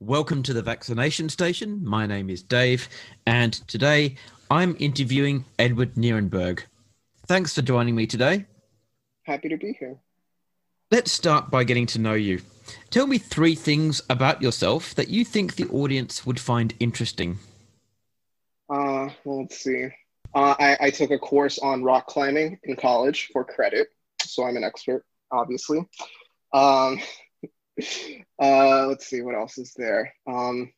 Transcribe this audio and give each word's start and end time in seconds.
Welcome 0.00 0.42
to 0.42 0.52
the 0.52 0.62
vaccination 0.62 1.30
station. 1.30 1.82
My 1.82 2.06
name 2.06 2.28
is 2.28 2.42
Dave, 2.42 2.90
and 3.26 3.54
today 3.68 4.16
I'm 4.50 4.76
interviewing 4.78 5.46
Edward 5.58 5.94
Nirenberg. 5.94 6.60
Thanks 7.26 7.54
for 7.54 7.62
joining 7.62 7.94
me 7.96 8.06
today. 8.06 8.44
Happy 9.26 9.48
to 9.48 9.56
be 9.56 9.72
here. 9.72 9.98
Let's 10.92 11.10
start 11.10 11.50
by 11.50 11.64
getting 11.64 11.86
to 11.86 11.98
know 11.98 12.14
you. 12.14 12.42
Tell 12.90 13.08
me 13.08 13.18
three 13.18 13.56
things 13.56 14.00
about 14.08 14.40
yourself 14.40 14.94
that 14.94 15.08
you 15.08 15.24
think 15.24 15.56
the 15.56 15.68
audience 15.70 16.24
would 16.24 16.38
find 16.38 16.72
interesting. 16.78 17.40
Uh, 18.70 19.10
well, 19.24 19.40
let's 19.40 19.58
see. 19.58 19.88
Uh, 20.32 20.54
I, 20.60 20.76
I 20.80 20.90
took 20.90 21.10
a 21.10 21.18
course 21.18 21.58
on 21.58 21.82
rock 21.82 22.06
climbing 22.06 22.60
in 22.62 22.76
college 22.76 23.30
for 23.32 23.44
credit, 23.44 23.88
so 24.22 24.44
I'm 24.44 24.56
an 24.56 24.62
expert, 24.62 25.04
obviously. 25.32 25.78
Um, 26.52 27.00
uh, 28.40 28.86
let's 28.86 29.08
see 29.08 29.22
what 29.22 29.34
else 29.34 29.58
is 29.58 29.74
there. 29.76 30.14
Um, 30.28 30.72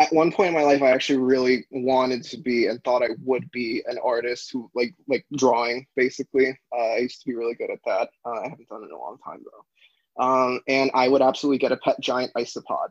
at 0.00 0.12
one 0.14 0.32
point 0.32 0.48
in 0.48 0.54
my 0.54 0.62
life, 0.62 0.82
I 0.82 0.90
actually 0.90 1.18
really 1.18 1.66
wanted 1.70 2.24
to 2.24 2.38
be 2.38 2.66
and 2.66 2.82
thought 2.82 3.02
I 3.02 3.10
would 3.22 3.50
be 3.50 3.82
an 3.86 3.98
artist 4.02 4.50
who 4.50 4.70
like 4.74 4.94
like 5.06 5.26
drawing. 5.36 5.86
Basically, 5.94 6.58
uh, 6.74 6.94
I 6.94 6.98
used 6.98 7.20
to 7.20 7.26
be 7.26 7.36
really 7.36 7.54
good 7.54 7.70
at 7.70 7.80
that. 7.84 8.08
Uh, 8.24 8.40
I 8.40 8.48
haven't 8.48 8.68
done 8.68 8.82
it 8.82 8.86
in 8.86 8.92
a 8.92 8.98
long 8.98 9.18
time 9.24 9.44
though. 9.44 10.24
Um, 10.24 10.60
and 10.66 10.90
I 10.94 11.08
would 11.08 11.22
absolutely 11.22 11.58
get 11.58 11.72
a 11.72 11.76
pet 11.76 12.00
giant 12.00 12.32
isopod. 12.36 12.88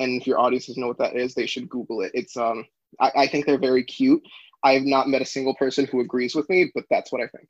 And 0.00 0.20
if 0.20 0.26
your 0.26 0.40
audiences 0.40 0.76
know 0.76 0.88
what 0.88 0.98
that 0.98 1.16
is, 1.16 1.34
they 1.34 1.46
should 1.46 1.68
Google 1.68 2.00
it. 2.00 2.10
It's 2.14 2.36
um, 2.36 2.66
I, 3.00 3.12
I 3.16 3.26
think 3.28 3.46
they're 3.46 3.58
very 3.58 3.84
cute. 3.84 4.22
I've 4.64 4.84
not 4.84 5.08
met 5.08 5.22
a 5.22 5.26
single 5.26 5.54
person 5.54 5.86
who 5.86 6.00
agrees 6.00 6.34
with 6.34 6.48
me, 6.50 6.70
but 6.74 6.84
that's 6.90 7.12
what 7.12 7.22
I 7.22 7.28
think. 7.28 7.48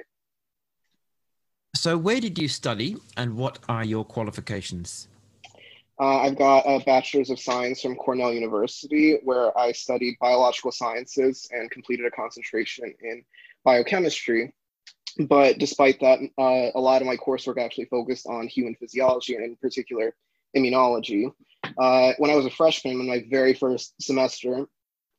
So, 1.75 1.97
where 1.97 2.21
did 2.21 2.39
you 2.39 2.49
study 2.49 2.97
and 3.17 3.37
what 3.37 3.59
are 3.69 3.85
your 3.85 4.05
qualifications? 4.05 5.09
Uh, 6.01 6.21
I've 6.21 6.39
got 6.39 6.61
a 6.61 6.83
bachelor's 6.85 7.29
of 7.29 7.39
science 7.39 7.83
from 7.83 7.95
Cornell 7.95 8.33
University, 8.33 9.19
where 9.23 9.57
I 9.59 9.73
studied 9.73 10.17
biological 10.19 10.73
sciences 10.73 11.47
and 11.53 11.71
completed 11.71 12.07
a 12.07 12.11
concentration 12.11 12.95
in 13.03 13.23
biochemistry. 13.65 14.55
But 15.19 15.59
despite 15.59 16.01
that, 16.01 16.21
uh, 16.39 16.71
a 16.75 16.81
lot 16.81 17.03
of 17.03 17.07
my 17.07 17.19
coursework 17.19 17.63
actually 17.63 17.85
focused 17.87 18.27
on 18.27 18.49
human 18.49 18.77
physiology 18.77 19.35
and, 19.35 19.45
in 19.45 19.57
particular, 19.57 20.15
immunology. 20.57 21.31
Uh, 21.77 22.13
when 22.17 22.31
I 22.31 22.35
was 22.35 22.47
a 22.47 22.51
freshman 22.51 22.99
in 22.99 23.07
my 23.07 23.25
very 23.29 23.53
first 23.53 23.93
semester, 24.01 24.67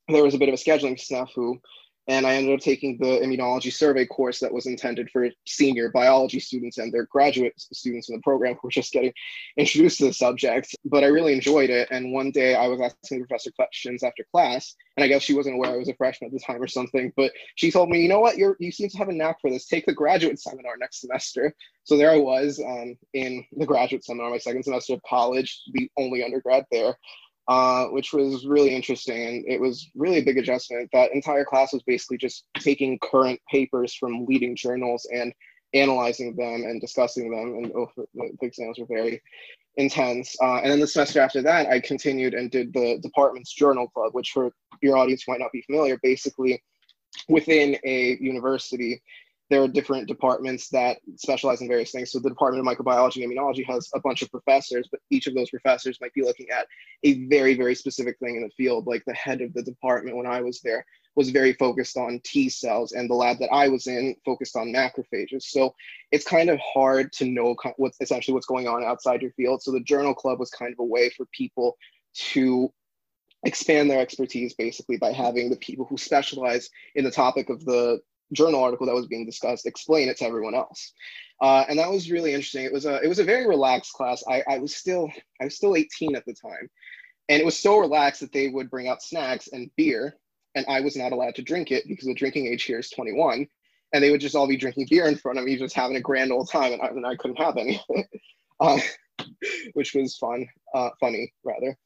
there 0.07 0.23
was 0.23 0.33
a 0.33 0.39
bit 0.39 0.49
of 0.49 0.55
a 0.55 0.57
scheduling 0.57 0.99
snafu 0.99 1.59
and 2.07 2.25
I 2.25 2.35
ended 2.35 2.55
up 2.55 2.61
taking 2.61 2.97
the 2.97 3.19
immunology 3.19 3.71
survey 3.71 4.05
course 4.05 4.39
that 4.39 4.53
was 4.53 4.65
intended 4.65 5.09
for 5.11 5.29
senior 5.45 5.91
biology 5.91 6.39
students 6.39 6.77
and 6.77 6.91
their 6.91 7.05
graduate 7.05 7.53
students 7.57 8.09
in 8.09 8.15
the 8.15 8.21
program 8.21 8.55
who 8.55 8.59
were 8.63 8.71
just 8.71 8.91
getting 8.91 9.13
introduced 9.57 9.99
to 9.99 10.05
the 10.05 10.13
subject. 10.13 10.75
But 10.85 11.03
I 11.03 11.07
really 11.07 11.33
enjoyed 11.33 11.69
it. 11.69 11.87
And 11.91 12.11
one 12.11 12.31
day 12.31 12.55
I 12.55 12.67
was 12.67 12.81
asking 12.81 13.19
the 13.19 13.27
professor 13.27 13.51
questions 13.51 14.03
after 14.03 14.25
class, 14.31 14.75
and 14.97 15.03
I 15.03 15.07
guess 15.07 15.21
she 15.21 15.35
wasn't 15.35 15.55
aware 15.55 15.71
I 15.71 15.77
was 15.77 15.89
a 15.89 15.95
freshman 15.95 16.29
at 16.29 16.33
the 16.33 16.39
time 16.39 16.61
or 16.61 16.67
something. 16.67 17.13
But 17.15 17.31
she 17.55 17.71
told 17.71 17.89
me, 17.89 18.01
you 18.01 18.09
know 18.09 18.19
what, 18.19 18.37
you're 18.37 18.55
you 18.59 18.71
seem 18.71 18.89
to 18.89 18.97
have 18.97 19.09
a 19.09 19.13
knack 19.13 19.39
for 19.39 19.51
this. 19.51 19.67
Take 19.67 19.85
the 19.85 19.93
graduate 19.93 20.39
seminar 20.39 20.77
next 20.77 21.01
semester. 21.01 21.53
So 21.83 21.97
there 21.97 22.11
I 22.11 22.17
was 22.17 22.59
um, 22.59 22.95
in 23.13 23.45
the 23.55 23.65
graduate 23.65 24.03
seminar, 24.03 24.31
my 24.31 24.37
second 24.37 24.63
semester 24.63 24.93
of 24.93 25.01
college, 25.03 25.61
the 25.73 25.89
only 25.97 26.23
undergrad 26.23 26.65
there 26.71 26.95
uh, 27.47 27.85
which 27.87 28.13
was 28.13 28.45
really 28.45 28.73
interesting. 28.75 29.27
And 29.27 29.45
it 29.47 29.59
was 29.59 29.89
really 29.95 30.19
a 30.19 30.23
big 30.23 30.37
adjustment. 30.37 30.89
That 30.93 31.13
entire 31.13 31.45
class 31.45 31.73
was 31.73 31.83
basically 31.83 32.17
just 32.17 32.45
taking 32.57 32.99
current 32.99 33.39
papers 33.49 33.93
from 33.93 34.25
leading 34.25 34.55
journals 34.55 35.07
and 35.13 35.33
analyzing 35.73 36.35
them 36.35 36.63
and 36.63 36.81
discussing 36.81 37.31
them. 37.31 37.55
And 37.55 37.71
oh, 37.75 37.89
the, 37.95 38.05
the 38.13 38.45
exams 38.45 38.79
were 38.79 38.85
very 38.87 39.21
intense. 39.77 40.35
Uh, 40.41 40.57
and 40.57 40.71
then 40.71 40.79
the 40.79 40.87
semester 40.87 41.19
after 41.21 41.41
that, 41.41 41.69
I 41.69 41.79
continued 41.79 42.33
and 42.33 42.51
did 42.51 42.73
the 42.73 42.99
department's 43.01 43.53
journal 43.53 43.87
club, 43.87 44.13
which 44.13 44.31
for 44.31 44.51
your 44.81 44.97
audience 44.97 45.27
might 45.27 45.39
not 45.39 45.51
be 45.51 45.61
familiar, 45.61 45.97
basically 46.03 46.61
within 47.27 47.77
a 47.85 48.17
university, 48.19 49.01
there 49.51 49.61
are 49.61 49.67
different 49.67 50.07
departments 50.07 50.69
that 50.69 50.97
specialize 51.17 51.59
in 51.59 51.67
various 51.67 51.91
things. 51.91 52.09
So 52.09 52.19
the 52.19 52.29
Department 52.29 52.65
of 52.65 52.73
Microbiology 52.73 53.21
and 53.21 53.31
Immunology 53.31 53.65
has 53.65 53.89
a 53.93 53.99
bunch 53.99 54.21
of 54.21 54.31
professors, 54.31 54.87
but 54.89 55.01
each 55.09 55.27
of 55.27 55.35
those 55.35 55.49
professors 55.49 55.99
might 55.99 56.13
be 56.13 56.23
looking 56.23 56.49
at 56.49 56.67
a 57.03 57.25
very, 57.25 57.55
very 57.55 57.75
specific 57.75 58.17
thing 58.19 58.37
in 58.37 58.43
the 58.43 58.49
field. 58.51 58.87
Like 58.87 59.03
the 59.05 59.13
head 59.13 59.41
of 59.41 59.53
the 59.53 59.61
department 59.61 60.15
when 60.15 60.25
I 60.25 60.39
was 60.39 60.61
there 60.61 60.85
was 61.15 61.31
very 61.31 61.51
focused 61.51 61.97
on 61.97 62.21
T 62.23 62.47
cells, 62.47 62.93
and 62.93 63.09
the 63.09 63.13
lab 63.13 63.39
that 63.39 63.51
I 63.51 63.67
was 63.67 63.87
in 63.87 64.15
focused 64.23 64.55
on 64.55 64.71
macrophages. 64.71 65.43
So 65.43 65.75
it's 66.13 66.25
kind 66.25 66.49
of 66.49 66.57
hard 66.59 67.11
to 67.13 67.25
know 67.25 67.53
what's 67.75 67.97
essentially 67.99 68.33
what's 68.33 68.45
going 68.45 68.69
on 68.69 68.85
outside 68.85 69.21
your 69.21 69.33
field. 69.33 69.61
So 69.61 69.73
the 69.73 69.81
journal 69.81 70.13
club 70.13 70.39
was 70.39 70.49
kind 70.49 70.71
of 70.71 70.79
a 70.79 70.85
way 70.85 71.09
for 71.09 71.25
people 71.33 71.75
to 72.31 72.71
expand 73.43 73.89
their 73.89 73.99
expertise 73.99 74.53
basically 74.53 74.95
by 74.95 75.11
having 75.11 75.49
the 75.49 75.57
people 75.57 75.85
who 75.85 75.97
specialize 75.97 76.69
in 76.95 77.03
the 77.03 77.11
topic 77.11 77.49
of 77.49 77.65
the 77.65 77.99
journal 78.33 78.63
article 78.63 78.85
that 78.87 78.95
was 78.95 79.07
being 79.07 79.25
discussed 79.25 79.65
explain 79.65 80.09
it 80.09 80.17
to 80.17 80.25
everyone 80.25 80.55
else. 80.55 80.93
Uh, 81.41 81.65
and 81.67 81.79
that 81.79 81.89
was 81.89 82.11
really 82.11 82.33
interesting. 82.33 82.65
It 82.65 82.73
was 82.73 82.85
a 82.85 83.01
it 83.01 83.07
was 83.07 83.19
a 83.19 83.23
very 83.23 83.47
relaxed 83.47 83.93
class. 83.93 84.23
I, 84.27 84.43
I 84.47 84.59
was 84.59 84.75
still 84.75 85.09
i 85.41 85.45
was 85.45 85.55
still 85.55 85.75
18 85.75 86.15
at 86.15 86.25
the 86.25 86.33
time. 86.33 86.69
And 87.29 87.41
it 87.41 87.45
was 87.45 87.57
so 87.57 87.77
relaxed 87.77 88.21
that 88.21 88.33
they 88.33 88.49
would 88.49 88.69
bring 88.69 88.87
out 88.87 89.01
snacks 89.01 89.47
and 89.51 89.71
beer 89.77 90.17
and 90.55 90.65
i 90.67 90.81
was 90.81 90.95
not 90.95 91.11
allowed 91.11 91.35
to 91.35 91.41
drink 91.41 91.71
it 91.71 91.87
because 91.87 92.05
the 92.05 92.13
drinking 92.13 92.47
age 92.47 92.63
here 92.63 92.79
is 92.79 92.89
21 92.89 93.47
and 93.93 94.03
they 94.03 94.11
would 94.11 94.21
just 94.21 94.35
all 94.35 94.47
be 94.47 94.57
drinking 94.57 94.87
beer 94.89 95.07
in 95.07 95.15
front 95.15 95.39
of 95.39 95.45
me 95.45 95.57
just 95.57 95.75
having 95.75 95.97
a 95.97 96.01
grand 96.01 96.31
old 96.31 96.49
time 96.49 96.73
and 96.73 96.81
i, 96.81 96.87
and 96.87 97.05
I 97.05 97.15
couldn't 97.15 97.39
have 97.39 97.57
any 97.57 97.81
uh, 98.59 98.79
which 99.73 99.93
was 99.93 100.17
fun 100.17 100.47
uh, 100.73 100.89
funny 100.99 101.33
rather 101.43 101.77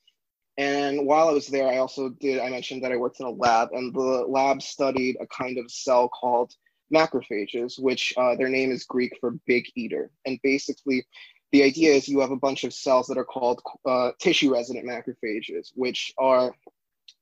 and 0.58 1.06
while 1.06 1.28
I 1.28 1.34
was 1.34 1.48
there, 1.48 1.68
I 1.68 1.78
also 1.78 2.10
did, 2.10 2.40
I 2.40 2.50
mentioned 2.50 2.84
that 2.84 2.92
I 2.92 2.98
worked 2.98 3.20
in 3.20 3.26
a 3.26 3.32
lab, 3.32 3.70
and 3.74 3.94
the 3.94 4.26
lab 4.28 4.62
studied 4.62 5.18
a 5.20 5.28
kind 5.28 5.58
of 5.58 5.70
cell 5.70 6.08
called 6.08 6.54
macrophages, 6.94 7.80
which 7.80 8.14
uh, 8.18 8.36
their 8.36 8.48
name 8.48 8.72
is 8.72 8.86
Greek 8.86 9.12
for 9.20 9.32
big 9.46 9.66
eater. 9.76 10.12
And 10.26 10.40
basically, 10.44 11.06
the 11.52 11.64
idea 11.64 11.94
is 11.94 12.08
you 12.08 12.22
have 12.22 12.32
a 12.32 12.38
bunch 12.38 12.64
of 12.64 12.74
cells 12.74 13.08
that 13.08 13.18
are 13.18 13.26
called 13.26 13.62
uh, 13.86 14.12
tissue 14.20 14.54
resident 14.54 14.86
macrophages, 14.86 15.72
which 15.76 16.14
are 16.18 16.54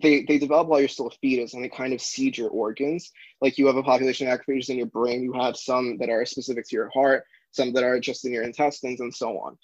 they, 0.02 0.24
they 0.24 0.38
develop 0.38 0.68
while 0.68 0.80
you're 0.80 0.90
still 0.90 1.08
a 1.08 1.12
fetus 1.12 1.54
and 1.54 1.64
they 1.64 1.70
kind 1.70 1.94
of 1.94 2.02
seed 2.02 2.38
your 2.38 2.50
organs. 2.50 3.12
Like 3.42 3.58
you 3.58 3.68
have 3.68 3.76
a 3.78 3.84
population 3.84 4.28
of 4.28 4.40
macrophages 4.40 4.70
in 4.70 4.78
your 4.78 4.88
brain, 4.88 5.24
you 5.24 5.34
have 5.34 5.58
some 5.58 5.98
that 5.98 6.10
are 6.10 6.26
specific 6.26 6.68
to 6.70 6.76
your 6.76 6.90
heart, 6.90 7.26
some 7.52 7.74
that 7.74 7.84
are 7.84 8.00
just 8.00 8.26
in 8.26 8.32
your 8.32 8.44
intestines, 8.44 9.02
and 9.02 9.14
so 9.14 9.38
on 9.40 9.58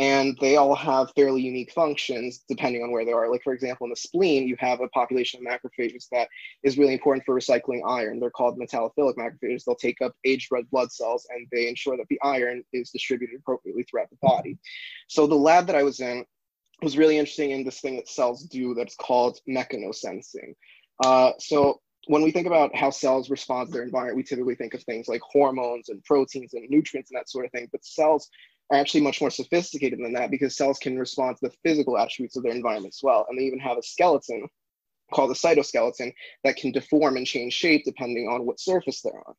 and 0.00 0.36
they 0.40 0.56
all 0.56 0.74
have 0.74 1.12
fairly 1.14 1.40
unique 1.40 1.72
functions 1.72 2.42
depending 2.48 2.82
on 2.82 2.90
where 2.90 3.04
they 3.04 3.12
are. 3.12 3.30
Like, 3.30 3.42
for 3.44 3.52
example, 3.52 3.84
in 3.84 3.90
the 3.90 3.96
spleen, 3.96 4.48
you 4.48 4.56
have 4.58 4.80
a 4.80 4.88
population 4.88 5.40
of 5.40 5.46
macrophages 5.46 6.08
that 6.10 6.28
is 6.64 6.76
really 6.76 6.94
important 6.94 7.24
for 7.24 7.38
recycling 7.38 7.80
iron. 7.86 8.18
They're 8.18 8.30
called 8.30 8.58
metallophilic 8.58 9.14
macrophages. 9.14 9.64
They'll 9.64 9.76
take 9.76 10.02
up 10.02 10.12
aged 10.24 10.48
red 10.50 10.68
blood 10.70 10.90
cells 10.90 11.26
and 11.30 11.46
they 11.52 11.68
ensure 11.68 11.96
that 11.96 12.08
the 12.10 12.20
iron 12.24 12.64
is 12.72 12.90
distributed 12.90 13.38
appropriately 13.38 13.84
throughout 13.84 14.10
the 14.10 14.18
body. 14.20 14.58
So, 15.08 15.26
the 15.28 15.36
lab 15.36 15.66
that 15.68 15.76
I 15.76 15.84
was 15.84 16.00
in 16.00 16.24
was 16.82 16.98
really 16.98 17.16
interesting 17.16 17.52
in 17.52 17.64
this 17.64 17.80
thing 17.80 17.96
that 17.96 18.08
cells 18.08 18.42
do 18.44 18.74
that's 18.74 18.96
called 18.96 19.38
mechanosensing. 19.48 20.54
Uh, 21.04 21.32
so, 21.38 21.80
when 22.08 22.22
we 22.22 22.32
think 22.32 22.48
about 22.48 22.74
how 22.74 22.90
cells 22.90 23.30
respond 23.30 23.68
to 23.68 23.72
their 23.72 23.82
environment, 23.82 24.16
we 24.16 24.24
typically 24.24 24.56
think 24.56 24.74
of 24.74 24.82
things 24.82 25.06
like 25.08 25.22
hormones 25.22 25.88
and 25.88 26.02
proteins 26.04 26.52
and 26.52 26.68
nutrients 26.68 27.10
and 27.10 27.18
that 27.18 27.30
sort 27.30 27.46
of 27.46 27.52
thing. 27.52 27.68
But 27.70 27.84
cells 27.84 28.28
are 28.70 28.78
actually 28.78 29.02
much 29.02 29.20
more 29.20 29.30
sophisticated 29.30 29.98
than 29.98 30.12
that 30.14 30.30
because 30.30 30.56
cells 30.56 30.78
can 30.78 30.98
respond 30.98 31.36
to 31.36 31.48
the 31.48 31.54
physical 31.62 31.98
attributes 31.98 32.36
of 32.36 32.42
their 32.42 32.54
environment 32.54 32.94
as 32.94 33.00
well. 33.02 33.26
And 33.28 33.38
they 33.38 33.44
even 33.44 33.58
have 33.58 33.78
a 33.78 33.82
skeleton 33.82 34.48
called 35.12 35.30
the 35.30 35.34
cytoskeleton 35.34 36.12
that 36.44 36.56
can 36.56 36.72
deform 36.72 37.16
and 37.16 37.26
change 37.26 37.52
shape 37.52 37.84
depending 37.84 38.28
on 38.28 38.46
what 38.46 38.60
surface 38.60 39.02
they're 39.02 39.12
on. 39.26 39.34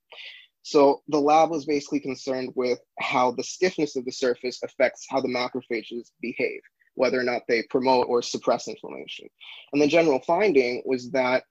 So 0.62 1.04
the 1.10 1.20
lab 1.20 1.52
was 1.52 1.66
basically 1.66 2.00
concerned 2.00 2.52
with 2.56 2.80
how 3.00 3.32
the 3.32 3.44
stiffness 3.44 3.96
of 3.96 4.06
the 4.06 4.12
surface 4.12 4.60
affects 4.64 5.06
how 5.10 5.22
the 5.22 5.28
macrophages 5.28 6.12
behave, 6.22 6.62
whether 6.96 7.20
or 7.20 7.24
not 7.24 7.44
they 7.48 7.64
promote 7.70 8.08
or 8.10 8.22
suppress 8.22 8.68
inflammation. 8.68 9.28
And 9.74 9.82
the 9.82 9.88
general 9.88 10.20
finding 10.26 10.82
was 10.86 11.12
that 11.12 11.44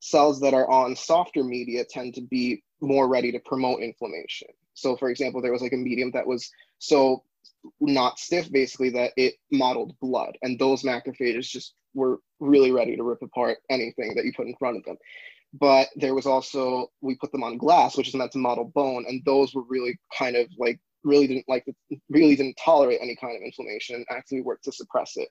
cells 0.00 0.40
that 0.40 0.54
are 0.54 0.70
on 0.70 0.96
softer 0.96 1.44
media 1.44 1.84
tend 1.84 2.14
to 2.14 2.22
be 2.22 2.62
more 2.80 3.08
ready 3.08 3.32
to 3.32 3.38
promote 3.40 3.82
inflammation. 3.82 4.48
So, 4.74 4.96
for 4.96 5.10
example, 5.10 5.40
there 5.40 5.52
was 5.52 5.62
like 5.62 5.72
a 5.72 5.76
medium 5.76 6.10
that 6.12 6.26
was 6.26 6.50
so 6.78 7.22
not 7.80 8.18
stiff, 8.18 8.50
basically, 8.52 8.90
that 8.90 9.12
it 9.16 9.34
modeled 9.50 9.94
blood, 10.00 10.36
and 10.42 10.58
those 10.58 10.82
macrophages 10.82 11.48
just 11.48 11.74
were 11.94 12.18
really 12.40 12.72
ready 12.72 12.96
to 12.96 13.02
rip 13.04 13.22
apart 13.22 13.58
anything 13.70 14.14
that 14.14 14.24
you 14.24 14.32
put 14.36 14.46
in 14.46 14.56
front 14.56 14.76
of 14.76 14.84
them. 14.84 14.96
but 15.54 15.88
there 15.96 16.14
was 16.14 16.26
also 16.26 16.90
we 17.00 17.14
put 17.16 17.30
them 17.32 17.44
on 17.44 17.56
glass, 17.56 17.96
which 17.96 18.08
is 18.08 18.14
meant 18.14 18.32
to 18.32 18.38
model 18.38 18.64
bone, 18.74 19.04
and 19.08 19.24
those 19.24 19.54
were 19.54 19.62
really 19.68 19.98
kind 20.16 20.36
of 20.36 20.48
like 20.58 20.78
really 21.04 21.26
didn't 21.26 21.48
like 21.48 21.64
really 22.08 22.34
didn't 22.34 22.56
tolerate 22.62 22.98
any 23.00 23.14
kind 23.16 23.36
of 23.36 23.42
inflammation 23.42 23.96
and 23.96 24.06
actually 24.10 24.40
worked 24.42 24.64
to 24.64 24.72
suppress 24.72 25.16
it. 25.16 25.28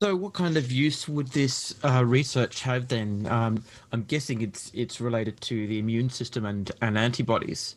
So, 0.00 0.14
what 0.14 0.32
kind 0.32 0.56
of 0.56 0.70
use 0.70 1.08
would 1.08 1.28
this 1.28 1.74
uh, 1.84 2.04
research 2.04 2.62
have 2.62 2.86
then? 2.86 3.26
Um, 3.28 3.64
I'm 3.90 4.04
guessing 4.04 4.42
it's 4.42 4.70
it's 4.72 5.00
related 5.00 5.40
to 5.42 5.66
the 5.66 5.80
immune 5.80 6.08
system 6.08 6.46
and, 6.46 6.70
and 6.80 6.96
antibodies. 6.96 7.74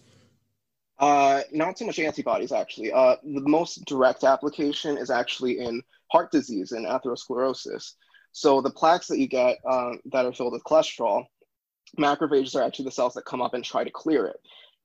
Uh, 0.99 1.41
not 1.51 1.79
so 1.79 1.85
much 1.85 1.97
antibodies, 1.97 2.51
actually. 2.51 2.91
Uh, 2.91 3.15
the 3.23 3.41
most 3.41 3.85
direct 3.85 4.23
application 4.23 4.99
is 4.99 5.09
actually 5.09 5.57
in 5.57 5.81
heart 6.11 6.31
disease 6.31 6.73
and 6.73 6.85
atherosclerosis. 6.85 7.93
So, 8.33 8.61
the 8.61 8.69
plaques 8.69 9.07
that 9.07 9.17
you 9.17 9.27
get 9.27 9.57
um, 9.67 9.99
that 10.11 10.23
are 10.23 10.31
filled 10.31 10.53
with 10.53 10.63
cholesterol, 10.63 11.25
macrophages 11.99 12.55
are 12.55 12.61
actually 12.61 12.85
the 12.85 12.91
cells 12.91 13.15
that 13.15 13.25
come 13.25 13.41
up 13.41 13.55
and 13.55 13.63
try 13.63 13.83
to 13.83 13.89
clear 13.89 14.27
it. 14.27 14.39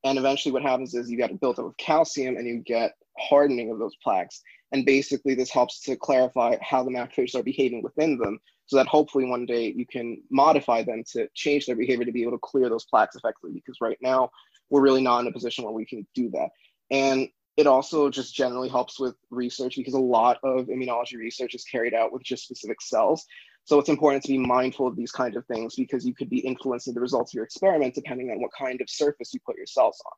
And 0.05 0.19
eventually, 0.19 0.53
what 0.53 0.63
happens 0.63 0.95
is 0.95 1.11
you 1.11 1.19
get 1.19 1.33
a 1.33 1.35
buildup 1.35 1.67
of 1.67 1.77
calcium 1.77 2.39
and 2.39 2.47
you 2.47 2.63
get 2.65 2.93
hardening 3.19 3.71
of 3.71 3.79
those 3.79 3.95
plaques. 4.03 4.41
And 4.73 4.85
basically, 4.85 5.35
this 5.35 5.51
helps 5.51 5.81
to 5.83 5.97
clarify 5.97 6.57
how 6.61 6.83
the 6.83 6.91
macrophages 6.91 7.35
are 7.35 7.43
behaving 7.43 7.83
within 7.83 8.19
them 8.19 8.39
so 8.67 8.77
that 8.77 8.89
hopefully 8.89 9.25
one 9.25 9.47
day 9.47 9.73
you 9.77 9.87
can 9.87 10.21
modify 10.31 10.83
them 10.83 11.05
to 11.13 11.29
change 11.35 11.67
their 11.67 11.77
behavior 11.77 12.05
to 12.05 12.13
be 12.13 12.23
able 12.23 12.33
to 12.33 12.39
clear 12.39 12.69
those 12.69 12.85
plaques 12.85 13.15
effectively. 13.15 13.53
Because 13.53 13.77
right 13.81 13.99
now, 14.01 14.31
we're 14.71 14.83
really 14.83 15.03
not 15.03 15.21
in 15.21 15.29
a 15.29 15.33
position 15.33 15.65
where 15.65 15.73
we 15.73 15.87
can 15.87 16.07
do 16.15 16.31
that. 16.31 16.49
And 16.91 17.29
it 17.57 17.67
also 17.67 18.11
just 18.11 18.35
generally 18.35 18.69
helps 18.69 19.01
with 19.01 19.15
research 19.31 19.77
because 19.77 19.95
a 19.95 19.99
lot 19.99 20.39
of 20.43 20.67
immunology 20.67 21.17
research 21.17 21.55
is 21.55 21.65
carried 21.65 21.95
out 21.95 22.13
with 22.13 22.23
just 22.23 22.45
specific 22.45 22.83
cells. 22.83 23.25
So 23.65 23.79
it's 23.79 23.89
important 23.89 24.23
to 24.25 24.33
be 24.33 24.39
mindful 24.39 24.87
of 24.87 24.95
these 24.95 25.11
kinds 25.11 25.37
of 25.37 25.47
things 25.47 25.75
because 25.75 26.07
you 26.07 26.15
could 26.15 26.29
be 26.29 26.39
influencing 26.39 26.95
the 26.95 27.01
results 27.01 27.33
of 27.33 27.35
your 27.35 27.45
experiment 27.45 27.95
depending 27.95 28.31
on 28.31 28.41
what 28.41 28.51
kind 28.57 28.81
of 28.81 28.91
surface 28.91 29.33
you 29.33 29.41
put 29.45 29.57
your 29.57 29.67
cells 29.67 30.01
on. 30.07 30.13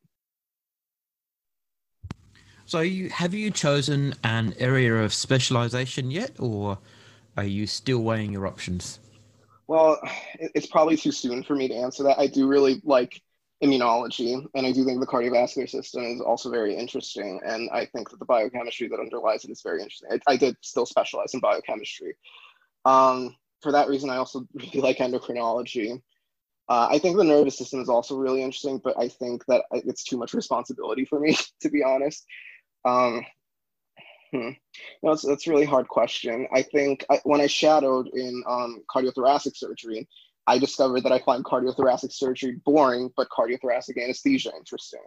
So, 2.68 2.80
you, 2.80 3.08
have 3.08 3.32
you 3.32 3.50
chosen 3.50 4.14
an 4.22 4.54
area 4.58 4.94
of 4.96 5.14
specialization 5.14 6.10
yet, 6.10 6.32
or 6.38 6.76
are 7.34 7.44
you 7.44 7.66
still 7.66 8.00
weighing 8.00 8.30
your 8.30 8.46
options? 8.46 9.00
Well, 9.68 9.98
it's 10.38 10.66
probably 10.66 10.98
too 10.98 11.10
soon 11.10 11.42
for 11.42 11.56
me 11.56 11.68
to 11.68 11.74
answer 11.74 12.02
that. 12.02 12.18
I 12.18 12.26
do 12.26 12.46
really 12.46 12.82
like 12.84 13.22
immunology, 13.64 14.46
and 14.54 14.66
I 14.66 14.72
do 14.72 14.84
think 14.84 15.00
the 15.00 15.06
cardiovascular 15.06 15.66
system 15.66 16.04
is 16.04 16.20
also 16.20 16.50
very 16.50 16.76
interesting. 16.76 17.40
And 17.42 17.70
I 17.72 17.86
think 17.86 18.10
that 18.10 18.18
the 18.18 18.26
biochemistry 18.26 18.86
that 18.88 19.00
underlies 19.00 19.46
it 19.46 19.50
is 19.50 19.62
very 19.62 19.80
interesting. 19.80 20.10
I, 20.12 20.32
I 20.34 20.36
did 20.36 20.54
still 20.60 20.84
specialize 20.84 21.32
in 21.32 21.40
biochemistry. 21.40 22.16
Um, 22.84 23.34
for 23.62 23.72
that 23.72 23.88
reason, 23.88 24.10
I 24.10 24.18
also 24.18 24.46
really 24.52 24.82
like 24.82 24.98
endocrinology. 24.98 26.02
Uh, 26.68 26.88
I 26.90 26.98
think 26.98 27.16
the 27.16 27.24
nervous 27.24 27.56
system 27.56 27.80
is 27.80 27.88
also 27.88 28.14
really 28.14 28.42
interesting, 28.42 28.78
but 28.84 28.94
I 28.98 29.08
think 29.08 29.46
that 29.46 29.64
it's 29.72 30.04
too 30.04 30.18
much 30.18 30.34
responsibility 30.34 31.06
for 31.06 31.18
me, 31.18 31.34
to 31.62 31.70
be 31.70 31.82
honest. 31.82 32.26
Um, 32.84 33.24
hmm. 34.32 34.50
No, 35.02 35.12
it's, 35.12 35.22
that's 35.22 35.46
a 35.46 35.50
really 35.50 35.64
hard 35.64 35.88
question. 35.88 36.46
I 36.52 36.62
think 36.62 37.04
I, 37.10 37.20
when 37.24 37.40
I 37.40 37.46
shadowed 37.46 38.08
in 38.08 38.42
um, 38.46 38.82
cardiothoracic 38.94 39.56
surgery, 39.56 40.08
I 40.46 40.58
discovered 40.58 41.02
that 41.02 41.12
I 41.12 41.18
find 41.18 41.44
cardiothoracic 41.44 42.12
surgery 42.12 42.60
boring, 42.64 43.10
but 43.16 43.28
cardiothoracic 43.28 44.02
anesthesia 44.02 44.50
interesting. 44.56 45.02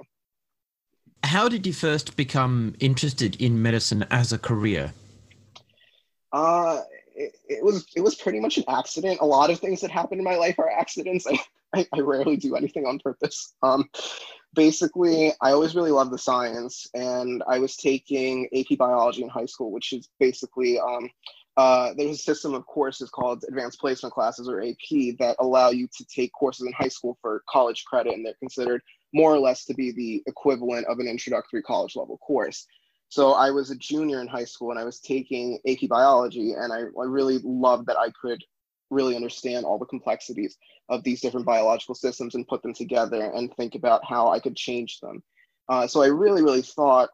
How 1.23 1.49
did 1.49 1.65
you 1.65 1.73
first 1.73 2.15
become 2.15 2.75
interested 2.79 3.39
in 3.41 3.61
medicine 3.61 4.05
as 4.11 4.33
a 4.33 4.37
career? 4.37 4.93
Uh, 6.31 6.81
it, 7.15 7.35
it, 7.47 7.63
was 7.63 7.85
it 7.95 8.01
was 8.01 8.15
pretty 8.15 8.39
much 8.39 8.57
an 8.57 8.63
accident. 8.67 9.19
A 9.21 9.25
lot 9.25 9.49
of 9.49 9.59
things 9.59 9.81
that 9.81 9.91
happen 9.91 10.17
in 10.17 10.23
my 10.23 10.35
life 10.35 10.57
are 10.59 10.69
accidents. 10.69 11.25
I, 11.31 11.39
I, 11.73 11.87
I 11.93 11.99
rarely 12.01 12.37
do 12.37 12.55
anything 12.55 12.85
on 12.85 12.99
purpose. 12.99 13.53
Um, 13.61 13.89
basically, 14.53 15.31
I 15.41 15.51
always 15.51 15.75
really 15.75 15.91
loved 15.91 16.11
the 16.11 16.17
science, 16.17 16.87
and 16.93 17.43
I 17.47 17.59
was 17.59 17.75
taking 17.75 18.47
AP 18.55 18.77
biology 18.77 19.23
in 19.23 19.29
high 19.29 19.45
school, 19.45 19.71
which 19.71 19.93
is 19.93 20.09
basically 20.19 20.79
um, 20.79 21.09
uh, 21.57 21.93
there's 21.97 22.19
a 22.19 22.23
system 22.23 22.53
of 22.53 22.65
courses 22.65 23.09
called 23.09 23.43
advanced 23.47 23.79
placement 23.79 24.13
classes 24.13 24.47
or 24.47 24.61
AP 24.61 25.17
that 25.19 25.35
allow 25.39 25.69
you 25.69 25.87
to 25.95 26.05
take 26.05 26.31
courses 26.33 26.65
in 26.65 26.73
high 26.73 26.87
school 26.87 27.17
for 27.21 27.43
college 27.49 27.83
credit, 27.85 28.13
and 28.13 28.25
they're 28.25 28.33
considered 28.39 28.81
more 29.13 29.33
or 29.33 29.39
less 29.39 29.65
to 29.65 29.73
be 29.73 29.91
the 29.91 30.23
equivalent 30.27 30.87
of 30.87 30.99
an 30.99 31.07
introductory 31.07 31.61
college 31.61 31.95
level 31.95 32.17
course. 32.17 32.65
So 33.09 33.33
I 33.33 33.51
was 33.51 33.71
a 33.71 33.75
junior 33.75 34.21
in 34.21 34.27
high 34.27 34.45
school 34.45 34.71
and 34.71 34.79
I 34.79 34.85
was 34.85 35.01
taking 35.01 35.59
AP 35.67 35.89
biology, 35.89 36.53
and 36.53 36.71
I, 36.71 36.79
I 36.79 37.05
really 37.05 37.39
loved 37.43 37.87
that 37.87 37.97
I 37.97 38.09
could 38.21 38.41
really 38.91 39.15
understand 39.15 39.65
all 39.65 39.79
the 39.79 39.85
complexities 39.85 40.57
of 40.89 41.03
these 41.03 41.21
different 41.21 41.45
biological 41.45 41.95
systems 41.95 42.35
and 42.35 42.47
put 42.47 42.61
them 42.61 42.73
together 42.73 43.31
and 43.33 43.53
think 43.55 43.75
about 43.75 44.05
how 44.05 44.29
I 44.29 44.39
could 44.39 44.55
change 44.55 44.99
them. 44.99 45.23
Uh, 45.69 45.87
so 45.87 46.03
I 46.03 46.07
really, 46.07 46.43
really 46.43 46.61
thought 46.61 47.09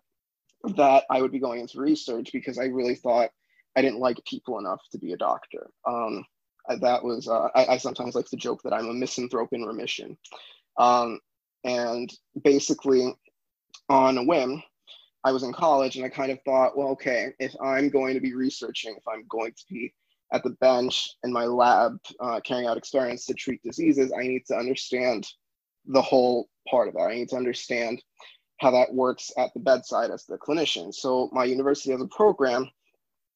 that 0.75 1.03
I 1.09 1.21
would 1.21 1.31
be 1.31 1.39
going 1.39 1.61
into 1.61 1.79
research 1.79 2.31
because 2.33 2.57
I 2.57 2.65
really 2.65 2.95
thought 2.95 3.29
I 3.75 3.81
didn't 3.81 3.99
like 3.99 4.17
people 4.25 4.57
enough 4.57 4.81
to 4.91 4.97
be 4.97 5.13
a 5.13 5.17
doctor. 5.17 5.69
Um, 5.85 6.25
that 6.81 7.03
was, 7.03 7.27
uh, 7.27 7.49
I, 7.55 7.65
I, 7.73 7.77
sometimes 7.77 8.15
like 8.15 8.25
to 8.25 8.35
joke 8.35 8.61
that 8.63 8.73
I'm 8.73 8.89
a 8.89 8.93
misanthrope 8.93 9.53
in 9.53 9.63
remission. 9.63 10.17
Um, 10.77 11.19
and 11.63 12.11
basically, 12.43 13.13
on 13.89 14.17
a 14.17 14.23
whim, 14.23 14.61
I 15.23 15.31
was 15.31 15.43
in 15.43 15.53
college 15.53 15.95
and 15.95 16.05
I 16.05 16.09
kind 16.09 16.31
of 16.31 16.39
thought, 16.43 16.77
well, 16.77 16.89
okay, 16.89 17.33
if 17.39 17.53
I'm 17.61 17.89
going 17.89 18.13
to 18.15 18.19
be 18.19 18.33
researching, 18.33 18.95
if 18.97 19.07
I'm 19.07 19.25
going 19.29 19.51
to 19.51 19.63
be 19.69 19.93
at 20.33 20.43
the 20.43 20.51
bench 20.61 21.09
in 21.23 21.31
my 21.31 21.45
lab 21.45 21.97
uh, 22.19 22.39
carrying 22.41 22.67
out 22.67 22.77
experiments 22.77 23.25
to 23.25 23.33
treat 23.33 23.61
diseases, 23.63 24.11
I 24.11 24.23
need 24.23 24.45
to 24.47 24.55
understand 24.55 25.27
the 25.85 26.01
whole 26.01 26.49
part 26.69 26.87
of 26.87 26.95
that. 26.95 27.09
I 27.09 27.15
need 27.15 27.29
to 27.29 27.37
understand 27.37 28.01
how 28.59 28.71
that 28.71 28.93
works 28.93 29.31
at 29.37 29.53
the 29.53 29.59
bedside 29.59 30.11
as 30.11 30.25
the 30.25 30.37
clinician. 30.37 30.93
So 30.93 31.29
my 31.31 31.45
university 31.45 31.91
has 31.91 32.01
a 32.01 32.07
program 32.07 32.69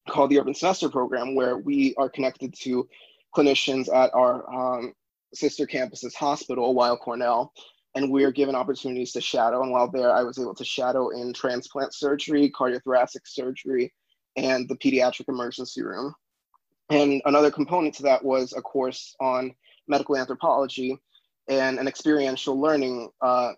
called 0.09 0.31
the 0.31 0.39
Urban 0.39 0.55
Semester 0.55 0.89
Program 0.89 1.35
where 1.35 1.57
we 1.57 1.93
are 1.97 2.09
connected 2.09 2.53
to 2.61 2.87
clinicians 3.35 3.93
at 3.93 4.13
our 4.13 4.49
um, 4.53 4.93
sister 5.33 5.65
campus's 5.65 6.15
hospital, 6.15 6.73
Weill 6.73 6.97
Cornell, 6.97 7.53
and 7.95 8.11
we 8.11 8.23
are 8.23 8.31
given 8.31 8.55
opportunities 8.55 9.11
to 9.13 9.21
shadow. 9.21 9.61
And 9.61 9.71
while 9.71 9.89
there, 9.89 10.11
I 10.11 10.23
was 10.23 10.39
able 10.39 10.55
to 10.55 10.65
shadow 10.65 11.09
in 11.09 11.33
transplant 11.33 11.93
surgery, 11.93 12.51
cardiothoracic 12.51 13.21
surgery, 13.25 13.93
and 14.37 14.67
the 14.67 14.77
pediatric 14.77 15.29
emergency 15.29 15.83
room. 15.83 16.13
And 16.91 17.21
another 17.23 17.49
component 17.49 17.95
to 17.95 18.03
that 18.03 18.23
was 18.23 18.53
a 18.53 18.61
course 18.61 19.15
on 19.21 19.55
medical 19.87 20.17
anthropology 20.17 20.97
and 21.47 21.79
an 21.79 21.87
experiential 21.87 22.59
learning 22.59 23.09
uh, 23.21 23.53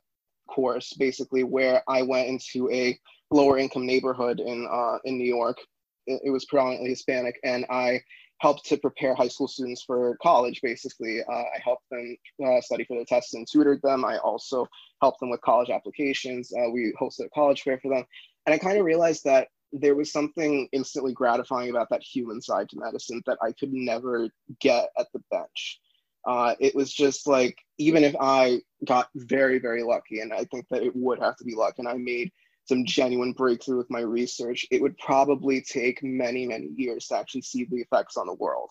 course, 0.48 0.94
basically, 0.94 1.44
where 1.44 1.82
I 1.88 2.04
went 2.04 2.28
into 2.28 2.70
a 2.72 2.98
lower 3.32 3.58
income 3.58 3.88
neighborhood 3.88 4.40
in, 4.40 4.68
uh, 4.72 5.00
in 5.06 5.18
New 5.18 5.28
York. 5.28 5.58
It, 6.06 6.22
it, 6.26 6.30
was 6.30 6.46
predominantly 6.46 6.92
Hispanic, 6.92 7.40
and 7.44 7.66
I 7.72 8.02
helped 8.38 8.66
to 8.66 8.78
prepare 8.78 9.16
high 9.16 9.30
school 9.30 9.48
students 9.48 9.82
for 9.82 10.16
college, 10.22 10.62
basically. 10.62 11.24
Uh, 11.24 11.32
I 11.32 11.60
helped 11.64 11.90
them 11.90 12.16
uh, 12.46 12.62
study 12.62 12.84
for 12.84 12.98
their 12.98 13.06
tests 13.06 13.34
and 13.34 13.48
tutored 13.50 13.82
them. 13.82 14.06
I 14.06 14.18
also 14.18 14.68
helped 15.02 15.22
them 15.22 15.32
with 15.32 15.42
college 15.42 15.72
applications. 15.72 16.54
Uh, 16.54 16.70
we 16.70 16.94
hosted 17.02 17.26
a 17.26 17.30
college 17.30 17.64
fair 17.64 17.80
for 17.80 17.90
them. 17.90 18.06
And 18.46 18.54
I 18.54 18.60
kind 18.60 18.78
of 18.78 18.86
realized 18.86 19.24
that 19.24 19.48
there 19.74 19.96
was 19.96 20.12
something 20.12 20.70
instantly 20.72 21.14
gratifying 21.14 21.72
about 21.72 21.90
that 21.90 22.04
human 22.04 22.42
side 22.42 22.70
to 22.70 22.80
medicine 22.80 23.22
that 23.26 23.40
I 23.42 23.52
could 23.54 23.74
never 23.74 24.30
get 24.60 24.90
at 24.98 25.08
the 25.14 25.22
bench. 25.32 25.80
Uh, 26.26 26.56
it 26.60 26.74
was 26.74 26.94
just 26.94 27.28
like, 27.28 27.58
even 27.78 28.04
if 28.04 28.16
I 28.22 28.62
got 28.86 29.10
very, 29.16 29.60
very 29.60 29.84
lucky, 29.84 30.22
and 30.22 30.32
I 30.32 30.46
think 30.46 30.66
that 30.70 30.84
it 30.84 30.96
would 30.96 31.20
have 31.20 31.36
to 31.38 31.44
be 31.44 31.56
luck, 31.56 31.76
and 31.80 31.88
I 31.88 31.96
made 31.96 32.32
some 32.66 32.86
genuine 32.86 33.34
breakthrough 33.34 33.78
with 33.78 33.90
my 33.90 34.00
research, 34.00 34.66
it 34.72 34.82
would 34.82 34.98
probably 34.98 35.62
take 35.62 36.02
many, 36.02 36.48
many 36.48 36.70
years 36.78 37.08
to 37.08 37.18
actually 37.18 37.42
see 37.42 37.66
the 37.66 37.82
effects 37.82 38.16
on 38.16 38.28
the 38.28 38.34
world. 38.36 38.70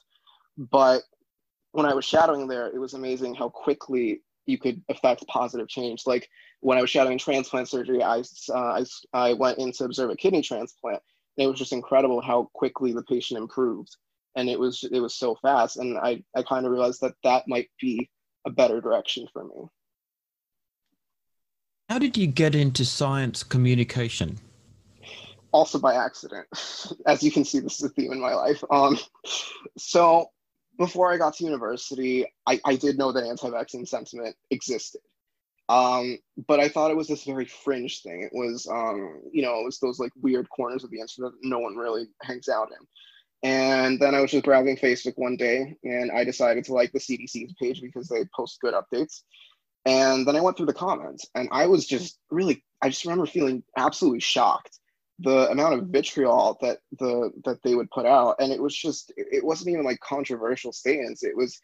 But 0.57 1.03
when 1.73 1.85
I 1.85 1.95
was 1.95 2.05
shadowing 2.05 2.47
there, 2.47 2.69
it 2.69 2.79
was 2.79 2.95
amazing 2.95 3.35
how 3.35 3.51
quickly 3.51 4.23
you 4.47 4.59
could 4.59 4.83
affect 4.89 5.27
positive 5.27 5.69
change. 5.69 6.03
Like 6.07 6.29
when 6.61 6.79
I 6.79 6.81
was 6.81 6.91
shadowing 6.91 7.19
transplant 7.19 7.69
surgery, 7.69 8.03
I, 8.03 8.23
uh, 8.51 8.55
I, 8.55 8.85
I 9.13 9.33
went 9.35 9.59
in 9.59 9.73
to 9.73 9.85
observe 9.85 10.11
a 10.11 10.17
kidney 10.17 10.43
transplant. 10.43 11.03
And 11.37 11.45
it 11.45 11.49
was 11.49 11.59
just 11.59 11.73
incredible 11.73 12.21
how 12.21 12.51
quickly 12.55 12.93
the 12.93 13.03
patient 13.05 13.39
improved. 13.39 13.97
And 14.37 14.49
it 14.49 14.59
was, 14.59 14.85
it 14.91 15.01
was 15.01 15.15
so 15.15 15.37
fast. 15.43 15.77
And 15.77 15.99
I, 15.99 16.23
I 16.37 16.43
kind 16.43 16.67
of 16.67 16.73
realized 16.73 17.01
that 17.03 17.15
that 17.25 17.49
might 17.49 17.71
be 17.81 18.11
a 18.47 18.51
better 18.51 18.81
direction 18.81 19.27
for 19.33 19.45
me. 19.45 19.69
How 21.89 21.99
did 21.99 22.17
you 22.17 22.27
get 22.27 22.55
into 22.55 22.85
science 22.85 23.43
communication? 23.43 24.39
Also 25.53 25.79
by 25.79 25.95
accident. 25.95 26.47
As 27.07 27.23
you 27.23 27.31
can 27.31 27.45
see, 27.45 27.61
this 27.61 27.79
is 27.79 27.85
a 27.85 27.89
theme 27.91 28.13
in 28.13 28.21
my 28.21 28.35
life. 28.35 28.65
Um, 28.71 28.99
so 29.77 30.31
before 30.79 31.13
I 31.13 31.19
got 31.19 31.37
to 31.37 31.45
university, 31.45 32.27
I, 32.47 32.61
I 32.65 32.77
did 32.77 32.99
know 32.99 33.13
that 33.13 33.25
anti-vaccine 33.25 33.87
sentiment 33.87 34.37
existed. 34.51 35.01
Um, 35.69 36.19
but 36.49 36.61
I 36.61 36.69
thought 36.69 36.91
it 36.91 36.97
was 36.97 37.09
this 37.09 37.25
very 37.25 37.45
fringe 37.45 38.03
thing. 38.03 38.23
It 38.23 38.33
was, 38.33 38.67
um, 38.67 39.23
you 39.33 39.43
know, 39.43 39.61
it 39.61 39.65
was 39.65 39.79
those 39.79 39.99
like 39.99 40.13
weird 40.21 40.49
corners 40.51 40.85
of 40.85 40.91
the 40.91 41.01
internet 41.01 41.33
that 41.33 41.49
no 41.49 41.59
one 41.59 41.77
really 41.77 42.07
hangs 42.23 42.49
out 42.49 42.69
in. 42.71 42.87
And 43.49 43.99
then 43.99 44.15
I 44.15 44.21
was 44.21 44.31
just 44.31 44.45
browsing 44.45 44.77
Facebook 44.77 45.15
one 45.17 45.37
day 45.37 45.77
and 45.83 46.13
I 46.13 46.25
decided 46.25 46.65
to 46.65 46.75
like 46.75 46.93
the 46.93 47.01
CDC's 47.01 47.55
page 47.61 47.81
because 47.81 48.09
they 48.09 48.25
post 48.37 48.61
good 48.61 48.75
updates. 48.75 49.23
And 49.85 50.27
then 50.27 50.37
I 50.37 50.41
went 50.41 50.57
through 50.57 50.67
the 50.67 50.75
comments 50.75 51.27
and 51.35 51.49
I 51.51 51.67
was 51.67 51.87
just 51.87 52.19
really, 52.31 52.63
I 52.83 52.89
just 52.89 53.05
remember 53.05 53.27
feeling 53.27 53.65
absolutely 53.77 54.21
shocked 54.21 54.79
the 55.23 55.51
amount 55.51 55.75
of 55.75 55.89
vitriol 55.89 56.59
that 56.61 56.79
the 56.99 57.33
that 57.45 57.63
they 57.63 57.75
would 57.75 57.91
put 57.91 58.07
out. 58.07 58.37
And 58.39 58.53
it 58.53 58.63
was 58.63 58.77
just 58.77 59.13
it 59.17 59.45
wasn't 59.45 59.71
even 59.71 59.85
like 59.85 60.01
controversial 60.01 60.73
statements 60.73 61.23
it 61.23 61.37
was 61.37 61.59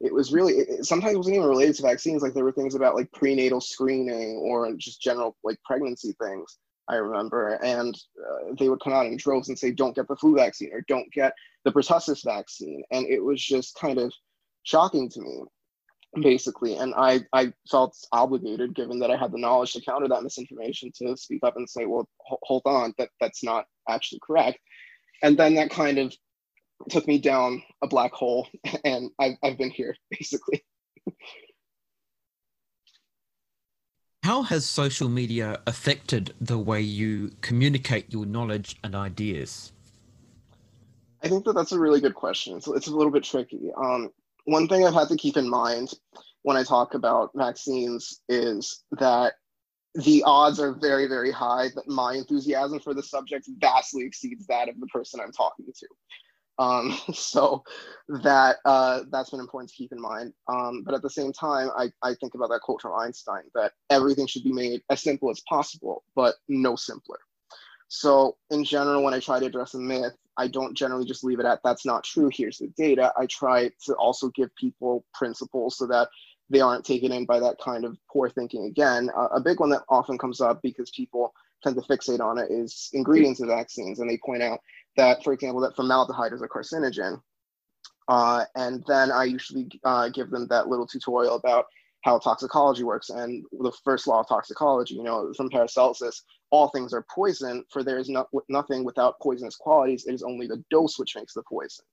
it 0.00 0.12
was 0.12 0.32
really 0.32 0.54
it, 0.54 0.84
sometimes 0.84 1.14
it 1.14 1.18
wasn't 1.18 1.36
even 1.36 1.48
related 1.48 1.76
to 1.76 1.82
vaccines. 1.82 2.22
Like 2.22 2.34
there 2.34 2.44
were 2.44 2.52
things 2.52 2.74
about 2.74 2.94
like 2.94 3.10
prenatal 3.12 3.60
screening 3.60 4.36
or 4.36 4.72
just 4.74 5.00
general 5.00 5.36
like 5.44 5.58
pregnancy 5.64 6.14
things 6.20 6.58
i 6.88 6.96
remember. 6.96 7.54
And 7.64 7.94
uh, 8.18 8.54
they 8.58 8.68
would 8.68 8.80
come 8.80 8.92
out 8.92 9.06
in 9.06 9.16
droves 9.16 9.48
and 9.48 9.58
say 9.58 9.70
don't 9.70 9.94
get 9.94 10.08
the 10.08 10.16
flu 10.16 10.34
vaccine 10.36 10.70
or 10.72 10.84
don't 10.88 11.10
get 11.12 11.32
the 11.64 11.72
pertussis 11.72 12.24
vaccine. 12.24 12.82
And 12.90 13.06
it 13.06 13.22
was 13.22 13.42
just 13.42 13.74
kind 13.76 13.98
of 13.98 14.12
shocking 14.64 15.08
to 15.10 15.20
me 15.20 15.44
basically 16.22 16.76
and 16.76 16.94
i 16.96 17.20
i 17.32 17.52
felt 17.70 17.96
obligated 18.12 18.74
given 18.74 18.98
that 18.98 19.10
i 19.10 19.16
had 19.16 19.32
the 19.32 19.38
knowledge 19.38 19.72
to 19.72 19.80
counter 19.80 20.08
that 20.08 20.22
misinformation 20.22 20.90
to 20.94 21.16
speak 21.16 21.40
up 21.42 21.56
and 21.56 21.68
say 21.68 21.86
well 21.86 22.08
hold 22.20 22.62
on 22.64 22.94
that 22.98 23.08
that's 23.20 23.42
not 23.42 23.66
actually 23.88 24.20
correct. 24.26 24.58
And 25.22 25.36
then 25.38 25.54
that 25.54 25.70
kind 25.70 25.98
of 25.98 26.14
took 26.90 27.06
me 27.06 27.18
down 27.18 27.62
a 27.82 27.86
black 27.86 28.12
hole 28.12 28.48
and 28.84 29.10
i've, 29.18 29.34
I've 29.42 29.58
been 29.58 29.70
here 29.70 29.96
basically. 30.10 30.64
How 34.22 34.42
has 34.42 34.64
social 34.64 35.10
media 35.10 35.60
affected 35.66 36.32
the 36.40 36.58
way 36.58 36.80
you 36.80 37.32
communicate 37.42 38.10
your 38.10 38.24
knowledge 38.24 38.76
and 38.82 38.94
ideas? 38.94 39.72
I 41.22 41.28
think 41.28 41.44
that 41.44 41.52
that's 41.54 41.72
a 41.72 41.78
really 41.78 42.00
good 42.00 42.14
question. 42.14 42.58
So 42.62 42.72
it's 42.72 42.86
a 42.86 42.96
little 42.96 43.12
bit 43.12 43.24
tricky. 43.24 43.70
Um, 43.76 44.10
one 44.44 44.68
thing 44.68 44.86
I've 44.86 44.94
had 44.94 45.08
to 45.08 45.16
keep 45.16 45.36
in 45.36 45.48
mind 45.48 45.92
when 46.42 46.56
I 46.56 46.62
talk 46.62 46.94
about 46.94 47.30
vaccines 47.34 48.20
is 48.28 48.84
that 48.92 49.34
the 49.94 50.22
odds 50.26 50.58
are 50.60 50.72
very, 50.72 51.06
very 51.06 51.30
high 51.30 51.68
that 51.74 51.88
my 51.88 52.14
enthusiasm 52.14 52.80
for 52.80 52.94
the 52.94 53.02
subject 53.02 53.48
vastly 53.58 54.04
exceeds 54.04 54.46
that 54.46 54.68
of 54.68 54.78
the 54.80 54.86
person 54.88 55.20
I'm 55.20 55.32
talking 55.32 55.66
to. 55.66 55.86
Um, 56.58 56.98
so 57.14 57.62
that 58.08 58.56
uh, 58.64 59.02
that's 59.10 59.30
been 59.30 59.40
important 59.40 59.70
to 59.70 59.76
keep 59.76 59.92
in 59.92 60.00
mind. 60.00 60.32
Um, 60.48 60.82
but 60.84 60.94
at 60.94 61.02
the 61.02 61.10
same 61.10 61.32
time, 61.32 61.70
I, 61.76 61.90
I 62.02 62.14
think 62.14 62.34
about 62.34 62.48
that 62.48 62.60
quote 62.60 62.82
from 62.82 62.98
Einstein 62.98 63.42
that 63.54 63.72
everything 63.90 64.26
should 64.26 64.44
be 64.44 64.52
made 64.52 64.82
as 64.90 65.02
simple 65.02 65.30
as 65.30 65.42
possible, 65.48 66.04
but 66.14 66.34
no 66.48 66.76
simpler. 66.76 67.18
So 67.88 68.36
in 68.50 68.64
general, 68.64 69.02
when 69.02 69.14
I 69.14 69.20
try 69.20 69.38
to 69.38 69.46
address 69.46 69.74
a 69.74 69.78
myth, 69.78 70.14
I 70.36 70.48
don't 70.48 70.76
generally 70.76 71.06
just 71.06 71.24
leave 71.24 71.38
it 71.38 71.46
at 71.46 71.60
that's 71.62 71.86
not 71.86 72.04
true. 72.04 72.30
Here's 72.32 72.58
the 72.58 72.68
data. 72.76 73.12
I 73.16 73.26
try 73.26 73.70
to 73.84 73.94
also 73.94 74.30
give 74.30 74.54
people 74.56 75.04
principles 75.14 75.78
so 75.78 75.86
that 75.86 76.08
they 76.50 76.60
aren't 76.60 76.84
taken 76.84 77.12
in 77.12 77.24
by 77.24 77.40
that 77.40 77.56
kind 77.62 77.84
of 77.84 77.96
poor 78.10 78.28
thinking 78.28 78.66
again. 78.66 79.10
Uh, 79.16 79.28
a 79.32 79.40
big 79.40 79.60
one 79.60 79.70
that 79.70 79.82
often 79.88 80.18
comes 80.18 80.40
up 80.40 80.60
because 80.62 80.90
people 80.90 81.32
tend 81.62 81.76
to 81.76 81.82
fixate 81.82 82.20
on 82.20 82.38
it 82.38 82.50
is 82.50 82.90
ingredients 82.92 83.40
of 83.40 83.48
vaccines. 83.48 84.00
And 84.00 84.10
they 84.10 84.18
point 84.18 84.42
out 84.42 84.60
that, 84.96 85.24
for 85.24 85.32
example, 85.32 85.60
that 85.62 85.76
formaldehyde 85.76 86.32
is 86.32 86.42
a 86.42 86.48
carcinogen. 86.48 87.20
Uh, 88.08 88.44
and 88.54 88.84
then 88.86 89.10
I 89.10 89.24
usually 89.24 89.68
uh, 89.84 90.10
give 90.10 90.30
them 90.30 90.46
that 90.48 90.68
little 90.68 90.86
tutorial 90.86 91.36
about 91.36 91.66
how 92.04 92.18
toxicology 92.18 92.84
works 92.84 93.08
and 93.08 93.44
the 93.60 93.72
first 93.82 94.06
law 94.06 94.20
of 94.20 94.28
toxicology, 94.28 94.94
you 94.94 95.02
know, 95.02 95.32
from 95.34 95.48
Paracelsus, 95.48 96.22
all 96.50 96.68
things 96.68 96.92
are 96.92 97.06
poison, 97.12 97.64
for 97.70 97.82
there 97.82 97.98
is 97.98 98.10
no, 98.10 98.26
nothing 98.50 98.84
without 98.84 99.18
poisonous 99.20 99.56
qualities. 99.56 100.04
It 100.06 100.12
is 100.12 100.22
only 100.22 100.46
the 100.46 100.62
dose 100.70 100.98
which 100.98 101.16
makes 101.16 101.32
the 101.32 101.42
poison. 101.50 101.84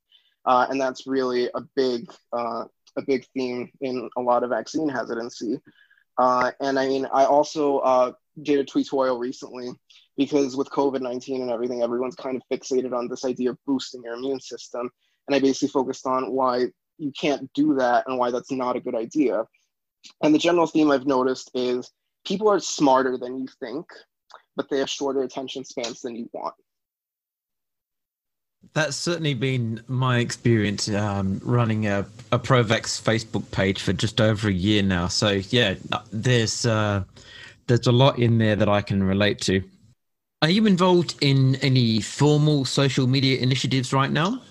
Uh, 0.46 0.68
and 0.70 0.82
that's 0.82 1.08
really 1.08 1.50
a 1.56 1.62
big, 1.77 2.12
uh, 2.34 2.65
a 2.98 3.01
big 3.08 3.25
theme 3.34 3.72
in 3.80 4.10
a 4.18 4.22
lot 4.22 4.44
of 4.44 4.50
vaccine 4.50 4.89
hesitancy. 4.89 5.62
Uh, 6.18 6.51
and 6.60 6.77
I 6.77 6.88
mean, 6.88 7.08
I 7.13 7.24
also 7.24 7.77
uh, 7.77 8.12
did 8.41 8.60
a 8.60 8.65
tutorial 8.65 9.18
recently 9.18 9.70
because 10.18 10.58
with 10.58 10.70
COVID 10.72 11.00
19 11.00 11.41
and 11.41 11.51
everything, 11.51 11.84
everyone's 11.84 12.15
kind 12.15 12.36
of 12.36 12.44
fixated 12.51 12.91
on 12.91 13.08
this 13.08 13.24
idea 13.24 13.51
of 13.51 13.58
boosting 13.65 14.01
your 14.03 14.15
immune 14.15 14.41
system. 14.41 14.89
And 15.27 15.36
I 15.36 15.39
basically 15.39 15.70
focused 15.70 16.06
on 16.06 16.34
why 16.34 16.65
you 16.98 17.13
can't 17.18 17.50
do 17.53 17.75
that 17.75 18.08
and 18.08 18.18
why 18.20 18.30
that's 18.30 18.51
not 18.51 18.75
a 18.75 18.82
good 18.82 18.96
idea. 18.96 19.46
And 20.24 20.34
the 20.34 20.39
general 20.39 20.67
theme 20.67 20.91
I've 20.91 21.08
noticed 21.08 21.51
is 21.53 21.91
people 22.25 22.50
are 22.50 22.60
smarter 22.60 23.17
than 23.17 23.39
you 23.39 23.48
think, 23.60 23.86
but 24.55 24.70
they 24.70 24.79
have 24.79 24.89
shorter 24.89 25.22
attention 25.22 25.63
spans 25.65 26.01
than 26.01 26.15
you 26.15 26.29
want. 26.34 26.55
That's 28.74 28.96
certainly 28.96 29.34
been 29.34 29.81
my 29.88 30.20
experience 30.20 30.88
um, 30.88 31.41
running 31.43 31.88
a, 31.88 32.05
a 32.31 32.39
Provax 32.39 33.01
Facebook 33.01 33.50
page 33.51 33.81
for 33.81 33.91
just 33.91 34.22
over 34.22 34.48
a 34.48 34.53
year 34.53 34.84
now. 34.84 35.08
So 35.08 35.41
yeah, 35.50 35.75
there's 36.12 36.65
uh, 36.65 37.03
there's 37.67 37.88
a 37.88 37.91
lot 37.91 38.20
in 38.20 38.38
there 38.38 38.55
that 38.55 38.70
I 38.70 38.81
can 38.81 39.03
relate 39.03 39.41
to. 39.41 39.63
Are 40.43 40.50
you 40.50 40.65
involved 40.65 41.15
in 41.22 41.55
any 41.55 42.01
formal 42.01 42.65
social 42.65 43.08
media 43.08 43.39
initiatives 43.39 43.93
right 43.93 44.12
now? 44.12 44.41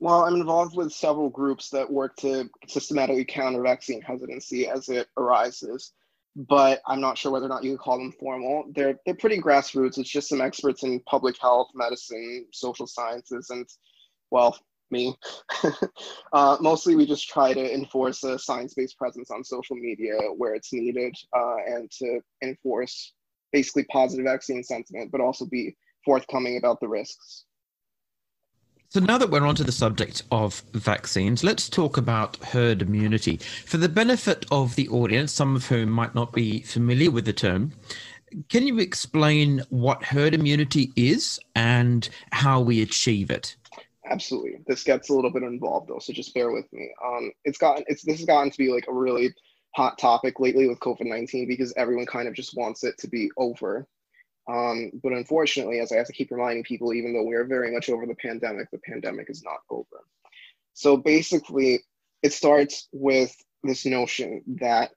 Well, 0.00 0.24
I'm 0.24 0.36
involved 0.36 0.74
with 0.74 0.92
several 0.92 1.28
groups 1.28 1.68
that 1.70 1.90
work 1.90 2.16
to 2.16 2.48
systematically 2.66 3.26
counter 3.26 3.62
vaccine 3.62 4.00
hesitancy 4.00 4.66
as 4.66 4.88
it 4.88 5.08
arises, 5.18 5.92
but 6.34 6.80
I'm 6.86 7.02
not 7.02 7.18
sure 7.18 7.30
whether 7.30 7.44
or 7.44 7.50
not 7.50 7.64
you 7.64 7.76
call 7.76 7.98
them 7.98 8.12
formal. 8.18 8.64
They're 8.74 8.98
they're 9.04 9.14
pretty 9.14 9.38
grassroots. 9.38 9.98
It's 9.98 10.08
just 10.08 10.30
some 10.30 10.40
experts 10.40 10.84
in 10.84 11.00
public 11.00 11.36
health, 11.38 11.68
medicine, 11.74 12.46
social 12.50 12.86
sciences, 12.86 13.50
and 13.50 13.68
well, 14.30 14.58
me. 14.90 15.14
uh, 16.32 16.56
mostly, 16.62 16.94
we 16.96 17.04
just 17.04 17.28
try 17.28 17.52
to 17.52 17.74
enforce 17.74 18.24
a 18.24 18.38
science-based 18.38 18.96
presence 18.96 19.30
on 19.30 19.44
social 19.44 19.76
media 19.76 20.14
where 20.36 20.54
it's 20.54 20.72
needed, 20.72 21.14
uh, 21.36 21.56
and 21.66 21.90
to 21.90 22.20
enforce 22.42 23.12
basically 23.52 23.84
positive 23.84 24.24
vaccine 24.24 24.62
sentiment, 24.62 25.12
but 25.12 25.20
also 25.20 25.44
be 25.44 25.76
forthcoming 26.06 26.56
about 26.56 26.80
the 26.80 26.88
risks. 26.88 27.44
So 28.92 28.98
now 28.98 29.18
that 29.18 29.30
we're 29.30 29.46
onto 29.46 29.62
the 29.62 29.70
subject 29.70 30.24
of 30.32 30.64
vaccines, 30.72 31.44
let's 31.44 31.68
talk 31.68 31.96
about 31.96 32.36
herd 32.38 32.82
immunity. 32.82 33.36
For 33.36 33.76
the 33.76 33.88
benefit 33.88 34.44
of 34.50 34.74
the 34.74 34.88
audience, 34.88 35.30
some 35.30 35.54
of 35.54 35.68
whom 35.68 35.90
might 35.90 36.12
not 36.16 36.32
be 36.32 36.62
familiar 36.62 37.12
with 37.12 37.24
the 37.24 37.32
term, 37.32 37.70
can 38.48 38.66
you 38.66 38.80
explain 38.80 39.62
what 39.68 40.02
herd 40.02 40.34
immunity 40.34 40.92
is 40.96 41.38
and 41.54 42.08
how 42.32 42.60
we 42.60 42.82
achieve 42.82 43.30
it? 43.30 43.54
Absolutely. 44.10 44.56
This 44.66 44.82
gets 44.82 45.08
a 45.08 45.14
little 45.14 45.30
bit 45.30 45.44
involved 45.44 45.88
though, 45.88 46.00
so 46.00 46.12
just 46.12 46.34
bear 46.34 46.50
with 46.50 46.66
me. 46.72 46.90
Um, 47.04 47.30
it's 47.44 47.58
gotten 47.58 47.84
it's 47.86 48.02
this 48.02 48.18
has 48.18 48.26
gotten 48.26 48.50
to 48.50 48.58
be 48.58 48.72
like 48.72 48.86
a 48.88 48.92
really 48.92 49.32
hot 49.76 49.98
topic 49.98 50.40
lately 50.40 50.66
with 50.66 50.80
COVID 50.80 51.06
nineteen 51.06 51.46
because 51.46 51.72
everyone 51.76 52.06
kind 52.06 52.26
of 52.26 52.34
just 52.34 52.56
wants 52.56 52.82
it 52.82 52.98
to 52.98 53.08
be 53.08 53.30
over. 53.36 53.86
Um, 54.48 54.90
but 55.02 55.12
unfortunately, 55.12 55.80
as 55.80 55.92
I 55.92 55.96
have 55.96 56.06
to 56.06 56.12
keep 56.12 56.30
reminding 56.30 56.64
people, 56.64 56.92
even 56.92 57.12
though 57.12 57.24
we 57.24 57.34
are 57.34 57.44
very 57.44 57.72
much 57.72 57.88
over 57.88 58.06
the 58.06 58.14
pandemic, 58.14 58.70
the 58.70 58.78
pandemic 58.78 59.30
is 59.30 59.42
not 59.42 59.60
over. 59.70 60.04
So 60.72 60.96
basically, 60.96 61.80
it 62.22 62.32
starts 62.32 62.88
with 62.92 63.36
this 63.62 63.84
notion 63.84 64.42
that 64.60 64.90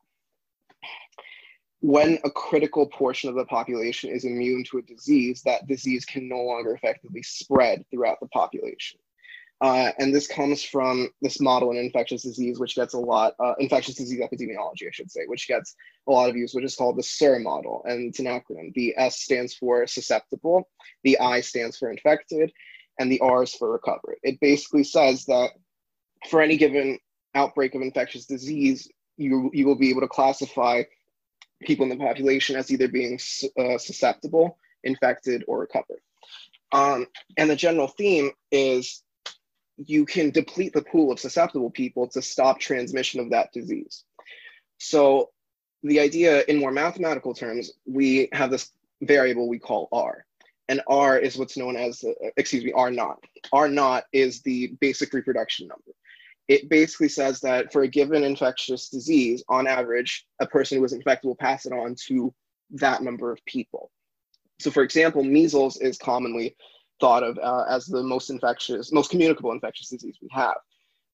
when 1.82 2.18
a 2.24 2.32
critical 2.32 2.88
portion 2.88 3.30
of 3.30 3.36
the 3.36 3.46
population 3.46 4.10
is 4.10 4.24
immune 4.24 4.64
to 4.64 4.78
a 4.78 4.82
disease, 4.82 5.42
that 5.44 5.68
disease 5.68 6.06
can 6.06 6.30
no 6.30 6.42
longer 6.42 6.74
effectively 6.74 7.22
spread 7.22 7.84
throughout 7.92 8.20
the 8.22 8.28
population. 8.28 9.00
Uh, 9.64 9.94
and 9.98 10.14
this 10.14 10.28
comes 10.28 10.62
from 10.62 11.08
this 11.22 11.40
model 11.40 11.72
in 11.72 11.78
infectious 11.78 12.22
disease, 12.22 12.60
which 12.60 12.76
gets 12.76 12.96
a 12.96 13.00
lot, 13.00 13.34
uh, 13.40 13.54
infectious 13.60 13.96
disease 13.96 14.20
epidemiology, 14.20 14.88
I 14.88 14.92
should 14.92 15.10
say, 15.10 15.22
which 15.26 15.48
gets 15.48 15.78
a 16.06 16.12
lot 16.12 16.30
of 16.30 16.36
use, 16.36 16.54
which 16.54 16.66
is 16.66 16.76
called 16.76 16.98
the 16.98 17.04
SIR 17.04 17.40
model. 17.40 17.82
And 17.86 18.10
it's 18.10 18.20
an 18.20 18.26
acronym. 18.26 18.74
The 18.74 18.94
S 18.98 19.22
stands 19.22 19.54
for 19.54 19.88
susceptible, 19.88 20.68
the 21.06 21.18
I 21.18 21.40
stands 21.40 21.78
for 21.78 21.90
infected, 21.90 22.52
and 23.00 23.10
the 23.10 23.22
R 23.22 23.44
is 23.44 23.56
for 23.56 23.72
recovered. 23.72 24.18
It 24.22 24.38
basically 24.42 24.84
says 24.84 25.24
that 25.26 25.52
for 26.30 26.42
any 26.42 26.58
given 26.58 27.00
outbreak 27.34 27.74
of 27.74 27.82
infectious 27.82 28.26
disease, 28.26 28.92
you, 29.16 29.50
you 29.54 29.66
will 29.66 29.78
be 29.78 29.92
able 29.92 30.02
to 30.02 30.10
classify 30.10 30.84
people 31.62 31.84
in 31.84 31.90
the 31.90 32.04
population 32.04 32.58
as 32.58 32.70
either 32.70 32.90
being 32.90 33.18
uh, 33.58 33.78
susceptible, 33.78 34.58
infected, 34.84 35.46
or 35.48 35.60
recovered. 35.60 36.02
Um, 36.74 37.08
and 37.38 37.50
the 37.50 37.56
general 37.56 37.88
theme 37.88 38.32
is 38.52 39.03
you 39.78 40.06
can 40.06 40.30
deplete 40.30 40.74
the 40.74 40.82
pool 40.82 41.12
of 41.12 41.20
susceptible 41.20 41.72
people 41.72 42.08
to 42.08 42.22
stop 42.22 42.60
transmission 42.60 43.20
of 43.20 43.32
that 43.32 43.52
disease. 43.52 44.04
So 44.78 45.30
the 45.84 46.00
idea 46.00 46.44
in 46.48 46.60
more 46.60 46.72
mathematical 46.72 47.34
terms, 47.34 47.72
we 47.86 48.30
have 48.34 48.52
this 48.52 48.72
variable 49.02 49.48
we 49.50 49.60
call 49.60 49.90
R. 49.92 50.26
And 50.70 50.82
R 50.88 51.18
is 51.18 51.38
what's 51.38 51.58
known 51.58 51.76
as, 51.76 52.04
uh, 52.04 52.14
excuse 52.38 52.64
me, 52.64 52.72
R 52.72 52.90
naught. 52.90 53.20
R 53.52 53.68
naught 53.68 54.06
is 54.14 54.42
the 54.42 54.68
basic 54.80 55.14
reproduction 55.14 55.68
number. 55.68 55.92
It 56.48 56.70
basically 56.70 57.10
says 57.10 57.40
that 57.42 57.72
for 57.72 57.84
a 57.84 57.88
given 57.88 58.24
infectious 58.24 58.90
disease, 58.90 59.44
on 59.50 59.68
average, 59.68 60.26
a 60.40 60.48
person 60.48 60.78
who 60.78 60.86
is 60.86 60.94
infected 60.94 61.28
will 61.28 61.36
pass 61.36 61.66
it 61.66 61.74
on 61.74 61.96
to 62.08 62.34
that 62.72 63.02
number 63.02 63.32
of 63.32 63.44
people. 63.46 63.92
So 64.60 64.72
for 64.72 64.84
example, 64.84 65.24
measles 65.24 65.78
is 65.78 65.98
commonly 65.98 66.56
thought 67.00 67.24
of 67.24 67.38
uh, 67.38 67.66
as 67.70 67.86
the 67.86 68.04
most 68.04 68.30
infectious, 68.30 68.92
most 68.92 69.12
communicable 69.12 69.52
infectious 69.52 69.90
disease 69.90 70.18
we 70.22 70.30
have. 70.32 70.56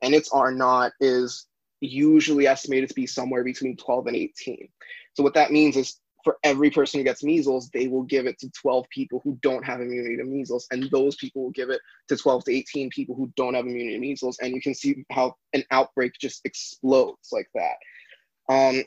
And 0.02 0.14
its 0.14 0.32
R 0.32 0.52
naught 0.52 0.94
is 1.00 1.48
usually 1.82 2.48
estimated 2.48 2.90
to 2.90 2.96
be 2.96 3.08
somewhere 3.08 3.44
between 3.44 3.78
12 3.78 4.08
and 4.08 4.16
18. 4.16 4.70
So 5.14 5.24
what 5.24 5.34
that 5.34 5.52
means 5.52 5.76
is 5.76 6.00
for 6.24 6.38
every 6.44 6.70
person 6.70 7.00
who 7.00 7.04
gets 7.04 7.24
measles, 7.24 7.70
they 7.70 7.88
will 7.88 8.04
give 8.04 8.26
it 8.26 8.38
to 8.40 8.50
12 8.62 8.86
people 8.90 9.22
who 9.24 9.38
don't 9.42 9.64
have 9.64 9.82
immunity 9.82 10.18
to 10.18 10.24
measles, 10.24 10.68
and 10.72 10.90
those 10.92 11.16
people 11.16 11.44
will 11.44 11.52
give 11.52 11.70
it 11.70 11.82
to 12.10 12.18
12 12.18 12.46
to 12.46 12.52
18 12.52 12.90
people 12.90 13.16
who 13.16 13.32
don't 13.36 13.54
have 13.54 13.66
immunity 13.66 13.96
to 13.96 14.00
measles. 14.00 14.38
And 14.42 14.54
you 14.54 14.62
can 14.62 14.76
see 14.76 15.06
how 15.12 15.36
an 15.54 15.64
outbreak 15.72 16.14
just 16.20 16.42
explodes 16.46 17.30
like 17.32 17.50
that. 17.56 18.54
Um, 18.54 18.84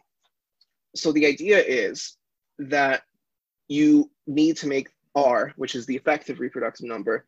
so 0.95 1.13
the 1.13 1.27
idea 1.27 1.59
is 1.59 2.17
that 2.59 3.03
you 3.69 4.11
need 4.27 4.57
to 4.59 4.67
make 4.67 4.89
R, 5.15 5.53
which 5.57 5.75
is 5.75 5.87
the 5.87 5.97
effective 5.97 6.41
reproductive 6.41 6.87
number, 6.87 7.27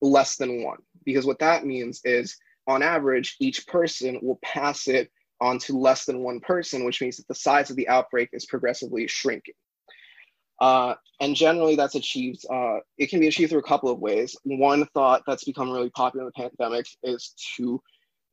less 0.00 0.36
than 0.36 0.62
one. 0.62 0.78
Because 1.04 1.26
what 1.26 1.38
that 1.40 1.64
means 1.64 2.00
is, 2.04 2.36
on 2.66 2.82
average, 2.82 3.36
each 3.40 3.66
person 3.66 4.18
will 4.22 4.38
pass 4.42 4.88
it 4.88 5.10
on 5.40 5.58
to 5.60 5.78
less 5.78 6.04
than 6.04 6.22
one 6.22 6.40
person, 6.40 6.84
which 6.84 7.00
means 7.00 7.16
that 7.18 7.28
the 7.28 7.34
size 7.34 7.70
of 7.70 7.76
the 7.76 7.88
outbreak 7.88 8.30
is 8.32 8.46
progressively 8.46 9.06
shrinking. 9.06 9.54
Uh, 10.60 10.94
and 11.20 11.36
generally, 11.36 11.76
that's 11.76 11.94
achieved. 11.94 12.44
Uh, 12.50 12.78
it 12.98 13.10
can 13.10 13.20
be 13.20 13.28
achieved 13.28 13.50
through 13.50 13.60
a 13.60 13.64
couple 13.68 13.90
of 13.90 14.00
ways. 14.00 14.36
One 14.44 14.86
thought 14.94 15.22
that's 15.26 15.44
become 15.44 15.70
really 15.70 15.90
popular 15.90 16.26
in 16.26 16.32
the 16.34 16.50
pandemic 16.50 16.86
is 17.02 17.34
to 17.56 17.80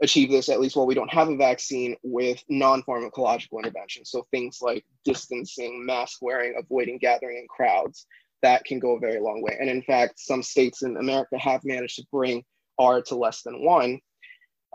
achieve 0.02 0.30
this, 0.30 0.50
at 0.50 0.60
least 0.60 0.76
while 0.76 0.86
we 0.86 0.96
don't 0.96 1.12
have 1.12 1.30
a 1.30 1.36
vaccine, 1.36 1.96
with 2.04 2.42
non 2.50 2.82
pharmacological 2.84 3.60
interventions. 3.60 4.10
So 4.10 4.26
things 4.32 4.60
like 4.62 4.86
distancing, 5.04 5.86
mask 5.86 6.22
wearing, 6.22 6.56
avoiding 6.58 6.98
gathering 6.98 7.38
in 7.38 7.48
crowds, 7.48 8.06
that 8.44 8.64
can 8.66 8.78
go 8.78 8.96
a 8.96 9.00
very 9.00 9.20
long 9.20 9.42
way. 9.42 9.58
And 9.60 9.70
in 9.70 9.82
fact, 9.82 10.20
some 10.20 10.44
states 10.44 10.84
in 10.84 10.98
America 10.98 11.38
have 11.40 11.62
managed 11.64 11.96
to 11.96 12.06
bring 12.12 12.44
R 12.78 13.02
to 13.02 13.16
less 13.16 13.42
than 13.42 13.66
one 13.66 14.00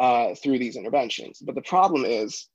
uh, 0.00 0.34
through 0.34 0.58
these 0.58 0.76
interventions. 0.76 1.38
But 1.40 1.54
the 1.54 1.62
problem 1.62 2.04
is 2.04 2.48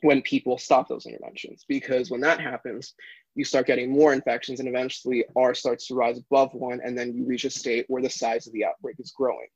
when 0.00 0.22
people 0.22 0.56
stop 0.58 0.88
those 0.88 1.06
interventions, 1.06 1.64
because 1.68 2.10
when 2.10 2.20
that 2.22 2.40
happens, 2.40 2.94
you 3.34 3.44
start 3.44 3.66
getting 3.66 3.90
more 3.90 4.12
infections 4.12 4.60
and 4.60 4.68
eventually 4.68 5.24
R 5.36 5.54
starts 5.54 5.86
to 5.88 5.94
rise 5.94 6.18
above 6.18 6.54
one, 6.54 6.80
and 6.84 6.96
then 6.96 7.14
you 7.14 7.24
reach 7.26 7.44
a 7.44 7.50
state 7.50 7.84
where 7.88 8.02
the 8.02 8.10
size 8.10 8.46
of 8.46 8.52
the 8.52 8.64
outbreak 8.64 8.96
is 8.98 9.12
growing. 9.16 9.48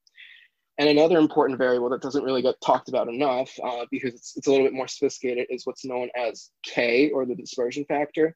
And 0.78 0.88
another 0.88 1.19
important 1.19 1.59
variable 1.59 1.90
that 1.90 2.02
doesn't 2.02 2.23
really 2.23 2.43
get 2.43 2.61
talked 2.61 2.88
about 2.88 3.09
enough 3.09 3.50
uh, 3.64 3.85
because 3.90 4.14
it's, 4.14 4.37
it's 4.37 4.47
a 4.47 4.50
little 4.50 4.67
bit 4.67 4.75
more 4.75 4.87
sophisticated 4.87 5.47
is 5.50 5.67
what's 5.67 5.85
known 5.85 6.09
as 6.17 6.50
K 6.64 7.11
or 7.11 7.26
the 7.26 7.35
dispersion 7.35 7.85
factor. 7.85 8.35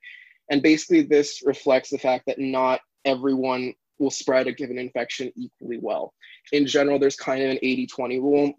And 0.52 0.62
basically, 0.62 1.00
this 1.00 1.40
reflects 1.44 1.88
the 1.88 1.99
fact 1.99 2.26
that 2.26 2.38
not 2.38 2.80
everyone 3.06 3.73
will 3.99 4.11
spread 4.11 4.47
a 4.47 4.52
given 4.52 4.78
infection 4.78 5.32
equally 5.35 5.78
well. 5.80 6.12
In 6.52 6.66
general, 6.66 6.99
there's 6.99 7.16
kind 7.16 7.42
of 7.42 7.50
an 7.50 7.59
80 7.62 7.87
20 7.87 8.21
rule 8.21 8.52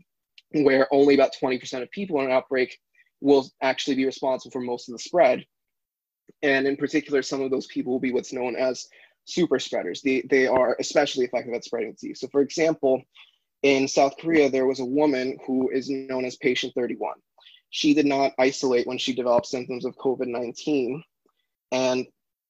where 0.53 0.88
only 0.91 1.13
about 1.13 1.35
20% 1.39 1.83
of 1.83 1.91
people 1.91 2.19
in 2.19 2.25
an 2.25 2.31
outbreak 2.31 2.79
will 3.21 3.47
actually 3.62 3.95
be 3.95 4.05
responsible 4.05 4.51
for 4.51 4.59
most 4.59 4.89
of 4.89 4.93
the 4.93 5.00
spread. 5.00 5.45
And 6.41 6.65
in 6.65 6.77
particular, 6.77 7.21
some 7.21 7.41
of 7.41 7.51
those 7.51 7.67
people 7.67 7.93
will 7.93 8.00
be 8.00 8.12
what's 8.12 8.33
known 8.33 8.55
as 8.55 8.88
super 9.25 9.59
spreaders. 9.59 10.01
They, 10.01 10.23
they 10.31 10.47
are 10.47 10.75
especially 10.79 11.25
effective 11.25 11.53
at 11.53 11.63
spreading 11.63 11.91
disease. 11.91 12.21
So, 12.21 12.27
for 12.29 12.41
example, 12.41 13.03
in 13.62 13.88
South 13.88 14.17
Korea, 14.19 14.50
there 14.50 14.65
was 14.65 14.79
a 14.79 14.85
woman 14.85 15.38
who 15.45 15.69
is 15.69 15.91
known 15.91 16.25
as 16.25 16.38
patient 16.38 16.73
31. 16.75 17.13
She 17.69 17.93
did 17.93 18.07
not 18.07 18.33
isolate 18.39 18.88
when 18.88 18.97
she 18.97 19.13
developed 19.13 19.45
symptoms 19.45 19.85
of 19.85 19.95
COVID 19.97 20.27
19. 20.27 21.03
And 21.74 22.06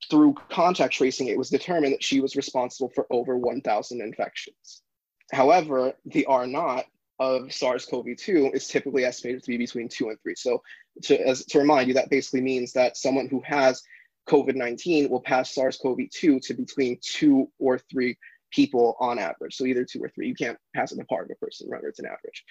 through 0.10 0.36
contact 0.50 0.94
tracing, 0.94 1.28
it 1.28 1.38
was 1.38 1.50
determined 1.50 1.94
that 1.94 2.04
she 2.04 2.20
was 2.20 2.36
responsible 2.36 2.92
for 2.94 3.08
over 3.10 3.38
1,000 3.38 4.02
infections. 4.02 4.84
However, 5.32 5.94
the 6.06 6.26
R 6.26 6.46
naught 6.46 6.86
of 7.20 7.54
SARS-CoV-2 7.54 8.54
is 8.54 8.68
typically 8.68 9.06
estimated 9.06 9.44
to 9.44 9.48
be 9.48 9.58
between 9.58 9.88
two 9.88 10.10
and 10.10 10.20
three. 10.22 10.36
So 10.36 10.62
to, 11.04 11.20
as, 11.28 11.46
to 11.46 11.60
remind 11.60 11.88
you, 11.88 11.94
that 11.94 12.10
basically 12.10 12.42
means 12.42 12.74
that 12.74 12.98
someone 12.98 13.30
who 13.30 13.42
has 13.46 13.82
COVID-19 14.28 15.10
will 15.10 15.22
pass 15.22 15.56
SARS-CoV-2 15.56 16.42
to 16.42 16.54
between 16.54 17.00
two 17.02 17.50
or 17.60 17.80
three 17.80 18.18
people 18.52 18.96
on 19.00 19.20
average. 19.20 19.56
So 19.56 19.66
either 19.66 19.86
two 19.86 20.04
or 20.04 20.10
three. 20.10 20.28
You 20.28 20.36
can't 20.36 20.58
pass 20.76 20.92
it 20.92 21.00
apart 21.00 21.26
of 21.26 21.32
a 21.32 21.46
person, 21.46 21.70
rather 21.70 21.88
it's 21.88 22.00
an 22.00 22.06
average. 22.06 22.44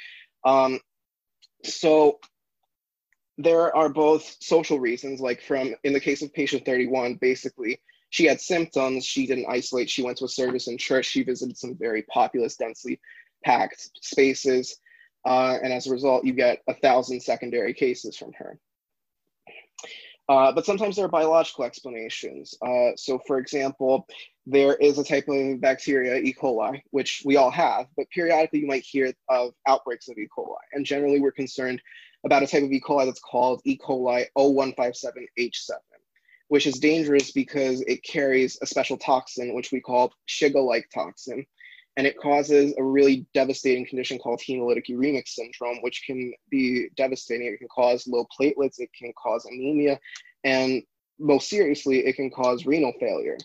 Um, 0.44 0.80
so 1.64 2.18
there 3.38 3.74
are 3.74 3.88
both 3.88 4.36
social 4.40 4.78
reasons, 4.78 5.20
like 5.20 5.42
from 5.42 5.74
in 5.84 5.92
the 5.92 6.00
case 6.00 6.22
of 6.22 6.32
patient 6.32 6.64
31, 6.64 7.14
basically 7.14 7.80
she 8.12 8.26
had 8.26 8.42
symptoms, 8.42 9.06
she 9.06 9.26
didn't 9.26 9.46
isolate, 9.48 9.88
she 9.88 10.02
went 10.02 10.18
to 10.18 10.26
a 10.26 10.28
service 10.28 10.68
in 10.68 10.76
church, 10.76 11.06
she 11.06 11.22
visited 11.22 11.56
some 11.56 11.74
very 11.74 12.02
populous, 12.02 12.56
densely 12.56 13.00
packed 13.42 13.88
spaces. 14.02 14.76
Uh, 15.24 15.56
and 15.62 15.72
as 15.72 15.86
a 15.86 15.90
result, 15.90 16.22
you 16.22 16.34
get 16.34 16.60
a 16.68 16.74
thousand 16.74 17.22
secondary 17.22 17.72
cases 17.72 18.14
from 18.14 18.30
her. 18.34 18.58
Uh, 20.28 20.52
but 20.52 20.64
sometimes 20.64 20.96
there 20.96 21.04
are 21.04 21.08
biological 21.08 21.64
explanations. 21.64 22.54
Uh, 22.64 22.90
so, 22.96 23.20
for 23.26 23.38
example, 23.38 24.06
there 24.46 24.74
is 24.74 24.98
a 24.98 25.04
type 25.04 25.28
of 25.28 25.60
bacteria, 25.60 26.16
E. 26.16 26.32
coli, 26.32 26.80
which 26.90 27.22
we 27.24 27.36
all 27.36 27.50
have, 27.50 27.86
but 27.96 28.08
periodically 28.10 28.60
you 28.60 28.66
might 28.66 28.84
hear 28.84 29.12
of 29.28 29.52
outbreaks 29.66 30.08
of 30.08 30.16
E. 30.18 30.28
coli. 30.36 30.56
And 30.72 30.86
generally, 30.86 31.20
we're 31.20 31.32
concerned 31.32 31.82
about 32.24 32.42
a 32.42 32.46
type 32.46 32.62
of 32.62 32.72
E. 32.72 32.80
coli 32.80 33.04
that's 33.04 33.20
called 33.20 33.60
E. 33.64 33.76
coli 33.76 34.26
0157H7, 34.38 35.70
which 36.48 36.66
is 36.66 36.78
dangerous 36.78 37.32
because 37.32 37.80
it 37.82 38.02
carries 38.04 38.58
a 38.62 38.66
special 38.66 38.96
toxin, 38.96 39.54
which 39.54 39.72
we 39.72 39.80
call 39.80 40.12
Shiga 40.28 40.64
like 40.64 40.88
toxin 40.94 41.44
and 41.96 42.06
it 42.06 42.18
causes 42.18 42.74
a 42.78 42.82
really 42.82 43.26
devastating 43.34 43.86
condition 43.86 44.18
called 44.18 44.40
hemolytic 44.40 44.86
uremic 44.88 45.28
syndrome, 45.28 45.78
which 45.82 46.04
can 46.06 46.32
be 46.50 46.88
devastating. 46.96 47.48
It 47.48 47.58
can 47.58 47.68
cause 47.68 48.06
low 48.06 48.26
platelets, 48.38 48.80
it 48.80 48.90
can 48.98 49.12
cause 49.22 49.44
anemia, 49.44 50.00
and 50.44 50.82
most 51.18 51.48
seriously, 51.48 51.98
it 52.06 52.16
can 52.16 52.30
cause 52.30 52.66
renal 52.66 52.92
failure. 52.98 53.36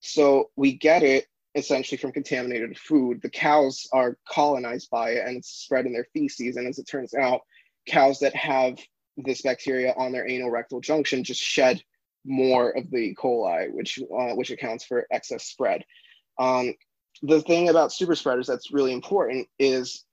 So 0.00 0.50
we 0.56 0.74
get 0.74 1.02
it 1.02 1.26
essentially 1.54 1.96
from 1.96 2.12
contaminated 2.12 2.78
food. 2.78 3.20
The 3.22 3.30
cows 3.30 3.86
are 3.92 4.18
colonized 4.28 4.90
by 4.90 5.12
it 5.12 5.26
and 5.26 5.38
it's 5.38 5.48
spread 5.48 5.86
in 5.86 5.92
their 5.92 6.06
feces. 6.12 6.56
And 6.56 6.68
as 6.68 6.78
it 6.78 6.88
turns 6.88 7.14
out, 7.14 7.40
cows 7.88 8.18
that 8.20 8.34
have 8.34 8.78
this 9.16 9.42
bacteria 9.42 9.94
on 9.96 10.12
their 10.12 10.28
anal 10.28 10.50
rectal 10.50 10.80
junction 10.80 11.24
just 11.24 11.40
shed 11.40 11.82
more 12.26 12.70
of 12.76 12.90
the 12.90 12.98
E. 12.98 13.14
coli, 13.14 13.72
which 13.72 13.98
uh, 13.98 14.34
which 14.34 14.50
accounts 14.50 14.84
for 14.84 15.06
excess 15.10 15.44
spread. 15.44 15.84
Um, 16.38 16.74
the 17.22 17.40
thing 17.42 17.68
about 17.68 17.92
super 17.92 18.14
spreaders 18.14 18.46
that's 18.46 18.72
really 18.72 18.92
important 18.92 19.48
is 19.58 20.04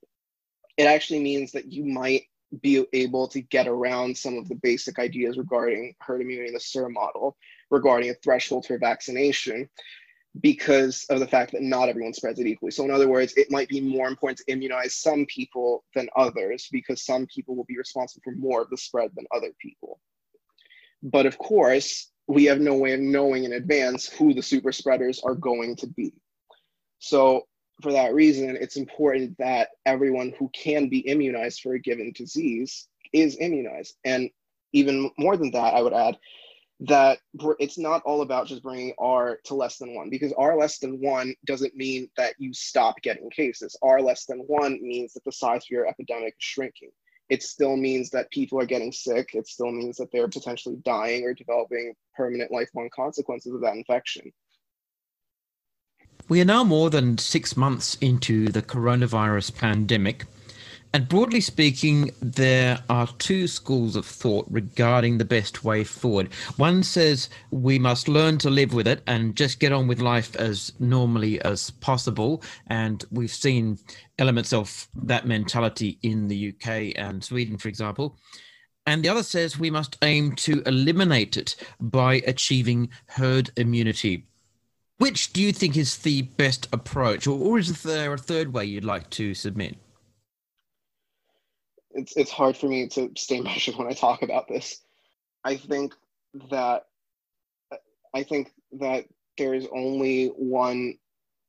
it 0.76 0.84
actually 0.84 1.20
means 1.20 1.52
that 1.52 1.72
you 1.72 1.84
might 1.84 2.22
be 2.62 2.84
able 2.92 3.26
to 3.28 3.40
get 3.40 3.66
around 3.66 4.16
some 4.16 4.38
of 4.38 4.48
the 4.48 4.54
basic 4.56 4.98
ideas 4.98 5.36
regarding 5.36 5.94
herd 6.00 6.20
immunity 6.20 6.48
in 6.48 6.54
the 6.54 6.60
SIR 6.60 6.88
model 6.88 7.36
regarding 7.70 8.10
a 8.10 8.14
threshold 8.14 8.66
for 8.66 8.78
vaccination 8.78 9.68
because 10.40 11.06
of 11.10 11.20
the 11.20 11.26
fact 11.26 11.52
that 11.52 11.62
not 11.62 11.88
everyone 11.88 12.12
spreads 12.12 12.40
it 12.40 12.46
equally. 12.46 12.72
So, 12.72 12.84
in 12.84 12.90
other 12.90 13.08
words, 13.08 13.34
it 13.36 13.50
might 13.50 13.68
be 13.68 13.80
more 13.80 14.08
important 14.08 14.38
to 14.38 14.52
immunize 14.52 14.96
some 14.96 15.26
people 15.26 15.84
than 15.94 16.08
others 16.16 16.68
because 16.72 17.04
some 17.04 17.26
people 17.26 17.54
will 17.54 17.64
be 17.64 17.78
responsible 17.78 18.22
for 18.24 18.32
more 18.32 18.62
of 18.62 18.70
the 18.70 18.76
spread 18.76 19.10
than 19.14 19.26
other 19.34 19.50
people. 19.60 20.00
But 21.02 21.26
of 21.26 21.38
course, 21.38 22.10
we 22.26 22.44
have 22.46 22.60
no 22.60 22.74
way 22.74 22.92
of 22.92 23.00
knowing 23.00 23.44
in 23.44 23.52
advance 23.52 24.08
who 24.08 24.34
the 24.34 24.42
super 24.42 24.72
spreaders 24.72 25.20
are 25.20 25.34
going 25.34 25.76
to 25.76 25.86
be. 25.86 26.12
So 27.04 27.46
for 27.82 27.92
that 27.92 28.14
reason, 28.14 28.56
it's 28.58 28.78
important 28.78 29.36
that 29.36 29.68
everyone 29.84 30.32
who 30.38 30.48
can 30.54 30.88
be 30.88 31.00
immunized 31.00 31.60
for 31.60 31.74
a 31.74 31.78
given 31.78 32.12
disease 32.14 32.88
is 33.12 33.36
immunized. 33.40 33.96
And 34.06 34.30
even 34.72 35.10
more 35.18 35.36
than 35.36 35.50
that, 35.50 35.74
I 35.74 35.82
would 35.82 35.92
add 35.92 36.16
that 36.80 37.18
it's 37.58 37.76
not 37.76 38.02
all 38.04 38.22
about 38.22 38.46
just 38.46 38.62
bringing 38.62 38.94
R 38.98 39.38
to 39.44 39.54
less 39.54 39.76
than 39.76 39.94
one, 39.94 40.08
because 40.08 40.32
R 40.38 40.56
less 40.56 40.78
than 40.78 40.98
one 40.98 41.34
doesn't 41.44 41.76
mean 41.76 42.08
that 42.16 42.36
you 42.38 42.54
stop 42.54 42.96
getting 43.02 43.28
cases. 43.28 43.76
R 43.82 44.00
less 44.00 44.24
than 44.24 44.38
one 44.46 44.78
means 44.80 45.12
that 45.12 45.24
the 45.24 45.32
size 45.32 45.64
of 45.64 45.70
your 45.70 45.86
epidemic 45.86 46.32
is 46.32 46.44
shrinking. 46.44 46.90
It 47.28 47.42
still 47.42 47.76
means 47.76 48.08
that 48.10 48.30
people 48.30 48.58
are 48.60 48.66
getting 48.66 48.92
sick. 48.92 49.30
It 49.34 49.46
still 49.46 49.70
means 49.70 49.98
that 49.98 50.10
they're 50.10 50.28
potentially 50.28 50.76
dying 50.84 51.24
or 51.24 51.34
developing 51.34 51.94
permanent 52.16 52.50
lifelong 52.50 52.88
consequences 52.94 53.52
of 53.52 53.60
that 53.60 53.76
infection. 53.76 54.32
We 56.26 56.40
are 56.40 56.46
now 56.46 56.64
more 56.64 56.88
than 56.88 57.18
six 57.18 57.54
months 57.54 57.98
into 58.00 58.48
the 58.48 58.62
coronavirus 58.62 59.54
pandemic. 59.54 60.24
And 60.94 61.06
broadly 61.06 61.42
speaking, 61.42 62.12
there 62.22 62.82
are 62.88 63.08
two 63.18 63.46
schools 63.46 63.94
of 63.94 64.06
thought 64.06 64.46
regarding 64.48 65.18
the 65.18 65.26
best 65.26 65.64
way 65.64 65.84
forward. 65.84 66.32
One 66.56 66.82
says 66.82 67.28
we 67.50 67.78
must 67.78 68.08
learn 68.08 68.38
to 68.38 68.48
live 68.48 68.72
with 68.72 68.86
it 68.86 69.02
and 69.06 69.36
just 69.36 69.60
get 69.60 69.72
on 69.72 69.86
with 69.86 70.00
life 70.00 70.34
as 70.36 70.72
normally 70.78 71.42
as 71.42 71.72
possible. 71.72 72.42
And 72.68 73.04
we've 73.10 73.30
seen 73.30 73.78
elements 74.18 74.54
of 74.54 74.88
that 75.02 75.26
mentality 75.26 75.98
in 76.00 76.28
the 76.28 76.54
UK 76.54 76.94
and 76.96 77.22
Sweden, 77.22 77.58
for 77.58 77.68
example. 77.68 78.16
And 78.86 79.02
the 79.02 79.10
other 79.10 79.22
says 79.22 79.58
we 79.58 79.70
must 79.70 79.98
aim 80.00 80.36
to 80.36 80.62
eliminate 80.64 81.36
it 81.36 81.56
by 81.80 82.22
achieving 82.26 82.88
herd 83.08 83.50
immunity. 83.58 84.26
Which 84.98 85.32
do 85.32 85.42
you 85.42 85.52
think 85.52 85.76
is 85.76 85.98
the 85.98 86.22
best 86.22 86.68
approach, 86.72 87.26
or, 87.26 87.38
or 87.38 87.58
is 87.58 87.82
there 87.82 88.12
a 88.12 88.18
third 88.18 88.52
way 88.52 88.64
you'd 88.64 88.84
like 88.84 89.10
to 89.10 89.34
submit? 89.34 89.76
It's 91.90 92.16
it's 92.16 92.30
hard 92.30 92.56
for 92.56 92.68
me 92.68 92.88
to 92.88 93.10
stay 93.16 93.40
measured 93.42 93.76
when 93.76 93.88
I 93.88 93.92
talk 93.92 94.22
about 94.22 94.48
this. 94.48 94.80
I 95.44 95.56
think 95.56 95.94
that 96.50 96.86
I 98.14 98.22
think 98.22 98.52
that 98.72 99.06
there 99.36 99.54
is 99.54 99.66
only 99.74 100.28
one 100.28 100.94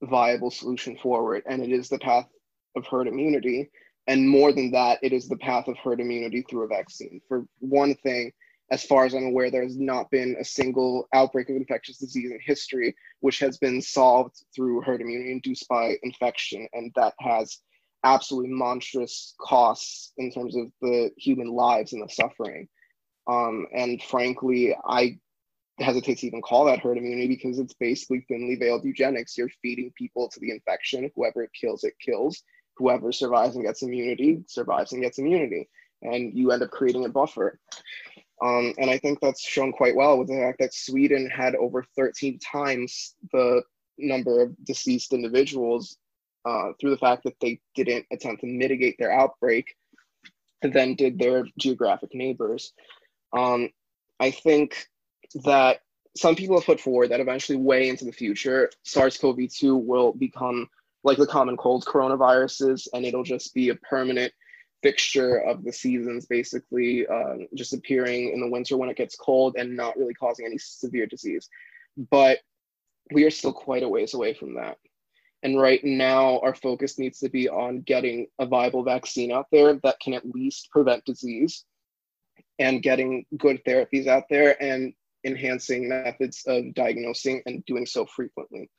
viable 0.02 0.52
solution 0.52 0.98
forward, 0.98 1.44
and 1.48 1.64
it 1.64 1.72
is 1.72 1.90
the 1.90 2.00
path 2.00 2.28
of 2.76 2.86
herd 2.88 3.08
immunity. 3.08 3.70
And 4.08 4.30
more 4.30 4.52
than 4.52 4.72
that, 4.72 5.00
it 5.02 5.14
is 5.14 5.28
the 5.28 5.38
path 5.38 5.68
of 5.68 5.78
herd 5.78 6.00
immunity 6.00 6.44
through 6.48 6.64
a 6.64 6.68
vaccine. 6.68 7.22
For 7.28 7.46
one 7.60 7.96
thing, 7.96 8.32
as 8.72 8.84
far 8.84 9.06
as 9.06 9.14
I'm 9.14 9.28
aware, 9.28 9.52
there 9.52 9.64
has 9.64 9.78
not 9.78 10.10
been 10.10 10.36
a 10.40 10.44
single 10.44 11.08
outbreak 11.14 11.50
of 11.50 11.56
infectious 11.56 11.98
disease 11.98 12.32
in 12.32 12.40
history 12.44 12.96
which 13.20 13.40
has 13.40 13.58
been 13.58 13.82
solved 13.82 14.44
through 14.56 14.82
herd 14.82 15.02
immunity 15.02 15.32
induced 15.32 15.68
by 15.68 15.96
infection. 16.04 16.68
And 16.74 16.92
that 16.96 17.14
has 17.20 17.60
absolutely 18.04 18.52
monstrous 18.52 19.36
costs 19.40 20.14
in 20.18 20.32
terms 20.32 20.56
of 20.56 20.68
the 20.82 21.12
human 21.18 21.48
lives 21.48 21.94
and 21.94 22.02
the 22.02 22.14
suffering. 22.14 22.68
Um, 23.28 23.68
and 23.76 24.02
frankly, 24.02 24.76
I 24.88 25.20
hesitate 25.80 26.20
to 26.20 26.28
even 26.28 26.42
call 26.42 26.66
that 26.66 26.80
herd 26.80 26.98
immunity 26.98 27.28
because 27.28 27.60
it's 27.60 27.74
basically 27.74 28.26
thinly 28.28 28.56
veiled 28.56 28.86
eugenics. 28.86 29.38
You're 29.38 29.50
feeding 29.62 29.92
people 29.98 30.30
to 30.30 30.40
the 30.40 30.52
infection. 30.52 31.12
Whoever 31.16 31.44
it 31.44 31.52
kills, 31.60 31.84
it 31.84 31.94
kills. 32.00 32.44
Whoever 32.78 33.12
survives 33.12 33.56
and 33.56 33.66
gets 33.66 33.82
immunity 33.84 34.44
survives 34.48 34.94
and 34.94 35.02
gets 35.02 35.20
immunity. 35.20 35.70
And 36.02 36.38
you 36.38 36.52
end 36.52 36.64
up 36.64 36.72
creating 36.72 37.06
a 37.06 37.10
buffer. 37.10 37.60
Um, 38.44 38.74
and 38.78 38.90
I 38.90 38.98
think 38.98 39.20
that's 39.22 39.42
shown 39.42 39.72
quite 39.72 39.96
well 39.96 40.18
with 40.18 40.28
the 40.28 40.36
fact 40.36 40.60
that 40.60 40.74
Sweden 40.74 41.30
had 41.30 41.56
over 41.56 41.86
13 41.96 42.40
times 42.40 43.16
the 43.32 43.64
number 43.98 44.42
of 44.42 44.56
deceased 44.66 45.14
individuals 45.14 45.98
uh, 46.46 46.74
through 46.80 46.92
the 46.92 46.98
fact 46.98 47.24
that 47.24 47.40
they 47.40 47.60
didn't 47.76 48.06
attempt 48.12 48.42
to 48.42 48.48
mitigate 48.48 48.98
their 49.00 49.12
outbreak 49.12 49.76
than 50.62 50.96
did 50.96 51.18
their 51.18 51.46
geographic 51.58 52.14
neighbors. 52.14 52.74
Um, 53.34 53.70
I 54.20 54.32
think 54.32 54.88
that 55.44 55.80
some 56.16 56.36
people 56.36 56.58
have 56.58 56.66
put 56.66 56.80
forward 56.80 57.10
that 57.10 57.20
eventually, 57.20 57.58
way 57.58 57.90
into 57.90 58.06
the 58.06 58.12
future, 58.12 58.70
SARS 58.84 59.18
CoV 59.18 59.50
2 59.50 59.76
will 59.76 60.14
become 60.14 60.70
like 61.04 61.18
the 61.18 61.28
common 61.28 61.58
cold 61.58 61.86
coronaviruses, 61.86 62.88
and 62.94 63.06
it'll 63.06 63.24
just 63.24 63.54
be 63.54 63.70
a 63.70 63.76
permanent 63.76 64.34
fixture 64.84 65.38
of 65.38 65.64
the 65.64 65.74
seasons, 65.74 66.26
basically 66.26 67.08
uh, 67.08 67.36
just 67.56 67.74
appearing 67.74 68.32
in 68.32 68.40
the 68.40 68.50
winter 68.50 68.78
when 68.78 68.90
it 68.90 68.98
gets 68.98 69.16
cold 69.16 69.56
and 69.58 69.76
not 69.76 69.98
really 69.98 70.14
causing 70.14 70.46
any 70.46 70.58
severe 70.58 71.06
disease. 71.06 71.50
But 72.12 72.40
we 73.12 73.24
are 73.24 73.32
still 73.32 73.54
quite 73.54 73.84
a 73.84 73.90
ways 73.90 74.14
away 74.14 74.34
from 74.34 74.56
that. 74.56 74.78
And 75.44 75.60
right 75.60 75.84
now, 75.84 76.40
our 76.40 76.56
focus 76.56 76.98
needs 76.98 77.20
to 77.20 77.30
be 77.30 77.48
on 77.48 77.82
getting 77.82 78.28
a 78.40 78.46
viable 78.46 78.84
vaccine 78.84 79.32
out 79.32 79.48
there 79.52 79.80
that 79.84 80.00
can 80.00 80.14
at 80.14 80.26
least 80.26 80.72
prevent 80.72 81.06
disease 81.06 81.66
and 82.58 82.82
getting 82.82 83.26
good 83.38 83.64
therapies 83.64 84.08
out 84.08 84.24
there 84.30 84.62
and 84.62 84.94
enhancing 85.24 85.90
methods 85.90 86.44
of 86.48 86.74
diagnosing 86.74 87.42
and 87.46 87.66
doing 87.66 87.86
so 87.86 88.06
frequently. 88.06 88.70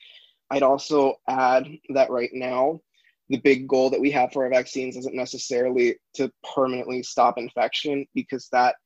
I'd 0.51 0.63
also 0.63 1.17
add 1.29 1.69
that 1.91 2.11
right 2.11 2.31
now, 2.33 2.81
the 3.29 3.39
big 3.39 3.67
goal 3.67 3.91
that 3.91 4.01
we 4.01 4.11
have 4.11 4.33
for 4.33 4.45
our 4.45 4.51
vaccines 4.51 4.97
isn't 4.97 5.15
necessarily 5.15 5.97
to 6.15 6.31
permanently 6.55 7.03
stop 7.03 7.39
infection 7.39 8.07
because 8.15 8.49
that 8.53 8.77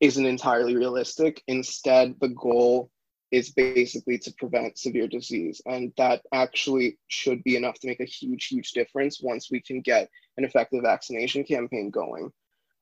isn't 0.00 0.26
entirely 0.26 0.76
realistic. 0.76 1.42
Instead, 1.46 2.14
the 2.20 2.28
goal 2.28 2.90
is 3.30 3.50
basically 3.50 4.18
to 4.18 4.32
prevent 4.38 4.78
severe 4.78 5.06
disease. 5.06 5.60
And 5.66 5.92
that 5.96 6.22
actually 6.32 6.98
should 7.08 7.42
be 7.44 7.56
enough 7.56 7.78
to 7.80 7.86
make 7.86 8.00
a 8.00 8.04
huge, 8.04 8.46
huge 8.46 8.72
difference 8.72 9.20
once 9.20 9.50
we 9.50 9.60
can 9.60 9.80
get 9.80 10.08
an 10.36 10.44
effective 10.44 10.82
vaccination 10.82 11.44
campaign 11.44 11.90
going. 11.90 12.30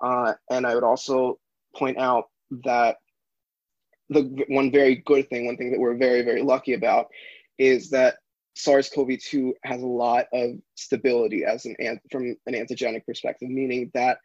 Uh, 0.00 0.34
and 0.50 0.66
I 0.66 0.74
would 0.74 0.84
also 0.84 1.38
point 1.74 1.98
out 1.98 2.26
that 2.64 2.96
the 4.08 4.44
one 4.48 4.70
very 4.70 4.96
good 4.96 5.28
thing, 5.28 5.46
one 5.46 5.56
thing 5.56 5.72
that 5.72 5.80
we're 5.80 5.96
very, 5.96 6.22
very 6.22 6.42
lucky 6.42 6.74
about 6.74 7.06
is 7.58 7.90
that 7.90 8.16
SARS-CoV-2 8.56 9.52
has 9.64 9.82
a 9.82 9.86
lot 9.86 10.26
of 10.32 10.56
stability 10.74 11.44
as 11.44 11.66
an 11.66 12.00
from 12.10 12.36
an 12.46 12.54
antigenic 12.54 13.04
perspective, 13.04 13.50
meaning 13.50 13.90
that 13.94 14.18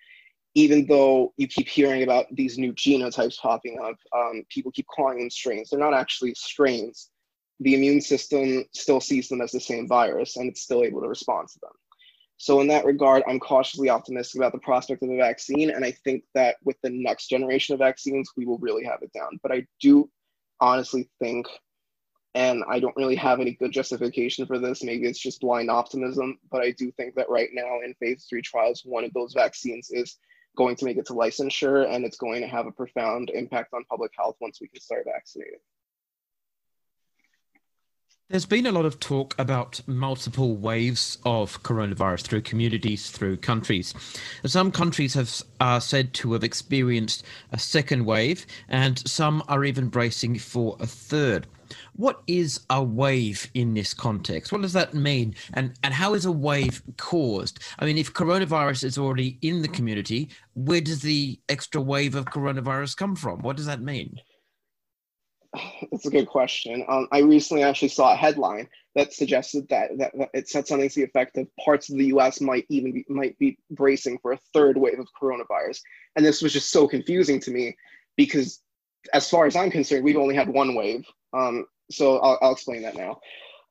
even 0.56 0.86
though 0.86 1.34
you 1.38 1.48
keep 1.48 1.68
hearing 1.68 2.04
about 2.04 2.26
these 2.32 2.58
new 2.58 2.74
genotypes 2.74 3.38
popping 3.38 3.78
up, 3.80 3.96
um, 4.16 4.44
people 4.50 4.72
keep 4.72 4.88
calling 4.88 5.20
them 5.20 5.30
strains. 5.30 5.70
They're 5.70 5.80
not 5.80 5.94
actually 5.94 6.34
strains. 6.36 7.10
The 7.60 7.76
immune 7.76 8.02
system 8.02 8.66
still 8.74 9.00
sees 9.00 9.30
them 9.30 9.42
as 9.42 9.52
the 9.52 9.60
same 9.60 9.88
virus, 9.88 10.38
and 10.38 10.50
it's 10.50 10.62
still 10.62 10.84
able 10.84 11.02
to 11.02 11.08
respond 11.08 11.48
to 11.50 11.60
them. 11.62 11.72
So 12.38 12.60
in 12.60 12.68
that 12.70 12.86
regard, 12.86 13.24
I'm 13.28 13.40
cautiously 13.40 13.90
optimistic 13.90 14.40
about 14.40 14.52
the 14.52 14.60
prospect 14.60 15.04
of 15.04 15.10
a 15.10 15.18
vaccine, 15.18 15.70
and 15.70 15.86
I 15.86 15.92
think 15.92 16.24
that 16.36 16.56
with 16.64 16.78
the 16.82 16.90
next 16.90 17.28
generation 17.28 17.74
of 17.74 17.80
vaccines, 17.80 18.32
we 18.36 18.46
will 18.46 18.58
really 18.58 18.84
have 18.84 19.04
it 19.04 19.12
down. 19.14 19.40
But 19.44 19.52
I 19.52 19.68
do 19.80 20.10
honestly 20.60 21.10
think 21.20 21.48
and 22.34 22.64
I 22.70 22.80
don't 22.80 22.96
really 22.96 23.16
have 23.16 23.40
any 23.40 23.52
good 23.52 23.72
justification 23.72 24.46
for 24.46 24.58
this. 24.58 24.84
Maybe 24.84 25.06
it's 25.06 25.20
just 25.20 25.42
blind 25.42 25.70
optimism, 25.70 26.40
but 26.50 26.62
I 26.62 26.72
do 26.72 26.92
think 26.92 27.16
that 27.16 27.30
right 27.30 27.50
now 27.54 27.80
in 27.84 27.94
phase 27.96 28.26
three 28.30 28.42
trials, 28.42 28.84
one 28.86 29.04
of 29.04 29.14
those 29.14 29.34
vaccines 29.34 29.90
is 29.92 30.18
going 30.56 30.76
to 30.78 30.86
make 30.86 30.98
it 30.98 31.06
to 31.08 31.14
licensure 31.14 31.90
and 31.94 32.06
it's 32.06 32.18
going 32.18 32.42
to 32.42 32.48
have 32.48 32.68
a 32.68 32.72
profound 32.72 33.30
impact 33.34 33.74
on 33.74 33.84
public 33.86 34.12
health 34.18 34.36
once 34.40 34.60
we 34.62 34.68
can 34.68 34.82
start 34.82 35.06
vaccinating. 35.06 35.60
There's 38.30 38.46
been 38.46 38.66
a 38.66 38.72
lot 38.72 38.86
of 38.86 38.98
talk 39.02 39.36
about 39.38 39.82
multiple 39.88 40.56
waves 40.56 41.18
of 41.26 41.62
coronavirus 41.64 42.22
through 42.22 42.42
communities, 42.44 43.10
through 43.10 43.38
countries. 43.38 43.94
Some 44.46 44.72
countries 44.72 45.16
have 45.16 45.44
uh, 45.60 45.82
said 45.82 46.14
to 46.14 46.32
have 46.32 46.44
experienced 46.46 47.26
a 47.52 47.60
second 47.60 48.06
wave, 48.06 48.46
and 48.70 49.06
some 49.06 49.44
are 49.50 49.66
even 49.66 49.90
bracing 49.90 50.40
for 50.40 50.78
a 50.80 50.88
third. 50.88 51.46
What 51.94 52.22
is 52.28 52.62
a 52.70 52.84
wave 52.84 53.50
in 53.54 53.74
this 53.74 53.94
context? 53.94 54.52
What 54.52 54.62
does 54.62 54.74
that 54.74 54.94
mean? 54.94 55.36
And 55.54 55.74
and 55.84 55.94
how 55.94 56.14
is 56.14 56.26
a 56.26 56.32
wave 56.32 56.82
caused? 56.98 57.60
I 57.80 57.86
mean, 57.86 57.98
if 57.98 58.14
coronavirus 58.14 58.84
is 58.84 58.98
already 58.98 59.38
in 59.42 59.62
the 59.62 59.68
community, 59.68 60.30
where 60.54 60.82
does 60.82 61.02
the 61.02 61.40
extra 61.50 61.82
wave 61.82 62.16
of 62.16 62.26
coronavirus 62.26 62.98
come 62.98 63.16
from? 63.16 63.40
What 63.40 63.58
does 63.58 63.66
that 63.66 63.82
mean? 63.82 64.20
That's 65.92 66.06
a 66.06 66.12
good 66.12 66.28
question. 66.28 66.86
Um, 66.88 67.08
I 67.12 67.20
recently 67.20 67.64
actually 67.64 67.90
saw 67.90 68.14
a 68.14 68.16
headline 68.16 68.70
that 68.96 69.14
suggested 69.14 69.68
that, 69.70 69.98
that, 69.98 70.14
it 70.34 70.48
said 70.48 70.68
something 70.68 70.88
to 70.88 70.96
the 70.96 71.04
effect 71.06 71.38
of 71.38 71.48
parts 71.58 71.90
of 71.90 71.98
the 71.98 72.06
U.S. 72.08 72.40
might 72.40 72.66
even 72.70 72.94
be, 72.94 73.06
might 73.10 73.38
be 73.38 73.58
bracing 73.70 74.18
for 74.22 74.32
a 74.32 74.40
third 74.54 74.78
wave 74.78 75.00
of 75.00 75.08
coronavirus, 75.22 75.82
and 76.16 76.26
this 76.26 76.42
was 76.42 76.54
just 76.54 76.72
so 76.72 76.88
confusing 76.88 77.40
to 77.42 77.52
me 77.52 77.76
because, 78.16 78.62
as 79.14 79.30
far 79.30 79.46
as 79.46 79.56
I'm 79.56 79.72
concerned, 79.72 80.04
we've 80.04 80.18
only 80.18 80.36
had 80.36 80.50
one 80.50 80.74
wave, 80.76 81.06
um, 81.34 81.66
so 81.90 82.18
I'll, 82.20 82.38
I'll, 82.42 82.54
explain 82.54 82.84
that 82.84 82.96
now. 82.96 83.20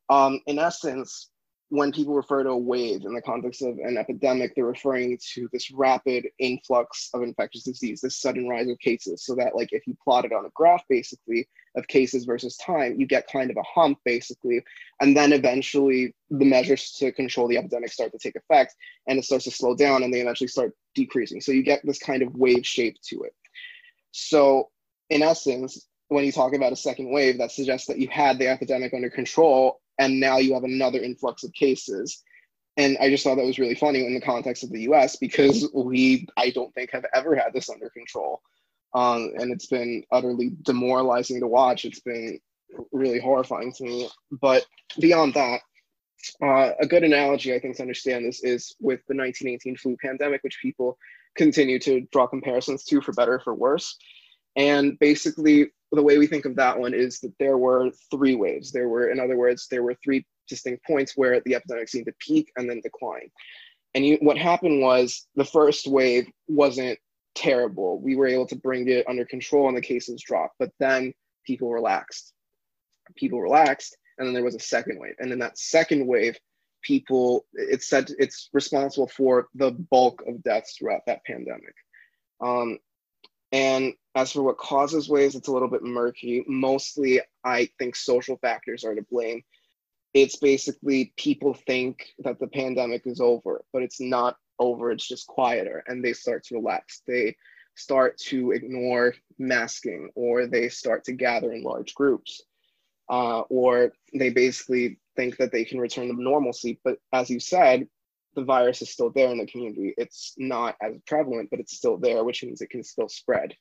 Um, 0.09 0.41
in 0.47 0.59
essence, 0.59 1.31
when 1.71 1.93
people 1.93 2.15
refer 2.15 2.43
to 2.43 2.51
a 2.51 2.59
wave 2.59 3.05
in 3.05 3.15
the 3.15 3.23
context 3.23 3.63
of 3.63 3.79
an 3.79 3.97
epidemic, 3.97 4.53
they're 4.55 4.65
referring 4.65 5.17
to 5.35 5.49
this 5.53 5.71
rapid 5.71 6.27
influx 6.41 7.11
of 7.15 7.23
infectious 7.23 7.63
disease, 7.63 8.01
this 8.01 8.21
sudden 8.21 8.49
rise 8.49 8.69
of 8.69 8.79
cases. 8.81 9.25
So 9.25 9.37
that, 9.37 9.55
like, 9.55 9.69
if 9.73 9.87
you 9.87 9.97
plot 10.03 10.25
it 10.25 10.33
on 10.33 10.45
a 10.45 10.51
graph, 10.55 10.83
basically, 10.89 11.49
of 11.77 11.87
cases 11.87 12.25
versus 12.25 12.57
time, 12.57 12.99
you 12.99 13.07
get 13.07 13.31
kind 13.31 13.53
of 13.53 13.57
a 13.57 13.63
hump, 13.63 13.99
basically. 14.05 14.61
And 15.01 15.17
then 15.17 15.33
eventually, 15.33 16.13
the 16.29 16.45
measures 16.45 16.91
to 16.99 17.13
control 17.13 17.47
the 17.47 17.59
epidemic 17.59 17.93
start 17.93 18.11
to 18.13 18.19
take 18.19 18.35
effect, 18.35 18.75
and 19.07 19.17
it 19.17 19.25
starts 19.25 19.45
to 19.45 19.53
slow 19.53 19.77
down, 19.77 20.03
and 20.03 20.13
they 20.13 20.21
eventually 20.21 20.49
start 20.49 20.75
decreasing. 20.97 21.41
So 21.41 21.53
you 21.53 21.63
get 21.63 21.87
this 21.87 22.01
kind 22.01 22.23
of 22.23 22.35
wave 22.35 22.67
shape 22.67 22.97
to 23.11 23.23
it. 23.23 23.35
So, 24.11 24.71
in 25.09 25.23
essence, 25.23 25.87
when 26.11 26.25
you 26.25 26.33
talk 26.33 26.55
about 26.55 26.73
a 26.73 26.77
second 26.77 27.11
wave, 27.11 27.39
that 27.39 27.53
suggests 27.53 27.87
that 27.87 27.99
you 27.99 28.09
had 28.09 28.39
the 28.39 28.49
epidemic 28.49 28.93
under 28.93 29.09
control 29.09 29.81
and 29.99 30.19
now 30.19 30.39
you 30.39 30.55
have 30.55 30.65
another 30.65 30.99
influx 31.01 31.45
of 31.45 31.53
cases. 31.53 32.23
And 32.77 32.99
I 33.01 33.11
just 33.11 33.23
thought 33.23 33.37
that 33.37 33.45
was 33.45 33.61
really 33.61 33.77
funny 33.77 34.05
in 34.05 34.15
the 34.15 34.21
context 34.21 34.65
of 34.65 34.71
the 34.71 34.83
US 34.91 35.17
because 35.17 35.69
we, 35.73 36.27
I 36.37 36.51
don't 36.51 36.75
think, 36.75 36.91
have 36.93 37.05
ever 37.15 37.37
had 37.37 37.53
this 37.53 37.71
under 37.71 37.89
control. 37.91 38.43
Um, 38.93 39.31
and 39.37 39.53
it's 39.53 39.67
been 39.67 40.03
utterly 40.11 40.51
demoralizing 40.63 41.39
to 41.41 41.47
watch. 41.47 41.85
It's 41.85 42.01
been 42.01 42.41
really 42.91 43.21
horrifying 43.21 43.73
to 43.75 43.85
me. 43.85 44.09
But 44.33 44.67
beyond 44.99 45.35
that, 45.35 45.61
uh, 46.43 46.73
a 46.81 46.87
good 46.89 47.05
analogy, 47.05 47.55
I 47.55 47.61
think, 47.61 47.77
to 47.77 47.83
understand 47.83 48.25
this 48.25 48.43
is 48.43 48.75
with 48.81 49.01
the 49.07 49.15
1918 49.15 49.77
flu 49.77 49.97
pandemic, 50.03 50.43
which 50.43 50.59
people 50.61 50.99
continue 51.37 51.79
to 51.79 52.01
draw 52.11 52.27
comparisons 52.27 52.85
to 52.87 53.01
for 53.01 53.13
better 53.13 53.35
or 53.35 53.41
for 53.41 53.55
worse. 53.55 53.97
And 54.57 54.99
basically, 54.99 55.71
the 55.93 56.03
way 56.03 56.19
we 56.19 56.27
think 56.27 56.45
of 56.45 56.57
that 56.57 56.79
one 56.79 56.95
is 56.95 57.19
that 57.21 57.33
there 57.39 57.59
were 57.59 57.91
three 58.11 58.37
waves. 58.37 58.71
There 58.71 58.89
were, 58.89 59.11
in 59.11 59.19
other 59.19 59.37
words, 59.37 59.67
there 59.69 59.83
were 59.83 59.97
three 60.03 60.25
distinct 60.49 60.85
points 60.85 61.17
where 61.17 61.41
the 61.45 61.55
epidemic 61.55 61.89
seemed 61.89 62.07
to 62.07 62.15
peak 62.21 62.53
and 62.57 62.69
then 62.69 62.81
decline. 62.81 63.31
And 63.95 64.07
you, 64.07 64.19
what 64.21 64.39
happened 64.39 64.81
was 64.81 65.27
the 65.35 65.45
first 65.45 65.87
wave 65.89 66.31
wasn't 66.49 66.99
terrible. 67.35 68.01
We 68.01 68.17
were 68.17 68.29
able 68.29 68.47
to 68.47 68.57
bring 68.57 68.89
it 68.89 69.07
under 69.09 69.25
control 69.25 69.69
and 69.69 69.77
the 69.77 69.83
cases 69.83 70.23
dropped, 70.25 70.57
but 70.59 70.71
then 70.79 71.13
people 71.45 71.73
relaxed. 71.73 72.33
People 73.17 73.41
relaxed, 73.41 73.97
and 74.19 74.27
then 74.27 74.35
there 74.35 74.45
was 74.45 74.55
a 74.55 74.61
second 74.61 75.01
wave. 75.01 75.15
And 75.19 75.33
in 75.33 75.39
that 75.41 75.59
second 75.59 76.07
wave, 76.07 76.37
people 76.83 77.45
it's 77.55 77.89
said 77.89 78.11
it's 78.19 78.49
responsible 78.53 79.09
for 79.09 79.49
the 79.55 79.73
bulk 79.91 80.23
of 80.27 80.43
deaths 80.45 80.77
throughout 80.79 81.03
that 81.07 81.25
pandemic. 81.25 81.75
Um, 82.41 82.79
and 83.53 83.93
as 84.15 84.33
for 84.33 84.43
what 84.43 84.59
causes 84.59 85.09
waves, 85.09 85.35
it's 85.35 85.49
a 85.49 85.53
little 85.53 85.69
bit 85.69 85.83
murky. 85.83 86.45
Mostly, 86.49 87.21
I 87.45 87.69
think 87.79 87.95
social 87.95 88.37
factors 88.39 88.85
are 88.85 88.95
to 88.95 89.03
blame. 89.11 89.43
It's 90.15 90.37
basically 90.37 91.13
people 91.17 91.55
think 91.55 92.09
that 92.19 92.41
the 92.41 92.49
pandemic 92.49 93.07
is 93.07 93.21
over, 93.21 93.65
but 93.73 93.83
it's 93.83 94.01
not 94.01 94.37
over, 94.59 94.91
it's 94.91 95.07
just 95.07 95.29
quieter, 95.29 95.85
and 95.87 96.05
they 96.05 96.13
start 96.13 96.45
to 96.45 96.57
relax. 96.57 97.03
They 97.07 97.37
start 97.77 98.19
to 98.19 98.51
ignore 98.51 99.15
masking, 99.39 100.11
or 100.17 100.47
they 100.47 100.69
start 100.69 101.05
to 101.05 101.13
gather 101.13 101.53
in 101.53 101.63
large 101.63 101.95
groups, 101.95 102.43
uh, 103.09 103.41
or 103.43 103.93
they 104.13 104.31
basically 104.31 104.99
think 105.15 105.37
that 105.37 105.53
they 105.53 105.65
can 105.65 105.79
return 105.79 106.09
to 106.09 106.21
normalcy. 106.21 106.81
But 106.83 106.99
as 107.13 107.31
you 107.31 107.39
said, 107.39 107.87
the 108.35 108.45
virus 108.45 108.83
is 108.83 108.91
still 108.91 109.11
there 109.11 109.31
in 109.31 109.39
the 109.39 109.47
community. 109.47 109.95
It's 109.97 110.35
not 110.37 110.77
as 110.83 110.95
prevalent, 111.07 111.51
but 111.51 111.61
it's 111.61 111.77
still 111.77 111.97
there, 111.97 112.25
which 112.25 112.43
means 112.43 112.61
it 112.61 112.71
can 112.71 112.83
still 112.83 113.09
spread. 113.09 113.55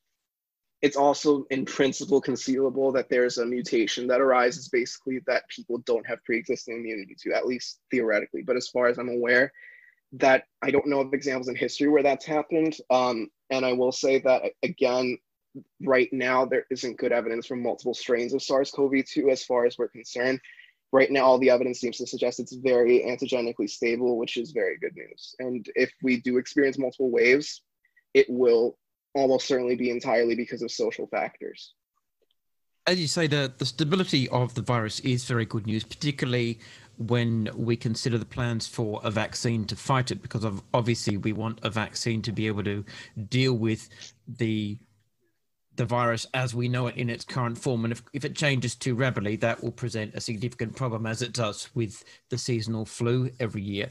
It's 0.81 0.95
also 0.95 1.45
in 1.49 1.65
principle 1.65 2.21
conceivable 2.21 2.91
that 2.93 3.09
there's 3.09 3.37
a 3.37 3.45
mutation 3.45 4.07
that 4.07 4.21
arises 4.21 4.69
basically 4.69 5.19
that 5.27 5.49
people 5.49 5.79
don't 5.79 6.07
have 6.07 6.23
pre-existing 6.23 6.77
immunity 6.77 7.15
to, 7.21 7.33
at 7.33 7.45
least 7.45 7.79
theoretically. 7.91 8.43
But 8.43 8.55
as 8.55 8.69
far 8.69 8.87
as 8.87 8.97
I'm 8.97 9.09
aware, 9.09 9.51
that 10.13 10.45
I 10.61 10.71
don't 10.71 10.87
know 10.87 11.01
of 11.01 11.13
examples 11.13 11.49
in 11.49 11.55
history 11.55 11.89
where 11.89 12.03
that's 12.03 12.25
happened. 12.25 12.77
Um, 12.89 13.27
and 13.49 13.65
I 13.65 13.73
will 13.73 13.91
say 13.91 14.19
that 14.19 14.43
again, 14.63 15.17
right 15.81 16.09
now 16.13 16.45
there 16.45 16.65
isn't 16.71 16.97
good 16.97 17.11
evidence 17.11 17.45
from 17.45 17.61
multiple 17.61 17.93
strains 17.93 18.33
of 18.33 18.41
SARS-CoV-2 18.41 19.31
as 19.31 19.43
far 19.43 19.65
as 19.65 19.77
we're 19.77 19.87
concerned 19.87 20.39
right 20.91 21.11
now 21.11 21.23
all 21.23 21.37
the 21.37 21.49
evidence 21.49 21.79
seems 21.79 21.97
to 21.97 22.07
suggest 22.07 22.39
it's 22.39 22.55
very 22.55 23.03
antigenically 23.05 23.67
stable 23.67 24.17
which 24.17 24.37
is 24.37 24.51
very 24.51 24.77
good 24.77 24.95
news 24.95 25.35
and 25.39 25.67
if 25.75 25.91
we 26.01 26.19
do 26.21 26.37
experience 26.37 26.77
multiple 26.77 27.11
waves 27.11 27.61
it 28.13 28.25
will 28.29 28.77
almost 29.15 29.48
certainly 29.48 29.76
be 29.76 29.89
entirely 29.89 30.36
because 30.36 30.62
of 30.62 30.72
social 30.72 31.08
factors 31.08 31.74
as 32.88 33.00
you 33.00 33.08
say 33.08 33.28
the, 33.28 33.52
the 33.58 33.65
stability 33.65 34.28
of 34.30 34.54
the 34.56 34.62
virus 34.62 35.00
is 35.02 35.26
very 35.26 35.45
good 35.45 35.65
news 35.65 35.84
particularly 35.84 36.60
when 36.98 37.50
we 37.56 37.78
consider 37.78 38.17
the 38.17 38.26
plans 38.26 38.67
for 38.67 39.00
a 39.04 39.12
vaccine 39.12 39.63
to 39.65 39.76
fight 39.76 40.12
it 40.12 40.22
because 40.22 40.45
obviously 40.74 41.15
we 41.15 41.32
want 41.32 41.58
a 41.63 41.69
vaccine 41.69 42.22
to 42.22 42.32
be 42.32 42.45
able 42.45 42.63
to 42.63 42.84
deal 43.30 43.54
with 43.54 43.89
the 44.28 44.78
the 45.80 45.86
virus 45.86 46.28
as 46.34 46.54
we 46.54 46.67
know 46.67 46.88
it 46.88 46.98
in 46.98 47.10
its 47.10 47.24
current 47.24 47.58
form. 47.58 47.86
And 47.86 47.93
if, 47.93 48.04
if 48.12 48.26
it 48.26 48.36
changes 48.36 48.76
too 48.76 48.95
rapidly, 48.95 49.38
that 49.38 49.63
will 49.63 49.72
present 49.72 50.13
a 50.13 50.19
significant 50.19 50.76
problem 50.76 51.06
as 51.06 51.22
it 51.22 51.32
does 51.32 51.69
with 51.74 52.04
the 52.30 52.38
seasonal 52.38 52.86
flu 52.86 53.32
every 53.39 53.62
year. 53.62 53.89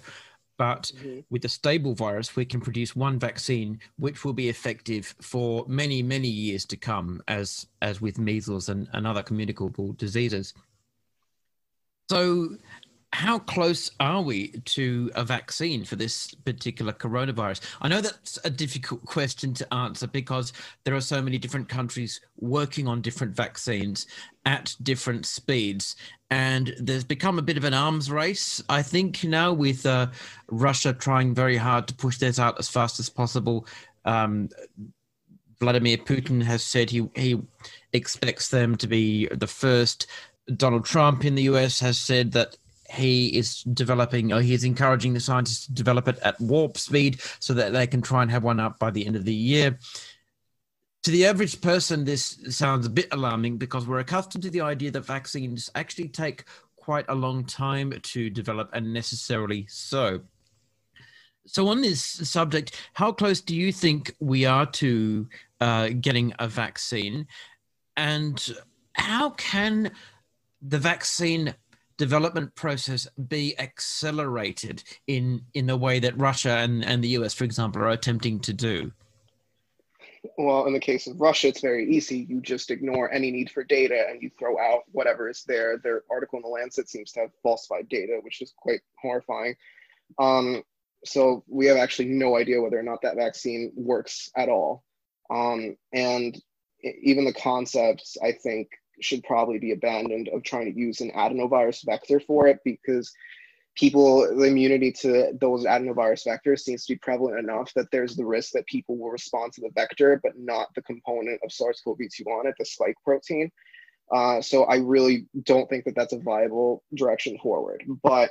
But 0.58 0.92
mm-hmm. 0.96 1.20
with 1.30 1.42
the 1.42 1.48
stable 1.48 1.94
virus, 1.94 2.36
we 2.36 2.44
can 2.44 2.60
produce 2.60 2.94
one 2.94 3.18
vaccine 3.18 3.78
which 3.96 4.24
will 4.24 4.32
be 4.32 4.48
effective 4.48 5.14
for 5.20 5.64
many, 5.68 6.02
many 6.02 6.28
years 6.28 6.66
to 6.66 6.76
come, 6.76 7.22
as 7.28 7.66
as 7.80 8.00
with 8.00 8.18
measles 8.18 8.68
and, 8.68 8.88
and 8.92 9.06
other 9.06 9.22
communicable 9.22 9.92
diseases. 9.94 10.52
So 12.10 12.56
how 13.12 13.38
close 13.38 13.90
are 14.00 14.20
we 14.20 14.48
to 14.66 15.10
a 15.14 15.24
vaccine 15.24 15.82
for 15.82 15.96
this 15.96 16.34
particular 16.44 16.92
coronavirus? 16.92 17.60
I 17.80 17.88
know 17.88 18.02
that's 18.02 18.38
a 18.44 18.50
difficult 18.50 19.04
question 19.06 19.54
to 19.54 19.74
answer 19.74 20.06
because 20.06 20.52
there 20.84 20.94
are 20.94 21.00
so 21.00 21.22
many 21.22 21.38
different 21.38 21.68
countries 21.68 22.20
working 22.38 22.86
on 22.86 23.00
different 23.00 23.34
vaccines 23.34 24.06
at 24.44 24.76
different 24.82 25.24
speeds. 25.24 25.96
And 26.30 26.74
there's 26.78 27.04
become 27.04 27.38
a 27.38 27.42
bit 27.42 27.56
of 27.56 27.64
an 27.64 27.72
arms 27.72 28.10
race, 28.10 28.62
I 28.68 28.82
think, 28.82 29.24
now 29.24 29.54
with 29.54 29.86
uh, 29.86 30.08
Russia 30.48 30.92
trying 30.92 31.34
very 31.34 31.56
hard 31.56 31.88
to 31.88 31.94
push 31.94 32.18
theirs 32.18 32.38
out 32.38 32.58
as 32.58 32.68
fast 32.68 33.00
as 33.00 33.08
possible. 33.08 33.66
Um, 34.04 34.50
Vladimir 35.60 35.96
Putin 35.96 36.42
has 36.42 36.62
said 36.62 36.90
he, 36.90 37.08
he 37.16 37.40
expects 37.94 38.48
them 38.48 38.76
to 38.76 38.86
be 38.86 39.28
the 39.28 39.46
first. 39.46 40.06
Donald 40.56 40.84
Trump 40.84 41.24
in 41.24 41.34
the 41.34 41.42
US 41.44 41.80
has 41.80 41.98
said 41.98 42.32
that 42.32 42.57
he 42.90 43.28
is 43.36 43.62
developing 43.62 44.32
or 44.32 44.40
he 44.40 44.54
is 44.54 44.64
encouraging 44.64 45.12
the 45.12 45.20
scientists 45.20 45.66
to 45.66 45.72
develop 45.72 46.08
it 46.08 46.18
at 46.20 46.40
warp 46.40 46.78
speed 46.78 47.20
so 47.38 47.52
that 47.54 47.72
they 47.72 47.86
can 47.86 48.00
try 48.00 48.22
and 48.22 48.30
have 48.30 48.44
one 48.44 48.60
up 48.60 48.78
by 48.78 48.90
the 48.90 49.06
end 49.06 49.16
of 49.16 49.24
the 49.24 49.34
year. 49.34 49.78
To 51.04 51.10
the 51.10 51.26
average 51.26 51.60
person 51.60 52.04
this 52.04 52.38
sounds 52.48 52.86
a 52.86 52.90
bit 52.90 53.08
alarming 53.12 53.58
because 53.58 53.86
we're 53.86 54.00
accustomed 54.00 54.42
to 54.44 54.50
the 54.50 54.62
idea 54.62 54.90
that 54.90 55.02
vaccines 55.02 55.70
actually 55.74 56.08
take 56.08 56.44
quite 56.76 57.04
a 57.08 57.14
long 57.14 57.44
time 57.44 57.92
to 58.02 58.30
develop 58.30 58.70
and 58.72 58.92
necessarily 58.92 59.66
so. 59.68 60.20
So 61.46 61.68
on 61.68 61.82
this 61.82 62.02
subject 62.02 62.80
how 62.94 63.12
close 63.12 63.40
do 63.40 63.54
you 63.54 63.70
think 63.70 64.14
we 64.18 64.46
are 64.46 64.66
to 64.66 65.28
uh, 65.60 65.90
getting 66.00 66.32
a 66.38 66.48
vaccine? 66.48 67.26
And 67.96 68.54
how 68.94 69.30
can 69.30 69.92
the 70.62 70.78
vaccine 70.78 71.54
development 71.98 72.54
process 72.54 73.06
be 73.28 73.58
accelerated 73.58 74.82
in 75.06 75.44
in 75.52 75.66
the 75.66 75.76
way 75.76 75.98
that 75.98 76.18
Russia 76.18 76.52
and, 76.58 76.84
and 76.84 77.04
the 77.04 77.08
US, 77.08 77.34
for 77.34 77.44
example, 77.44 77.82
are 77.82 77.90
attempting 77.90 78.40
to 78.40 78.52
do? 78.54 78.92
Well, 80.36 80.66
in 80.66 80.72
the 80.72 80.80
case 80.80 81.06
of 81.06 81.20
Russia, 81.20 81.48
it's 81.48 81.60
very 81.60 81.88
easy. 81.90 82.26
You 82.28 82.40
just 82.40 82.70
ignore 82.70 83.12
any 83.12 83.30
need 83.30 83.50
for 83.50 83.62
data 83.62 84.06
and 84.08 84.22
you 84.22 84.30
throw 84.38 84.58
out 84.58 84.82
whatever 84.92 85.28
is 85.28 85.44
there. 85.44 85.78
Their 85.78 86.02
article 86.10 86.38
in 86.38 86.42
the 86.42 86.48
Lancet 86.48 86.88
seems 86.88 87.12
to 87.12 87.20
have 87.20 87.30
falsified 87.42 87.88
data, 87.88 88.18
which 88.22 88.40
is 88.40 88.52
quite 88.56 88.80
horrifying. 89.00 89.54
Um, 90.18 90.62
so 91.04 91.44
we 91.46 91.66
have 91.66 91.76
actually 91.76 92.08
no 92.08 92.36
idea 92.36 92.60
whether 92.60 92.78
or 92.78 92.82
not 92.82 93.02
that 93.02 93.16
vaccine 93.16 93.72
works 93.76 94.30
at 94.36 94.48
all. 94.48 94.84
Um, 95.30 95.76
and 95.92 96.40
even 96.82 97.24
the 97.24 97.32
concepts, 97.32 98.16
I 98.22 98.32
think, 98.32 98.70
should 99.00 99.22
probably 99.24 99.58
be 99.58 99.72
abandoned 99.72 100.28
of 100.28 100.42
trying 100.42 100.72
to 100.72 100.78
use 100.78 101.00
an 101.00 101.10
adenovirus 101.12 101.84
vector 101.84 102.20
for 102.20 102.46
it 102.46 102.58
because 102.64 103.12
people 103.76 104.20
the 104.36 104.44
immunity 104.44 104.90
to 104.90 105.32
those 105.40 105.64
adenovirus 105.64 106.26
vectors 106.26 106.60
seems 106.60 106.84
to 106.84 106.94
be 106.94 106.98
prevalent 106.98 107.38
enough 107.38 107.72
that 107.74 107.90
there's 107.92 108.16
the 108.16 108.24
risk 108.24 108.52
that 108.52 108.66
people 108.66 108.96
will 108.96 109.10
respond 109.10 109.52
to 109.52 109.60
the 109.60 109.70
vector 109.74 110.20
but 110.22 110.32
not 110.36 110.68
the 110.74 110.82
component 110.82 111.40
of 111.44 111.52
SARS-CoV-2 111.52 112.26
on 112.26 112.46
it, 112.46 112.54
the 112.58 112.64
spike 112.64 112.96
protein. 113.04 113.50
Uh, 114.12 114.40
so 114.40 114.64
I 114.64 114.76
really 114.76 115.26
don't 115.42 115.68
think 115.68 115.84
that 115.84 115.94
that's 115.94 116.14
a 116.14 116.18
viable 116.18 116.82
direction 116.94 117.38
forward. 117.38 117.84
But 118.02 118.30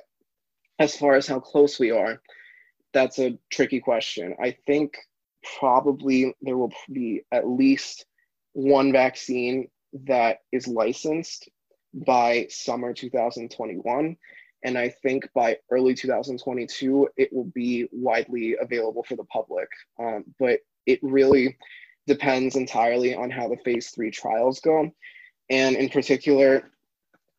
as 0.79 0.97
far 0.97 1.15
as 1.15 1.27
how 1.27 1.39
close 1.39 1.79
we 1.79 1.91
are, 1.91 2.21
that's 2.93 3.19
a 3.19 3.37
tricky 3.51 3.79
question. 3.79 4.35
I 4.41 4.57
think 4.65 4.97
probably 5.59 6.35
there 6.41 6.57
will 6.57 6.73
be 6.91 7.21
at 7.31 7.47
least 7.47 8.05
one 8.53 8.91
vaccine 8.91 9.67
that 10.05 10.39
is 10.51 10.67
licensed 10.67 11.49
by 11.93 12.47
summer 12.49 12.93
2021. 12.93 14.17
And 14.63 14.77
I 14.77 14.89
think 14.89 15.29
by 15.33 15.57
early 15.71 15.93
2022, 15.93 17.09
it 17.15 17.31
will 17.31 17.45
be 17.45 17.87
widely 17.91 18.55
available 18.59 19.03
for 19.03 19.15
the 19.15 19.23
public. 19.25 19.69
Um, 19.99 20.25
but 20.39 20.59
it 20.85 20.99
really 21.01 21.57
depends 22.07 22.55
entirely 22.55 23.13
on 23.13 23.29
how 23.29 23.47
the 23.47 23.57
phase 23.57 23.89
three 23.89 24.11
trials 24.11 24.59
go. 24.59 24.91
And 25.49 25.75
in 25.75 25.89
particular, 25.89 26.71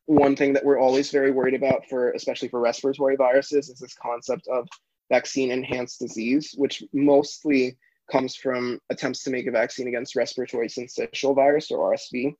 one 0.05 0.35
thing 0.35 0.53
that 0.53 0.65
we're 0.65 0.79
always 0.79 1.11
very 1.11 1.31
worried 1.31 1.53
about 1.53 1.87
for, 1.87 2.11
especially 2.11 2.47
for 2.47 2.59
respiratory 2.59 3.15
viruses, 3.15 3.69
is 3.69 3.79
this 3.79 3.93
concept 3.93 4.47
of 4.47 4.67
vaccine 5.11 5.51
enhanced 5.51 5.99
disease, 5.99 6.53
which 6.57 6.83
mostly 6.93 7.77
comes 8.11 8.35
from 8.35 8.79
attempts 8.89 9.23
to 9.23 9.29
make 9.29 9.47
a 9.47 9.51
vaccine 9.51 9.87
against 9.87 10.15
respiratory 10.15 10.67
syncytial 10.67 11.35
virus 11.35 11.69
or 11.69 11.93
RSV, 11.93 12.33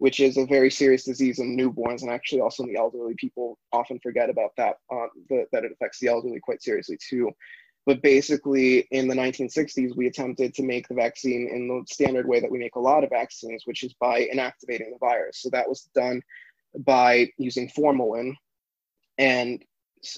which 0.00 0.18
is 0.18 0.38
a 0.38 0.46
very 0.46 0.70
serious 0.70 1.04
disease 1.04 1.40
in 1.40 1.54
newborns 1.54 2.00
and 2.00 2.10
actually 2.10 2.40
also 2.40 2.62
in 2.62 2.72
the 2.72 2.78
elderly. 2.78 3.14
People 3.18 3.58
often 3.70 4.00
forget 4.00 4.30
about 4.30 4.50
that, 4.56 4.76
um, 4.90 5.10
the, 5.28 5.44
that 5.52 5.62
it 5.62 5.72
affects 5.72 5.98
the 6.00 6.08
elderly 6.08 6.40
quite 6.40 6.62
seriously 6.62 6.96
too. 7.06 7.30
But 7.84 8.00
basically, 8.00 8.88
in 8.92 9.08
the 9.08 9.14
1960s, 9.14 9.94
we 9.94 10.06
attempted 10.06 10.54
to 10.54 10.62
make 10.62 10.88
the 10.88 10.94
vaccine 10.94 11.50
in 11.52 11.68
the 11.68 11.84
standard 11.86 12.26
way 12.26 12.40
that 12.40 12.50
we 12.50 12.58
make 12.58 12.76
a 12.76 12.80
lot 12.80 13.04
of 13.04 13.10
vaccines, 13.10 13.64
which 13.66 13.82
is 13.82 13.92
by 14.00 14.22
inactivating 14.22 14.90
the 14.90 14.98
virus. 14.98 15.42
So 15.42 15.50
that 15.50 15.68
was 15.68 15.90
done 15.94 16.22
by 16.78 17.28
using 17.36 17.68
formalin, 17.68 18.36
and 19.18 19.62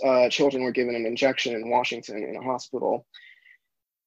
uh, 0.04 0.28
children 0.28 0.62
were 0.62 0.70
given 0.70 0.94
an 0.94 1.06
injection 1.06 1.56
in 1.56 1.70
Washington 1.70 2.22
in 2.22 2.36
a 2.36 2.42
hospital 2.42 3.04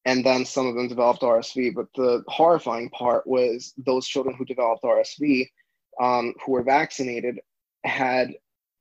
and 0.05 0.23
then 0.23 0.45
some 0.45 0.67
of 0.67 0.75
them 0.75 0.88
developed 0.88 1.21
RSV. 1.21 1.73
But 1.73 1.88
the 1.95 2.23
horrifying 2.27 2.89
part 2.91 3.25
was 3.25 3.73
those 3.77 4.07
children 4.07 4.35
who 4.35 4.45
developed 4.45 4.83
RSV, 4.83 5.49
um, 5.99 6.34
who 6.45 6.53
were 6.53 6.63
vaccinated, 6.63 7.39
had 7.84 8.34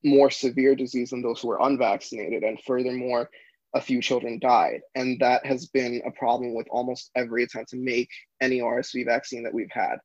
more 0.03 0.29
severe 0.29 0.75
disease 0.75 1.09
than 1.09 1.21
those 1.21 1.41
who 1.41 1.47
were 1.47 1.61
unvaccinated. 1.61 2.43
And 2.43 2.59
furthermore, 2.61 3.29
a 3.73 3.81
few 3.81 4.01
children 4.01 4.39
died. 4.39 4.81
And 4.95 5.19
that 5.19 5.45
has 5.45 5.67
been 5.67 6.01
a 6.05 6.11
problem 6.11 6.53
with 6.53 6.67
almost 6.69 7.11
every 7.15 7.43
attempt 7.43 7.71
to 7.71 7.77
make 7.77 8.09
any 8.41 8.59
RSV 8.59 9.05
vaccine 9.05 9.43
that 9.43 9.53
we've 9.53 9.71
had. 9.71 9.97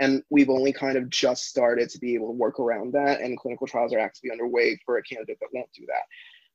And 0.00 0.22
we've 0.28 0.50
only 0.50 0.72
kind 0.72 0.98
of 0.98 1.08
just 1.08 1.44
started 1.44 1.88
to 1.90 1.98
be 1.98 2.14
able 2.14 2.26
to 2.26 2.32
work 2.32 2.58
around 2.58 2.92
that, 2.94 3.20
and 3.20 3.38
clinical 3.38 3.66
trials 3.66 3.92
are 3.92 4.00
actually 4.00 4.32
underway 4.32 4.78
for 4.84 4.98
a 4.98 5.02
candidate 5.02 5.38
that 5.40 5.48
won't 5.54 5.72
do 5.72 5.86
that. 5.86 6.02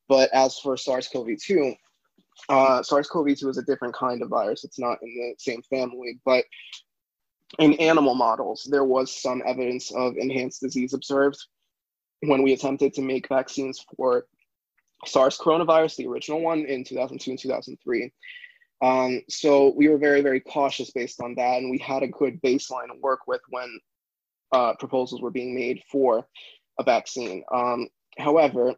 But 0.09 0.29
as 0.33 0.59
for 0.59 0.75
SARS-CoV-2, 0.75 1.73
uh, 2.49 2.83
SARS-CoV-2 2.83 3.49
is 3.49 3.57
a 3.57 3.63
different 3.63 3.95
kind 3.95 4.21
of 4.21 4.29
virus. 4.29 4.63
It's 4.63 4.79
not 4.79 4.97
in 5.01 5.09
the 5.15 5.35
same 5.37 5.61
family, 5.63 6.19
but 6.25 6.43
in 7.57 7.73
animal 7.75 8.13
models, 8.13 8.67
there 8.69 8.83
was 8.83 9.15
some 9.15 9.41
evidence 9.45 9.91
of 9.91 10.17
enhanced 10.17 10.61
disease 10.61 10.93
observed 10.93 11.37
when 12.21 12.43
we 12.43 12.53
attempted 12.53 12.93
to 12.93 13.01
make 13.01 13.27
vaccines 13.27 13.83
for 13.95 14.27
SARS 15.05 15.37
coronavirus, 15.37 15.95
the 15.95 16.07
original 16.07 16.41
one 16.41 16.65
in 16.65 16.83
2002 16.83 17.31
and 17.31 17.39
2003. 17.39 18.11
Um, 18.81 19.21
so 19.29 19.73
we 19.75 19.89
were 19.89 19.97
very, 19.97 20.21
very 20.21 20.39
cautious 20.39 20.91
based 20.91 21.21
on 21.21 21.35
that, 21.35 21.57
and 21.57 21.71
we 21.71 21.77
had 21.79 22.03
a 22.03 22.07
good 22.07 22.41
baseline 22.41 22.87
to 22.87 22.99
work 23.01 23.21
with 23.27 23.41
when 23.49 23.79
uh, 24.51 24.73
proposals 24.79 25.21
were 25.21 25.31
being 25.31 25.55
made 25.55 25.81
for 25.91 26.27
a 26.79 26.83
vaccine. 26.83 27.43
Um, 27.53 27.87
however, 28.17 28.75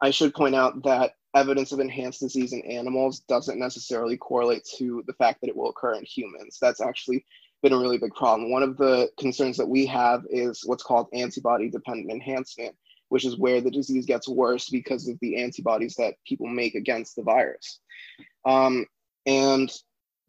I 0.00 0.10
should 0.10 0.34
point 0.34 0.54
out 0.54 0.82
that 0.84 1.12
evidence 1.34 1.72
of 1.72 1.80
enhanced 1.80 2.20
disease 2.20 2.52
in 2.52 2.62
animals 2.62 3.20
doesn't 3.20 3.58
necessarily 3.58 4.16
correlate 4.16 4.64
to 4.78 5.02
the 5.06 5.12
fact 5.14 5.40
that 5.40 5.48
it 5.48 5.56
will 5.56 5.70
occur 5.70 5.94
in 5.94 6.04
humans. 6.04 6.58
That's 6.60 6.80
actually 6.80 7.24
been 7.62 7.72
a 7.72 7.78
really 7.78 7.98
big 7.98 8.14
problem. 8.14 8.50
One 8.50 8.62
of 8.62 8.76
the 8.76 9.08
concerns 9.18 9.56
that 9.56 9.68
we 9.68 9.86
have 9.86 10.22
is 10.30 10.62
what's 10.64 10.82
called 10.82 11.08
antibody 11.12 11.68
dependent 11.68 12.10
enhancement, 12.10 12.74
which 13.08 13.24
is 13.24 13.38
where 13.38 13.60
the 13.60 13.70
disease 13.70 14.06
gets 14.06 14.28
worse 14.28 14.68
because 14.68 15.08
of 15.08 15.18
the 15.20 15.36
antibodies 15.42 15.94
that 15.96 16.14
people 16.26 16.46
make 16.46 16.74
against 16.74 17.16
the 17.16 17.22
virus. 17.22 17.80
Um, 18.44 18.86
and 19.26 19.70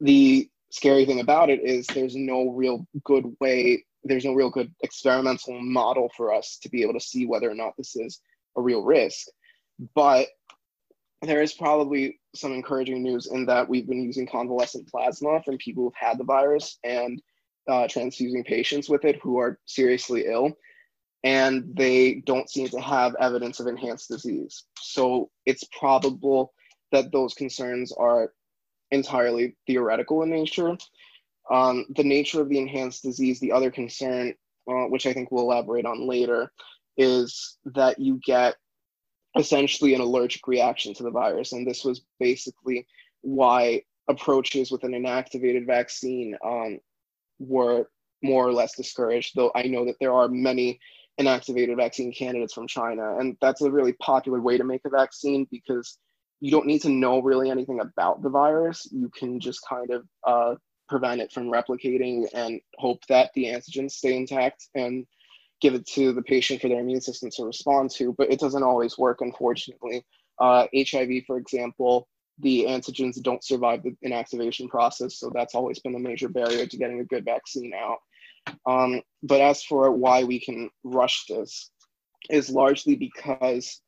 the 0.02 0.50
scary 0.72 1.06
thing 1.06 1.20
about 1.20 1.50
it 1.50 1.62
is 1.64 1.88
there's 1.88 2.16
no 2.16 2.50
real 2.50 2.88
good 3.04 3.26
way, 3.40 3.86
there's 4.04 4.26
no 4.26 4.34
real 4.34 4.50
good 4.50 4.74
experimental 4.84 5.60
model 5.62 6.10
for 6.16 6.34
us 6.34 6.58
to 6.62 6.70
be 6.70 6.82
able 6.82 6.94
to 6.94 7.00
see 7.00 7.26
whether 7.26 7.50
or 7.50 7.56
not 7.56 7.74
this 7.78 7.96
is 7.96 8.22
a 8.58 8.62
real 8.62 8.84
risk. 8.84 9.28
But 9.94 10.28
there 11.22 11.42
is 11.42 11.54
probably 11.54 12.20
some 12.36 12.54
encouraging 12.54 13.02
news 13.02 13.28
in 13.28 13.46
that 13.48 13.68
we've 13.68 13.88
been 13.88 14.04
using 14.04 14.28
convalescent 14.28 14.88
plasma 14.88 15.42
from 15.44 15.58
people 15.58 15.84
who've 15.84 15.94
had 15.96 16.18
the 16.18 16.24
virus 16.24 16.78
and 16.84 17.22
uh, 17.68 17.88
transfusing 17.88 18.44
patients 18.44 18.88
with 18.88 19.04
it 19.04 19.20
who 19.22 19.40
are 19.40 19.60
seriously 19.66 20.26
ill, 20.28 20.52
and 21.24 21.64
they 21.76 22.16
don't 22.26 22.50
seem 22.50 22.68
to 22.70 22.80
have 22.80 23.16
evidence 23.20 23.60
of 23.60 23.68
enhanced 23.68 24.10
disease. 24.10 24.64
So 24.80 25.30
it's 25.46 25.64
probable 25.78 26.54
that 26.92 27.12
those 27.12 27.34
concerns 27.34 27.92
are 27.92 28.32
entirely 28.92 29.56
theoretical 29.66 30.22
in 30.24 30.30
nature. 30.30 30.78
Um, 31.52 31.86
the 31.96 32.04
nature 32.04 32.42
of 32.42 32.50
the 32.50 32.60
enhanced 32.60 33.04
disease, 33.04 33.40
the 33.40 33.52
other 33.52 33.72
concern, 33.72 34.34
uh, 34.70 34.86
which 34.86 35.06
I 35.06 35.14
think 35.14 35.32
we'll 35.32 35.44
elaborate 35.44 35.86
on 35.86 36.08
later, 36.08 36.52
is 36.98 37.58
that 37.66 38.00
you 38.00 38.20
get 38.26 38.56
essentially 39.38 39.94
an 39.94 40.02
allergic 40.02 40.48
reaction 40.48 40.94
to 40.96 41.04
the 41.04 41.12
virus. 41.12 41.54
And 41.54 41.66
this 41.66 41.84
was 41.84 42.02
basically 42.20 42.88
why 43.22 43.84
approaches 44.08 44.72
with 44.72 44.84
an 44.84 44.92
inactivated 44.92 45.66
vaccine 45.66 46.36
um, 46.44 46.80
were 47.40 47.90
more 48.24 48.48
or 48.48 48.54
less 48.54 48.76
discouraged, 48.76 49.34
though 49.36 49.52
I 49.56 49.64
know 49.64 49.86
that 49.86 49.98
there 50.00 50.14
are 50.14 50.28
many 50.28 50.80
inactivated 51.20 51.76
vaccine 51.76 52.12
candidates 52.12 52.54
from 52.54 52.68
China. 52.68 53.18
And 53.18 53.38
that's 53.42 53.62
a 53.62 53.72
really 53.72 53.94
popular 53.94 54.42
way 54.42 54.58
to 54.58 54.64
make 54.64 54.82
a 54.86 54.90
vaccine 54.90 55.48
because 55.52 55.98
you 56.40 56.52
don't 56.52 56.68
need 56.68 56.82
to 56.84 56.90
know 56.90 57.22
really 57.22 57.50
anything 57.50 57.80
about 57.80 58.22
the 58.22 58.30
virus. 58.30 58.88
You 58.92 59.10
can 59.10 59.40
just 59.40 59.62
kind 59.68 59.90
of 59.90 60.08
uh, 60.26 60.56
prevent 60.88 61.22
it 61.22 61.32
from 61.32 61.52
replicating 61.52 62.28
and 62.34 62.62
hope 62.78 63.06
that 63.10 63.32
the 63.34 63.46
antigens 63.46 63.92
stay 63.92 64.16
intact 64.16 64.68
and 64.76 65.06
give 65.62 65.74
it 65.74 65.86
to 65.88 66.14
the 66.14 66.22
patient 66.22 66.62
for 66.62 66.70
their 66.70 66.80
immune 66.80 67.02
system 67.02 67.30
to 67.32 67.46
respond 67.46 67.92
to, 67.92 68.14
but 68.18 68.32
it 68.32 68.40
doesn't 68.40 68.64
always 68.64 68.98
work, 68.98 69.22
unfortunately. 69.22 70.06
Uh, 70.40 70.68
HIV, 70.76 71.24
for 71.26 71.38
example, 71.38 72.08
the 72.40 72.66
antigens 72.66 73.22
don't 73.22 73.44
survive 73.44 73.82
the 73.84 73.96
inactivation 74.06 74.70
process, 74.70 75.18
so 75.18 75.32
that's 75.34 75.56
always 75.56 75.80
been 75.80 75.96
a 75.96 76.00
major 76.00 76.30
barrier 76.30 76.68
to 76.68 76.78
getting 76.78 77.00
a 77.00 77.06
good 77.06 77.26
vaccine 77.26 77.74
out. 77.74 77.98
Um, 78.66 79.02
but 79.24 79.42
as 79.42 79.64
for 79.64 79.92
why 79.92 80.24
we 80.24 80.40
can 80.40 80.70
rush 80.84 81.26
this, 81.28 81.72
is 82.30 82.50
largely 82.50 82.96
because 82.96 83.82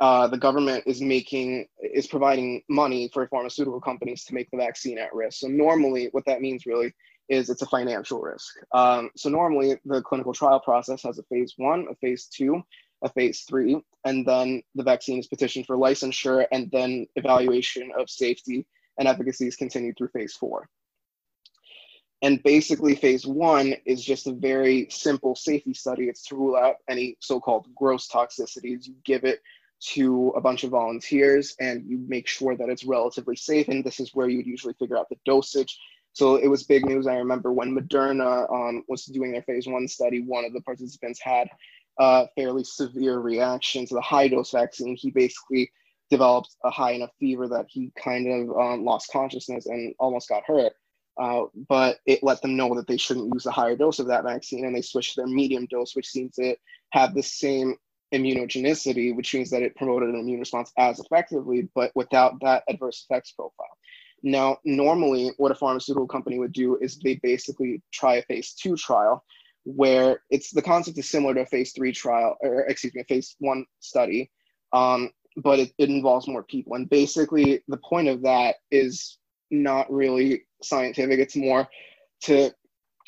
uh, 0.00 0.26
the 0.28 0.38
government 0.38 0.84
is 0.86 1.00
making 1.00 1.66
is 1.82 2.06
providing 2.06 2.62
money 2.68 3.10
for 3.12 3.26
pharmaceutical 3.28 3.80
companies 3.80 4.24
to 4.24 4.34
make 4.34 4.50
the 4.50 4.56
vaccine 4.56 4.98
at 4.98 5.14
risk. 5.14 5.38
So 5.40 5.48
normally, 5.48 6.08
what 6.12 6.24
that 6.26 6.40
means 6.40 6.66
really 6.66 6.92
is 7.28 7.50
it's 7.50 7.62
a 7.62 7.66
financial 7.66 8.20
risk. 8.20 8.54
Um, 8.72 9.10
so 9.16 9.28
normally 9.28 9.76
the 9.84 10.02
clinical 10.02 10.32
trial 10.32 10.60
process 10.60 11.02
has 11.02 11.18
a 11.18 11.22
phase 11.24 11.54
one, 11.56 11.86
a 11.90 11.94
phase 11.96 12.26
two, 12.26 12.62
a 13.02 13.08
phase 13.08 13.44
three, 13.48 13.80
and 14.04 14.26
then 14.26 14.62
the 14.74 14.82
vaccine 14.82 15.18
is 15.18 15.26
petitioned 15.26 15.66
for 15.66 15.76
licensure 15.76 16.46
and 16.52 16.70
then 16.70 17.06
evaluation 17.16 17.90
of 17.98 18.10
safety 18.10 18.66
and 18.98 19.08
efficacy 19.08 19.46
is 19.46 19.56
continued 19.56 19.96
through 19.96 20.08
phase 20.08 20.34
four. 20.34 20.68
And 22.22 22.42
basically 22.42 22.94
phase 22.94 23.26
one 23.26 23.74
is 23.84 24.02
just 24.02 24.26
a 24.26 24.32
very 24.32 24.88
simple 24.88 25.34
safety 25.34 25.74
study. 25.74 26.04
It's 26.04 26.24
to 26.28 26.36
rule 26.36 26.56
out 26.56 26.76
any 26.88 27.18
so-called 27.20 27.66
gross 27.74 28.08
toxicities. 28.08 28.86
You 28.86 28.94
give 29.04 29.24
it 29.24 29.42
to 29.92 30.32
a 30.34 30.40
bunch 30.40 30.64
of 30.64 30.70
volunteers 30.70 31.54
and 31.60 31.84
you 31.86 31.98
make 32.08 32.26
sure 32.26 32.56
that 32.56 32.70
it's 32.70 32.84
relatively 32.84 33.36
safe. 33.36 33.68
And 33.68 33.84
this 33.84 34.00
is 34.00 34.14
where 34.14 34.28
you 34.28 34.38
would 34.38 34.46
usually 34.46 34.74
figure 34.78 34.96
out 34.96 35.10
the 35.10 35.18
dosage 35.26 35.78
so 36.14 36.36
it 36.36 36.46
was 36.46 36.62
big 36.62 36.86
news. 36.86 37.06
I 37.06 37.16
remember 37.16 37.52
when 37.52 37.76
Moderna 37.76 38.50
um, 38.50 38.84
was 38.88 39.04
doing 39.04 39.32
their 39.32 39.42
phase 39.42 39.66
one 39.66 39.88
study, 39.88 40.22
one 40.22 40.44
of 40.44 40.52
the 40.52 40.60
participants 40.62 41.20
had 41.20 41.48
a 41.98 42.28
fairly 42.36 42.64
severe 42.64 43.18
reaction 43.18 43.84
to 43.86 43.94
the 43.94 44.00
high 44.00 44.28
dose 44.28 44.52
vaccine. 44.52 44.96
He 44.96 45.10
basically 45.10 45.70
developed 46.10 46.54
a 46.64 46.70
high 46.70 46.92
enough 46.92 47.10
fever 47.18 47.48
that 47.48 47.66
he 47.68 47.92
kind 48.02 48.28
of 48.28 48.56
um, 48.56 48.84
lost 48.84 49.10
consciousness 49.12 49.66
and 49.66 49.92
almost 49.98 50.28
got 50.28 50.44
hurt. 50.46 50.72
Uh, 51.20 51.44
but 51.68 51.98
it 52.06 52.22
let 52.22 52.40
them 52.42 52.56
know 52.56 52.74
that 52.74 52.86
they 52.86 52.96
shouldn't 52.96 53.32
use 53.32 53.46
a 53.46 53.50
higher 53.50 53.76
dose 53.76 53.98
of 53.98 54.06
that 54.06 54.24
vaccine, 54.24 54.64
and 54.64 54.74
they 54.74 54.82
switched 54.82 55.14
to 55.14 55.20
their 55.20 55.28
medium 55.28 55.66
dose, 55.66 55.94
which 55.94 56.08
seems 56.08 56.34
to 56.34 56.56
have 56.90 57.14
the 57.14 57.22
same 57.22 57.74
immunogenicity, 58.12 59.14
which 59.14 59.34
means 59.34 59.50
that 59.50 59.62
it 59.62 59.76
promoted 59.76 60.08
an 60.10 60.20
immune 60.20 60.40
response 60.40 60.72
as 60.78 61.00
effectively, 61.00 61.68
but 61.74 61.90
without 61.94 62.34
that 62.40 62.62
adverse 62.68 63.04
effects 63.08 63.32
profile. 63.32 63.66
Now, 64.26 64.56
normally, 64.64 65.32
what 65.36 65.52
a 65.52 65.54
pharmaceutical 65.54 66.08
company 66.08 66.38
would 66.38 66.54
do 66.54 66.78
is 66.80 66.98
they 66.98 67.16
basically 67.22 67.82
try 67.92 68.16
a 68.16 68.22
phase 68.22 68.54
two 68.54 68.74
trial 68.74 69.22
where 69.64 70.22
it's 70.30 70.50
the 70.50 70.62
concept 70.62 70.96
is 70.96 71.10
similar 71.10 71.34
to 71.34 71.42
a 71.42 71.46
phase 71.46 71.72
three 71.72 71.92
trial, 71.92 72.34
or 72.40 72.60
excuse 72.62 72.94
me, 72.94 73.02
a 73.02 73.04
phase 73.04 73.36
one 73.38 73.66
study, 73.80 74.30
um, 74.72 75.10
but 75.36 75.58
it, 75.58 75.72
it 75.76 75.90
involves 75.90 76.26
more 76.26 76.42
people. 76.42 76.74
And 76.74 76.88
basically, 76.88 77.62
the 77.68 77.76
point 77.76 78.08
of 78.08 78.22
that 78.22 78.56
is 78.70 79.18
not 79.50 79.92
really 79.92 80.44
scientific, 80.62 81.18
it's 81.20 81.36
more 81.36 81.68
to 82.22 82.50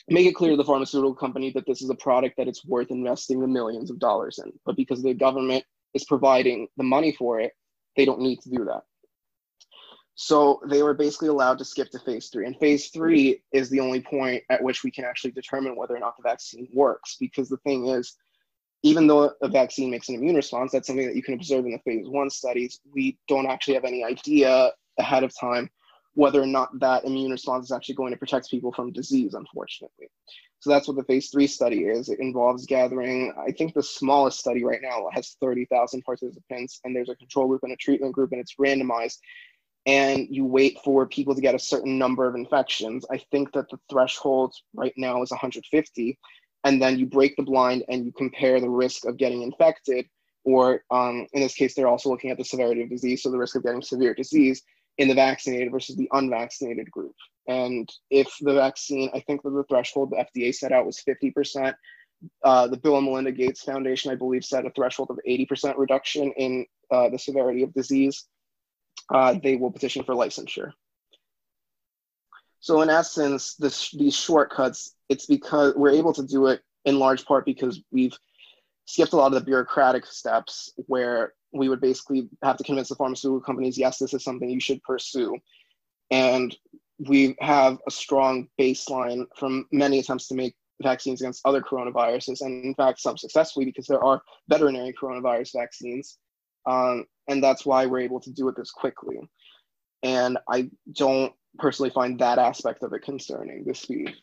make 0.08 0.26
it 0.26 0.34
clear 0.34 0.50
to 0.50 0.56
the 0.58 0.64
pharmaceutical 0.64 1.14
company 1.14 1.50
that 1.52 1.64
this 1.66 1.80
is 1.80 1.88
a 1.88 1.94
product 1.94 2.36
that 2.36 2.46
it's 2.46 2.66
worth 2.66 2.90
investing 2.90 3.40
the 3.40 3.48
millions 3.48 3.90
of 3.90 3.98
dollars 3.98 4.38
in. 4.38 4.52
But 4.66 4.76
because 4.76 5.02
the 5.02 5.14
government 5.14 5.64
is 5.94 6.04
providing 6.04 6.68
the 6.76 6.84
money 6.84 7.12
for 7.12 7.40
it, 7.40 7.52
they 7.96 8.04
don't 8.04 8.20
need 8.20 8.40
to 8.42 8.50
do 8.50 8.66
that. 8.66 8.82
So 10.18 10.60
they 10.66 10.82
were 10.82 10.94
basically 10.94 11.28
allowed 11.28 11.58
to 11.58 11.64
skip 11.64 11.90
to 11.90 11.98
phase 11.98 12.28
three. 12.28 12.46
And 12.46 12.56
phase 12.56 12.88
three 12.88 13.42
is 13.52 13.68
the 13.68 13.80
only 13.80 14.00
point 14.00 14.42
at 14.48 14.62
which 14.62 14.82
we 14.82 14.90
can 14.90 15.04
actually 15.04 15.32
determine 15.32 15.76
whether 15.76 15.94
or 15.94 16.00
not 16.00 16.16
the 16.16 16.22
vaccine 16.22 16.68
works. 16.72 17.16
Because 17.20 17.50
the 17.50 17.58
thing 17.58 17.88
is, 17.88 18.16
even 18.82 19.06
though 19.06 19.32
a 19.42 19.48
vaccine 19.48 19.90
makes 19.90 20.08
an 20.08 20.14
immune 20.14 20.34
response, 20.36 20.72
that's 20.72 20.86
something 20.86 21.06
that 21.06 21.16
you 21.16 21.22
can 21.22 21.34
observe 21.34 21.66
in 21.66 21.72
the 21.72 21.78
phase 21.84 22.08
one 22.08 22.30
studies. 22.30 22.80
We 22.94 23.18
don't 23.28 23.46
actually 23.46 23.74
have 23.74 23.84
any 23.84 24.04
idea 24.04 24.72
ahead 24.98 25.22
of 25.22 25.38
time 25.38 25.70
whether 26.16 26.40
or 26.40 26.46
not 26.46 26.70
that 26.80 27.04
immune 27.04 27.30
response 27.30 27.66
is 27.66 27.72
actually 27.72 27.94
going 27.94 28.10
to 28.10 28.18
protect 28.18 28.50
people 28.50 28.72
from 28.72 28.90
disease, 28.90 29.34
unfortunately. 29.34 30.06
So 30.60 30.70
that's 30.70 30.88
what 30.88 30.96
the 30.96 31.04
phase 31.04 31.28
three 31.28 31.46
study 31.46 31.84
is. 31.84 32.08
It 32.08 32.20
involves 32.20 32.64
gathering, 32.64 33.34
I 33.38 33.52
think 33.52 33.74
the 33.74 33.82
smallest 33.82 34.38
study 34.38 34.64
right 34.64 34.80
now 34.82 35.08
has 35.12 35.36
30,000 35.42 36.02
participants, 36.04 36.80
and 36.84 36.96
there's 36.96 37.10
a 37.10 37.16
control 37.16 37.48
group 37.48 37.64
and 37.64 37.72
a 37.72 37.76
treatment 37.76 38.14
group, 38.14 38.32
and 38.32 38.40
it's 38.40 38.54
randomized 38.58 39.18
and 39.86 40.26
you 40.28 40.44
wait 40.44 40.78
for 40.84 41.06
people 41.06 41.34
to 41.34 41.40
get 41.40 41.54
a 41.54 41.60
certain 41.60 41.96
number 41.96 42.26
of 42.26 42.34
infections. 42.34 43.06
I 43.10 43.18
think 43.30 43.52
that 43.52 43.70
the 43.70 43.78
threshold 43.88 44.52
right 44.74 44.92
now 44.96 45.22
is 45.22 45.30
150. 45.30 46.18
And 46.64 46.82
then 46.82 46.98
you 46.98 47.06
break 47.06 47.36
the 47.36 47.44
blind 47.44 47.84
and 47.88 48.04
you 48.04 48.12
compare 48.12 48.60
the 48.60 48.68
risk 48.68 49.04
of 49.06 49.16
getting 49.16 49.42
infected, 49.42 50.06
or 50.44 50.82
um, 50.90 51.26
in 51.32 51.40
this 51.40 51.54
case, 51.54 51.74
they're 51.74 51.86
also 51.86 52.10
looking 52.10 52.30
at 52.30 52.38
the 52.38 52.44
severity 52.44 52.82
of 52.82 52.90
disease, 52.90 53.22
so 53.22 53.30
the 53.30 53.38
risk 53.38 53.54
of 53.54 53.62
getting 53.62 53.82
severe 53.82 54.14
disease 54.14 54.62
in 54.98 55.06
the 55.06 55.14
vaccinated 55.14 55.70
versus 55.70 55.94
the 55.94 56.08
unvaccinated 56.12 56.90
group. 56.90 57.14
And 57.46 57.88
if 58.10 58.28
the 58.40 58.54
vaccine, 58.54 59.10
I 59.14 59.20
think 59.20 59.42
that 59.42 59.50
the 59.50 59.64
threshold 59.68 60.10
the 60.10 60.24
FDA 60.24 60.52
set 60.52 60.72
out 60.72 60.86
was 60.86 61.00
50%. 61.06 61.74
Uh, 62.42 62.66
the 62.66 62.78
Bill 62.78 62.96
and 62.96 63.06
Melinda 63.06 63.30
Gates 63.30 63.62
Foundation, 63.62 64.10
I 64.10 64.16
believe, 64.16 64.44
set 64.44 64.66
a 64.66 64.70
threshold 64.70 65.10
of 65.10 65.20
80% 65.28 65.74
reduction 65.76 66.32
in 66.32 66.66
uh, 66.90 67.08
the 67.10 67.18
severity 67.18 67.62
of 67.62 67.74
disease 67.74 68.24
uh, 69.12 69.34
they 69.42 69.56
will 69.56 69.70
petition 69.70 70.04
for 70.04 70.14
licensure. 70.14 70.72
So 72.60 72.82
in 72.82 72.90
essence, 72.90 73.54
this, 73.54 73.90
these 73.92 74.16
shortcuts, 74.16 74.94
it's 75.08 75.26
because 75.26 75.74
we're 75.76 75.90
able 75.90 76.12
to 76.14 76.26
do 76.26 76.46
it 76.46 76.62
in 76.84 76.98
large 76.98 77.24
part 77.24 77.44
because 77.44 77.80
we've 77.92 78.16
skipped 78.86 79.12
a 79.12 79.16
lot 79.16 79.28
of 79.28 79.34
the 79.34 79.44
bureaucratic 79.44 80.06
steps 80.06 80.72
where 80.86 81.34
we 81.52 81.68
would 81.68 81.80
basically 81.80 82.28
have 82.42 82.56
to 82.56 82.64
convince 82.64 82.88
the 82.88 82.96
pharmaceutical 82.96 83.40
companies, 83.40 83.78
yes, 83.78 83.98
this 83.98 84.14
is 84.14 84.24
something 84.24 84.50
you 84.50 84.60
should 84.60 84.82
pursue. 84.82 85.36
And 86.10 86.56
we 86.98 87.36
have 87.40 87.78
a 87.86 87.90
strong 87.90 88.48
baseline 88.58 89.26
from 89.36 89.66
many 89.72 89.98
attempts 89.98 90.28
to 90.28 90.34
make 90.34 90.54
vaccines 90.82 91.20
against 91.20 91.42
other 91.44 91.60
coronaviruses, 91.60 92.40
and 92.40 92.64
in 92.64 92.74
fact, 92.74 93.00
some 93.00 93.16
successfully 93.16 93.64
because 93.64 93.86
there 93.86 94.02
are 94.02 94.22
veterinary 94.48 94.92
coronavirus 94.92 95.52
vaccines. 95.54 96.18
Um, 96.66 97.04
and 97.28 97.42
that's 97.42 97.64
why 97.64 97.86
we're 97.86 98.00
able 98.00 98.20
to 98.20 98.30
do 98.30 98.48
it 98.48 98.56
this 98.56 98.70
quickly. 98.70 99.18
And 100.02 100.38
I 100.48 100.70
don't 100.92 101.32
personally 101.58 101.90
find 101.90 102.18
that 102.18 102.38
aspect 102.38 102.82
of 102.82 102.92
it 102.92 103.02
concerning, 103.02 103.64
the 103.64 103.74
speed. 103.74 104.14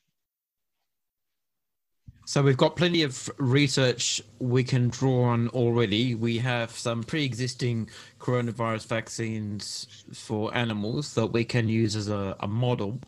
So 2.26 2.42
we've 2.42 2.56
got 2.56 2.78
plenty 2.78 3.04
of 3.04 3.30
research 3.38 4.22
we 4.40 4.64
can 4.64 4.88
draw 4.88 5.24
on 5.26 5.50
already. 5.50 6.16
We 6.16 6.38
have 6.38 6.72
some 6.72 7.04
pre-existing 7.04 7.90
coronavirus 8.20 8.88
vaccines 8.88 10.06
for 10.14 10.56
animals 10.56 11.16
that 11.16 11.28
we 11.28 11.44
can 11.44 11.68
use 11.68 11.98
as 11.98 12.08
a, 12.08 12.36
a 12.40 12.48
model. 12.48 13.02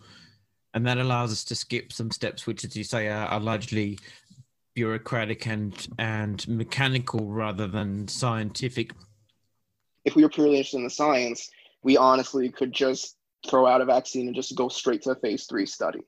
And 0.73 0.85
that 0.85 0.97
allows 0.97 1.31
us 1.31 1.45
to 1.45 1.55
skip 1.55 1.93
some 1.93 2.11
steps, 2.11 2.45
which, 2.45 2.65
as 2.65 2.75
you 2.75 2.83
say, 2.83 3.07
are, 3.07 3.27
are 3.27 3.39
largely 3.39 3.97
bureaucratic 4.73 5.47
and, 5.47 5.87
and 5.97 6.45
mechanical 6.49 7.27
rather 7.27 7.67
than 7.67 8.09
scientific. 8.09 8.91
If 10.05 10.15
we 10.15 10.23
were 10.23 10.29
purely 10.29 10.57
interested 10.57 10.77
in 10.77 10.83
the 10.83 10.89
science, 10.89 11.49
we 11.83 11.97
honestly 11.97 12.49
could 12.49 12.71
just 12.71 13.17
throw 13.47 13.65
out 13.67 13.81
a 13.81 13.85
vaccine 13.85 14.27
and 14.27 14.35
just 14.35 14.55
go 14.55 14.69
straight 14.69 15.01
to 15.03 15.11
a 15.11 15.15
phase 15.15 15.45
three 15.45 15.65
study 15.65 16.01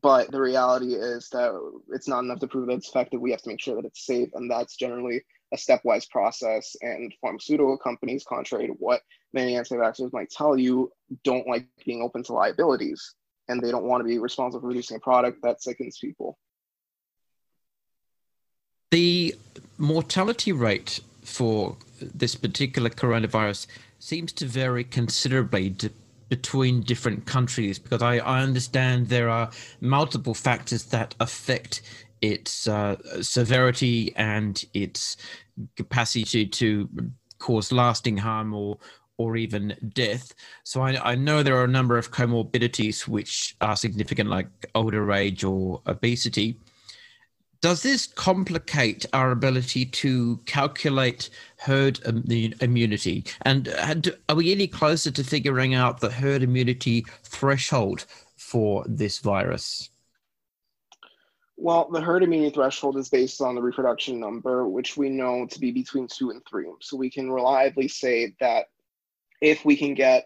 but 0.00 0.30
the 0.30 0.40
reality 0.40 0.94
is 0.94 1.28
that 1.30 1.52
it's 1.88 2.08
not 2.08 2.20
enough 2.20 2.40
to 2.40 2.46
prove 2.46 2.68
that 2.68 2.74
it's 2.74 2.88
effective. 2.88 3.20
We 3.20 3.32
have 3.32 3.42
to 3.42 3.48
make 3.48 3.60
sure 3.60 3.74
that 3.76 3.84
it's 3.84 4.06
safe, 4.06 4.28
and 4.34 4.50
that's 4.50 4.76
generally 4.76 5.24
a 5.52 5.56
stepwise 5.56 6.08
process. 6.08 6.76
And 6.82 7.12
pharmaceutical 7.20 7.76
companies, 7.76 8.24
contrary 8.24 8.68
to 8.68 8.74
what 8.74 9.02
many 9.32 9.56
anti-vaxxers 9.56 10.12
might 10.12 10.30
tell 10.30 10.56
you, 10.56 10.92
don't 11.24 11.48
like 11.48 11.66
being 11.84 12.02
open 12.02 12.22
to 12.24 12.32
liabilities, 12.32 13.14
and 13.48 13.60
they 13.60 13.70
don't 13.70 13.84
want 13.84 14.02
to 14.02 14.08
be 14.08 14.18
responsible 14.18 14.60
for 14.60 14.68
producing 14.68 14.98
a 14.98 15.00
product 15.00 15.42
that 15.42 15.62
sickens 15.62 15.98
people. 15.98 16.38
The 18.92 19.34
mortality 19.78 20.52
rate 20.52 21.00
for 21.24 21.76
this 22.14 22.34
particular 22.34 22.90
coronavirus 22.90 23.66
seems 23.98 24.32
to 24.32 24.46
vary 24.46 24.84
considerably 24.84 25.74
between 26.28 26.80
different 26.82 27.26
countries 27.26 27.78
because 27.78 28.02
I, 28.02 28.16
I 28.16 28.40
understand 28.40 29.08
there 29.08 29.28
are 29.28 29.50
multiple 29.80 30.34
factors 30.34 30.84
that 30.84 31.14
affect 31.20 31.82
its 32.22 32.66
uh, 32.66 32.96
severity 33.20 34.14
and 34.16 34.64
its 34.72 35.16
capacity 35.76 36.46
to 36.46 36.88
cause 37.38 37.72
lasting 37.72 38.16
harm 38.16 38.54
or 38.54 38.78
or 39.18 39.36
even 39.36 39.76
death. 39.94 40.32
So 40.64 40.80
I, 40.80 41.12
I 41.12 41.14
know 41.14 41.42
there 41.42 41.56
are 41.56 41.64
a 41.64 41.68
number 41.78 41.98
of 41.98 42.10
comorbidities 42.10 43.06
which 43.06 43.54
are 43.60 43.76
significant, 43.76 44.30
like 44.30 44.48
older 44.74 45.12
age 45.12 45.44
or 45.44 45.82
obesity 45.86 46.58
does 47.62 47.82
this 47.82 48.08
complicate 48.08 49.06
our 49.12 49.30
ability 49.30 49.86
to 49.86 50.36
calculate 50.46 51.30
herd 51.58 52.00
immunity? 52.60 53.24
And 53.42 53.72
are 54.28 54.34
we 54.34 54.52
any 54.52 54.66
closer 54.66 55.12
to 55.12 55.24
figuring 55.24 55.72
out 55.72 56.00
the 56.00 56.10
herd 56.10 56.42
immunity 56.42 57.06
threshold 57.22 58.04
for 58.36 58.84
this 58.88 59.20
virus? 59.20 59.88
Well, 61.56 61.88
the 61.92 62.00
herd 62.00 62.24
immunity 62.24 62.52
threshold 62.52 62.96
is 62.96 63.08
based 63.08 63.40
on 63.40 63.54
the 63.54 63.62
reproduction 63.62 64.18
number, 64.18 64.66
which 64.68 64.96
we 64.96 65.08
know 65.08 65.46
to 65.46 65.60
be 65.60 65.70
between 65.70 66.08
two 66.08 66.30
and 66.30 66.42
three. 66.50 66.66
So 66.80 66.96
we 66.96 67.10
can 67.10 67.30
reliably 67.30 67.86
say 67.86 68.34
that 68.40 68.66
if 69.40 69.64
we 69.64 69.76
can 69.76 69.94
get, 69.94 70.24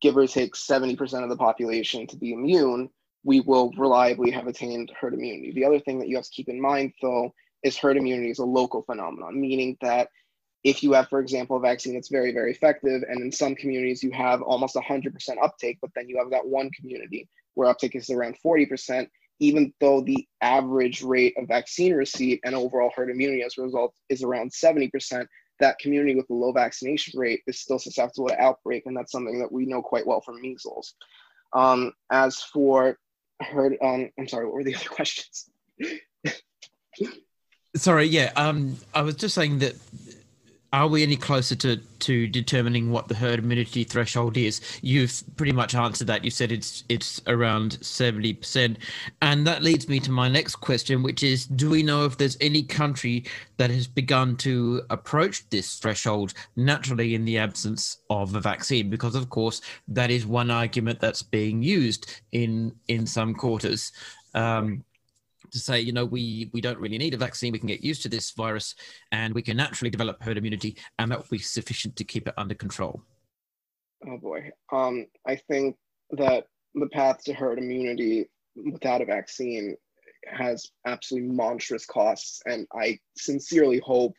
give 0.00 0.16
or 0.16 0.28
take, 0.28 0.54
70% 0.54 1.24
of 1.24 1.30
the 1.30 1.36
population 1.36 2.06
to 2.06 2.16
be 2.16 2.32
immune, 2.32 2.90
we 3.26 3.40
will 3.40 3.72
reliably 3.76 4.30
have 4.30 4.46
attained 4.46 4.92
herd 4.98 5.12
immunity. 5.12 5.50
The 5.50 5.64
other 5.64 5.80
thing 5.80 5.98
that 5.98 6.06
you 6.06 6.14
have 6.14 6.24
to 6.26 6.30
keep 6.30 6.48
in 6.48 6.60
mind, 6.60 6.92
though, 7.02 7.34
is 7.64 7.76
herd 7.76 7.96
immunity 7.96 8.30
is 8.30 8.38
a 8.38 8.44
local 8.44 8.82
phenomenon, 8.82 9.40
meaning 9.40 9.76
that 9.80 10.10
if 10.62 10.80
you 10.80 10.92
have, 10.92 11.08
for 11.08 11.18
example, 11.18 11.56
a 11.56 11.60
vaccine 11.60 11.94
that's 11.94 12.08
very, 12.08 12.32
very 12.32 12.52
effective, 12.52 13.02
and 13.08 13.20
in 13.20 13.32
some 13.32 13.56
communities 13.56 14.00
you 14.00 14.12
have 14.12 14.42
almost 14.42 14.76
100% 14.76 15.10
uptake, 15.42 15.76
but 15.82 15.90
then 15.96 16.08
you 16.08 16.16
have 16.18 16.30
that 16.30 16.46
one 16.46 16.70
community 16.70 17.28
where 17.54 17.68
uptake 17.68 17.96
is 17.96 18.10
around 18.10 18.36
40%, 18.46 19.08
even 19.40 19.72
though 19.80 20.00
the 20.00 20.24
average 20.40 21.02
rate 21.02 21.34
of 21.36 21.48
vaccine 21.48 21.94
receipt 21.94 22.38
and 22.44 22.54
overall 22.54 22.92
herd 22.94 23.10
immunity 23.10 23.42
as 23.42 23.58
a 23.58 23.62
result 23.62 23.92
is 24.08 24.22
around 24.22 24.52
70%, 24.52 25.26
that 25.58 25.78
community 25.80 26.14
with 26.14 26.30
a 26.30 26.34
low 26.34 26.52
vaccination 26.52 27.18
rate 27.18 27.42
is 27.48 27.58
still 27.58 27.80
susceptible 27.80 28.28
to 28.28 28.40
outbreak, 28.40 28.84
and 28.86 28.96
that's 28.96 29.10
something 29.10 29.40
that 29.40 29.50
we 29.50 29.66
know 29.66 29.82
quite 29.82 30.06
well 30.06 30.20
from 30.20 30.40
measles. 30.40 30.94
Um, 31.52 31.92
as 32.10 32.40
for 32.42 32.98
heard 33.40 33.76
um 33.82 34.10
i'm 34.18 34.28
sorry 34.28 34.44
what 34.44 34.54
were 34.54 34.64
the 34.64 34.74
other 34.76 34.88
questions? 34.88 35.50
Sorry 37.76 38.06
yeah 38.06 38.32
um 38.36 38.76
i 38.94 39.02
was 39.02 39.16
just 39.16 39.34
saying 39.34 39.58
that 39.58 39.74
are 40.72 40.88
we 40.88 41.02
any 41.02 41.16
closer 41.16 41.54
to 41.56 41.76
to 41.76 42.26
determining 42.26 42.90
what 42.90 43.08
the 43.08 43.14
herd 43.14 43.38
immunity 43.38 43.84
threshold 43.84 44.36
is? 44.36 44.60
You've 44.82 45.22
pretty 45.36 45.52
much 45.52 45.74
answered 45.74 46.06
that. 46.08 46.24
You 46.24 46.30
said 46.30 46.52
it's 46.52 46.84
it's 46.88 47.20
around 47.26 47.78
70% 47.80 48.76
and 49.22 49.46
that 49.46 49.62
leads 49.62 49.88
me 49.88 50.00
to 50.00 50.10
my 50.10 50.28
next 50.28 50.56
question 50.56 51.02
which 51.02 51.22
is 51.22 51.46
do 51.46 51.70
we 51.70 51.82
know 51.82 52.04
if 52.04 52.18
there's 52.18 52.36
any 52.40 52.62
country 52.62 53.24
that 53.56 53.70
has 53.70 53.86
begun 53.86 54.36
to 54.38 54.82
approach 54.90 55.48
this 55.50 55.78
threshold 55.78 56.34
naturally 56.56 57.14
in 57.14 57.24
the 57.24 57.38
absence 57.38 57.98
of 58.10 58.34
a 58.34 58.40
vaccine? 58.40 58.90
Because 58.90 59.14
of 59.14 59.30
course 59.30 59.60
that 59.88 60.10
is 60.10 60.26
one 60.26 60.50
argument 60.50 61.00
that's 61.00 61.22
being 61.22 61.62
used 61.62 62.20
in 62.32 62.74
in 62.88 63.06
some 63.06 63.34
quarters. 63.34 63.92
Um, 64.34 64.84
to 65.56 65.62
say, 65.62 65.80
you 65.80 65.92
know, 65.92 66.04
we 66.04 66.50
we 66.52 66.60
don't 66.60 66.78
really 66.78 66.98
need 66.98 67.14
a 67.14 67.18
vaccine. 67.18 67.52
We 67.52 67.58
can 67.58 67.68
get 67.68 67.82
used 67.82 68.02
to 68.02 68.08
this 68.08 68.30
virus, 68.32 68.74
and 69.12 69.34
we 69.34 69.42
can 69.42 69.56
naturally 69.56 69.90
develop 69.90 70.22
herd 70.22 70.38
immunity, 70.38 70.76
and 70.98 71.10
that 71.10 71.18
will 71.18 71.26
be 71.30 71.38
sufficient 71.38 71.96
to 71.96 72.04
keep 72.04 72.28
it 72.28 72.34
under 72.36 72.54
control. 72.54 73.02
Oh 74.06 74.18
boy, 74.18 74.50
um, 74.72 75.06
I 75.26 75.36
think 75.36 75.76
that 76.10 76.46
the 76.74 76.88
path 76.88 77.24
to 77.24 77.32
herd 77.32 77.58
immunity 77.58 78.28
without 78.54 79.00
a 79.00 79.06
vaccine 79.06 79.76
has 80.26 80.70
absolutely 80.86 81.30
monstrous 81.30 81.86
costs, 81.86 82.42
and 82.46 82.66
I 82.72 82.98
sincerely 83.16 83.78
hope 83.78 84.14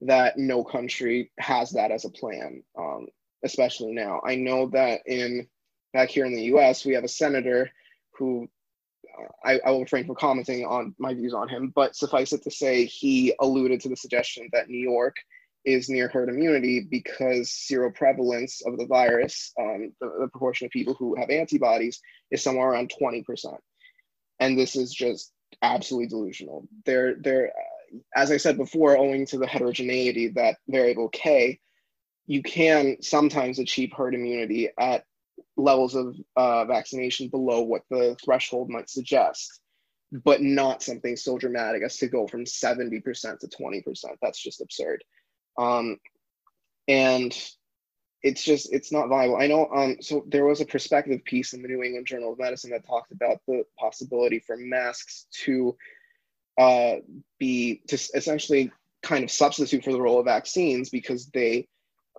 that 0.00 0.38
no 0.38 0.62
country 0.64 1.30
has 1.38 1.70
that 1.72 1.90
as 1.90 2.04
a 2.04 2.10
plan, 2.10 2.62
um, 2.78 3.08
especially 3.44 3.92
now. 3.92 4.20
I 4.24 4.36
know 4.36 4.68
that 4.68 5.00
in 5.06 5.46
back 5.92 6.10
here 6.10 6.24
in 6.24 6.34
the 6.34 6.44
U.S. 6.44 6.84
we 6.84 6.94
have 6.94 7.04
a 7.04 7.08
senator 7.08 7.70
who 8.16 8.48
I, 9.44 9.60
I 9.64 9.70
will 9.70 9.80
refrain 9.80 10.06
from 10.06 10.16
commenting 10.16 10.64
on 10.64 10.94
my 10.98 11.14
views 11.14 11.34
on 11.34 11.48
him, 11.48 11.72
but 11.74 11.96
suffice 11.96 12.32
it 12.32 12.42
to 12.44 12.50
say, 12.50 12.84
he 12.84 13.34
alluded 13.40 13.80
to 13.82 13.88
the 13.88 13.96
suggestion 13.96 14.48
that 14.52 14.68
New 14.68 14.78
York 14.78 15.16
is 15.64 15.88
near 15.88 16.08
herd 16.08 16.28
immunity 16.28 16.80
because 16.80 17.50
seroprevalence 17.50 18.64
of 18.66 18.78
the 18.78 18.86
virus, 18.86 19.52
um, 19.60 19.92
the, 20.00 20.10
the, 20.20 20.28
proportion 20.28 20.66
of 20.66 20.70
people 20.70 20.94
who 20.94 21.14
have 21.16 21.30
antibodies, 21.30 22.00
is 22.30 22.42
somewhere 22.42 22.68
around 22.68 22.92
20%. 23.00 23.24
And 24.40 24.58
this 24.58 24.76
is 24.76 24.92
just 24.92 25.32
absolutely 25.62 26.08
delusional. 26.08 26.68
They're, 26.86 27.16
they're, 27.16 27.48
uh, 27.48 27.98
as 28.14 28.30
I 28.30 28.36
said 28.36 28.56
before, 28.56 28.96
owing 28.96 29.26
to 29.26 29.38
the 29.38 29.46
heterogeneity, 29.46 30.28
that 30.28 30.58
variable 30.68 31.08
K, 31.08 31.58
you 32.26 32.42
can 32.42 32.98
sometimes 33.00 33.58
achieve 33.58 33.92
herd 33.96 34.14
immunity 34.14 34.68
at 34.78 35.04
levels 35.56 35.94
of 35.94 36.16
uh, 36.36 36.64
vaccination 36.64 37.28
below 37.28 37.62
what 37.62 37.82
the 37.90 38.16
threshold 38.24 38.70
might 38.70 38.88
suggest, 38.88 39.60
but 40.12 40.42
not 40.42 40.82
something 40.82 41.16
so 41.16 41.38
dramatic 41.38 41.82
as 41.82 41.96
to 41.98 42.08
go 42.08 42.26
from 42.26 42.44
70% 42.44 43.38
to 43.40 43.46
20%. 43.46 44.04
That's 44.22 44.42
just 44.42 44.60
absurd. 44.60 45.02
Um, 45.58 45.98
and 46.86 47.36
it's 48.22 48.42
just, 48.42 48.72
it's 48.72 48.92
not 48.92 49.08
viable. 49.08 49.36
I 49.36 49.46
know, 49.46 49.68
um, 49.74 49.96
so 50.00 50.24
there 50.26 50.46
was 50.46 50.60
a 50.60 50.66
perspective 50.66 51.24
piece 51.24 51.52
in 51.52 51.62
the 51.62 51.68
New 51.68 51.82
England 51.82 52.06
Journal 52.06 52.32
of 52.32 52.38
Medicine 52.38 52.70
that 52.70 52.86
talked 52.86 53.12
about 53.12 53.38
the 53.46 53.64
possibility 53.78 54.40
for 54.40 54.56
masks 54.56 55.26
to 55.44 55.76
uh, 56.58 56.96
be, 57.38 57.82
to 57.88 57.96
essentially 58.14 58.72
kind 59.02 59.22
of 59.22 59.30
substitute 59.30 59.84
for 59.84 59.92
the 59.92 60.00
role 60.00 60.18
of 60.18 60.26
vaccines 60.26 60.90
because 60.90 61.26
they 61.26 61.68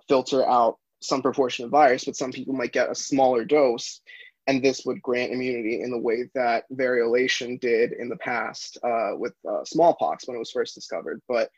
filter 0.08 0.48
out 0.48 0.78
some 1.00 1.22
proportion 1.22 1.64
of 1.64 1.70
virus, 1.70 2.04
but 2.04 2.16
some 2.16 2.32
people 2.32 2.54
might 2.54 2.72
get 2.72 2.90
a 2.90 2.94
smaller 2.94 3.44
dose. 3.44 4.00
And 4.46 4.64
this 4.64 4.84
would 4.84 5.02
grant 5.02 5.32
immunity 5.32 5.82
in 5.82 5.90
the 5.90 5.98
way 5.98 6.28
that 6.34 6.64
variolation 6.72 7.60
did 7.60 7.92
in 7.92 8.08
the 8.08 8.16
past 8.16 8.78
uh, 8.82 9.10
with 9.14 9.34
uh, 9.48 9.64
smallpox 9.64 10.26
when 10.26 10.34
it 10.34 10.40
was 10.40 10.50
first 10.50 10.74
discovered. 10.74 11.20
But 11.28 11.50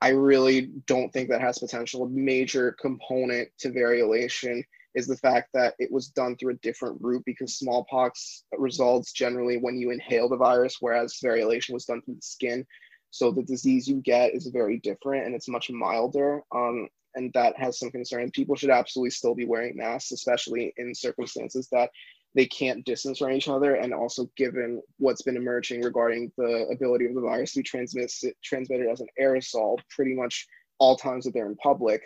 I 0.00 0.10
really 0.10 0.70
don't 0.86 1.12
think 1.12 1.28
that 1.28 1.40
has 1.40 1.58
potential. 1.58 2.04
A 2.04 2.08
major 2.08 2.72
component 2.80 3.48
to 3.58 3.70
variolation 3.70 4.62
is 4.94 5.06
the 5.06 5.16
fact 5.16 5.50
that 5.54 5.74
it 5.78 5.90
was 5.90 6.08
done 6.08 6.36
through 6.36 6.54
a 6.54 6.58
different 6.58 6.98
route 7.00 7.22
because 7.24 7.58
smallpox 7.58 8.44
results 8.56 9.12
generally 9.12 9.56
when 9.56 9.76
you 9.76 9.90
inhale 9.90 10.28
the 10.28 10.36
virus, 10.36 10.78
whereas 10.80 11.18
variolation 11.22 11.72
was 11.72 11.84
done 11.84 12.02
through 12.02 12.16
the 12.16 12.22
skin. 12.22 12.66
So 13.10 13.30
the 13.30 13.42
disease 13.42 13.88
you 13.88 13.96
get 13.96 14.34
is 14.34 14.46
very 14.46 14.78
different 14.78 15.26
and 15.26 15.34
it's 15.34 15.48
much 15.48 15.70
milder. 15.70 16.42
Um, 16.54 16.88
and 17.14 17.32
that 17.34 17.56
has 17.56 17.78
some 17.78 17.90
concern. 17.90 18.30
People 18.30 18.56
should 18.56 18.70
absolutely 18.70 19.10
still 19.10 19.34
be 19.34 19.46
wearing 19.46 19.76
masks, 19.76 20.12
especially 20.12 20.72
in 20.76 20.94
circumstances 20.94 21.68
that 21.72 21.90
they 22.34 22.46
can't 22.46 22.84
distance 22.84 23.18
from 23.18 23.32
each 23.32 23.48
other. 23.48 23.74
And 23.74 23.92
also 23.92 24.30
given 24.36 24.80
what's 24.98 25.22
been 25.22 25.36
emerging 25.36 25.82
regarding 25.82 26.30
the 26.36 26.66
ability 26.72 27.06
of 27.06 27.14
the 27.14 27.20
virus 27.20 27.52
to 27.52 27.60
be 27.60 27.64
transmitted, 27.64 28.34
transmitted 28.44 28.88
as 28.88 29.00
an 29.00 29.08
aerosol 29.20 29.78
pretty 29.94 30.14
much 30.14 30.46
all 30.78 30.96
times 30.96 31.24
that 31.24 31.34
they're 31.34 31.46
in 31.46 31.56
public. 31.56 32.02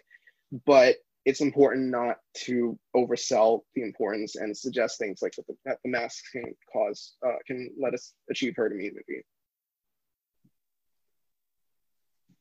But 0.66 0.96
it's 1.24 1.40
important 1.40 1.90
not 1.90 2.16
to 2.44 2.78
oversell 2.94 3.60
the 3.74 3.82
importance 3.82 4.36
and 4.36 4.56
suggest 4.56 4.98
things 4.98 5.20
like 5.22 5.32
that 5.36 5.46
the, 5.46 5.54
that 5.64 5.78
the 5.82 5.90
mask 5.90 6.22
can 6.32 6.44
cause, 6.70 7.14
uh, 7.26 7.36
can 7.46 7.70
let 7.80 7.94
us 7.94 8.12
achieve 8.30 8.54
herd 8.56 8.72
immunity. 8.72 9.24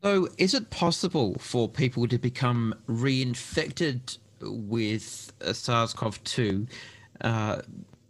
So, 0.04 0.28
is 0.38 0.54
it 0.54 0.70
possible 0.70 1.36
for 1.40 1.70
people 1.70 2.10
to 2.10 2.18
become 2.18 2.76
reinfected 2.90 4.18
with 4.42 5.32
SARS 5.54 5.94
CoV 5.94 6.22
2 6.26 6.68
uh, 7.22 7.62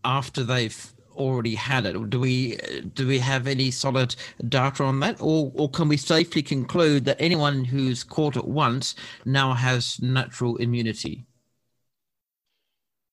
after 0.04 0.44
they've 0.44 0.92
already 1.16 1.54
had 1.54 1.86
it? 1.86 2.10
Do 2.10 2.20
we 2.20 2.58
do 2.96 3.08
we 3.08 3.20
have 3.20 3.46
any 3.46 3.70
solid 3.70 4.16
data 4.50 4.84
on 4.84 5.02
that, 5.02 5.18
or 5.22 5.52
or 5.54 5.70
can 5.70 5.88
we 5.88 5.98
safely 5.98 6.42
conclude 6.42 7.06
that 7.06 7.18
anyone 7.20 7.64
who's 7.64 8.04
caught 8.04 8.38
it 8.38 8.48
once 8.48 8.96
now 9.24 9.54
has 9.54 10.02
natural 10.02 10.58
immunity? 10.58 11.28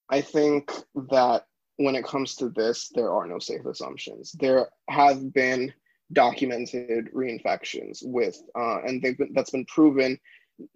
I 0.09 0.22
think 0.22 0.72
that 1.11 1.45
when 1.76 1.97
it 1.97 2.05
comes 2.07 2.35
to 2.37 2.49
this, 2.49 2.89
there 2.95 3.12
are 3.12 3.26
no 3.26 3.41
safe 3.41 3.66
assumptions. 3.66 4.33
There 4.33 4.70
have 4.89 5.35
been 5.35 5.70
documented 6.13 7.13
reinfections 7.15 7.99
with, 8.05 8.41
uh, 8.59 8.83
and 8.83 9.03
they've 9.03 9.19
been, 9.19 9.33
that's 9.35 9.51
been 9.51 9.67
proven. 9.67 10.19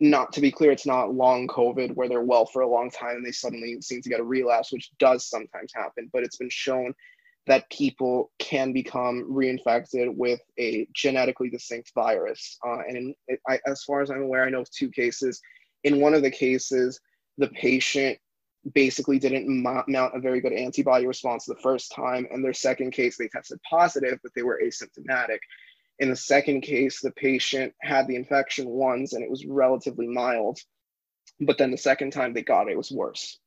Not 0.01 0.32
to 0.32 0.41
be 0.41 0.51
clear, 0.51 0.70
it's 0.70 0.87
not 0.87 1.14
long 1.14 1.47
COVID 1.47 1.95
where 1.95 2.09
they're 2.09 2.22
well 2.22 2.47
for 2.47 2.62
a 2.62 2.68
long 2.68 2.91
time 2.91 3.16
and 3.16 3.26
they 3.26 3.32
suddenly 3.32 3.80
seem 3.82 4.01
to 4.01 4.09
get 4.09 4.20
a 4.20 4.24
relapse, 4.24 4.72
which 4.72 4.91
does 4.99 5.28
sometimes 5.28 5.72
happen. 5.74 6.09
But 6.12 6.22
it's 6.22 6.39
been 6.39 6.51
shown 6.51 6.95
that 7.47 7.68
people 7.70 8.30
can 8.39 8.72
become 8.72 9.30
reinfected 9.30 10.14
with 10.16 10.41
a 10.59 10.89
genetically 10.95 11.51
distinct 11.51 11.93
virus. 11.95 12.59
Uh, 12.66 12.78
and 12.89 12.97
in, 12.97 13.14
I, 13.49 13.61
as 13.66 13.85
far 13.85 14.01
as 14.01 14.11
I'm 14.11 14.22
aware, 14.22 14.45
I 14.45 14.51
know 14.51 14.62
of 14.62 14.70
two 14.70 14.89
cases. 14.89 15.41
In 15.82 16.01
one 16.01 16.14
of 16.14 16.22
the 16.22 16.30
cases, 16.30 16.99
the 17.37 17.49
patient 17.49 18.18
basically 18.72 19.18
didn't 19.18 19.48
mount 19.48 20.16
a 20.16 20.20
very 20.20 20.40
good 20.40 20.52
antibody 20.52 21.06
response 21.06 21.44
the 21.44 21.56
first 21.56 21.92
time. 21.92 22.26
And 22.30 22.44
their 22.44 22.54
second 22.54 22.92
case, 22.92 23.16
they 23.16 23.28
tested 23.28 23.60
positive, 23.68 24.18
but 24.22 24.32
they 24.34 24.42
were 24.42 24.60
asymptomatic. 24.64 25.38
In 25.98 26.10
the 26.10 26.16
second 26.16 26.62
case, 26.62 27.00
the 27.00 27.12
patient 27.12 27.72
had 27.82 28.08
the 28.08 28.16
infection 28.16 28.68
once 28.68 29.12
and 29.12 29.22
it 29.22 29.30
was 29.30 29.46
relatively 29.46 30.06
mild. 30.06 30.58
But 31.40 31.58
then 31.58 31.70
the 31.70 31.78
second 31.78 32.12
time 32.12 32.32
they 32.32 32.42
got 32.42 32.68
it, 32.68 32.72
it 32.72 32.76
was 32.76 32.90
worse. 32.90 33.38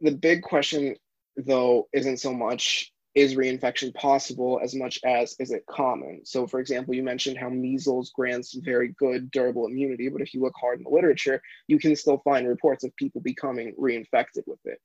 The 0.00 0.12
big 0.12 0.42
question 0.42 0.96
though 1.36 1.88
isn't 1.92 2.18
so 2.18 2.34
much 2.34 2.92
is 3.20 3.34
reinfection 3.34 3.94
possible 3.94 4.58
as 4.62 4.74
much 4.74 4.98
as 5.04 5.36
is 5.38 5.50
it 5.50 5.66
common? 5.66 6.22
So, 6.24 6.46
for 6.46 6.58
example, 6.58 6.94
you 6.94 7.02
mentioned 7.02 7.36
how 7.36 7.50
measles 7.50 8.12
grants 8.14 8.54
very 8.54 8.94
good 8.98 9.30
durable 9.30 9.66
immunity, 9.66 10.08
but 10.08 10.22
if 10.22 10.32
you 10.32 10.40
look 10.40 10.54
hard 10.58 10.78
in 10.78 10.84
the 10.84 10.90
literature, 10.90 11.42
you 11.66 11.78
can 11.78 11.94
still 11.96 12.22
find 12.24 12.48
reports 12.48 12.82
of 12.82 12.96
people 12.96 13.20
becoming 13.20 13.74
reinfected 13.78 14.44
with 14.46 14.58
it. 14.64 14.78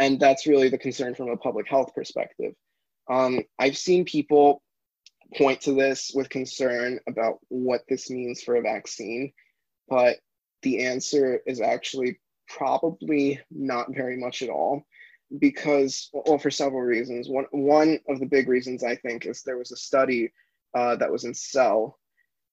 And 0.00 0.18
that's 0.18 0.48
really 0.48 0.68
the 0.68 0.76
concern 0.78 1.14
from 1.14 1.28
a 1.28 1.36
public 1.36 1.68
health 1.68 1.94
perspective. 1.94 2.52
Um, 3.08 3.42
I've 3.60 3.78
seen 3.78 4.04
people 4.04 4.60
point 5.36 5.60
to 5.62 5.72
this 5.72 6.10
with 6.12 6.28
concern 6.30 6.98
about 7.08 7.38
what 7.46 7.82
this 7.88 8.10
means 8.10 8.42
for 8.42 8.56
a 8.56 8.62
vaccine, 8.62 9.32
but 9.88 10.16
the 10.62 10.84
answer 10.84 11.40
is 11.46 11.60
actually 11.60 12.18
probably 12.48 13.40
not 13.52 13.94
very 13.94 14.16
much 14.16 14.42
at 14.42 14.48
all 14.48 14.84
because 15.38 16.10
well 16.12 16.38
for 16.38 16.50
several 16.50 16.82
reasons. 16.82 17.28
One 17.28 17.46
one 17.50 17.98
of 18.08 18.20
the 18.20 18.26
big 18.26 18.48
reasons 18.48 18.82
i 18.82 18.96
think 18.96 19.26
is 19.26 19.42
there 19.42 19.58
was 19.58 19.72
a 19.72 19.76
study 19.76 20.32
uh, 20.74 20.96
that 20.96 21.10
was 21.10 21.24
in 21.24 21.34
cell 21.34 21.98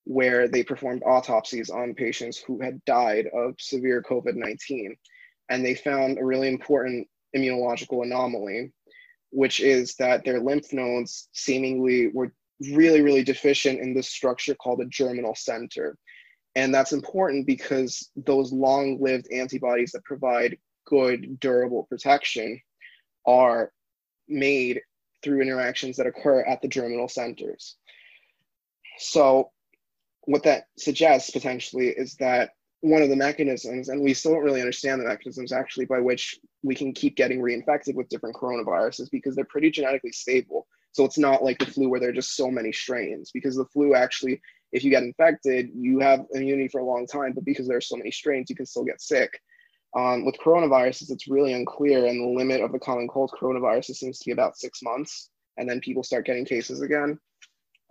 where 0.06 0.48
they 0.48 0.64
performed 0.64 1.02
autopsies 1.06 1.70
on 1.70 1.96
patients 1.96 2.38
who 2.38 2.62
had 2.62 2.84
died 2.86 3.28
of 3.34 3.56
severe 3.60 4.04
covid-19 4.04 4.96
and 5.50 5.66
they 5.66 5.74
found 5.74 6.18
a 6.18 6.24
really 6.24 6.48
important 6.48 7.08
immunological 7.36 8.04
anomaly 8.04 8.72
which 9.32 9.60
is 9.60 9.96
that 9.96 10.24
their 10.24 10.40
lymph 10.40 10.72
nodes 10.72 11.28
seemingly 11.34 12.08
were 12.14 12.32
really 12.72 13.02
really 13.02 13.24
deficient 13.24 13.80
in 13.80 13.94
this 13.94 14.10
structure 14.10 14.56
called 14.56 14.82
a 14.82 14.86
germinal 14.86 15.36
center. 15.36 15.98
And 16.56 16.74
that's 16.74 16.94
important 16.94 17.46
because 17.46 18.12
those 18.16 18.54
long-lived 18.54 19.28
antibodies 19.32 19.92
that 19.92 20.06
provide 20.06 20.58
good 20.86 21.40
durable 21.40 21.84
protection 21.90 22.62
are 23.26 23.72
made 24.28 24.82
through 25.24 25.42
interactions 25.42 25.98
that 25.98 26.08
occur 26.08 26.42
at 26.42 26.62
the 26.62 26.68
germinal 26.68 27.08
centers. 27.08 27.76
So 28.98 29.52
what 30.26 30.44
that 30.44 30.66
suggests 30.78 31.32
potentially 31.32 31.90
is 31.90 32.16
that 32.16 32.52
one 32.82 33.02
of 33.02 33.10
the 33.10 33.16
mechanisms, 33.16 33.90
and 33.90 34.02
we 34.02 34.14
still 34.14 34.34
don't 34.34 34.44
really 34.44 34.62
understand 34.62 35.02
the 35.02 35.08
mechanisms 35.08 35.52
actually 35.52 35.86
by 35.86 36.00
which 36.00 36.40
we 36.64 36.76
can 36.76 36.94
keep 36.94 37.16
getting 37.16 37.42
reinfected 37.42 37.96
with 37.96 38.10
different 38.10 38.36
coronaviruses 38.36 39.10
because 39.12 39.36
they're 39.36 39.46
pretty 39.46 39.72
genetically 39.72 40.12
stable. 40.12 40.68
So 40.92 41.04
it's 41.04 41.18
not 41.18 41.44
like 41.44 41.58
the 41.58 41.66
flu 41.66 41.90
where 41.90 42.00
there 42.00 42.10
are 42.10 42.14
just 42.14 42.36
so 42.36 42.50
many 42.50 42.72
strains 42.72 43.32
because 43.34 43.56
the 43.56 43.66
flu 43.66 43.96
actually, 43.96 44.40
if 44.72 44.84
you 44.84 44.92
get 44.92 45.04
infected, 45.04 45.70
you 45.74 46.00
have 46.00 46.26
immunity 46.34 46.68
for 46.68 46.80
a 46.80 46.86
long 46.86 47.08
time, 47.08 47.34
but 47.34 47.44
because 47.44 47.68
there 47.68 47.78
are 47.78 47.82
so 47.82 47.98
many 47.98 48.12
strains, 48.12 48.50
you 48.50 48.56
can 48.56 48.66
still 48.66 48.84
get 48.84 49.02
sick. 49.02 49.42
Um, 49.96 50.26
with 50.26 50.38
coronaviruses, 50.38 51.10
it's 51.10 51.28
really 51.28 51.54
unclear, 51.54 52.06
and 52.06 52.20
the 52.20 52.38
limit 52.38 52.62
of 52.62 52.74
the 52.74 52.80
common 52.80 53.08
cold 53.08 53.32
coronaviruses 53.40 53.96
seems 53.96 54.20
to 54.20 54.26
be 54.26 54.32
about 54.32 54.58
six 54.58 54.82
months, 54.84 55.30
and 55.58 55.70
then 55.70 55.80
people 55.80 56.04
start 56.04 56.26
getting 56.26 56.46
cases 56.46 56.82
again. 56.82 57.18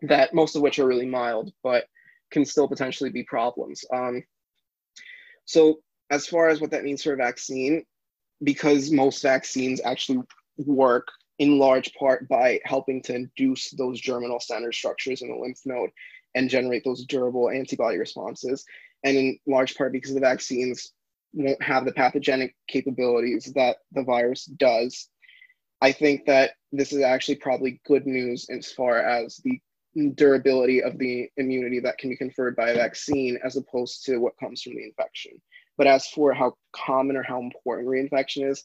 That 0.03 0.35
most 0.35 0.55
of 0.55 0.63
which 0.63 0.79
are 0.79 0.87
really 0.87 1.07
mild, 1.07 1.53
but 1.63 1.87
can 2.31 2.45
still 2.45 2.69
potentially 2.69 3.11
be 3.11 3.23
problems. 3.23 3.85
Um, 3.93 4.23
so, 5.47 5.81
as 6.11 6.27
far 6.27 6.49
as 6.49 6.61
what 6.61 6.71
that 6.73 6.85
means 6.85 7.03
for 7.03 7.15
a 7.15 7.17
vaccine, 7.17 7.85
because 8.43 8.91
most 8.91 9.23
vaccines 9.23 9.81
actually 9.83 10.23
work 10.59 11.09
in 11.39 11.59
large 11.59 11.93
part 11.95 12.29
by 12.29 12.61
helping 12.65 13.03
to 13.03 13.15
induce 13.15 13.71
those 13.71 14.01
germinal 14.01 14.41
center 14.41 14.73
structures 14.73 15.23
in 15.23 15.29
the 15.29 15.37
lymph 15.37 15.61
node 15.65 15.91
and 16.35 16.51
generate 16.51 16.85
those 16.85 17.05
durable 17.07 17.49
antibody 17.49 17.97
responses. 17.97 18.65
And 19.05 19.17
in 19.17 19.39
large 19.47 19.75
part 19.75 19.93
because 19.93 20.15
the 20.15 20.21
vaccines 20.21 20.93
won't 21.35 21.63
have 21.63 21.85
the 21.85 21.93
pathogenic 21.93 22.55
capabilities 22.69 23.53
that 23.55 23.79
the 23.93 24.03
virus 24.03 24.45
does. 24.45 25.09
I 25.83 25.93
think 25.93 26.25
that 26.27 26.53
this 26.73 26.93
is 26.93 27.03
actually 27.03 27.37
probably 27.37 27.81
good 27.87 28.07
news 28.07 28.47
as 28.49 28.73
far 28.73 28.99
as 28.99 29.41
the 29.45 29.61
durability 30.15 30.83
of 30.83 30.99
the 30.99 31.29
immunity 31.37 31.81
that 31.81 31.99
can 31.99 32.11
be 32.11 32.17
conferred 32.17 32.57
by 32.57 32.71
a 32.71 32.75
vaccine 32.75 33.39
as 33.45 33.57
opposed 33.57 34.05
to 34.07 34.19
what 34.19 34.39
comes 34.39 34.63
from 34.63 34.75
the 34.75 34.85
infection. 34.85 35.33
But 35.77 35.87
as 35.87 36.07
for 36.09 36.33
how 36.33 36.55
common 36.73 37.17
or 37.17 37.23
how 37.23 37.41
important 37.41 37.89
reinfection 37.89 38.49
is, 38.49 38.65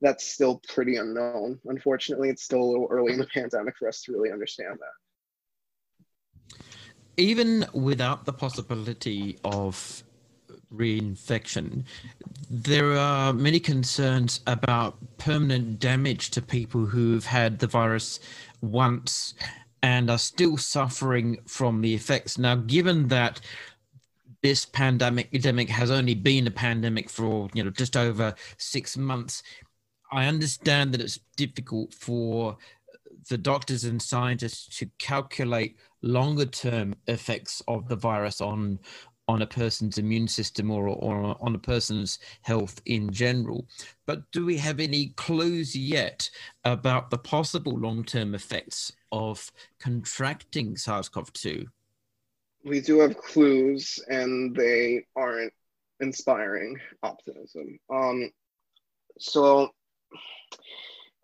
that's 0.00 0.26
still 0.26 0.62
pretty 0.68 0.96
unknown. 0.96 1.58
Unfortunately, 1.66 2.28
it's 2.30 2.44
still 2.44 2.62
a 2.62 2.70
little 2.70 2.88
early 2.90 3.12
in 3.12 3.18
the 3.18 3.26
pandemic 3.26 3.76
for 3.78 3.88
us 3.88 4.02
to 4.02 4.12
really 4.12 4.30
understand 4.30 4.78
that. 4.78 6.64
Even 7.16 7.66
without 7.74 8.24
the 8.24 8.32
possibility 8.32 9.38
of 9.44 10.02
reinfection, 10.74 11.84
there 12.48 12.92
are 12.92 13.32
many 13.32 13.60
concerns 13.60 14.40
about 14.46 14.96
permanent 15.18 15.78
damage 15.78 16.30
to 16.30 16.42
people 16.42 16.86
who've 16.86 17.26
had 17.26 17.58
the 17.58 17.66
virus 17.66 18.20
once 18.60 19.34
and 19.82 20.10
are 20.10 20.18
still 20.18 20.56
suffering 20.56 21.38
from 21.46 21.80
the 21.80 21.94
effects. 21.94 22.38
Now, 22.38 22.54
given 22.54 23.08
that 23.08 23.40
this 24.42 24.64
pandemic 24.64 25.26
epidemic 25.26 25.68
has 25.68 25.90
only 25.90 26.14
been 26.14 26.46
a 26.46 26.50
pandemic 26.50 27.10
for 27.10 27.48
you 27.52 27.62
know 27.62 27.70
just 27.70 27.96
over 27.96 28.34
six 28.56 28.96
months, 28.96 29.42
I 30.12 30.26
understand 30.26 30.92
that 30.92 31.00
it's 31.00 31.20
difficult 31.36 31.94
for 31.94 32.56
the 33.28 33.38
doctors 33.38 33.84
and 33.84 34.00
scientists 34.00 34.78
to 34.78 34.86
calculate 34.98 35.76
longer 36.02 36.46
term 36.46 36.94
effects 37.06 37.62
of 37.68 37.88
the 37.88 37.96
virus 37.96 38.40
on 38.40 38.78
on 39.30 39.42
a 39.42 39.46
person's 39.46 39.96
immune 39.96 40.26
system 40.26 40.72
or, 40.72 40.88
or 40.88 41.36
on 41.40 41.54
a 41.54 41.58
person's 41.58 42.18
health 42.42 42.82
in 42.86 43.12
general. 43.12 43.64
But 44.04 44.28
do 44.32 44.44
we 44.44 44.56
have 44.56 44.80
any 44.80 45.12
clues 45.14 45.76
yet 45.76 46.28
about 46.64 47.10
the 47.10 47.18
possible 47.18 47.78
long 47.78 48.02
term 48.02 48.34
effects 48.34 48.92
of 49.12 49.52
contracting 49.78 50.76
SARS 50.76 51.08
CoV 51.08 51.32
2? 51.32 51.64
We 52.64 52.80
do 52.80 52.98
have 52.98 53.16
clues, 53.16 54.00
and 54.08 54.54
they 54.54 55.06
aren't 55.14 55.52
inspiring 56.00 56.78
optimism. 57.04 57.78
Um, 57.88 58.32
so 59.20 59.70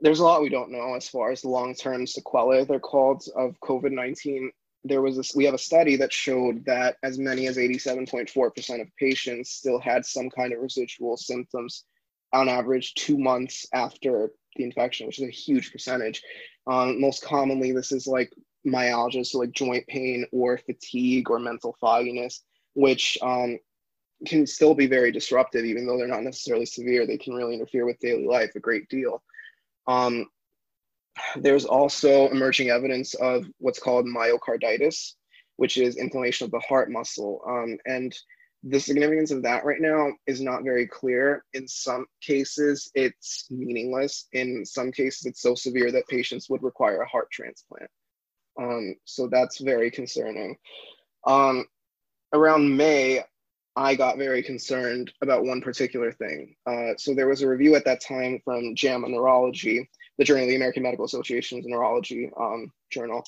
there's 0.00 0.20
a 0.20 0.24
lot 0.24 0.42
we 0.42 0.48
don't 0.48 0.70
know 0.70 0.94
as 0.94 1.08
far 1.08 1.32
as 1.32 1.44
long-term 1.44 2.06
sequelae 2.06 2.64
they're 2.64 2.78
called 2.78 3.24
of 3.34 3.58
covid-19 3.60 4.50
there 4.88 5.02
was 5.02 5.16
this 5.16 5.34
we 5.34 5.44
have 5.44 5.54
a 5.54 5.58
study 5.58 5.96
that 5.96 6.12
showed 6.12 6.64
that 6.64 6.96
as 7.02 7.18
many 7.18 7.46
as 7.46 7.56
87.4% 7.56 8.80
of 8.80 8.96
patients 8.98 9.50
still 9.50 9.78
had 9.78 10.04
some 10.04 10.30
kind 10.30 10.52
of 10.52 10.60
residual 10.60 11.16
symptoms 11.16 11.84
on 12.32 12.48
average 12.48 12.94
two 12.94 13.18
months 13.18 13.66
after 13.72 14.30
the 14.56 14.64
infection 14.64 15.06
which 15.06 15.18
is 15.18 15.28
a 15.28 15.30
huge 15.30 15.72
percentage. 15.72 16.22
Um, 16.66 17.00
most 17.00 17.24
commonly 17.24 17.72
this 17.72 17.92
is 17.92 18.06
like 18.06 18.32
myalgia 18.64 19.24
so 19.24 19.38
like 19.38 19.52
joint 19.52 19.86
pain 19.86 20.26
or 20.32 20.58
fatigue 20.58 21.30
or 21.30 21.38
mental 21.38 21.76
fogginess 21.80 22.42
which 22.74 23.16
um, 23.22 23.58
can 24.26 24.46
still 24.46 24.74
be 24.74 24.86
very 24.86 25.12
disruptive. 25.12 25.64
Even 25.64 25.86
though 25.86 25.96
they're 25.96 26.06
not 26.06 26.24
necessarily 26.24 26.66
severe 26.66 27.06
they 27.06 27.18
can 27.18 27.34
really 27.34 27.54
interfere 27.54 27.86
with 27.86 28.00
daily 28.00 28.26
life 28.26 28.50
a 28.54 28.60
great 28.60 28.88
deal. 28.88 29.22
Um, 29.86 30.26
there's 31.36 31.64
also 31.64 32.28
emerging 32.28 32.70
evidence 32.70 33.14
of 33.14 33.46
what's 33.58 33.78
called 33.78 34.06
myocarditis, 34.06 35.12
which 35.56 35.78
is 35.78 35.96
inflammation 35.96 36.44
of 36.44 36.50
the 36.50 36.60
heart 36.60 36.90
muscle. 36.90 37.40
Um, 37.48 37.78
and 37.86 38.16
the 38.62 38.80
significance 38.80 39.30
of 39.30 39.42
that 39.42 39.64
right 39.64 39.80
now 39.80 40.12
is 40.26 40.40
not 40.40 40.64
very 40.64 40.86
clear. 40.86 41.44
In 41.54 41.68
some 41.68 42.06
cases, 42.20 42.90
it's 42.94 43.46
meaningless. 43.50 44.26
In 44.32 44.64
some 44.64 44.90
cases, 44.90 45.26
it's 45.26 45.42
so 45.42 45.54
severe 45.54 45.92
that 45.92 46.08
patients 46.08 46.50
would 46.50 46.62
require 46.62 47.02
a 47.02 47.08
heart 47.08 47.30
transplant. 47.30 47.90
Um, 48.58 48.96
so 49.04 49.28
that's 49.28 49.58
very 49.58 49.90
concerning. 49.90 50.56
Um, 51.26 51.66
around 52.32 52.76
May, 52.76 53.22
I 53.76 53.94
got 53.94 54.16
very 54.16 54.42
concerned 54.42 55.12
about 55.20 55.44
one 55.44 55.60
particular 55.60 56.10
thing. 56.10 56.56
Uh, 56.66 56.94
so 56.96 57.14
there 57.14 57.28
was 57.28 57.42
a 57.42 57.48
review 57.48 57.76
at 57.76 57.84
that 57.84 58.00
time 58.00 58.40
from 58.42 58.74
JAMA 58.74 59.08
Neurology, 59.08 59.88
the 60.18 60.24
Journal 60.24 60.44
of 60.44 60.48
the 60.48 60.56
American 60.56 60.82
Medical 60.82 61.04
Association's 61.04 61.66
Neurology 61.66 62.30
um, 62.38 62.72
journal, 62.90 63.24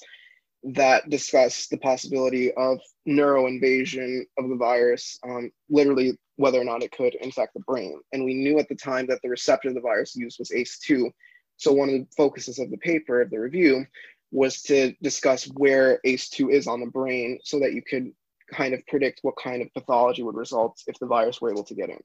that 0.65 1.09
discussed 1.09 1.71
the 1.71 1.79
possibility 1.79 2.53
of 2.55 2.81
neuroinvasion 3.07 4.23
of 4.39 4.49
the 4.49 4.57
virus, 4.57 5.19
um, 5.25 5.51
literally 5.71 6.19
whether 6.37 6.61
or 6.61 6.65
not 6.65 6.83
it 6.83 6.93
could 6.93 7.15
infect 7.17 7.55
the 7.55 7.61
brain. 7.61 8.01
And 8.13 8.25
we 8.25 8.35
knew 8.35 8.59
at 8.59 8.69
the 8.69 8.75
time 8.75 9.07
that 9.07 9.21
the 9.23 9.29
receptor 9.29 9.73
the 9.73 9.81
virus 9.81 10.17
used 10.17 10.39
was 10.39 10.51
ACE2. 10.51 11.11
So 11.57 11.73
one 11.73 11.89
of 11.89 11.95
the 11.95 12.07
focuses 12.17 12.59
of 12.59 12.71
the 12.71 12.79
paper, 12.79 13.21
of 13.21 13.31
the 13.31 13.39
review, 13.39 13.87
was 14.31 14.63
to 14.63 14.93
discuss 15.03 15.45
where 15.55 16.01
ACE2 16.05 16.53
is 16.53 16.67
on 16.67 16.81
the 16.81 16.87
brain 16.87 17.39
so 17.43 17.59
that 17.61 17.73
you 17.73 17.83
could 17.83 18.13
kind 18.53 18.75
of 18.75 18.87
predict 18.87 19.21
what 19.23 19.35
kind 19.43 19.63
of 19.63 19.73
pathology 19.75 20.23
would 20.23 20.37
result 20.37 20.83
if 20.87 20.99
the 20.99 21.07
virus 21.07 21.41
were 21.41 21.51
able 21.51 21.65
to 21.65 21.75
get 21.75 21.91
in. 21.91 22.01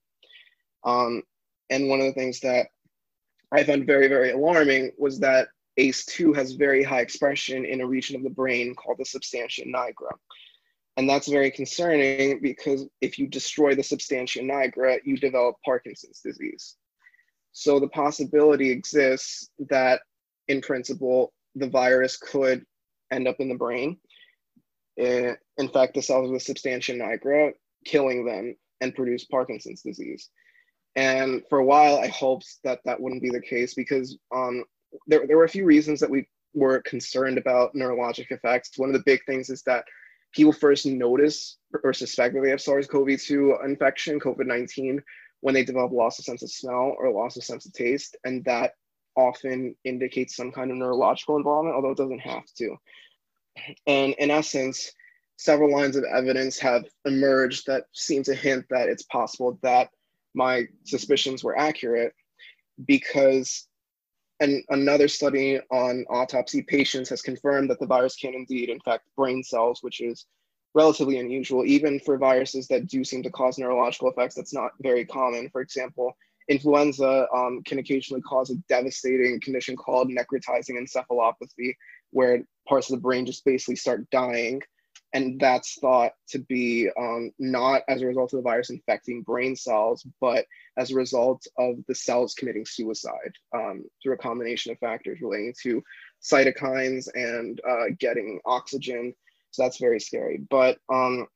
Um, 0.84 1.24
and 1.70 1.90
one 1.90 2.00
of 2.00 2.06
the 2.06 2.14
things 2.14 2.40
that 2.42 2.68
I 3.54 3.64
found 3.64 3.86
very, 3.86 4.08
very 4.08 4.32
alarming 4.32 4.92
was 4.98 5.20
that 5.20 5.50
ACE2 5.80 6.36
has 6.36 6.54
very 6.54 6.84
high 6.84 7.02
expression 7.02 7.66
in 7.66 7.82
a 7.82 7.88
region 7.88 8.16
of 8.16 8.24
the 8.24 8.30
brain 8.30 8.74
called 8.76 8.98
the 8.98 9.06
substantia 9.06 9.64
nigra. 9.66 10.12
And 10.98 11.10
that's 11.10 11.28
very 11.28 11.52
concerning 11.52 12.40
because 12.42 12.88
if 13.02 13.18
you 13.18 13.28
destroy 13.28 13.76
the 13.76 13.84
substantia 13.84 14.42
nigra, 14.42 15.00
you 15.04 15.18
develop 15.18 15.56
Parkinson's 15.66 16.20
disease. 16.20 16.76
So 17.52 17.80
the 17.80 17.90
possibility 17.90 18.72
exists 18.72 19.50
that, 19.70 20.02
in 20.48 20.62
principle, 20.62 21.32
the 21.56 21.70
virus 21.70 22.18
could 22.18 22.66
end 23.12 23.28
up 23.28 23.36
in 23.40 23.50
the 23.50 23.56
brain 23.56 23.98
eh, 24.98 25.34
infect 25.58 25.94
the 25.94 26.02
cells 26.02 26.28
of 26.28 26.34
the 26.34 26.40
substantia 26.40 26.94
nigra, 26.94 27.54
killing 27.86 28.26
them 28.26 28.56
and 28.82 28.96
produce 28.96 29.26
Parkinson's 29.26 29.82
disease. 29.82 30.30
And 30.96 31.44
for 31.50 31.60
a 31.60 31.66
while, 31.66 31.98
I 31.98 32.08
hoped 32.08 32.58
that 32.64 32.80
that 32.86 33.00
wouldn't 33.00 33.24
be 33.24 33.30
the 33.30 33.42
case 33.42 33.74
because 33.74 34.18
um, 34.34 34.64
there, 35.08 35.26
there 35.26 35.38
were 35.38 35.46
a 35.46 35.50
few 35.50 35.66
reasons 35.66 36.00
that 36.00 36.10
we 36.10 36.28
were 36.54 36.82
concerned 36.82 37.38
about 37.38 37.74
neurologic 37.74 38.32
effects. 38.32 38.78
One 38.78 38.90
of 38.90 38.94
the 38.94 39.04
big 39.06 39.26
things 39.26 39.50
is 39.50 39.64
that 39.64 39.86
people 40.34 40.54
first 40.54 40.86
notice 40.86 41.58
or 41.84 41.94
suspect 41.94 42.36
that 42.36 42.42
they 42.42 42.50
have 42.50 42.62
SARS-CoV-2 42.62 43.66
infection, 43.66 44.20
COVID-19, 44.20 45.02
when 45.42 45.54
they 45.54 45.64
develop 45.64 45.92
loss 45.92 46.20
of 46.20 46.26
sense 46.26 46.44
of 46.44 46.52
smell 46.52 46.96
or 46.98 47.12
loss 47.12 47.38
of 47.38 47.44
sense 47.44 47.66
of 47.66 47.74
taste, 47.74 48.16
and 48.24 48.46
that 48.46 48.74
often 49.16 49.76
indicates 49.84 50.36
some 50.36 50.52
kind 50.52 50.72
of 50.72 50.78
neurological 50.78 51.38
involvement, 51.38 51.76
although 51.76 51.92
it 51.92 51.98
doesn't 51.98 52.20
have 52.20 52.46
to. 52.58 52.76
And 53.86 54.14
in 54.18 54.32
essence, 54.32 54.92
several 55.38 55.72
lines 55.72 55.96
of 55.96 56.04
evidence 56.06 56.58
have 56.60 56.86
emerged 57.06 57.68
that 57.68 57.86
seem 57.94 58.24
to 58.24 58.34
hint 58.34 58.66
that 58.70 58.90
it's 58.90 59.04
possible 59.04 59.60
that 59.62 59.90
my 60.34 60.66
suspicions 60.86 61.44
were 61.44 61.58
accurate 61.58 62.14
because 62.86 63.68
and 64.40 64.64
another 64.70 65.08
study 65.08 65.60
on 65.72 66.06
autopsy 66.10 66.62
patients 66.62 67.10
has 67.10 67.22
confirmed 67.22 67.70
that 67.70 67.80
the 67.80 67.86
virus 67.86 68.16
can 68.16 68.34
indeed 68.34 68.70
infect 68.70 69.06
brain 69.16 69.44
cells, 69.44 69.80
which 69.82 70.02
is 70.02 70.26
relatively 70.74 71.20
unusual, 71.20 71.64
even 71.66 72.00
for 72.00 72.18
viruses 72.18 72.68
that 72.68 72.88
do 72.88 73.04
seem 73.04 73.24
to 73.24 73.30
cause 73.30 73.58
neurological 73.58 74.10
effects. 74.10 74.36
That's 74.36 74.54
not 74.54 74.72
very 74.82 75.06
common. 75.06 75.50
For 75.50 75.62
example, 75.62 76.14
influenza 76.50 77.28
um, 77.34 77.62
can 77.66 77.80
occasionally 77.80 78.22
cause 78.22 78.50
a 78.50 78.56
devastating 78.68 79.40
condition 79.42 79.76
called 79.76 80.10
necrotizing 80.10 80.78
encephalopathy, 80.78 81.74
where 82.12 82.44
parts 82.68 82.90
of 82.90 82.98
the 82.98 83.02
brain 83.02 83.26
just 83.26 83.46
basically 83.46 83.76
start 83.76 84.10
dying. 84.10 84.62
And 85.14 85.40
that's 85.40 85.76
thought 85.76 86.14
to 86.30 86.40
be 86.40 86.90
um, 86.98 87.32
not 87.38 87.84
as 87.88 88.02
a 88.02 88.08
result 88.08 88.34
of 88.34 88.38
the 88.38 88.44
virus 88.44 88.72
infecting 88.72 89.22
brain 89.22 89.56
cells, 89.56 90.06
but 90.20 90.46
as 90.76 90.92
a 90.92 90.96
result 90.96 91.46
of 91.58 91.76
the 91.88 91.94
cells 91.94 92.34
committing 92.34 92.66
suicide 92.66 93.34
um, 93.56 93.86
through 94.02 94.14
a 94.14 94.18
combination 94.18 94.72
of 94.72 94.80
factors 94.80 95.22
relating 95.22 95.54
to 95.62 95.84
cytokines 96.22 97.08
and 97.14 97.62
uh, 97.70 97.94
getting 98.00 98.40
oxygen. 98.46 99.14
So 99.52 99.64
that's 99.64 99.78
very 99.78 100.00
scary. 100.00 100.42
But 100.50 100.80
um, 100.92 101.28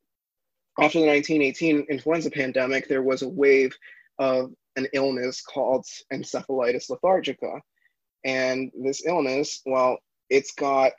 after 0.80 1.00
the 1.00 1.08
1918 1.08 1.86
influenza 1.90 2.32
pandemic, 2.32 2.88
there 2.88 3.04
was 3.04 3.22
a 3.22 3.30
wave 3.30 3.76
of 4.18 4.52
an 4.76 4.88
illness 4.94 5.42
called 5.42 5.86
encephalitis 6.12 6.90
lethargica. 6.90 7.60
And 8.24 8.72
this 8.76 9.06
illness, 9.06 9.62
well, 9.66 10.00
it's 10.30 10.54
got 10.54 10.94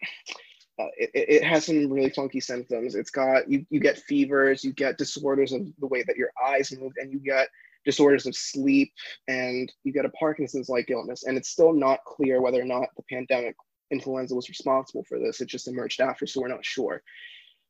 uh, 0.79 0.87
it, 0.97 1.11
it, 1.15 1.45
has 1.45 1.67
some 1.67 1.91
really 1.91 2.11
funky 2.11 2.41
symptoms. 2.41 2.95
It's 2.95 3.11
got 3.11 3.51
you 3.51 3.67
you 3.71 3.81
get 3.81 3.99
fevers, 3.99 4.63
you 4.63 4.73
get 4.73 4.99
disorders 4.99 5.53
of 5.53 5.67
the 5.81 5.87
way 5.87 6.05
that 6.07 6.17
your 6.17 6.31
eyes 6.45 6.73
move, 6.79 6.93
and 6.99 7.13
you 7.13 7.19
get 7.19 7.49
disorders 7.85 8.27
of 8.27 8.37
sleep, 8.37 8.93
and 9.27 9.73
you 9.83 9.93
get 9.93 10.05
a 10.05 10.11
Parkinson's-like 10.11 10.91
illness. 10.91 11.25
And 11.25 11.37
it's 11.37 11.49
still 11.49 11.73
not 11.73 12.05
clear 12.05 12.41
whether 12.41 12.61
or 12.61 12.67
not 12.67 12.89
the 12.97 13.03
pandemic 13.11 13.57
influenza 13.91 14.35
was 14.35 14.49
responsible 14.49 15.05
for 15.09 15.19
this. 15.19 15.41
It 15.41 15.49
just 15.49 15.69
emerged 15.69 16.01
after, 16.01 16.27
so 16.27 16.41
we're 16.41 16.49
not 16.49 16.65
sure. 16.65 17.03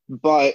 But 0.09 0.55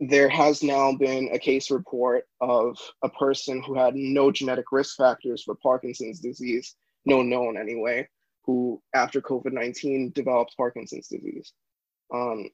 there 0.00 0.28
has 0.28 0.62
now 0.62 0.92
been 0.92 1.30
a 1.32 1.38
case 1.38 1.70
report 1.70 2.24
of 2.40 2.78
a 3.02 3.08
person 3.08 3.62
who 3.62 3.74
had 3.74 3.94
no 3.94 4.30
genetic 4.30 4.66
risk 4.70 4.96
factors 4.96 5.42
for 5.42 5.54
Parkinson's 5.56 6.20
disease, 6.20 6.76
no 7.04 7.22
known 7.22 7.56
anyway, 7.56 8.06
who 8.48 8.80
after 8.94 9.20
COVID 9.20 9.52
19 9.52 10.12
developed 10.14 10.56
Parkinson's 10.56 11.06
disease. 11.06 11.52
Um, 12.12 12.48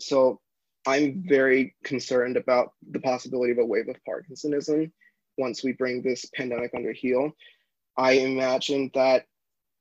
so 0.00 0.40
I'm 0.88 1.22
very 1.24 1.76
concerned 1.84 2.36
about 2.36 2.72
the 2.90 2.98
possibility 2.98 3.52
of 3.52 3.58
a 3.58 3.64
wave 3.64 3.88
of 3.88 3.94
Parkinsonism 4.08 4.90
once 5.38 5.62
we 5.62 5.70
bring 5.70 6.02
this 6.02 6.24
pandemic 6.34 6.72
under 6.74 6.92
heel. 6.92 7.30
I 7.96 8.14
imagine 8.14 8.90
that 8.94 9.26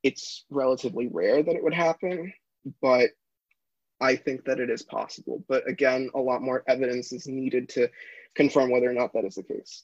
it's 0.03 0.45
relatively 0.51 1.07
rare 1.07 1.41
that 1.41 1.55
it 1.55 1.63
would 1.63 1.73
happen, 1.73 2.31
but 2.79 3.09
I 3.99 4.17
think 4.17 4.45
that 4.45 4.59
it 4.59 4.69
is 4.69 4.83
possible. 4.83 5.43
But 5.49 5.67
again, 5.67 6.11
a 6.13 6.19
lot 6.19 6.43
more 6.43 6.63
evidence 6.67 7.11
is 7.11 7.27
needed 7.27 7.69
to 7.69 7.89
confirm 8.35 8.69
whether 8.69 8.87
or 8.87 8.93
not 8.93 9.13
that 9.13 9.25
is 9.25 9.33
the 9.33 9.43
case. 9.43 9.83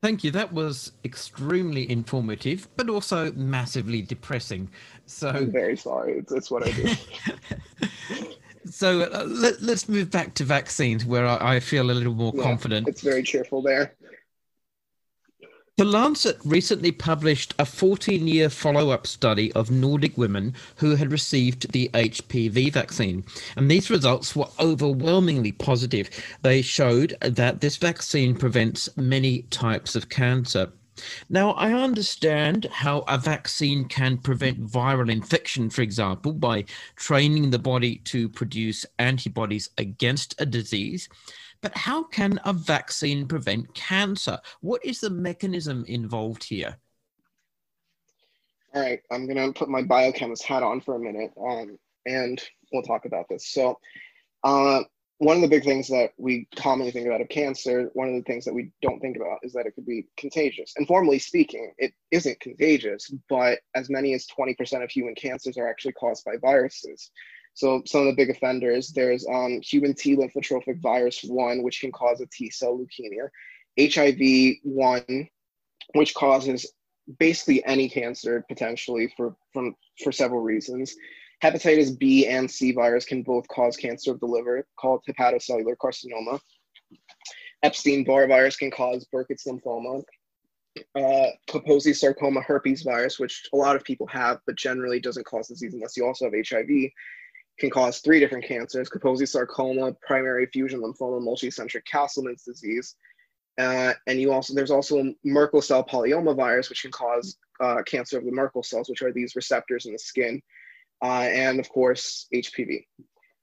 Thank 0.00 0.22
you. 0.22 0.30
That 0.30 0.52
was 0.52 0.92
extremely 1.04 1.90
informative, 1.90 2.68
but 2.76 2.88
also 2.88 3.32
massively 3.32 4.00
depressing. 4.00 4.70
So 5.06 5.30
I'm 5.30 5.50
very 5.50 5.76
sorry. 5.76 6.18
It's, 6.18 6.30
it's 6.30 6.50
what 6.50 6.66
I 6.66 6.70
do. 6.70 6.94
so 8.70 9.02
uh, 9.02 9.24
let, 9.26 9.60
us 9.62 9.88
move 9.88 10.10
back 10.10 10.34
to 10.34 10.44
vaccines, 10.44 11.04
where 11.04 11.26
I, 11.26 11.56
I 11.56 11.60
feel 11.60 11.90
a 11.90 11.92
little 11.92 12.14
more 12.14 12.32
yeah, 12.36 12.42
confident. 12.44 12.86
It's 12.86 13.00
very 13.00 13.24
cheerful 13.24 13.60
there. 13.60 13.94
The 15.78 15.84
Lancet 15.84 16.38
recently 16.44 16.90
published 16.90 17.54
a 17.56 17.64
14 17.64 18.26
year 18.26 18.50
follow 18.50 18.90
up 18.90 19.06
study 19.06 19.52
of 19.52 19.70
Nordic 19.70 20.18
women 20.18 20.54
who 20.74 20.96
had 20.96 21.12
received 21.12 21.70
the 21.70 21.88
HPV 21.94 22.72
vaccine. 22.72 23.22
And 23.56 23.70
these 23.70 23.88
results 23.88 24.34
were 24.34 24.48
overwhelmingly 24.58 25.52
positive. 25.52 26.10
They 26.42 26.62
showed 26.62 27.16
that 27.20 27.60
this 27.60 27.76
vaccine 27.76 28.34
prevents 28.34 28.88
many 28.96 29.42
types 29.50 29.94
of 29.94 30.08
cancer. 30.08 30.72
Now, 31.30 31.52
I 31.52 31.72
understand 31.72 32.66
how 32.72 33.04
a 33.06 33.16
vaccine 33.16 33.84
can 33.84 34.18
prevent 34.18 34.66
viral 34.66 35.08
infection, 35.08 35.70
for 35.70 35.82
example, 35.82 36.32
by 36.32 36.64
training 36.96 37.50
the 37.50 37.58
body 37.60 37.98
to 38.06 38.28
produce 38.28 38.84
antibodies 38.98 39.70
against 39.78 40.34
a 40.40 40.46
disease. 40.46 41.08
But 41.60 41.76
how 41.76 42.04
can 42.04 42.38
a 42.44 42.52
vaccine 42.52 43.26
prevent 43.26 43.74
cancer? 43.74 44.38
What 44.60 44.84
is 44.84 45.00
the 45.00 45.10
mechanism 45.10 45.84
involved 45.86 46.44
here? 46.44 46.76
All 48.74 48.82
right, 48.82 49.00
I'm 49.10 49.26
gonna 49.26 49.52
put 49.52 49.68
my 49.68 49.82
biochemist 49.82 50.44
hat 50.44 50.62
on 50.62 50.80
for 50.80 50.94
a 50.96 51.00
minute, 51.00 51.32
um, 51.40 51.78
and 52.06 52.42
we'll 52.72 52.82
talk 52.82 53.06
about 53.06 53.28
this. 53.28 53.48
So, 53.48 53.78
uh, 54.44 54.82
one 55.18 55.34
of 55.34 55.42
the 55.42 55.48
big 55.48 55.64
things 55.64 55.88
that 55.88 56.12
we 56.16 56.46
commonly 56.54 56.92
think 56.92 57.06
about 57.06 57.20
of 57.20 57.28
cancer, 57.28 57.90
one 57.94 58.08
of 58.08 58.14
the 58.14 58.22
things 58.22 58.44
that 58.44 58.54
we 58.54 58.70
don't 58.82 59.00
think 59.00 59.16
about 59.16 59.38
is 59.42 59.52
that 59.52 59.66
it 59.66 59.74
could 59.74 59.86
be 59.86 60.06
contagious. 60.16 60.74
And 60.76 60.86
formally 60.86 61.18
speaking, 61.18 61.72
it 61.76 61.92
isn't 62.12 62.38
contagious, 62.38 63.12
but 63.28 63.58
as 63.74 63.90
many 63.90 64.14
as 64.14 64.28
20% 64.28 64.84
of 64.84 64.90
human 64.90 65.16
cancers 65.16 65.58
are 65.58 65.68
actually 65.68 65.94
caused 65.94 66.24
by 66.24 66.36
viruses. 66.36 67.10
So 67.58 67.82
some 67.86 68.02
of 68.02 68.06
the 68.06 68.12
big 68.12 68.30
offenders, 68.30 68.92
there's 68.92 69.26
um, 69.26 69.60
human 69.60 69.92
T 69.92 70.14
lymphotrophic 70.14 70.80
virus 70.80 71.24
1, 71.24 71.64
which 71.64 71.80
can 71.80 71.90
cause 71.90 72.20
a 72.20 72.26
T 72.26 72.50
cell 72.50 72.78
leukemia, 72.78 73.28
HIV 73.92 74.58
1, 74.62 75.28
which 75.94 76.14
causes 76.14 76.72
basically 77.18 77.64
any 77.64 77.88
cancer 77.88 78.44
potentially 78.48 79.12
for, 79.16 79.34
from, 79.52 79.74
for 80.04 80.12
several 80.12 80.40
reasons. 80.40 80.94
Hepatitis 81.42 81.98
B 81.98 82.28
and 82.28 82.48
C 82.48 82.70
virus 82.70 83.04
can 83.04 83.24
both 83.24 83.48
cause 83.48 83.76
cancer 83.76 84.12
of 84.12 84.20
the 84.20 84.26
liver, 84.26 84.64
called 84.78 85.02
hepatocellular 85.08 85.74
carcinoma. 85.82 86.38
Epstein 87.64 88.04
Barr 88.04 88.28
virus 88.28 88.56
can 88.56 88.70
cause 88.70 89.04
Burkitt's 89.12 89.48
lymphoma. 89.48 90.04
Uh, 90.94 91.26
Kaposi 91.50 91.92
sarcoma 91.92 92.40
herpes 92.40 92.82
virus, 92.82 93.18
which 93.18 93.48
a 93.52 93.56
lot 93.56 93.74
of 93.74 93.82
people 93.82 94.06
have, 94.06 94.38
but 94.46 94.54
generally 94.54 95.00
doesn't 95.00 95.26
cause 95.26 95.48
disease 95.48 95.74
unless 95.74 95.96
you 95.96 96.06
also 96.06 96.26
have 96.26 96.34
HIV, 96.48 96.68
can 97.58 97.70
cause 97.70 97.98
three 97.98 98.20
different 98.20 98.44
cancers 98.44 98.88
Kaposi 98.88 99.26
sarcoma, 99.26 99.92
primary 100.06 100.44
effusion 100.44 100.80
lymphoma, 100.80 101.20
multicentric 101.20 101.84
Castleman's 101.90 102.44
disease. 102.44 102.94
Uh, 103.58 103.92
and 104.06 104.20
you 104.20 104.32
also 104.32 104.54
there's 104.54 104.70
also 104.70 105.12
Merkel 105.24 105.60
cell 105.60 105.84
polyoma 105.84 106.36
virus, 106.36 106.68
which 106.68 106.82
can 106.82 106.92
cause 106.92 107.36
uh, 107.60 107.82
cancer 107.84 108.16
of 108.16 108.24
the 108.24 108.30
Merkel 108.30 108.62
cells, 108.62 108.88
which 108.88 109.02
are 109.02 109.12
these 109.12 109.34
receptors 109.34 109.86
in 109.86 109.92
the 109.92 109.98
skin 109.98 110.40
uh, 111.02 111.28
and 111.32 111.60
of 111.60 111.68
course 111.68 112.26
HPV, 112.34 112.84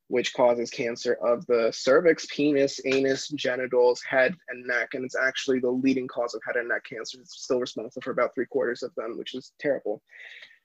which 0.08 0.34
causes 0.34 0.70
cancer 0.70 1.14
of 1.16 1.46
the 1.48 1.72
cervix, 1.74 2.26
penis, 2.28 2.80
anus, 2.86 3.30
genitals, 3.30 4.02
head, 4.04 4.36
and 4.50 4.66
neck. 4.66 4.90
And 4.94 5.06
it's 5.06 5.16
actually 5.16 5.60
the 5.60 5.70
leading 5.70 6.08
cause 6.08 6.34
of 6.34 6.42
head 6.46 6.58
and 6.58 6.70
neck 6.70 6.84
cancer. 6.90 7.20
It's 7.20 7.44
still 7.44 7.60
responsible 7.60 8.02
for 8.02 8.12
about 8.12 8.34
three 8.36 8.46
quarters 8.46 8.84
of 8.84 8.94
them, 8.96 9.18
which 9.18 9.36
is 9.36 9.54
terrible. 9.60 10.02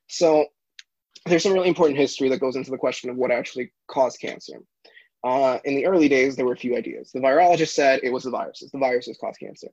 So 0.09 0.47
there's 1.27 1.43
some 1.43 1.53
really 1.53 1.69
important 1.69 1.99
history 1.99 2.29
that 2.29 2.41
goes 2.41 2.57
into 2.57 2.71
the 2.71 2.79
question 2.79 3.11
of 3.11 3.17
what 3.17 3.31
actually 3.31 3.73
caused 3.89 4.21
cancer. 4.21 4.61
Uh, 5.23 5.59
in 5.65 5.75
the 5.75 5.87
early 5.87 6.09
days, 6.09 6.35
there 6.35 6.47
were 6.47 6.55
a 6.55 6.57
few 6.57 6.77
ideas. 6.77 7.11
The 7.13 7.21
virologist 7.21 7.75
said 7.75 8.01
it 8.03 8.13
was 8.13 8.25
the 8.25 8.31
viruses. 8.31 8.71
The 8.71 8.79
viruses 8.79 9.19
cause 9.21 9.37
cancer. 9.39 9.69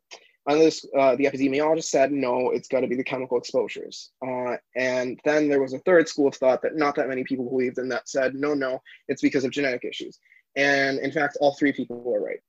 On 0.50 0.60
this, 0.60 0.86
uh, 0.98 1.16
the 1.16 1.26
epidemiologist 1.26 1.86
said, 1.86 2.12
no, 2.12 2.52
it's 2.52 2.68
got 2.68 2.82
to 2.82 2.88
be 2.88 2.96
the 2.96 3.04
chemical 3.04 3.38
exposures. 3.38 4.12
Uh, 4.26 4.56
and 4.76 5.20
then 5.26 5.50
there 5.50 5.62
was 5.62 5.74
a 5.74 5.80
third 5.80 6.08
school 6.08 6.28
of 6.28 6.36
thought 6.36 6.62
that 6.62 6.76
not 6.76 6.96
that 6.96 7.10
many 7.10 7.24
people 7.24 7.50
believed 7.50 7.78
in 7.78 7.90
that 7.90 8.08
said, 8.08 8.34
no, 8.36 8.54
no, 8.54 8.82
it's 9.08 9.22
because 9.22 9.44
of 9.44 9.52
genetic 9.52 9.84
issues. 9.84 10.20
And 10.56 11.00
in 11.00 11.12
fact, 11.12 11.38
all 11.40 11.56
three 11.56 11.74
people 11.74 12.02
were 12.02 12.22
right. 12.22 12.40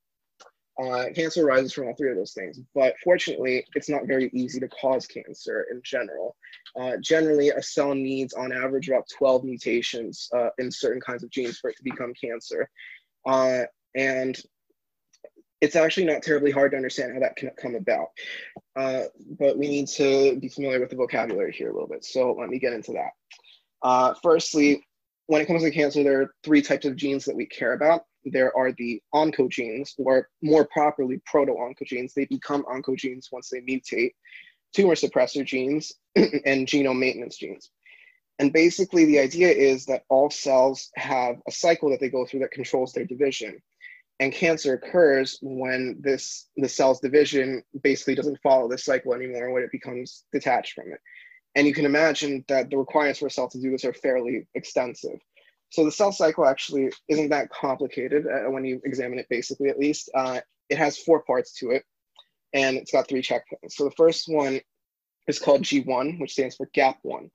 Uh, 0.80 1.06
cancer 1.14 1.44
arises 1.44 1.72
from 1.72 1.88
all 1.88 1.94
three 1.94 2.10
of 2.10 2.16
those 2.16 2.32
things, 2.32 2.60
but 2.72 2.94
fortunately, 3.02 3.64
it's 3.74 3.88
not 3.88 4.06
very 4.06 4.30
easy 4.32 4.60
to 4.60 4.68
cause 4.68 5.06
cancer 5.06 5.66
in 5.72 5.80
general. 5.84 6.36
Uh, 6.78 6.92
generally, 7.00 7.48
a 7.48 7.60
cell 7.60 7.94
needs, 7.94 8.32
on 8.34 8.52
average, 8.52 8.88
about 8.88 9.08
12 9.18 9.42
mutations 9.42 10.28
uh, 10.36 10.50
in 10.58 10.70
certain 10.70 11.00
kinds 11.00 11.24
of 11.24 11.30
genes 11.30 11.58
for 11.58 11.70
it 11.70 11.76
to 11.76 11.82
become 11.82 12.12
cancer. 12.22 12.70
Uh, 13.26 13.62
and 13.96 14.40
it's 15.60 15.74
actually 15.74 16.06
not 16.06 16.22
terribly 16.22 16.52
hard 16.52 16.70
to 16.70 16.76
understand 16.76 17.12
how 17.12 17.20
that 17.20 17.34
can 17.34 17.50
come 17.60 17.74
about. 17.74 18.08
Uh, 18.76 19.04
but 19.38 19.58
we 19.58 19.66
need 19.66 19.88
to 19.88 20.38
be 20.38 20.48
familiar 20.48 20.78
with 20.78 20.90
the 20.90 20.96
vocabulary 20.96 21.52
here 21.52 21.70
a 21.70 21.72
little 21.72 21.88
bit. 21.88 22.04
So 22.04 22.32
let 22.38 22.48
me 22.48 22.60
get 22.60 22.72
into 22.72 22.92
that. 22.92 23.10
Uh, 23.82 24.14
firstly, 24.22 24.84
when 25.26 25.42
it 25.42 25.46
comes 25.46 25.62
to 25.62 25.70
cancer, 25.70 26.04
there 26.04 26.22
are 26.22 26.34
three 26.44 26.62
types 26.62 26.86
of 26.86 26.96
genes 26.96 27.24
that 27.24 27.36
we 27.36 27.46
care 27.46 27.72
about. 27.72 28.02
There 28.30 28.56
are 28.56 28.72
the 28.72 29.02
oncogenes, 29.14 29.94
or 29.98 30.28
more 30.42 30.66
properly, 30.66 31.20
proto-oncogenes. 31.26 32.14
They 32.14 32.26
become 32.26 32.64
oncogenes 32.64 33.32
once 33.32 33.48
they 33.50 33.60
mutate, 33.60 34.12
tumor 34.74 34.94
suppressor 34.94 35.44
genes, 35.44 35.92
and 36.16 36.66
genome 36.66 36.98
maintenance 36.98 37.36
genes. 37.36 37.70
And 38.38 38.52
basically, 38.52 39.04
the 39.04 39.18
idea 39.18 39.48
is 39.48 39.84
that 39.86 40.04
all 40.08 40.30
cells 40.30 40.90
have 40.96 41.36
a 41.48 41.50
cycle 41.50 41.90
that 41.90 42.00
they 42.00 42.08
go 42.08 42.24
through 42.24 42.40
that 42.40 42.52
controls 42.52 42.92
their 42.92 43.04
division 43.04 43.60
and 44.20 44.32
cancer 44.32 44.74
occurs 44.74 45.38
when 45.42 45.96
this 46.00 46.48
the 46.56 46.68
cell's 46.68 47.00
division 47.00 47.62
basically 47.82 48.14
doesn't 48.14 48.40
follow 48.42 48.68
this 48.68 48.84
cycle 48.84 49.14
anymore 49.14 49.50
when 49.50 49.62
it 49.62 49.72
becomes 49.72 50.24
detached 50.32 50.74
from 50.74 50.92
it 50.92 51.00
and 51.54 51.66
you 51.66 51.72
can 51.72 51.84
imagine 51.84 52.44
that 52.48 52.70
the 52.70 52.76
requirements 52.76 53.18
for 53.18 53.26
a 53.26 53.30
cell 53.30 53.48
to 53.48 53.60
do 53.60 53.70
this 53.70 53.84
are 53.84 53.92
fairly 53.92 54.46
extensive 54.54 55.18
so 55.70 55.84
the 55.84 55.92
cell 55.92 56.12
cycle 56.12 56.46
actually 56.46 56.90
isn't 57.08 57.28
that 57.28 57.50
complicated 57.50 58.26
uh, 58.26 58.50
when 58.50 58.64
you 58.64 58.80
examine 58.84 59.18
it 59.18 59.26
basically 59.28 59.68
at 59.68 59.78
least 59.78 60.10
uh, 60.14 60.40
it 60.68 60.78
has 60.78 60.98
four 60.98 61.22
parts 61.22 61.52
to 61.52 61.70
it 61.70 61.84
and 62.54 62.76
it's 62.76 62.92
got 62.92 63.08
three 63.08 63.22
checkpoints 63.22 63.72
so 63.72 63.84
the 63.84 63.90
first 63.92 64.24
one 64.28 64.60
is 65.26 65.38
called 65.38 65.62
g1 65.62 66.18
which 66.20 66.32
stands 66.32 66.56
for 66.56 66.68
gap 66.72 66.98
one 67.02 67.30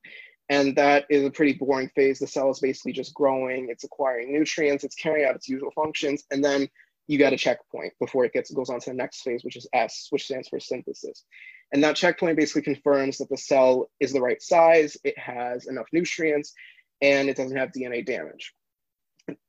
and 0.50 0.76
that 0.76 1.06
is 1.08 1.24
a 1.24 1.30
pretty 1.30 1.54
boring 1.54 1.90
phase. 1.94 2.18
The 2.18 2.26
cell 2.26 2.50
is 2.50 2.60
basically 2.60 2.92
just 2.92 3.14
growing, 3.14 3.68
it's 3.70 3.84
acquiring 3.84 4.32
nutrients, 4.32 4.84
it's 4.84 4.94
carrying 4.94 5.26
out 5.26 5.36
its 5.36 5.48
usual 5.48 5.70
functions, 5.74 6.24
and 6.30 6.44
then 6.44 6.68
you 7.06 7.18
got 7.18 7.32
a 7.32 7.36
checkpoint 7.36 7.92
before 8.00 8.24
it 8.24 8.32
gets 8.32 8.50
goes 8.50 8.70
on 8.70 8.80
to 8.80 8.90
the 8.90 8.96
next 8.96 9.22
phase, 9.22 9.44
which 9.44 9.56
is 9.56 9.68
S, 9.72 10.08
which 10.10 10.24
stands 10.24 10.48
for 10.48 10.60
synthesis. 10.60 11.24
And 11.72 11.82
that 11.82 11.96
checkpoint 11.96 12.36
basically 12.36 12.62
confirms 12.62 13.18
that 13.18 13.28
the 13.28 13.36
cell 13.36 13.90
is 14.00 14.12
the 14.12 14.20
right 14.20 14.40
size, 14.40 14.96
it 15.04 15.18
has 15.18 15.66
enough 15.66 15.86
nutrients, 15.92 16.52
and 17.04 17.28
it 17.28 17.36
doesn't 17.36 17.56
have 17.56 17.70
DNA 17.70 18.04
damage. 18.04 18.54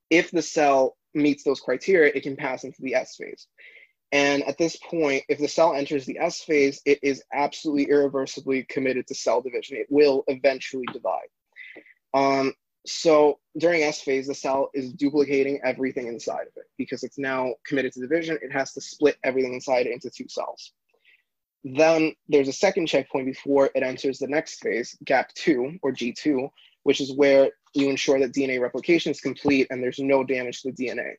If 0.09 0.29
the 0.29 0.41
cell 0.41 0.97
meets 1.13 1.43
those 1.43 1.61
criteria, 1.61 2.11
it 2.13 2.23
can 2.23 2.35
pass 2.35 2.65
into 2.65 2.81
the 2.81 2.95
S 2.95 3.15
phase. 3.15 3.47
And 4.11 4.43
at 4.43 4.57
this 4.57 4.75
point, 4.77 5.23
if 5.29 5.39
the 5.39 5.47
cell 5.47 5.73
enters 5.73 6.05
the 6.05 6.19
S 6.19 6.41
phase, 6.41 6.81
it 6.85 6.99
is 7.01 7.23
absolutely 7.33 7.89
irreversibly 7.89 8.65
committed 8.65 9.07
to 9.07 9.15
cell 9.15 9.41
division. 9.41 9.77
It 9.77 9.87
will 9.89 10.25
eventually 10.27 10.85
divide. 10.91 11.29
Um, 12.13 12.53
so 12.85 13.39
during 13.57 13.83
S 13.83 14.01
phase, 14.01 14.27
the 14.27 14.35
cell 14.35 14.69
is 14.73 14.93
duplicating 14.93 15.59
everything 15.63 16.07
inside 16.07 16.47
of 16.47 16.57
it 16.57 16.65
because 16.77 17.03
it's 17.03 17.17
now 17.17 17.53
committed 17.65 17.93
to 17.93 18.01
division. 18.01 18.37
It 18.41 18.51
has 18.51 18.73
to 18.73 18.81
split 18.81 19.17
everything 19.23 19.53
inside 19.53 19.87
into 19.87 20.09
two 20.09 20.27
cells. 20.27 20.73
Then 21.63 22.13
there's 22.27 22.49
a 22.49 22.53
second 22.53 22.87
checkpoint 22.87 23.25
before 23.25 23.71
it 23.73 23.81
enters 23.81 24.19
the 24.19 24.27
next 24.27 24.59
phase, 24.59 24.95
gap 25.03 25.33
two 25.33 25.79
or 25.81 25.93
G2, 25.93 26.47
which 26.85 27.01
is 27.01 27.11
where 27.11 27.49
you 27.73 27.89
ensure 27.89 28.19
that 28.19 28.31
DNA 28.31 28.61
replication 28.61 29.11
is 29.11 29.19
complete 29.19 29.65
and 29.71 29.81
there's 29.81 29.97
no 29.97 30.23
damage 30.23 30.61
to 30.61 30.71
the 30.71 30.85
DNA. 30.85 31.13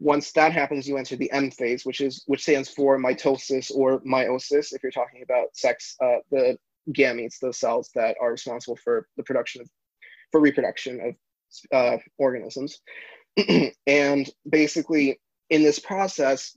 Once 0.00 0.32
that 0.32 0.52
happens, 0.52 0.88
you 0.88 0.96
enter 0.96 1.14
the 1.14 1.30
M 1.30 1.48
phase, 1.48 1.86
which 1.86 2.00
is 2.00 2.24
which 2.26 2.42
stands 2.42 2.68
for 2.68 2.98
mitosis 2.98 3.70
or 3.72 4.00
meiosis. 4.00 4.74
If 4.74 4.82
you're 4.82 4.90
talking 4.90 5.22
about 5.22 5.54
sex, 5.54 5.94
uh, 6.02 6.16
the 6.32 6.58
gametes, 6.90 7.38
the 7.40 7.52
cells 7.52 7.90
that 7.94 8.16
are 8.20 8.32
responsible 8.32 8.78
for 8.82 9.06
the 9.16 9.22
production 9.22 9.62
of, 9.62 9.68
for 10.32 10.40
reproduction 10.40 11.00
of 11.00 11.14
uh, 11.72 11.98
organisms, 12.18 12.80
and 13.86 14.28
basically 14.48 15.20
in 15.50 15.62
this 15.62 15.78
process, 15.78 16.56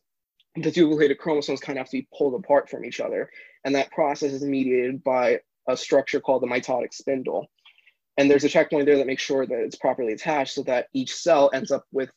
the 0.55 0.71
duplicated 0.71 1.19
chromosomes 1.19 1.59
kind 1.59 1.77
of 1.77 1.81
have 1.81 1.91
to 1.91 1.97
be 1.97 2.07
pulled 2.17 2.33
apart 2.33 2.67
from 2.67 2.83
each 2.83 2.99
other, 2.99 3.29
and 3.63 3.75
that 3.75 3.91
process 3.91 4.31
is 4.31 4.43
mediated 4.43 5.03
by 5.03 5.39
a 5.69 5.77
structure 5.77 6.19
called 6.19 6.41
the 6.41 6.47
mitotic 6.47 6.93
spindle. 6.93 7.47
And 8.17 8.29
there's 8.29 8.43
a 8.43 8.49
checkpoint 8.49 8.85
there 8.85 8.97
that 8.97 9.07
makes 9.07 9.23
sure 9.23 9.45
that 9.45 9.59
it's 9.59 9.75
properly 9.75 10.13
attached 10.13 10.53
so 10.53 10.63
that 10.63 10.87
each 10.93 11.15
cell 11.15 11.49
ends 11.53 11.71
up 11.71 11.85
with 11.91 12.11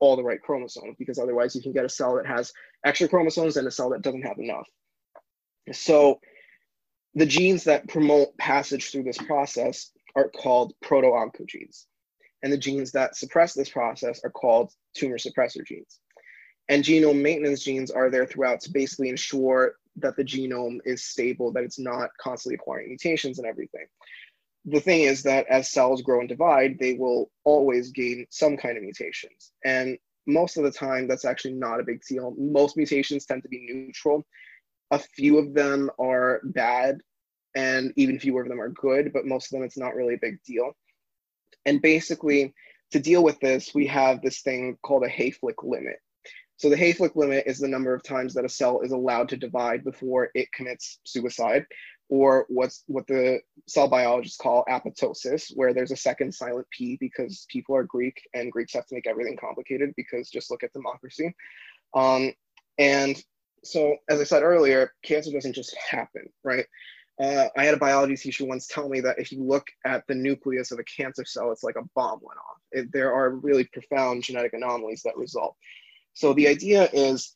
all 0.00 0.16
the 0.16 0.22
right 0.22 0.40
chromosomes 0.40 0.96
because 0.98 1.18
otherwise 1.18 1.54
you 1.54 1.62
can 1.62 1.72
get 1.72 1.84
a 1.84 1.88
cell 1.88 2.16
that 2.16 2.26
has 2.26 2.52
extra 2.84 3.08
chromosomes 3.08 3.56
and 3.56 3.68
a 3.68 3.70
cell 3.70 3.90
that 3.90 4.02
doesn't 4.02 4.22
have 4.22 4.38
enough. 4.38 4.66
So 5.72 6.20
the 7.14 7.26
genes 7.26 7.64
that 7.64 7.86
promote 7.88 8.36
passage 8.38 8.90
through 8.90 9.04
this 9.04 9.18
process 9.18 9.90
are 10.16 10.28
called 10.28 10.72
proto-oncogenes. 10.82 11.84
And 12.42 12.52
the 12.52 12.58
genes 12.58 12.90
that 12.92 13.16
suppress 13.16 13.54
this 13.54 13.68
process 13.68 14.20
are 14.24 14.30
called 14.30 14.72
tumor 14.96 15.18
suppressor 15.18 15.64
genes. 15.64 16.00
And 16.68 16.82
genome 16.82 17.20
maintenance 17.20 17.62
genes 17.62 17.90
are 17.90 18.10
there 18.10 18.26
throughout 18.26 18.60
to 18.62 18.72
basically 18.72 19.10
ensure 19.10 19.74
that 19.96 20.16
the 20.16 20.24
genome 20.24 20.78
is 20.84 21.04
stable, 21.04 21.52
that 21.52 21.64
it's 21.64 21.78
not 21.78 22.10
constantly 22.18 22.54
acquiring 22.54 22.88
mutations 22.88 23.38
and 23.38 23.46
everything 23.46 23.86
the 24.64 24.80
thing 24.80 25.02
is 25.02 25.22
that 25.24 25.46
as 25.48 25.70
cells 25.70 26.02
grow 26.02 26.20
and 26.20 26.28
divide, 26.28 26.78
they 26.78 26.94
will 26.94 27.30
always 27.44 27.90
gain 27.90 28.26
some 28.30 28.56
kind 28.56 28.76
of 28.76 28.82
mutations. 28.82 29.52
And 29.64 29.98
most 30.26 30.56
of 30.56 30.62
the 30.62 30.70
time, 30.70 31.08
that's 31.08 31.24
actually 31.24 31.54
not 31.54 31.80
a 31.80 31.84
big 31.84 32.00
deal. 32.08 32.34
Most 32.38 32.76
mutations 32.76 33.26
tend 33.26 33.42
to 33.42 33.48
be 33.48 33.66
neutral. 33.66 34.24
A 34.92 34.98
few 34.98 35.38
of 35.38 35.54
them 35.54 35.90
are 35.98 36.40
bad, 36.44 37.00
and 37.56 37.92
even 37.96 38.20
fewer 38.20 38.42
of 38.42 38.48
them 38.48 38.60
are 38.60 38.68
good, 38.68 39.12
but 39.12 39.26
most 39.26 39.46
of 39.46 39.58
them, 39.58 39.64
it's 39.64 39.78
not 39.78 39.94
really 39.94 40.14
a 40.14 40.20
big 40.20 40.42
deal. 40.44 40.76
And 41.66 41.82
basically, 41.82 42.54
to 42.92 43.00
deal 43.00 43.24
with 43.24 43.40
this, 43.40 43.74
we 43.74 43.86
have 43.88 44.22
this 44.22 44.42
thing 44.42 44.78
called 44.82 45.04
a 45.04 45.08
Hayflick 45.08 45.62
limit. 45.62 45.96
So 46.56 46.68
the 46.68 46.76
Hayflick 46.76 47.16
limit 47.16 47.44
is 47.46 47.58
the 47.58 47.66
number 47.66 47.92
of 47.92 48.04
times 48.04 48.34
that 48.34 48.44
a 48.44 48.48
cell 48.48 48.82
is 48.82 48.92
allowed 48.92 49.28
to 49.30 49.36
divide 49.36 49.82
before 49.82 50.30
it 50.34 50.52
commits 50.52 51.00
suicide, 51.04 51.66
or 52.12 52.44
what's 52.50 52.84
what 52.88 53.06
the 53.06 53.40
cell 53.66 53.88
biologists 53.88 54.36
call 54.36 54.66
apoptosis, 54.68 55.50
where 55.54 55.72
there's 55.72 55.92
a 55.92 55.96
second 55.96 56.30
silent 56.30 56.66
P 56.70 56.98
because 57.00 57.46
people 57.48 57.74
are 57.74 57.84
Greek 57.84 58.20
and 58.34 58.52
Greeks 58.52 58.74
have 58.74 58.84
to 58.88 58.94
make 58.94 59.06
everything 59.06 59.34
complicated 59.40 59.94
because 59.96 60.28
just 60.28 60.50
look 60.50 60.62
at 60.62 60.74
democracy. 60.74 61.34
Um, 61.94 62.34
and 62.76 63.16
so, 63.64 63.96
as 64.10 64.20
I 64.20 64.24
said 64.24 64.42
earlier, 64.42 64.92
cancer 65.02 65.32
doesn't 65.32 65.54
just 65.54 65.74
happen, 65.90 66.28
right? 66.44 66.66
Uh, 67.18 67.46
I 67.56 67.64
had 67.64 67.72
a 67.72 67.78
biology 67.78 68.16
teacher 68.16 68.44
once 68.44 68.66
tell 68.66 68.90
me 68.90 69.00
that 69.00 69.18
if 69.18 69.32
you 69.32 69.42
look 69.42 69.68
at 69.86 70.06
the 70.06 70.14
nucleus 70.14 70.70
of 70.70 70.78
a 70.78 70.84
cancer 70.84 71.24
cell, 71.24 71.50
it's 71.50 71.64
like 71.64 71.76
a 71.76 71.88
bomb 71.94 72.18
went 72.20 72.38
off. 72.38 72.60
It, 72.72 72.92
there 72.92 73.14
are 73.14 73.30
really 73.30 73.64
profound 73.72 74.22
genetic 74.22 74.52
anomalies 74.52 75.00
that 75.06 75.16
result. 75.16 75.56
So 76.12 76.34
the 76.34 76.48
idea 76.48 76.90
is 76.92 77.34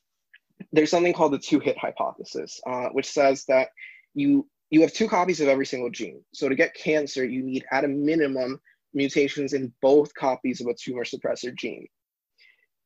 there's 0.71 0.91
something 0.91 1.15
called 1.15 1.33
the 1.33 1.39
two-hit 1.39 1.79
hypothesis, 1.79 2.61
uh, 2.67 2.89
which 2.89 3.09
says 3.09 3.47
that 3.47 3.71
you 4.13 4.47
you 4.71 4.81
have 4.81 4.93
two 4.93 5.09
copies 5.09 5.41
of 5.41 5.49
every 5.49 5.67
single 5.67 5.91
gene. 5.91 6.23
So 6.33 6.49
to 6.49 6.55
get 6.55 6.75
cancer, 6.75 7.25
you 7.25 7.43
need 7.43 7.65
at 7.71 7.85
a 7.85 7.89
minimum 7.89 8.61
mutations 8.95 9.53
in 9.53 9.73
both 9.81 10.13
copies 10.15 10.61
of 10.61 10.67
a 10.67 10.75
tumor 10.75 11.05
suppressor 11.05 11.55
gene. 11.55 11.87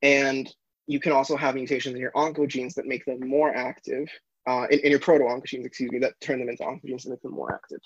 And 0.01 0.53
you 0.87 0.99
can 0.99 1.11
also 1.11 1.35
have 1.37 1.55
mutations 1.55 1.95
in 1.95 2.01
your 2.01 2.11
oncogenes 2.11 2.73
that 2.75 2.85
make 2.85 3.05
them 3.05 3.19
more 3.27 3.53
active, 3.55 4.07
uh, 4.47 4.67
in, 4.69 4.79
in 4.79 4.91
your 4.91 4.99
proto-oncogenes, 4.99 5.65
excuse 5.65 5.91
me, 5.91 5.99
that 5.99 6.19
turn 6.21 6.39
them 6.39 6.49
into 6.49 6.63
oncogenes 6.63 7.05
and 7.05 7.11
make 7.11 7.21
them 7.21 7.33
more 7.33 7.53
active. 7.53 7.79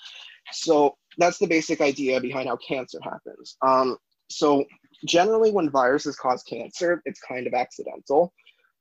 So 0.52 0.96
that's 1.18 1.38
the 1.38 1.48
basic 1.48 1.82
idea 1.82 2.20
behind 2.20 2.48
how 2.48 2.58
cancer 2.58 3.00
happens. 3.04 3.58
Um, 3.62 3.98
so 4.30 4.66
generally 5.06 5.52
when 5.52 5.70
viruses 5.70 6.16
cause 6.16 6.42
cancer, 6.44 7.02
it's 7.06 7.20
kind 7.20 7.48
of 7.48 7.54
accidental. 7.54 8.34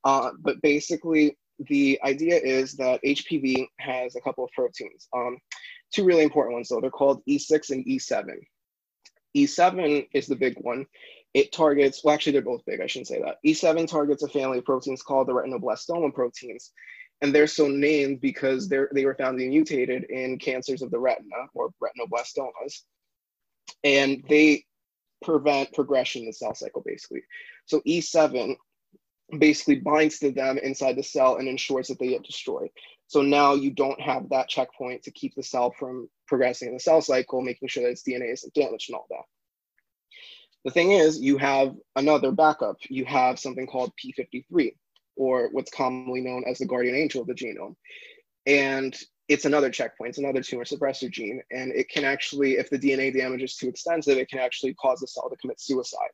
Uh, 0.04 0.30
but 0.40 0.60
basically 0.62 1.36
the 1.58 1.98
idea 2.04 2.36
is 2.36 2.74
that 2.74 3.02
HPV 3.04 3.66
has 3.78 4.16
a 4.16 4.20
couple 4.20 4.44
of 4.44 4.50
proteins. 4.52 5.08
Um, 5.14 5.38
two 5.92 6.04
really 6.04 6.22
important 6.22 6.54
ones 6.54 6.68
though, 6.68 6.80
they're 6.80 6.90
called 6.90 7.22
E6 7.28 7.70
and 7.70 7.84
E7. 7.86 8.24
E7 9.36 10.06
is 10.12 10.26
the 10.26 10.36
big 10.36 10.54
one. 10.60 10.86
It 11.32 11.52
targets, 11.52 12.02
well, 12.04 12.14
actually, 12.14 12.32
they're 12.32 12.42
both 12.42 12.64
big, 12.64 12.80
I 12.80 12.86
shouldn't 12.86 13.08
say 13.08 13.20
that. 13.20 13.38
E7 13.44 13.88
targets 13.88 14.22
a 14.22 14.28
family 14.28 14.58
of 14.58 14.64
proteins 14.64 15.02
called 15.02 15.28
the 15.28 15.32
retinoblastoma 15.32 16.14
proteins. 16.14 16.72
And 17.22 17.34
they're 17.34 17.46
so 17.46 17.66
named 17.66 18.20
because 18.20 18.68
they're, 18.68 18.88
they 18.92 19.04
were 19.04 19.14
found 19.14 19.38
to 19.38 19.44
be 19.44 19.48
mutated 19.48 20.04
in 20.04 20.38
cancers 20.38 20.82
of 20.82 20.90
the 20.90 20.98
retina 20.98 21.48
or 21.54 21.70
retinoblastomas. 21.82 22.82
And 23.82 24.22
they 24.28 24.64
prevent 25.22 25.72
progression 25.72 26.22
in 26.22 26.26
the 26.26 26.32
cell 26.32 26.54
cycle, 26.54 26.82
basically. 26.84 27.22
So 27.66 27.80
E7 27.86 28.56
basically 29.38 29.76
binds 29.76 30.18
to 30.18 30.30
them 30.30 30.58
inside 30.58 30.96
the 30.96 31.02
cell 31.02 31.36
and 31.36 31.48
ensures 31.48 31.88
that 31.88 31.98
they 31.98 32.08
get 32.08 32.22
destroyed. 32.22 32.68
So 33.06 33.22
now 33.22 33.54
you 33.54 33.70
don't 33.70 34.00
have 34.00 34.28
that 34.30 34.48
checkpoint 34.48 35.02
to 35.04 35.10
keep 35.10 35.34
the 35.34 35.42
cell 35.42 35.74
from 35.78 36.08
progressing 36.26 36.68
in 36.68 36.74
the 36.74 36.80
cell 36.80 37.00
cycle, 37.00 37.42
making 37.42 37.68
sure 37.68 37.82
that 37.82 37.90
its 37.90 38.02
DNA 38.02 38.32
isn't 38.32 38.54
damaged 38.54 38.90
and 38.90 38.96
all 38.96 39.06
that. 39.10 39.24
The 40.64 40.70
thing 40.70 40.92
is, 40.92 41.20
you 41.20 41.36
have 41.38 41.74
another 41.96 42.32
backup. 42.32 42.76
You 42.88 43.04
have 43.04 43.38
something 43.38 43.66
called 43.66 43.92
P53, 44.02 44.74
or 45.16 45.48
what's 45.52 45.70
commonly 45.70 46.22
known 46.22 46.44
as 46.48 46.58
the 46.58 46.66
guardian 46.66 46.96
angel 46.96 47.20
of 47.20 47.26
the 47.26 47.34
genome. 47.34 47.76
And 48.46 48.98
it's 49.28 49.44
another 49.44 49.70
checkpoint, 49.70 50.10
it's 50.10 50.18
another 50.18 50.42
tumor 50.42 50.64
suppressor 50.64 51.10
gene. 51.10 51.42
And 51.50 51.72
it 51.72 51.90
can 51.90 52.04
actually, 52.04 52.54
if 52.54 52.70
the 52.70 52.78
DNA 52.78 53.14
damage 53.14 53.42
is 53.42 53.56
too 53.56 53.68
extensive, 53.68 54.16
it 54.16 54.28
can 54.28 54.38
actually 54.38 54.74
cause 54.74 55.00
the 55.00 55.06
cell 55.06 55.28
to 55.28 55.36
commit 55.36 55.60
suicide. 55.60 56.10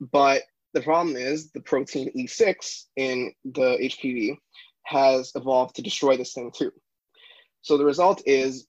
But 0.00 0.42
the 0.74 0.80
problem 0.80 1.16
is 1.16 1.50
the 1.50 1.60
protein 1.60 2.10
E6 2.16 2.84
in 2.96 3.32
the 3.44 3.76
HPV 3.80 4.36
has 4.84 5.32
evolved 5.34 5.76
to 5.76 5.82
destroy 5.82 6.16
this 6.16 6.32
thing 6.32 6.50
too. 6.54 6.72
So 7.62 7.76
the 7.76 7.84
result 7.84 8.22
is 8.26 8.66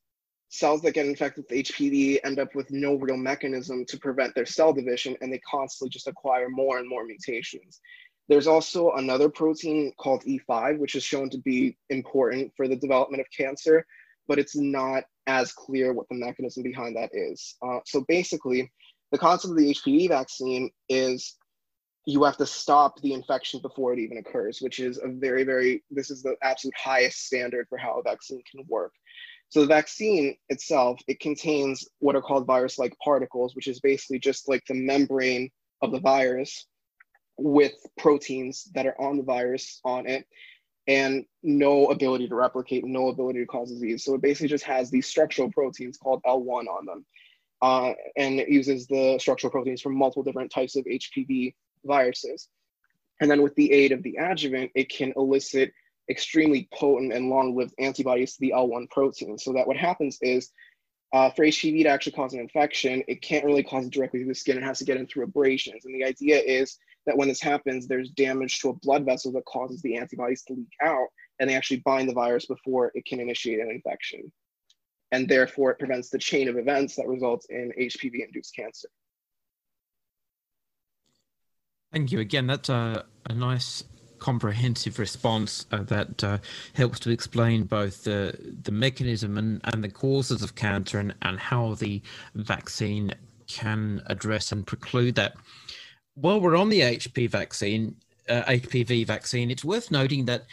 cells 0.50 0.82
that 0.82 0.94
get 0.94 1.08
infected 1.08 1.46
with 1.50 1.66
HPV 1.66 2.20
end 2.24 2.40
up 2.40 2.54
with 2.54 2.70
no 2.70 2.96
real 2.96 3.18
mechanism 3.18 3.86
to 3.86 3.98
prevent 3.98 4.36
their 4.36 4.46
cell 4.46 4.72
division 4.72 5.18
and 5.22 5.34
they 5.34 5.40
constantly 5.40 5.90
just 5.90 6.08
acquire 6.08 6.48
more 6.50 6.78
and 6.78 6.88
more 6.88 7.06
mutations. 7.06 7.80
There's 8.30 8.48
also 8.48 8.92
another 8.92 9.30
protein 9.30 9.92
called 9.98 10.24
E5, 10.24 10.78
which 10.78 10.96
is 10.96 11.04
shown 11.04 11.30
to 11.32 11.40
be 11.40 11.76
important 11.90 12.54
for 12.56 12.68
the 12.68 12.76
development 12.76 13.22
of 13.22 13.28
cancer, 13.36 13.86
but 14.28 14.40
it's 14.40 14.56
not 14.56 15.04
as 15.28 15.52
clear 15.52 15.92
what 15.94 16.08
the 16.10 16.16
mechanism 16.16 16.64
behind 16.64 16.96
that 16.96 17.10
is. 17.14 17.56
Uh, 17.62 17.80
so 17.86 18.06
basically, 18.08 18.72
the 19.12 19.18
concept 19.18 19.52
of 19.52 19.58
the 19.58 19.74
HPV 19.74 20.10
vaccine 20.10 20.70
is 20.88 21.36
you 22.06 22.24
have 22.24 22.38
to 22.38 22.46
stop 22.46 23.00
the 23.02 23.14
infection 23.14 23.62
before 23.62 23.94
it 23.94 24.00
even 24.00 24.18
occurs, 24.18 24.60
which 24.60 24.80
is 24.80 25.00
a 25.02 25.08
very, 25.08 25.44
very, 25.44 25.84
this 25.90 26.12
is 26.12 26.22
the 26.22 26.36
absolute 26.42 26.76
highest 26.78 27.26
standard 27.26 27.66
for 27.70 27.78
how 27.78 28.00
a 28.00 28.04
vaccine 28.04 28.42
can 28.50 28.66
work. 28.68 28.92
So 29.50 29.62
the 29.62 29.68
vaccine 29.68 30.36
itself, 30.50 31.00
it 31.08 31.20
contains 31.20 31.88
what 32.00 32.16
are 32.16 32.22
called 32.22 32.48
virus-like 32.48 32.94
particles, 33.04 33.56
which 33.56 33.68
is 33.68 33.80
basically 33.80 34.20
just 34.20 34.50
like 34.50 34.64
the 34.68 34.74
membrane 34.74 35.50
of 35.82 35.92
the 35.92 36.00
virus 36.00 36.66
with 37.38 37.74
proteins 37.98 38.66
that 38.74 38.86
are 38.86 39.00
on 39.00 39.18
the 39.18 39.24
virus 39.24 39.80
on 39.86 40.08
it 40.08 40.26
and 40.88 41.26
no 41.44 41.88
ability 41.88 42.28
to 42.28 42.36
replicate, 42.36 42.84
no 42.84 43.08
ability 43.08 43.40
to 43.40 43.46
cause 43.46 43.72
disease. 43.72 44.04
So 44.04 44.16
it 44.16 44.22
basically 44.22 44.50
just 44.50 44.66
has 44.66 44.92
these 44.92 45.08
structural 45.08 45.52
proteins 45.52 45.98
called 45.98 46.22
L1 46.26 46.68
on 46.68 46.86
them. 46.86 47.06
Uh, 47.62 47.94
and 48.18 48.42
it 48.42 48.50
uses 48.50 48.88
the 48.88 49.18
structural 49.20 49.52
proteins 49.52 49.82
from 49.82 49.96
multiple 49.96 50.24
different 50.24 50.52
types 50.52 50.76
of 50.76 50.84
HPV 50.84 51.54
viruses. 51.86 52.50
And 53.22 53.30
then 53.30 53.42
with 53.42 53.56
the 53.56 53.72
aid 53.72 53.92
of 53.92 54.04
the 54.04 54.18
adjuvant, 54.18 54.72
it 54.76 54.90
can 54.90 55.14
elicit 55.16 55.72
extremely 56.10 56.68
potent 56.74 57.14
and 57.14 57.30
long-lived 57.30 57.74
antibodies 57.80 58.34
to 58.34 58.40
the 58.42 58.54
L1 58.56 58.90
protein. 58.90 59.38
So 59.38 59.54
that 59.54 59.68
what 59.68 59.78
happens 59.78 60.18
is 60.22 60.52
uh, 61.14 61.30
for 61.30 61.46
HPV 61.46 61.84
to 61.84 61.90
actually 61.90 62.14
cause 62.14 62.34
an 62.34 62.40
infection, 62.40 63.04
it 63.08 63.22
can't 63.22 63.46
really 63.46 63.64
cause 63.64 63.86
it 63.86 63.94
directly 63.94 64.20
through 64.20 64.30
the 64.30 64.36
skin. 64.36 64.58
It 64.58 64.64
has 64.64 64.80
to 64.80 64.86
get 64.86 64.98
in 64.98 65.06
through 65.06 65.26
abrasions. 65.26 65.86
And 65.86 65.94
the 65.94 66.04
idea 66.04 66.40
is 66.40 66.78
that 67.06 67.16
when 67.16 67.28
this 67.28 67.42
happens, 67.42 67.88
there's 67.88 68.10
damage 68.10 68.60
to 68.60 68.70
a 68.70 68.74
blood 68.74 69.06
vessel 69.06 69.32
that 69.34 69.46
causes 69.46 69.82
the 69.82 69.96
antibodies 69.96 70.44
to 70.48 70.54
leak 70.54 70.74
out, 70.82 71.08
and 71.40 71.48
they 71.48 71.56
actually 71.56 71.82
bind 71.86 72.10
the 72.10 72.14
virus 72.14 72.48
before 72.48 72.92
it 72.96 73.06
can 73.06 73.20
initiate 73.20 73.60
an 73.60 73.70
infection. 73.70 74.32
And 75.12 75.30
therefore, 75.30 75.72
it 75.72 75.80
prevents 75.80 76.10
the 76.10 76.18
chain 76.18 76.50
of 76.50 76.58
events 76.58 76.96
that 76.96 77.08
results 77.08 77.46
in 77.50 77.72
HPV-induced 77.80 78.56
cancer. 78.56 78.90
Thank 81.94 82.12
you. 82.12 82.20
Again, 82.20 82.48
that's 82.48 82.70
a, 82.70 83.06
a 83.30 83.34
nice 83.34 83.84
comprehensive 84.18 84.98
response 84.98 85.68
uh, 85.72 85.84
that 85.84 86.24
uh, 86.24 86.40
helps 86.74 87.00
to 87.02 87.12
explain 87.12 87.66
both 87.66 88.04
the, 88.04 88.36
the 88.64 88.72
mechanism 88.72 89.38
and, 89.38 89.62
and 89.66 89.84
the 89.84 89.90
causes 89.90 90.42
of 90.42 90.56
cancer 90.56 90.98
and, 90.98 91.14
and 91.22 91.40
how 91.40 91.76
the 91.76 92.02
vaccine 92.34 93.14
can 93.48 94.02
address 94.08 94.52
and 94.52 94.66
preclude 94.66 95.14
that. 95.16 95.36
While 96.16 96.42
we're 96.42 96.56
on 96.56 96.70
the 96.70 96.82
HP 96.82 97.30
vaccine, 97.30 97.96
uh, 98.28 98.42
HPV 98.44 99.06
vaccine, 99.06 99.52
it's 99.52 99.64
worth 99.64 99.92
noting 99.92 100.26
that 100.26 100.46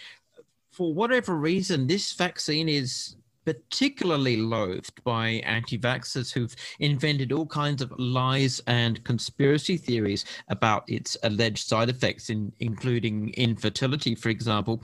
for 0.70 0.92
whatever 0.92 1.34
reason, 1.36 1.86
this 1.86 2.12
vaccine 2.12 2.68
is 2.68 3.16
particularly 3.44 4.36
loathed 4.36 5.02
by 5.04 5.28
anti 5.44 5.78
vaxxers 5.78 6.32
who've 6.32 6.54
invented 6.78 7.32
all 7.32 7.46
kinds 7.46 7.82
of 7.82 7.92
lies 7.98 8.60
and 8.66 9.02
conspiracy 9.04 9.76
theories 9.76 10.24
about 10.48 10.84
its 10.88 11.16
alleged 11.22 11.66
side 11.66 11.88
effects, 11.88 12.30
in, 12.30 12.52
including 12.60 13.30
infertility, 13.34 14.14
for 14.14 14.28
example. 14.28 14.82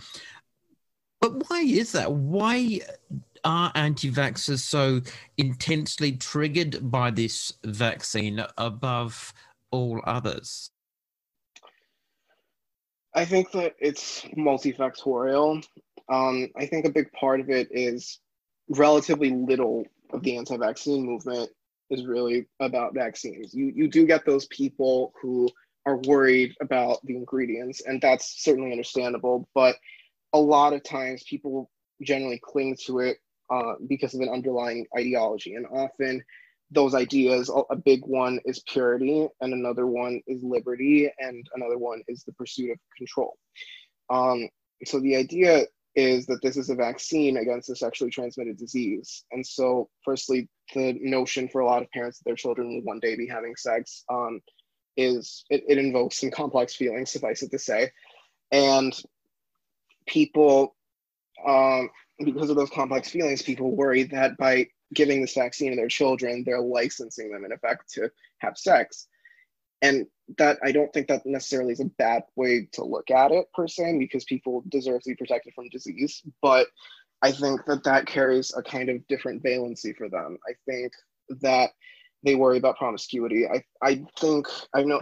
But 1.20 1.48
why 1.48 1.60
is 1.60 1.92
that? 1.92 2.12
Why 2.12 2.80
are 3.44 3.72
anti 3.74 4.10
vaxxers 4.10 4.60
so 4.60 5.00
intensely 5.38 6.12
triggered 6.12 6.90
by 6.90 7.10
this 7.10 7.52
vaccine 7.64 8.44
above 8.58 9.32
all 9.70 10.00
others? 10.04 10.70
I 13.14 13.24
think 13.24 13.50
that 13.52 13.74
it's 13.78 14.22
multifactorial. 14.36 15.64
Um, 16.12 16.48
I 16.56 16.66
think 16.66 16.84
a 16.84 16.90
big 16.90 17.10
part 17.12 17.40
of 17.40 17.48
it 17.48 17.68
is 17.70 18.20
relatively 18.68 19.30
little 19.30 19.84
of 20.10 20.22
the 20.22 20.36
anti-vaccine 20.36 21.04
movement 21.04 21.50
is 21.90 22.04
really 22.06 22.46
about 22.60 22.94
vaccines. 22.94 23.54
You 23.54 23.72
you 23.74 23.88
do 23.88 24.06
get 24.06 24.26
those 24.26 24.46
people 24.46 25.12
who 25.20 25.48
are 25.86 25.98
worried 25.98 26.54
about 26.60 26.98
the 27.04 27.16
ingredients, 27.16 27.82
and 27.86 28.00
that's 28.00 28.42
certainly 28.42 28.72
understandable. 28.72 29.48
But 29.54 29.76
a 30.32 30.38
lot 30.38 30.72
of 30.72 30.82
times, 30.82 31.22
people 31.24 31.70
generally 32.02 32.40
cling 32.42 32.76
to 32.86 32.98
it 33.00 33.18
uh, 33.50 33.74
because 33.86 34.14
of 34.14 34.20
an 34.20 34.28
underlying 34.28 34.86
ideology, 34.96 35.54
and 35.54 35.66
often 35.66 36.24
those 36.72 36.94
ideas. 36.94 37.50
A 37.70 37.76
big 37.76 38.04
one 38.04 38.40
is 38.44 38.64
purity, 38.68 39.28
and 39.40 39.52
another 39.52 39.86
one 39.86 40.20
is 40.26 40.42
liberty, 40.42 41.08
and 41.18 41.46
another 41.54 41.78
one 41.78 42.02
is 42.08 42.24
the 42.24 42.32
pursuit 42.32 42.72
of 42.72 42.78
control. 42.96 43.36
Um, 44.10 44.48
so 44.84 45.00
the 45.00 45.16
idea 45.16 45.66
is 45.96 46.26
that 46.26 46.42
this 46.42 46.58
is 46.58 46.68
a 46.68 46.74
vaccine 46.74 47.38
against 47.38 47.70
a 47.70 47.74
sexually 47.74 48.10
transmitted 48.10 48.58
disease. 48.58 49.24
And 49.32 49.44
so, 49.44 49.88
firstly, 50.04 50.48
the 50.74 50.98
notion 51.00 51.48
for 51.48 51.62
a 51.62 51.66
lot 51.66 51.82
of 51.82 51.90
parents 51.90 52.18
that 52.18 52.24
their 52.26 52.36
children 52.36 52.68
will 52.68 52.82
one 52.82 53.00
day 53.00 53.16
be 53.16 53.26
having 53.26 53.56
sex 53.56 54.04
um, 54.10 54.40
is 54.98 55.44
it, 55.48 55.64
it 55.66 55.78
invokes 55.78 56.20
some 56.20 56.30
complex 56.30 56.74
feelings, 56.74 57.10
suffice 57.10 57.42
it 57.42 57.50
to 57.50 57.58
say. 57.58 57.90
And 58.52 58.94
people, 60.06 60.76
um, 61.46 61.88
because 62.22 62.50
of 62.50 62.56
those 62.56 62.70
complex 62.70 63.08
feelings, 63.08 63.42
people 63.42 63.74
worry 63.74 64.04
that 64.04 64.36
by 64.36 64.66
giving 64.94 65.22
this 65.22 65.34
vaccine 65.34 65.70
to 65.70 65.76
their 65.76 65.88
children, 65.88 66.44
they're 66.44 66.60
licensing 66.60 67.30
them 67.30 67.44
in 67.44 67.52
effect 67.52 67.90
to 67.94 68.10
have 68.38 68.58
sex. 68.58 69.08
And 69.82 70.06
that 70.38 70.58
I 70.62 70.72
don't 70.72 70.92
think 70.92 71.06
that 71.08 71.24
necessarily 71.24 71.72
is 71.72 71.80
a 71.80 71.84
bad 71.84 72.24
way 72.34 72.68
to 72.72 72.84
look 72.84 73.10
at 73.10 73.30
it 73.30 73.46
per 73.54 73.68
se, 73.68 73.98
because 73.98 74.24
people 74.24 74.64
deserve 74.68 75.02
to 75.02 75.10
be 75.10 75.16
protected 75.16 75.54
from 75.54 75.68
disease. 75.68 76.22
But 76.42 76.66
I 77.22 77.32
think 77.32 77.64
that 77.66 77.84
that 77.84 78.06
carries 78.06 78.52
a 78.54 78.62
kind 78.62 78.88
of 78.88 79.06
different 79.06 79.42
valency 79.42 79.96
for 79.96 80.08
them. 80.08 80.36
I 80.48 80.52
think 80.68 80.92
that 81.40 81.70
they 82.24 82.34
worry 82.34 82.58
about 82.58 82.76
promiscuity. 82.76 83.46
I, 83.46 83.62
I 83.82 84.04
think 84.18 84.46
I 84.74 84.82
know 84.82 85.00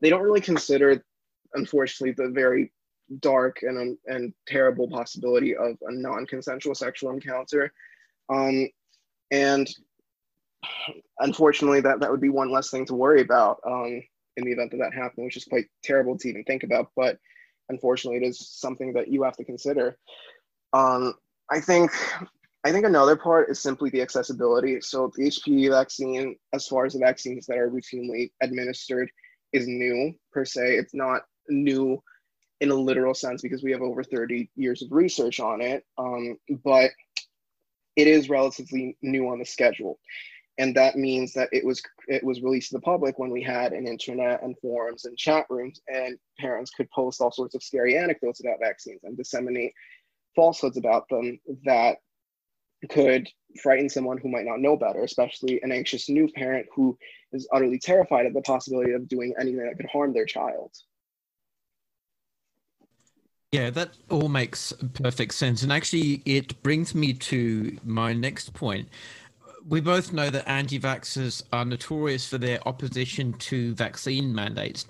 they 0.00 0.10
don't 0.10 0.22
really 0.22 0.40
consider, 0.40 1.04
unfortunately, 1.54 2.12
the 2.12 2.30
very 2.30 2.72
dark 3.20 3.58
and 3.62 3.96
and 4.06 4.32
terrible 4.46 4.88
possibility 4.88 5.56
of 5.56 5.76
a 5.82 5.92
non-consensual 5.92 6.74
sexual 6.74 7.10
encounter. 7.10 7.72
Um, 8.28 8.68
and 9.30 9.68
unfortunately, 11.20 11.80
that 11.82 12.00
that 12.00 12.10
would 12.10 12.20
be 12.20 12.28
one 12.28 12.50
less 12.50 12.70
thing 12.70 12.84
to 12.86 12.94
worry 12.94 13.20
about 13.20 13.58
um, 13.66 14.02
in 14.40 14.46
the 14.46 14.52
event 14.52 14.72
that 14.72 14.78
that 14.78 14.94
happened, 14.94 15.24
which 15.24 15.36
is 15.36 15.44
quite 15.44 15.66
terrible 15.84 16.18
to 16.18 16.28
even 16.28 16.44
think 16.44 16.62
about. 16.62 16.90
But 16.96 17.18
unfortunately, 17.68 18.18
it 18.18 18.28
is 18.28 18.48
something 18.50 18.92
that 18.94 19.08
you 19.08 19.22
have 19.22 19.36
to 19.36 19.44
consider. 19.44 19.96
Um, 20.72 21.14
I 21.50 21.60
think 21.60 21.90
I 22.64 22.72
think 22.72 22.84
another 22.84 23.16
part 23.16 23.50
is 23.50 23.60
simply 23.60 23.90
the 23.90 24.02
accessibility. 24.02 24.80
So 24.80 25.10
the 25.16 25.28
HPV 25.28 25.70
vaccine, 25.70 26.36
as 26.52 26.66
far 26.66 26.84
as 26.84 26.92
the 26.92 26.98
vaccines 26.98 27.46
that 27.46 27.56
are 27.56 27.70
routinely 27.70 28.32
administered, 28.42 29.10
is 29.52 29.66
new 29.66 30.12
per 30.32 30.44
se. 30.44 30.76
It's 30.76 30.94
not 30.94 31.22
new 31.48 32.02
in 32.60 32.70
a 32.70 32.74
literal 32.74 33.14
sense 33.14 33.40
because 33.40 33.62
we 33.62 33.72
have 33.72 33.80
over 33.80 34.04
30 34.04 34.50
years 34.54 34.82
of 34.82 34.92
research 34.92 35.40
on 35.40 35.62
it, 35.62 35.84
um, 35.96 36.36
but 36.62 36.90
it 37.96 38.06
is 38.06 38.28
relatively 38.28 38.96
new 39.00 39.28
on 39.28 39.38
the 39.38 39.46
schedule. 39.46 39.98
And 40.58 40.74
that 40.76 40.96
means 40.96 41.32
that 41.34 41.48
it 41.52 41.64
was 41.64 41.82
it 42.08 42.22
was 42.22 42.42
released 42.42 42.70
to 42.70 42.76
the 42.76 42.82
public 42.82 43.18
when 43.18 43.30
we 43.30 43.42
had 43.42 43.72
an 43.72 43.86
internet 43.86 44.42
and 44.42 44.56
forums 44.60 45.04
and 45.06 45.16
chat 45.16 45.46
rooms, 45.48 45.80
and 45.88 46.18
parents 46.38 46.70
could 46.70 46.90
post 46.90 47.20
all 47.20 47.32
sorts 47.32 47.54
of 47.54 47.62
scary 47.62 47.96
anecdotes 47.96 48.40
about 48.40 48.60
vaccines 48.60 49.00
and 49.04 49.16
disseminate 49.16 49.72
falsehoods 50.36 50.76
about 50.76 51.08
them 51.08 51.40
that 51.64 51.98
could 52.88 53.28
frighten 53.62 53.88
someone 53.88 54.18
who 54.18 54.28
might 54.28 54.46
not 54.46 54.60
know 54.60 54.76
better, 54.76 55.02
especially 55.02 55.60
an 55.62 55.72
anxious 55.72 56.08
new 56.08 56.28
parent 56.28 56.66
who 56.74 56.96
is 57.32 57.48
utterly 57.52 57.78
terrified 57.78 58.26
of 58.26 58.34
the 58.34 58.40
possibility 58.42 58.92
of 58.92 59.08
doing 59.08 59.34
anything 59.38 59.64
that 59.64 59.76
could 59.76 59.90
harm 59.90 60.12
their 60.12 60.24
child. 60.24 60.72
Yeah, 63.52 63.70
that 63.70 63.90
all 64.08 64.28
makes 64.28 64.72
perfect 64.94 65.34
sense. 65.34 65.62
And 65.62 65.72
actually, 65.72 66.22
it 66.24 66.62
brings 66.62 66.94
me 66.94 67.12
to 67.14 67.76
my 67.84 68.12
next 68.12 68.54
point. 68.54 68.88
We 69.66 69.80
both 69.80 70.12
know 70.12 70.30
that 70.30 70.48
anti 70.48 70.78
vaxxers 70.78 71.42
are 71.52 71.64
notorious 71.64 72.26
for 72.26 72.38
their 72.38 72.66
opposition 72.66 73.32
to 73.34 73.74
vaccine 73.74 74.34
mandates. 74.34 74.86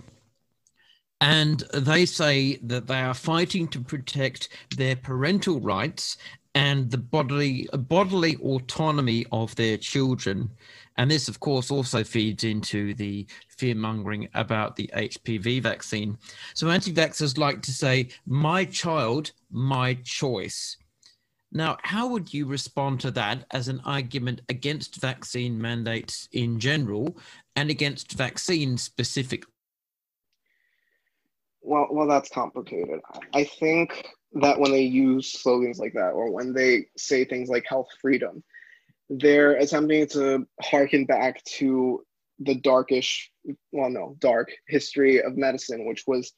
And 1.20 1.60
they 1.74 2.06
say 2.06 2.56
that 2.62 2.86
they 2.86 3.00
are 3.00 3.14
fighting 3.14 3.68
to 3.68 3.80
protect 3.80 4.48
their 4.76 4.96
parental 4.96 5.60
rights 5.60 6.16
and 6.54 6.90
the 6.90 6.98
bodily 6.98 7.68
bodily 7.72 8.36
autonomy 8.36 9.26
of 9.30 9.54
their 9.56 9.76
children. 9.76 10.50
And 10.96 11.10
this, 11.10 11.28
of 11.28 11.40
course, 11.40 11.70
also 11.70 12.02
feeds 12.04 12.44
into 12.44 12.94
the 12.94 13.26
fear 13.48 13.74
mongering 13.74 14.28
about 14.34 14.76
the 14.76 14.90
HPV 14.94 15.62
vaccine. 15.62 16.18
So 16.54 16.68
anti 16.68 16.92
vaxxers 16.92 17.38
like 17.38 17.62
to 17.62 17.72
say, 17.72 18.08
my 18.26 18.64
child, 18.64 19.32
my 19.50 19.94
choice. 20.04 20.76
Now, 21.52 21.78
how 21.82 22.06
would 22.08 22.32
you 22.32 22.46
respond 22.46 23.00
to 23.00 23.10
that 23.12 23.44
as 23.50 23.68
an 23.68 23.80
argument 23.84 24.42
against 24.48 25.00
vaccine 25.00 25.60
mandates 25.60 26.28
in 26.32 26.60
general 26.60 27.16
and 27.56 27.70
against 27.70 28.12
vaccines 28.12 28.82
specifically? 28.82 29.52
Well, 31.62 31.88
well, 31.90 32.06
that's 32.06 32.30
complicated. 32.30 33.00
I 33.34 33.44
think 33.44 34.06
that 34.34 34.58
when 34.58 34.70
they 34.70 34.82
use 34.82 35.32
slogans 35.32 35.78
like 35.78 35.92
that, 35.94 36.10
or 36.10 36.30
when 36.30 36.52
they 36.52 36.86
say 36.96 37.24
things 37.24 37.48
like 37.48 37.66
health 37.68 37.88
freedom, 38.00 38.42
they're 39.08 39.56
attempting 39.56 40.06
to 40.08 40.46
harken 40.62 41.04
back 41.04 41.42
to 41.44 42.04
the 42.38 42.54
darkish, 42.54 43.30
well, 43.72 43.90
no, 43.90 44.16
dark 44.20 44.50
history 44.68 45.20
of 45.20 45.36
medicine, 45.36 45.84
which 45.84 46.04
was 46.06 46.32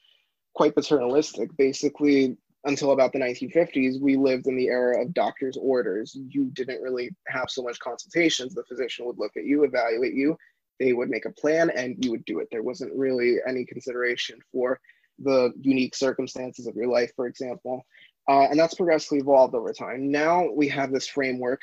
quite 0.55 0.75
paternalistic. 0.75 1.55
Basically, 1.57 2.37
until 2.65 2.93
about 2.93 3.13
the 3.13 3.19
1950s, 3.19 4.01
we 4.01 4.17
lived 4.17 4.47
in 4.47 4.57
the 4.57 4.69
era 4.69 5.03
of 5.03 5.15
doctor's 5.15 5.57
orders. 5.57 6.17
You 6.29 6.51
didn't 6.53 6.83
really 6.83 7.11
have 7.27 7.51
so 7.51 7.63
much 7.63 7.79
consultations. 7.81 8.55
The 8.55 8.65
physician 8.65 9.05
would 9.07 9.19
look 9.19 9.37
at 9.37 9.45
you, 9.45 9.65
evaluate 9.65 10.15
you, 10.15 10.37
they 10.79 10.93
would 10.93 11.11
make 11.11 11.27
a 11.27 11.33
plan, 11.33 11.71
and 11.71 12.03
you 12.05 12.11
would 12.13 12.25
do 12.25 12.39
it. 12.41 12.49
There 12.51 12.63
wasn't 12.63 12.95
really 12.95 13.39
any 13.47 13.65
consideration 13.65 14.39
for 14.53 14.81
the 15.19 15.53
unique 15.61 15.95
circumstances 15.95 16.67
of 16.67 16.77
your 16.77 16.89
life, 16.89 17.13
for 17.15 17.27
example. 17.27 17.85
Uh, 18.29 18.43
and 18.43 18.59
that's 18.59 18.75
progressively 18.75 19.19
evolved 19.19 19.55
over 19.55 19.73
time. 19.73 20.11
Now 20.11 20.49
we 20.53 20.69
have 20.69 20.93
this 20.93 21.09
framework 21.09 21.61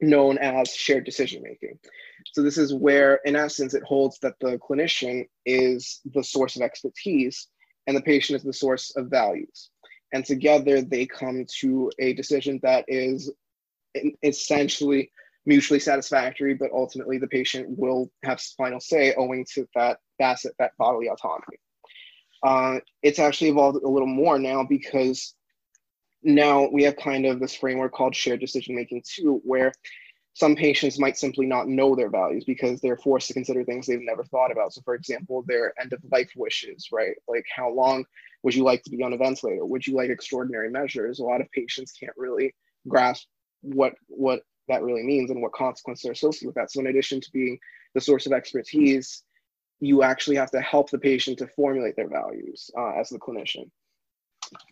known 0.00 0.38
as 0.38 0.74
shared 0.74 1.04
decision 1.04 1.42
making. 1.42 1.78
So, 2.32 2.42
this 2.42 2.58
is 2.58 2.74
where, 2.74 3.16
in 3.24 3.36
essence, 3.36 3.74
it 3.74 3.82
holds 3.82 4.18
that 4.20 4.34
the 4.40 4.58
clinician 4.58 5.28
is 5.46 6.00
the 6.14 6.22
source 6.22 6.56
of 6.56 6.62
expertise 6.62 7.48
and 7.86 7.96
the 7.96 8.02
patient 8.02 8.36
is 8.36 8.44
the 8.44 8.52
source 8.52 8.94
of 8.96 9.08
values. 9.08 9.70
And 10.12 10.24
together 10.24 10.80
they 10.82 11.06
come 11.06 11.44
to 11.60 11.90
a 11.98 12.12
decision 12.14 12.60
that 12.62 12.84
is 12.88 13.30
essentially 14.22 15.10
mutually 15.46 15.80
satisfactory, 15.80 16.54
but 16.54 16.70
ultimately 16.72 17.18
the 17.18 17.26
patient 17.26 17.66
will 17.78 18.10
have 18.24 18.40
final 18.56 18.80
say 18.80 19.14
owing 19.16 19.46
to 19.54 19.66
that 19.74 19.98
facet, 20.18 20.54
that 20.58 20.72
bodily 20.78 21.08
autonomy. 21.08 21.58
Uh, 22.42 22.78
it's 23.02 23.18
actually 23.18 23.50
evolved 23.50 23.82
a 23.82 23.88
little 23.88 24.08
more 24.08 24.38
now 24.38 24.62
because 24.62 25.34
now 26.22 26.68
we 26.68 26.82
have 26.84 26.96
kind 26.96 27.26
of 27.26 27.40
this 27.40 27.54
framework 27.54 27.92
called 27.92 28.14
shared 28.14 28.40
decision 28.40 28.74
making 28.74 29.02
too, 29.04 29.40
where 29.44 29.72
some 30.34 30.54
patients 30.54 31.00
might 31.00 31.16
simply 31.16 31.46
not 31.46 31.66
know 31.66 31.96
their 31.96 32.10
values 32.10 32.44
because 32.44 32.80
they're 32.80 32.96
forced 32.96 33.26
to 33.26 33.34
consider 33.34 33.64
things 33.64 33.86
they've 33.86 33.98
never 34.00 34.22
thought 34.24 34.52
about. 34.52 34.72
So, 34.72 34.80
for 34.84 34.94
example, 34.94 35.42
their 35.46 35.72
end 35.80 35.92
of 35.92 36.00
life 36.12 36.30
wishes, 36.36 36.88
right? 36.92 37.16
Like, 37.26 37.44
how 37.54 37.70
long 37.70 38.04
would 38.42 38.54
you 38.54 38.64
like 38.64 38.82
to 38.84 38.90
be 38.90 39.02
on 39.02 39.12
a 39.12 39.16
ventilator? 39.16 39.64
Would 39.64 39.86
you 39.86 39.94
like 39.94 40.10
extraordinary 40.10 40.70
measures? 40.70 41.18
A 41.18 41.24
lot 41.24 41.40
of 41.40 41.50
patients 41.50 41.92
can't 41.92 42.16
really 42.16 42.54
grasp 42.86 43.26
what 43.60 43.94
what 44.08 44.42
that 44.68 44.82
really 44.82 45.02
means 45.02 45.30
and 45.30 45.42
what 45.42 45.52
consequences 45.52 46.08
are 46.08 46.12
associated 46.12 46.46
with 46.46 46.54
that. 46.56 46.70
So, 46.70 46.80
in 46.80 46.86
addition 46.86 47.20
to 47.20 47.30
being 47.32 47.58
the 47.94 48.00
source 48.00 48.26
of 48.26 48.32
expertise, 48.32 49.24
you 49.80 50.02
actually 50.02 50.36
have 50.36 50.50
to 50.52 50.60
help 50.60 50.90
the 50.90 50.98
patient 50.98 51.38
to 51.38 51.46
formulate 51.48 51.96
their 51.96 52.08
values 52.08 52.70
uh, 52.78 52.92
as 52.98 53.08
the 53.08 53.18
clinician. 53.18 53.70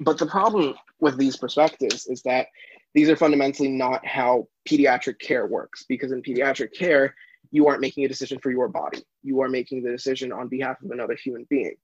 But 0.01 0.19
the 0.19 0.27
problem 0.27 0.75
with 1.01 1.19
these 1.19 1.37
perspectives 1.37 2.07
is 2.07 2.23
that 2.23 2.47
these 2.95 3.09
are 3.09 3.17
fundamentally 3.17 3.69
not 3.69 4.07
how 4.07 4.49
pediatric 4.69 5.19
care 5.19 5.47
works, 5.47 5.85
because 5.89 6.13
in 6.13 6.23
pediatric 6.23 6.75
care, 6.75 7.15
you 7.51 7.67
aren't 7.67 7.81
making 7.81 8.05
a 8.05 8.09
decision 8.09 8.39
for 8.43 8.51
your 8.51 8.69
body. 8.69 9.03
You 9.23 9.41
are 9.43 9.49
making 9.49 9.83
the 9.83 9.91
decision 9.91 10.33
on 10.33 10.49
behalf 10.49 10.81
of 10.83 10.91
another 10.91 11.15
human 11.15 11.47
being. 11.51 11.77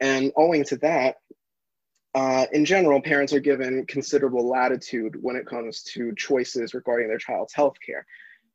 And 0.00 0.32
owing 0.36 0.64
to 0.64 0.76
that, 0.78 1.16
uh, 2.14 2.46
in 2.52 2.64
general, 2.64 3.00
parents 3.00 3.32
are 3.32 3.40
given 3.40 3.84
considerable 3.86 4.48
latitude 4.48 5.16
when 5.20 5.36
it 5.36 5.46
comes 5.46 5.82
to 5.94 6.14
choices 6.16 6.74
regarding 6.74 7.08
their 7.08 7.18
child's 7.18 7.52
health 7.52 7.76
care 7.84 8.06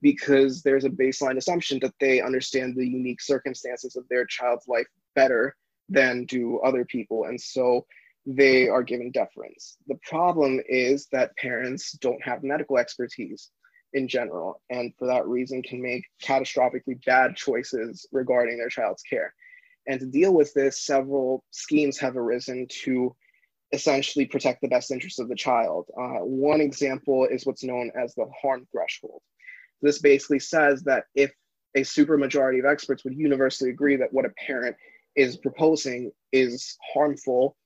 because 0.01 0.61
there's 0.61 0.83
a 0.83 0.89
baseline 0.89 1.37
assumption 1.37 1.79
that 1.81 1.93
they 1.99 2.21
understand 2.21 2.75
the 2.75 2.85
unique 2.85 3.21
circumstances 3.21 3.95
of 3.95 4.03
their 4.09 4.25
child's 4.25 4.67
life 4.67 4.85
better 5.15 5.55
than 5.87 6.25
do 6.25 6.59
other 6.59 6.83
people. 6.83 7.23
And 7.25 7.39
so 7.39 7.85
they 8.25 8.67
are 8.67 8.83
given 8.83 9.11
deference. 9.11 9.77
The 9.87 9.97
problem 10.07 10.61
is 10.67 11.07
that 11.11 11.35
parents 11.37 11.93
don't 11.93 12.21
have 12.21 12.43
medical 12.43 12.77
expertise 12.77 13.49
in 13.93 14.07
general, 14.07 14.61
and 14.69 14.93
for 14.97 15.07
that 15.07 15.27
reason 15.27 15.61
can 15.61 15.81
make 15.81 16.03
catastrophically 16.21 17.03
bad 17.05 17.35
choices 17.35 18.07
regarding 18.11 18.57
their 18.57 18.69
child's 18.69 19.03
care. 19.03 19.33
And 19.87 19.99
to 19.99 20.05
deal 20.05 20.33
with 20.33 20.53
this, 20.53 20.85
several 20.85 21.43
schemes 21.51 21.97
have 21.99 22.15
arisen 22.15 22.67
to 22.83 23.15
essentially 23.73 24.25
protect 24.25 24.61
the 24.61 24.67
best 24.67 24.91
interests 24.91 25.19
of 25.19 25.27
the 25.27 25.35
child. 25.35 25.85
Uh, 25.97 26.19
one 26.19 26.61
example 26.61 27.27
is 27.29 27.45
what's 27.45 27.63
known 27.63 27.91
as 27.95 28.13
the 28.13 28.25
harm 28.41 28.67
threshold. 28.71 29.21
This 29.81 29.99
basically 29.99 30.39
says 30.39 30.83
that 30.83 31.05
if 31.15 31.31
a 31.75 31.81
supermajority 31.81 32.59
of 32.59 32.65
experts 32.65 33.03
would 33.03 33.15
universally 33.15 33.71
agree 33.71 33.95
that 33.97 34.13
what 34.13 34.25
a 34.25 34.33
parent 34.45 34.75
is 35.15 35.37
proposing 35.37 36.11
is 36.31 36.77
harmful 36.93 37.57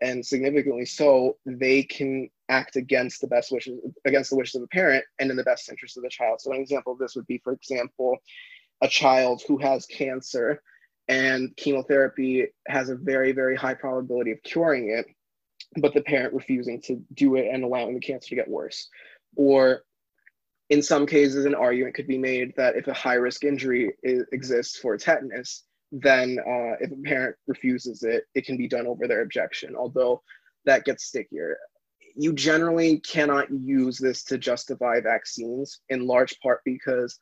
and 0.00 0.24
significantly 0.24 0.84
so, 0.84 1.38
they 1.46 1.82
can 1.82 2.28
act 2.48 2.76
against 2.76 3.20
the 3.20 3.26
best 3.26 3.50
wishes 3.50 3.78
against 4.04 4.30
the 4.30 4.36
wishes 4.36 4.56
of 4.56 4.60
the 4.60 4.68
parent 4.68 5.04
and 5.18 5.30
in 5.30 5.36
the 5.36 5.44
best 5.44 5.68
interest 5.70 5.96
of 5.96 6.02
the 6.02 6.08
child. 6.10 6.40
So 6.40 6.52
an 6.52 6.60
example 6.60 6.92
of 6.92 6.98
this 6.98 7.16
would 7.16 7.26
be, 7.26 7.40
for 7.42 7.54
example, 7.54 8.18
a 8.82 8.88
child 8.88 9.42
who 9.48 9.56
has 9.58 9.86
cancer 9.86 10.62
and 11.08 11.54
chemotherapy 11.56 12.46
has 12.68 12.88
a 12.88 12.96
very, 12.96 13.32
very 13.32 13.56
high 13.56 13.74
probability 13.74 14.32
of 14.32 14.42
curing 14.42 14.90
it, 14.90 15.06
but 15.80 15.94
the 15.94 16.02
parent 16.02 16.34
refusing 16.34 16.80
to 16.82 17.02
do 17.14 17.36
it 17.36 17.48
and 17.52 17.64
allowing 17.64 17.94
the 17.94 18.00
cancer 18.00 18.30
to 18.30 18.34
get 18.34 18.48
worse. 18.48 18.88
Or 19.36 19.82
in 20.70 20.82
some 20.82 21.06
cases, 21.06 21.44
an 21.44 21.54
argument 21.54 21.94
could 21.94 22.08
be 22.08 22.18
made 22.18 22.52
that 22.56 22.76
if 22.76 22.88
a 22.88 22.92
high 22.92 23.14
risk 23.14 23.44
injury 23.44 23.92
is, 24.02 24.24
exists 24.32 24.78
for 24.78 24.96
tetanus, 24.96 25.64
then 25.92 26.38
uh, 26.40 26.74
if 26.80 26.90
a 26.90 27.02
parent 27.04 27.36
refuses 27.46 28.02
it, 28.02 28.24
it 28.34 28.44
can 28.44 28.56
be 28.56 28.68
done 28.68 28.86
over 28.86 29.06
their 29.06 29.22
objection, 29.22 29.76
although 29.76 30.22
that 30.64 30.84
gets 30.84 31.04
stickier. 31.04 31.56
You 32.16 32.32
generally 32.32 32.98
cannot 33.00 33.46
use 33.50 33.98
this 33.98 34.24
to 34.24 34.38
justify 34.38 35.00
vaccines, 35.00 35.80
in 35.88 36.06
large 36.06 36.38
part 36.40 36.62
because 36.64 37.16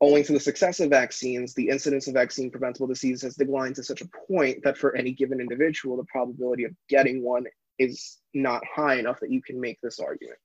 owing 0.00 0.24
to 0.24 0.32
the 0.32 0.40
success 0.40 0.80
of 0.80 0.90
vaccines, 0.90 1.54
the 1.54 1.68
incidence 1.68 2.06
of 2.06 2.14
vaccine 2.14 2.50
preventable 2.50 2.86
disease 2.86 3.22
has 3.22 3.36
declined 3.36 3.74
to 3.76 3.82
such 3.82 4.02
a 4.02 4.08
point 4.28 4.62
that 4.62 4.76
for 4.76 4.94
any 4.94 5.12
given 5.12 5.40
individual, 5.40 5.96
the 5.96 6.04
probability 6.04 6.64
of 6.64 6.72
getting 6.88 7.22
one 7.22 7.44
is 7.78 8.18
not 8.34 8.62
high 8.66 8.96
enough 8.96 9.20
that 9.20 9.30
you 9.30 9.42
can 9.42 9.60
make 9.60 9.80
this 9.80 9.98
argument. 9.98 10.38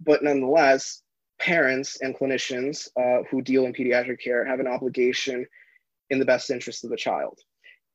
But 0.00 0.22
nonetheless, 0.22 1.02
parents 1.40 2.00
and 2.00 2.16
clinicians 2.16 2.88
uh, 2.96 3.24
who 3.30 3.42
deal 3.42 3.66
in 3.66 3.72
pediatric 3.72 4.20
care 4.20 4.44
have 4.44 4.60
an 4.60 4.66
obligation 4.66 5.46
in 6.10 6.18
the 6.18 6.24
best 6.24 6.50
interest 6.50 6.84
of 6.84 6.90
the 6.90 6.96
child. 6.96 7.38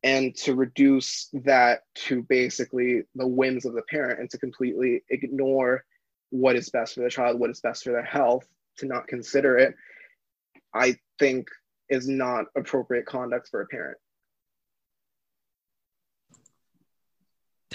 And 0.03 0.35
to 0.37 0.55
reduce 0.55 1.29
that 1.45 1.83
to 2.07 2.23
basically 2.23 3.03
the 3.15 3.27
whims 3.27 3.65
of 3.65 3.73
the 3.73 3.83
parent 3.83 4.19
and 4.19 4.29
to 4.31 4.37
completely 4.39 5.03
ignore 5.09 5.85
what 6.31 6.55
is 6.55 6.69
best 6.69 6.95
for 6.95 7.01
the 7.01 7.09
child, 7.09 7.39
what 7.39 7.51
is 7.51 7.61
best 7.61 7.83
for 7.83 7.91
their 7.91 8.03
health, 8.03 8.47
to 8.77 8.87
not 8.87 9.07
consider 9.07 9.57
it, 9.57 9.75
I 10.73 10.95
think 11.19 11.47
is 11.89 12.07
not 12.07 12.45
appropriate 12.55 13.05
conduct 13.05 13.49
for 13.49 13.61
a 13.61 13.67
parent. 13.67 13.97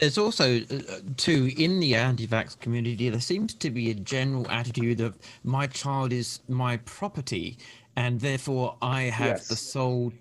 There's 0.00 0.18
also, 0.18 0.60
uh, 0.60 1.00
too, 1.16 1.50
in 1.56 1.80
the 1.80 1.94
anti 1.94 2.26
vax 2.26 2.58
community, 2.58 3.08
there 3.08 3.20
seems 3.20 3.54
to 3.54 3.70
be 3.70 3.90
a 3.90 3.94
general 3.94 4.46
attitude 4.50 5.00
of 5.00 5.18
my 5.42 5.66
child 5.66 6.12
is 6.12 6.40
my 6.48 6.76
property, 6.78 7.56
and 7.96 8.20
therefore 8.20 8.76
I 8.82 9.04
have 9.04 9.38
yes. 9.38 9.48
the 9.48 9.56
sole 9.56 10.12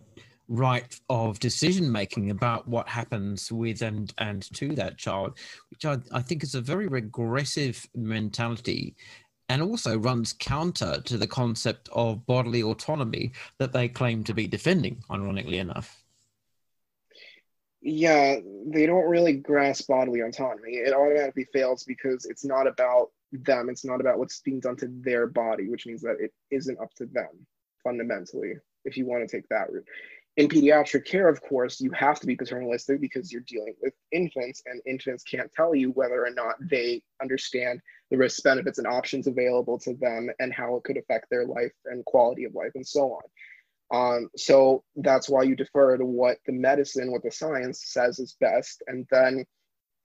right 0.47 0.97
of 1.09 1.39
decision 1.39 1.91
making 1.91 2.29
about 2.29 2.67
what 2.67 2.87
happens 2.87 3.51
with 3.51 3.81
and 3.81 4.13
and 4.17 4.43
to 4.53 4.75
that 4.75 4.97
child, 4.97 5.37
which 5.71 5.85
I, 5.85 5.97
I 6.13 6.21
think 6.21 6.43
is 6.43 6.55
a 6.55 6.61
very 6.61 6.87
regressive 6.87 7.85
mentality 7.95 8.95
and 9.49 9.61
also 9.61 9.97
runs 9.97 10.33
counter 10.33 11.01
to 11.05 11.17
the 11.17 11.27
concept 11.27 11.89
of 11.93 12.25
bodily 12.25 12.63
autonomy 12.63 13.31
that 13.57 13.73
they 13.73 13.87
claim 13.87 14.23
to 14.23 14.33
be 14.33 14.47
defending, 14.47 15.03
ironically 15.09 15.57
enough 15.57 16.05
yeah, 17.87 18.37
they 18.65 18.87
don't 18.87 19.07
really 19.07 19.33
grasp 19.33 19.89
bodily 19.89 20.21
autonomy. 20.21 20.71
It 20.71 20.91
automatically 20.91 21.45
fails 21.53 21.83
because 21.83 22.25
it's 22.25 22.43
not 22.43 22.65
about 22.65 23.11
them. 23.31 23.69
It's 23.69 23.85
not 23.85 24.01
about 24.01 24.17
what's 24.17 24.41
being 24.41 24.59
done 24.59 24.75
to 24.77 24.87
their 25.01 25.27
body, 25.27 25.69
which 25.69 25.85
means 25.85 26.01
that 26.01 26.17
it 26.19 26.33
isn't 26.49 26.79
up 26.79 26.91
to 26.95 27.05
them 27.05 27.29
fundamentally, 27.83 28.55
if 28.85 28.97
you 28.97 29.05
want 29.05 29.29
to 29.29 29.37
take 29.37 29.47
that 29.49 29.71
route. 29.71 29.85
In 30.37 30.49
pediatric 30.49 31.05
care, 31.05 31.29
of 31.29 31.39
course, 31.43 31.79
you 31.79 31.91
have 31.91 32.19
to 32.21 32.25
be 32.25 32.35
paternalistic 32.35 32.99
because 32.99 33.31
you're 33.31 33.43
dealing 33.45 33.75
with 33.79 33.93
infants, 34.11 34.63
and 34.65 34.81
infants 34.87 35.23
can't 35.23 35.53
tell 35.53 35.75
you 35.75 35.91
whether 35.91 36.25
or 36.25 36.31
not 36.31 36.55
they 36.59 37.03
understand 37.21 37.79
the 38.11 38.17
risks, 38.17 38.41
benefits, 38.41 38.77
and 38.77 38.87
options 38.87 39.27
available 39.27 39.79
to 39.79 39.93
them 39.95 40.29
and 40.39 40.53
how 40.53 40.75
it 40.75 40.83
could 40.83 40.97
affect 40.97 41.29
their 41.29 41.45
life 41.45 41.73
and 41.85 42.05
quality 42.05 42.43
of 42.43 42.53
life 42.53 42.71
and 42.75 42.85
so 42.85 43.11
on. 43.11 43.23
Um, 43.93 44.29
so 44.35 44.83
that's 44.95 45.29
why 45.29 45.43
you 45.43 45.55
defer 45.55 45.97
to 45.97 46.05
what 46.05 46.37
the 46.45 46.53
medicine, 46.53 47.11
what 47.11 47.23
the 47.23 47.31
science 47.31 47.83
says 47.85 48.19
is 48.19 48.35
best. 48.39 48.83
And 48.87 49.05
then 49.11 49.45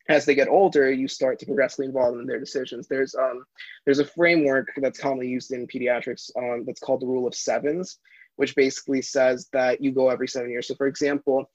as 0.08 0.24
they 0.24 0.34
get 0.34 0.48
older, 0.48 0.90
you 0.90 1.08
start 1.08 1.38
to 1.38 1.46
progressively 1.46 1.86
involve 1.86 2.12
them 2.12 2.22
in 2.22 2.26
their 2.26 2.40
decisions. 2.40 2.88
There's 2.88 3.14
um, 3.14 3.44
there's 3.84 4.00
a 4.00 4.04
framework 4.04 4.68
that's 4.76 4.98
commonly 4.98 5.28
used 5.28 5.52
in 5.52 5.66
pediatrics 5.66 6.30
um, 6.36 6.64
that's 6.66 6.80
called 6.80 7.00
the 7.00 7.06
rule 7.06 7.26
of 7.26 7.34
sevens, 7.34 7.98
which 8.36 8.56
basically 8.56 9.02
says 9.02 9.48
that 9.52 9.80
you 9.80 9.92
go 9.92 10.08
every 10.10 10.28
seven 10.28 10.50
years. 10.50 10.68
So 10.68 10.74
for 10.74 10.86
example, 10.86 11.50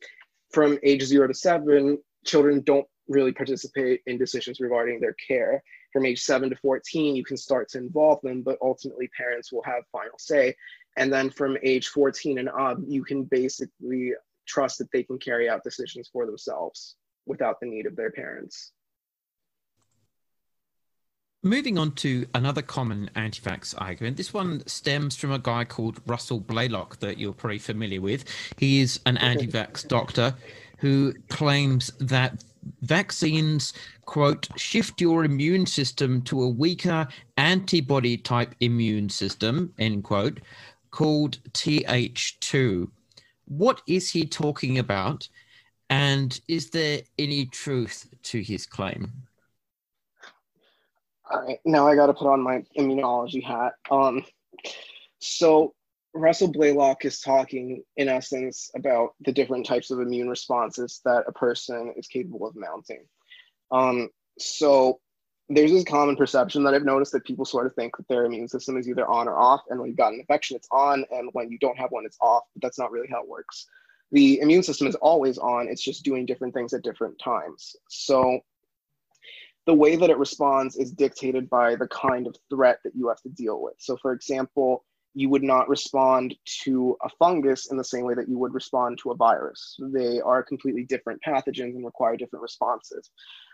from 0.51 0.79
age 0.83 1.03
zero 1.03 1.27
to 1.27 1.33
seven, 1.33 1.99
children 2.25 2.61
don't 2.63 2.87
really 3.07 3.33
participate 3.33 4.01
in 4.07 4.17
decisions 4.17 4.59
regarding 4.59 4.99
their 4.99 5.15
care. 5.27 5.61
From 5.95 6.05
age 6.05 6.21
seven 6.23 6.49
to 6.49 6.57
14, 6.57 7.15
you 7.15 7.23
can 7.23 7.37
start 7.37 7.69
to 7.69 7.77
involve 7.77 8.19
them, 8.21 8.41
but 8.41 8.57
ultimately 8.61 9.09
parents 9.17 9.53
will 9.53 9.63
have 9.63 9.85
final 9.93 10.17
say. 10.17 10.53
And 10.97 11.11
then 11.11 11.29
from 11.29 11.57
age 11.63 11.87
14 11.87 12.37
and 12.37 12.49
up, 12.49 12.79
you 12.85 13.05
can 13.05 13.23
basically 13.23 14.11
trust 14.45 14.79
that 14.79 14.91
they 14.91 15.03
can 15.03 15.17
carry 15.17 15.47
out 15.47 15.63
decisions 15.63 16.09
for 16.11 16.25
themselves 16.25 16.97
without 17.25 17.61
the 17.61 17.67
need 17.67 17.85
of 17.85 17.95
their 17.95 18.11
parents. 18.11 18.73
Moving 21.41 21.77
on 21.77 21.93
to 21.93 22.25
another 22.35 22.61
common 22.61 23.09
anti 23.15 23.39
vax 23.39 23.73
argument. 23.77 24.17
This 24.17 24.33
one 24.33 24.67
stems 24.67 25.15
from 25.15 25.31
a 25.31 25.39
guy 25.39 25.63
called 25.63 26.01
Russell 26.05 26.41
Blaylock 26.41 26.99
that 26.99 27.19
you're 27.19 27.31
probably 27.31 27.59
familiar 27.59 28.01
with. 28.01 28.25
He 28.57 28.81
is 28.81 28.99
an 29.05 29.15
anti 29.15 29.47
vax 29.47 29.87
doctor 29.87 30.35
who 30.77 31.13
claims 31.29 31.91
that 31.99 32.43
vaccines, 32.81 33.73
quote, 34.05 34.47
shift 34.55 35.01
your 35.01 35.23
immune 35.23 35.65
system 35.65 36.21
to 36.23 36.43
a 36.43 36.49
weaker 36.49 37.07
antibody 37.37 38.17
type 38.17 38.55
immune 38.59 39.09
system, 39.09 39.73
end 39.77 40.03
quote, 40.03 40.39
called 40.91 41.37
TH2. 41.53 42.89
What 43.45 43.81
is 43.87 44.09
he 44.09 44.25
talking 44.25 44.79
about? 44.79 45.27
And 45.89 46.39
is 46.47 46.69
there 46.71 47.01
any 47.19 47.45
truth 47.45 48.07
to 48.23 48.41
his 48.41 48.65
claim? 48.65 49.11
All 51.29 51.41
right, 51.41 51.59
now 51.65 51.87
I 51.87 51.95
got 51.95 52.07
to 52.07 52.13
put 52.13 52.27
on 52.27 52.41
my 52.41 52.63
immunology 52.77 53.43
hat. 53.43 53.73
Um, 53.89 54.23
so 55.19 55.73
Russell 56.15 56.47
Blaylock 56.47 57.03
is 57.03 57.19
talking, 57.19 57.83
in 57.97 58.07
essence, 58.07 58.71
about 58.73 59.15
the 59.25 59.33
different 59.33 59.65
types 59.65 59.91
of 59.91 59.99
immune 59.99 60.29
responses 60.29 61.01
that 61.03 61.25
a 61.27 61.33
person 61.33 61.93
is 61.97 62.07
capable 62.07 62.47
of 62.47 62.55
mounting. 62.55 63.03
Um, 63.69 64.09
so 64.39 65.01
there's 65.49 65.71
this 65.71 65.83
common 65.83 66.15
perception 66.15 66.63
that 66.63 66.73
I've 66.73 66.85
noticed 66.85 67.11
that 67.11 67.25
people 67.25 67.43
sort 67.43 67.67
of 67.67 67.75
think 67.75 67.97
that 67.97 68.07
their 68.07 68.25
immune 68.25 68.47
system 68.47 68.77
is 68.77 68.87
either 68.87 69.05
on 69.05 69.27
or 69.27 69.37
off, 69.37 69.63
and 69.69 69.77
when 69.77 69.89
you've 69.89 69.97
got 69.97 70.13
an 70.13 70.21
infection, 70.21 70.55
it's 70.55 70.69
on, 70.71 71.03
and 71.11 71.29
when 71.33 71.51
you 71.51 71.59
don't 71.59 71.77
have 71.77 71.91
one, 71.91 72.05
it's 72.05 72.17
off. 72.21 72.43
But 72.55 72.61
that's 72.61 72.79
not 72.79 72.91
really 72.91 73.09
how 73.09 73.21
it 73.21 73.29
works. 73.29 73.67
The 74.13 74.39
immune 74.39 74.63
system 74.63 74.87
is 74.87 74.95
always 74.95 75.37
on, 75.37 75.67
it's 75.67 75.83
just 75.83 76.05
doing 76.05 76.25
different 76.25 76.53
things 76.53 76.73
at 76.73 76.83
different 76.83 77.19
times. 77.19 77.75
So 77.89 78.39
the 79.65 79.73
way 79.73 79.97
that 79.97 80.09
it 80.09 80.17
responds 80.17 80.77
is 80.77 80.91
dictated 80.91 81.49
by 81.49 81.75
the 81.75 81.87
kind 81.87 82.25
of 82.25 82.37
threat 82.49 82.79
that 82.85 82.95
you 82.95 83.09
have 83.09 83.21
to 83.21 83.29
deal 83.29 83.61
with. 83.61 83.73
So, 83.79 83.97
for 83.97 84.13
example, 84.13 84.85
you 85.15 85.29
would 85.29 85.43
not 85.43 85.69
respond 85.69 86.35
to 86.63 86.97
a 87.01 87.09
fungus 87.17 87.71
in 87.71 87.77
the 87.77 87.83
same 87.83 88.03
way 88.03 88.13
that 88.13 88.27
you 88.27 88.37
would 88.37 88.53
respond 88.53 88.99
to 89.01 89.11
a 89.11 89.15
virus. 89.15 89.77
They 89.79 90.19
are 90.19 90.43
completely 90.43 90.83
different 90.83 91.21
pathogens 91.25 91.73
and 91.73 91.85
require 91.85 92.17
different 92.17 92.43
responses. 92.43 93.09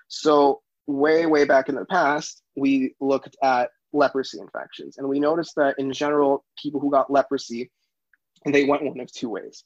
So, 0.07 0.61
way, 0.87 1.27
way 1.27 1.45
back 1.45 1.69
in 1.69 1.75
the 1.75 1.85
past, 1.85 2.41
we 2.57 2.95
looked 2.99 3.37
at 3.43 3.69
leprosy 3.93 4.39
infections. 4.39 4.97
And 4.97 5.07
we 5.07 5.19
noticed 5.19 5.53
that 5.55 5.75
in 5.77 5.93
general, 5.93 6.43
people 6.61 6.79
who 6.79 6.89
got 6.89 7.11
leprosy, 7.11 7.69
they 8.45 8.65
went 8.65 8.83
one 8.83 8.99
of 8.99 9.13
two 9.13 9.29
ways. 9.29 9.63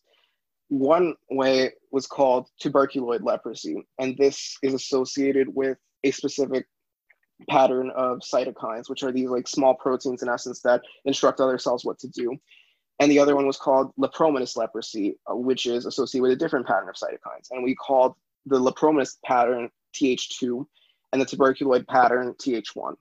One 0.68 1.16
way 1.32 1.72
was 1.92 2.08
called 2.08 2.50
tuberculoid 2.62 3.24
leprosy, 3.24 3.88
and 4.00 4.18
this 4.18 4.58
is 4.62 4.74
associated 4.74 5.48
with 5.48 5.78
a 6.04 6.12
specific 6.12 6.66
pattern 7.49 7.91
of 7.95 8.20
cytokines, 8.20 8.90
which 8.90 9.03
are 9.03 9.12
these 9.12 9.30
like 9.30 9.48
small 9.48 9.74
proteins 9.74 10.24
in 10.24 10.30
essence 10.30 10.62
that 10.62 10.82
instruct 11.06 11.40
other 11.40 11.57
cells 11.57 11.86
what 11.86 11.99
to 11.99 12.07
do. 12.07 12.38
And 12.99 13.12
the 13.12 13.20
other 13.20 13.36
one 13.36 13.45
was 13.45 13.57
called 13.57 13.91
lepromatous 13.99 14.56
leprosy, 14.56 15.18
uh, 15.30 15.36
which 15.36 15.66
is 15.66 15.86
associated 15.86 16.22
with 16.22 16.32
a 16.32 16.38
different 16.38 16.66
pattern 16.66 16.88
of 16.88 16.95
cytokines. 16.95 17.52
And 17.52 17.64
we 17.64 17.76
called 17.76 18.16
the 18.45 18.60
lepromatous 18.60 19.18
pattern 19.26 19.70
Th2 19.95 20.66
and 21.12 21.22
the 21.22 21.26
tuberculoid 21.26 21.88
pattern 21.88 22.34
Th1. 22.36 22.95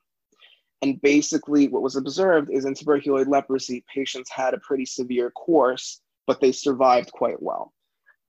And 0.82 1.00
basically, 1.00 1.68
what 1.68 1.82
was 1.82 1.96
observed 1.96 2.50
is 2.50 2.64
in 2.64 2.74
tuberculoid 2.74 3.28
leprosy, 3.28 3.84
patients 3.92 4.30
had 4.30 4.52
a 4.52 4.58
pretty 4.58 4.84
severe 4.84 5.30
course, 5.30 6.00
but 6.26 6.40
they 6.40 6.52
survived 6.52 7.10
quite 7.12 7.40
well. 7.40 7.72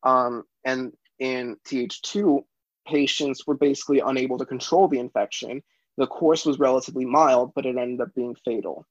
Um, 0.03 0.43
and 0.63 0.93
in 1.19 1.57
Th2, 1.67 2.43
patients 2.87 3.45
were 3.47 3.57
basically 3.57 3.99
unable 3.99 4.37
to 4.37 4.45
control 4.45 4.87
the 4.87 4.99
infection. 4.99 5.61
The 5.97 6.07
course 6.07 6.45
was 6.45 6.59
relatively 6.59 7.05
mild, 7.05 7.53
but 7.55 7.65
it 7.65 7.77
ended 7.77 8.01
up 8.01 8.13
being 8.15 8.35
fatal. 8.43 8.85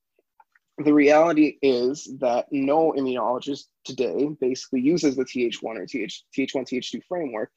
The 0.79 0.93
reality 0.93 1.59
is 1.63 2.09
that 2.19 2.47
no 2.51 2.93
immunologist 2.93 3.67
today 3.85 4.29
basically 4.41 4.81
uses 4.81 5.15
the 5.15 5.25
Th1 5.25 5.63
or 5.63 5.87
TH, 5.87 6.25
Th1, 6.37 6.69
Th2 6.69 7.03
framework 7.09 7.51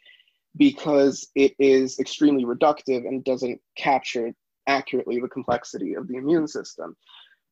because 0.57 1.27
it 1.35 1.53
is 1.59 1.99
extremely 1.99 2.45
reductive 2.45 3.07
and 3.07 3.23
doesn't 3.23 3.61
capture 3.75 4.33
accurately 4.67 5.19
the 5.19 5.27
complexity 5.27 5.93
of 5.93 6.07
the 6.07 6.15
immune 6.15 6.47
system. 6.47 6.95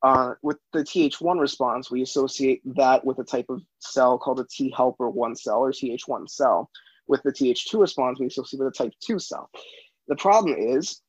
Uh, 0.03 0.33
with 0.43 0.57
the 0.73 0.83
Th1 0.83 1.39
response, 1.39 1.89
we 1.89 2.01
associate 2.01 2.61
that 2.75 3.03
with 3.03 3.17
a 3.19 3.23
type 3.23 3.45
of 3.49 3.61
cell 3.79 4.17
called 4.17 4.39
a 4.39 4.45
T 4.49 4.73
helper 4.75 5.09
1 5.09 5.35
cell 5.35 5.59
or 5.59 5.71
Th1 5.71 6.29
cell. 6.29 6.69
With 7.07 7.23
the 7.23 7.31
Th2 7.31 7.79
response, 7.79 8.19
we 8.19 8.27
associate 8.27 8.59
with 8.59 8.73
a 8.73 8.83
type 8.83 8.93
2 9.01 9.19
cell. 9.19 9.49
The 10.07 10.15
problem 10.15 10.55
is 10.57 11.01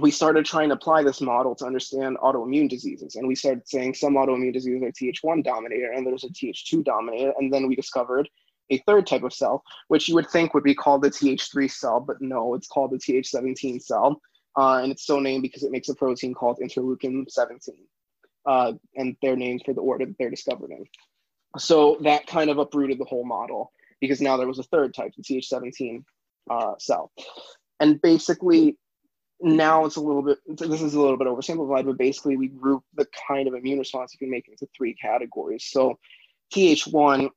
we 0.00 0.10
started 0.10 0.44
trying 0.44 0.68
to 0.68 0.74
apply 0.74 1.02
this 1.02 1.20
model 1.20 1.54
to 1.56 1.64
understand 1.64 2.16
autoimmune 2.18 2.68
diseases. 2.68 3.16
And 3.16 3.26
we 3.26 3.34
started 3.34 3.68
saying 3.68 3.94
some 3.94 4.14
autoimmune 4.14 4.52
diseases 4.52 4.82
are 4.82 4.92
Th1 4.92 5.44
dominated 5.44 5.90
and 5.94 6.06
there's 6.06 6.24
a 6.24 6.28
Th2 6.28 6.84
dominated. 6.84 7.34
And 7.38 7.52
then 7.52 7.66
we 7.66 7.76
discovered 7.76 8.28
a 8.70 8.78
third 8.86 9.06
type 9.06 9.22
of 9.22 9.32
cell, 9.32 9.62
which 9.88 10.08
you 10.08 10.14
would 10.14 10.28
think 10.28 10.52
would 10.52 10.64
be 10.64 10.74
called 10.74 11.02
the 11.02 11.10
Th3 11.10 11.70
cell, 11.70 12.00
but 12.00 12.20
no, 12.20 12.54
it's 12.54 12.68
called 12.68 12.90
the 12.90 12.98
Th17 12.98 13.82
cell. 13.82 14.20
Uh, 14.56 14.80
and 14.82 14.92
it's 14.92 15.06
so 15.06 15.20
named 15.20 15.42
because 15.42 15.62
it 15.62 15.70
makes 15.70 15.88
a 15.88 15.94
protein 15.94 16.34
called 16.34 16.58
interleukin 16.62 17.30
17 17.30 17.74
uh, 18.48 18.72
and 18.96 19.16
they're 19.22 19.36
named 19.36 19.62
for 19.64 19.74
the 19.74 19.80
order 19.80 20.06
that 20.06 20.16
they're 20.18 20.30
discovered 20.30 20.70
in. 20.70 20.84
So 21.58 21.98
that 22.02 22.26
kind 22.26 22.50
of 22.50 22.58
uprooted 22.58 22.98
the 22.98 23.04
whole 23.04 23.24
model 23.24 23.72
because 24.00 24.20
now 24.20 24.36
there 24.36 24.46
was 24.46 24.58
a 24.58 24.64
third 24.64 24.94
type, 24.94 25.12
the 25.16 25.22
Th17 25.22 26.02
uh, 26.50 26.72
cell. 26.78 27.12
And 27.80 28.00
basically, 28.00 28.76
now 29.40 29.84
it's 29.84 29.96
a 29.96 30.00
little 30.00 30.22
bit, 30.22 30.38
this 30.46 30.82
is 30.82 30.94
a 30.94 31.00
little 31.00 31.16
bit 31.16 31.26
oversimplified, 31.26 31.86
but 31.86 31.98
basically 31.98 32.36
we 32.36 32.48
group 32.48 32.82
the 32.94 33.06
kind 33.28 33.46
of 33.46 33.54
immune 33.54 33.78
response 33.78 34.12
you 34.12 34.18
can 34.18 34.30
make 34.30 34.48
into 34.48 34.68
three 34.76 34.94
categories. 34.94 35.66
So 35.68 35.98
Th1 36.52 37.30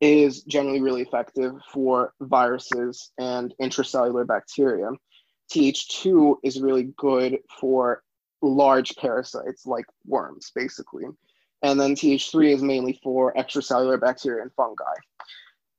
is 0.00 0.42
generally 0.42 0.80
really 0.80 1.02
effective 1.02 1.54
for 1.72 2.12
viruses 2.20 3.10
and 3.18 3.54
intracellular 3.60 4.26
bacteria. 4.26 4.90
Th2 5.52 6.36
is 6.44 6.60
really 6.60 6.92
good 6.96 7.38
for 7.60 8.02
large 8.42 8.94
parasites 8.96 9.66
like 9.66 9.86
worms, 10.04 10.52
basically. 10.54 11.04
And 11.62 11.80
then 11.80 11.94
Th3 11.94 12.54
is 12.54 12.62
mainly 12.62 13.00
for 13.02 13.32
extracellular 13.34 14.00
bacteria 14.00 14.42
and 14.42 14.52
fungi. 14.54 14.84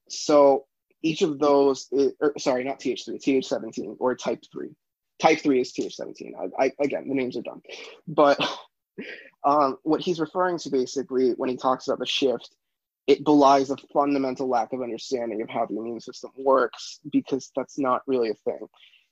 So 0.10 0.66
each 1.04 1.22
of 1.22 1.38
those, 1.40 1.88
is, 1.92 2.14
or, 2.20 2.34
sorry, 2.38 2.64
not 2.64 2.80
Th3, 2.80 3.22
Th17 3.24 3.98
or 4.00 4.16
type 4.16 4.42
3. 4.52 4.70
Type 5.20 5.40
3 5.40 5.62
is 5.62 5.74
Th17. 5.74 6.32
I, 6.40 6.66
I, 6.66 6.72
again, 6.80 7.08
the 7.08 7.16
names 7.16 7.38
are 7.38 7.42
dumb. 7.42 7.62
But 8.08 8.40
um, 9.44 9.78
what 9.84 10.02
he's 10.02 10.20
referring 10.20 10.58
to 10.60 10.70
basically 10.70 11.32
when 11.32 11.50
he 11.50 11.58
talks 11.58 11.88
about 11.88 12.00
the 12.00 12.06
shift, 12.06 12.50
it 13.08 13.24
belies 13.24 13.70
a 13.70 13.78
fundamental 13.94 14.50
lack 14.50 14.74
of 14.74 14.82
understanding 14.82 15.42
of 15.42 15.50
how 15.50 15.66
the 15.66 15.78
immune 15.78 16.02
system 16.02 16.32
works 16.38 17.00
because 17.12 17.52
that's 17.56 17.80
not 17.80 18.02
really 18.06 18.30
a 18.30 18.34
thing 18.34 18.68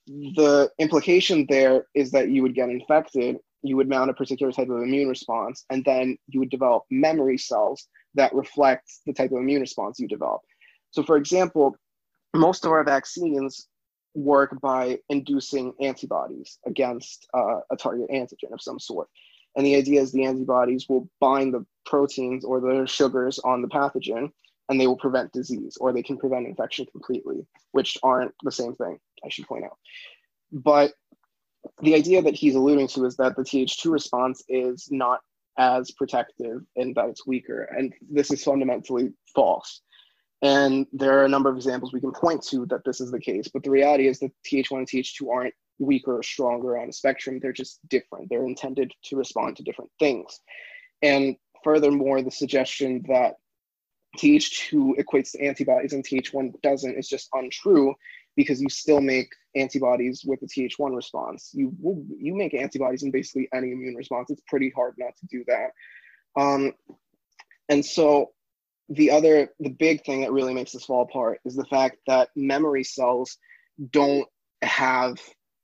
the 0.08 0.70
implication 0.78 1.46
there 1.50 1.86
is 1.94 2.12
that 2.12 2.30
you 2.30 2.42
would 2.44 2.56
get 2.56 2.70
infected, 2.70 3.38
you 3.64 3.76
would 3.76 3.90
mount 3.90 4.10
a 4.10 4.14
particular 4.14 4.52
type 4.52 4.70
of 4.70 4.82
immune 4.82 5.10
response, 5.10 5.66
and 5.70 5.84
then 5.84 6.18
you 6.28 6.40
would 6.40 6.50
develop 6.50 6.84
memory 6.92 7.38
cells 7.38 7.88
that 8.14 8.34
reflect 8.34 8.90
the 9.06 9.14
type 9.14 9.32
of 9.32 9.38
immune 9.38 9.62
response 9.62 10.00
you 10.00 10.08
develop. 10.08 10.42
So, 10.92 11.04
for 11.04 11.18
example, 11.18 11.76
most 12.34 12.66
of 12.66 12.72
our 12.72 12.84
vaccines 12.84 13.68
work 14.16 14.60
by 14.62 14.98
inducing 15.10 15.74
antibodies 15.82 16.58
against 16.66 17.28
uh, 17.34 17.60
a 17.72 17.76
target 17.76 18.10
antigen 18.10 18.52
of 18.52 18.62
some 18.62 18.80
sort. 18.80 19.10
And 19.56 19.66
the 19.66 19.76
idea 19.76 20.02
is 20.02 20.12
the 20.12 20.26
antibodies 20.26 20.88
will 20.90 21.10
bind 21.20 21.54
the 21.54 21.66
proteins 21.86 22.44
or 22.44 22.60
the 22.60 22.86
sugars 22.88 23.40
on 23.40 23.62
the 23.62 23.68
pathogen 23.68 24.32
and 24.70 24.82
they 24.82 24.88
will 24.88 24.98
prevent 24.98 25.32
disease 25.32 25.78
or 25.80 25.94
they 25.94 26.04
can 26.04 26.18
prevent 26.18 26.48
infection 26.48 26.86
completely, 26.92 27.46
which 27.72 27.98
aren't 28.04 28.34
the 28.44 28.52
same 28.52 28.74
thing, 28.74 29.00
I 29.24 29.30
should 29.30 29.48
point 29.48 29.66
out. 29.66 29.78
But 30.52 30.94
the 31.82 31.96
idea 31.96 32.22
that 32.22 32.36
he's 32.36 32.56
alluding 32.56 32.88
to 32.90 33.06
is 33.06 33.16
that 33.18 33.36
the 33.36 33.44
Th2 33.44 33.92
response 33.92 34.44
is 34.48 34.88
not 34.92 35.22
as 35.58 35.92
protective 35.92 36.62
and 36.76 36.96
that 36.96 37.10
it's 37.10 37.26
weaker. 37.26 37.64
And 37.64 37.94
this 38.10 38.32
is 38.32 38.44
fundamentally 38.44 39.14
false. 39.34 39.82
And 40.42 40.86
there 40.92 41.20
are 41.20 41.26
a 41.26 41.30
number 41.30 41.50
of 41.50 41.56
examples 41.56 41.94
we 41.94 42.02
can 42.02 42.12
point 42.12 42.44
to 42.50 42.66
that 42.68 42.84
this 42.86 43.02
is 43.02 43.12
the 43.12 43.20
case. 43.20 43.48
But 43.52 43.64
the 43.64 43.72
reality 43.72 44.08
is 44.08 44.20
that 44.20 44.32
Th1 44.46 44.72
and 44.72 44.88
Th2 44.88 45.30
aren't 45.30 45.54
weaker 45.80 46.18
or 46.18 46.24
stronger 46.24 46.78
on 46.78 46.90
a 46.90 46.94
spectrum. 46.94 47.40
They're 47.40 47.54
just 47.54 47.80
different. 47.90 48.30
They're 48.30 48.46
intended 48.46 48.92
to 49.06 49.16
respond 49.16 49.58
to 49.58 49.64
different 49.64 49.92
things. 50.00 50.40
And 51.02 51.36
furthermore, 51.64 52.22
the 52.22 52.32
suggestion 52.32 53.04
that 53.08 53.36
Th2 54.18 54.98
equates 54.98 55.32
to 55.32 55.46
antibodies 55.46 55.94
and 55.94 56.06
Th1 56.06 56.62
doesn't 56.62 56.98
is 56.98 57.08
just 57.08 57.30
untrue 57.34 57.94
because 58.36 58.62
you 58.62 58.70
still 58.70 59.02
make 59.02 59.30
antibodies 59.56 60.24
with 60.26 60.40
the 60.42 60.48
Th1 60.48 60.96
response. 60.96 61.52
You 61.54 61.74
will, 61.80 62.06
you 62.18 62.36
make 62.36 62.54
antibodies 62.54 63.04
in 63.04 63.12
basically 63.12 63.48
any 63.54 63.72
immune 63.72 63.96
response. 63.96 64.30
It's 64.30 64.44
pretty 64.48 64.72
hard 64.76 64.96
not 64.98 65.16
to 65.18 65.26
do 65.28 65.44
that. 65.48 65.72
Um, 66.40 66.74
and 67.70 67.84
so 67.84 68.32
the 68.90 69.12
other, 69.12 69.50
the 69.60 69.70
big 69.70 70.04
thing 70.06 70.22
that 70.22 70.32
really 70.32 70.54
makes 70.54 70.72
this 70.72 70.86
fall 70.86 71.04
apart 71.04 71.40
is 71.46 71.56
the 71.56 71.66
fact 71.66 71.98
that 72.08 72.30
memory 72.36 72.84
cells 72.84 73.38
don't 73.92 74.28
have 74.62 75.18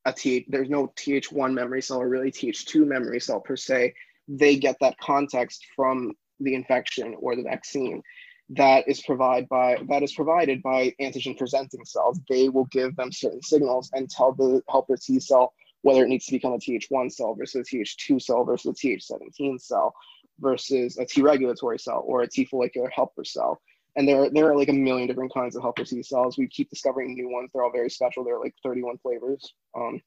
a 0.06 0.14
Th, 0.14 0.46
there's 0.48 0.70
no 0.70 0.88
Th1 0.98 1.54
memory 1.54 1.82
cell 1.82 2.02
or 2.02 2.10
really 2.10 2.32
Th2 2.32 2.88
memory 2.88 3.20
cell 3.20 3.40
per 3.40 3.56
se. 3.56 3.94
They 4.28 4.56
get 4.56 4.78
that 4.82 4.98
context 5.00 5.66
from 5.76 6.14
the 6.40 6.56
infection 6.56 7.16
or 7.20 7.36
the 7.36 7.44
vaccine 7.44 8.02
that 8.50 8.88
is 8.88 9.02
provided 9.02 9.48
by 9.48 9.78
that 9.88 10.04
is 10.04 10.14
provided 10.14 10.62
by 10.62 10.94
antigen 11.00 11.38
presenting 11.38 11.86
cells. 11.86 12.20
They 12.30 12.50
will 12.50 12.66
give 12.66 12.96
them 12.96 13.12
certain 13.12 13.42
signals 13.42 13.90
and 13.94 14.10
tell 14.10 14.34
the 14.34 14.62
helper 14.70 14.98
T 14.98 15.20
cell 15.20 15.54
whether 15.84 16.04
it 16.04 16.10
needs 16.10 16.26
to 16.26 16.34
become 16.34 16.54
a 16.54 16.58
Th1 16.58 17.12
cell 17.12 17.34
versus 17.34 17.68
a 17.72 17.76
Th2 17.76 18.22
cell 18.22 18.44
versus 18.44 18.72
a 18.72 18.88
Th17 18.88 19.62
cell 19.62 19.94
versus 20.40 20.98
a 20.98 21.06
T 21.06 21.22
regulatory 21.22 21.80
cell 21.80 22.04
or 22.06 22.22
a 22.22 22.28
T 22.28 22.46
follicular 22.46 22.90
helper 22.90 23.24
cell. 23.24 23.62
And 23.96 24.08
there, 24.08 24.30
there 24.30 24.50
are 24.50 24.56
like 24.56 24.70
a 24.70 24.74
million 24.74 25.08
different 25.08 25.34
kinds 25.34 25.56
of 25.56 25.62
helper 25.62 25.84
T 25.84 26.02
cells. 26.04 26.38
We 26.38 26.48
keep 26.48 26.70
discovering 26.70 27.14
new 27.14 27.30
ones. 27.30 27.50
They're 27.54 27.64
all 27.64 27.72
very 27.72 27.90
special. 27.90 28.24
There 28.24 28.36
are 28.36 28.44
like 28.44 28.56
31 28.64 28.98
flavors. 29.00 29.54
Um, 29.76 30.02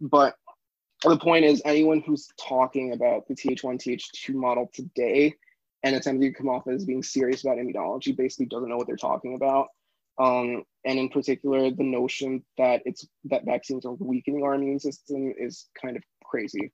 but 0.00 0.34
the 1.04 1.16
point 1.16 1.44
is, 1.44 1.62
anyone 1.64 2.00
who's 2.00 2.28
talking 2.40 2.92
about 2.92 3.28
the 3.28 3.34
Th1, 3.34 3.62
Th2 3.62 4.34
model 4.34 4.68
today 4.74 5.34
and 5.84 5.94
attempting 5.94 6.32
to 6.32 6.36
come 6.36 6.48
off 6.48 6.66
as 6.66 6.84
being 6.84 7.02
serious 7.02 7.44
about 7.44 7.58
immunology 7.58 8.16
basically 8.16 8.46
doesn't 8.46 8.68
know 8.68 8.76
what 8.76 8.86
they're 8.86 8.96
talking 8.96 9.34
about. 9.34 9.68
Um, 10.18 10.64
and 10.84 10.98
in 10.98 11.08
particular, 11.08 11.70
the 11.70 11.84
notion 11.84 12.42
that 12.56 12.82
it's 12.84 13.06
that 13.26 13.44
vaccines 13.44 13.86
are 13.86 13.92
weakening 13.92 14.42
our 14.42 14.54
immune 14.54 14.80
system 14.80 15.32
is 15.38 15.68
kind 15.80 15.96
of 15.96 16.02
crazy. 16.24 16.72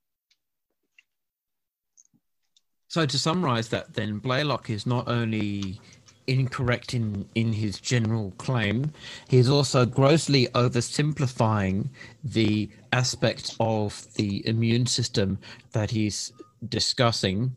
So 2.94 3.04
to 3.04 3.18
summarize 3.18 3.70
that, 3.70 3.94
then 3.94 4.18
Blaylock 4.18 4.70
is 4.70 4.86
not 4.86 5.08
only 5.08 5.80
incorrect 6.28 6.94
in 6.94 7.28
in 7.34 7.52
his 7.52 7.80
general 7.80 8.30
claim, 8.38 8.92
he 9.26 9.38
is 9.38 9.50
also 9.50 9.84
grossly 9.84 10.46
oversimplifying 10.54 11.88
the 12.22 12.70
aspect 12.92 13.56
of 13.58 14.06
the 14.14 14.46
immune 14.46 14.86
system 14.86 15.40
that 15.72 15.90
he's 15.90 16.32
discussing 16.68 17.56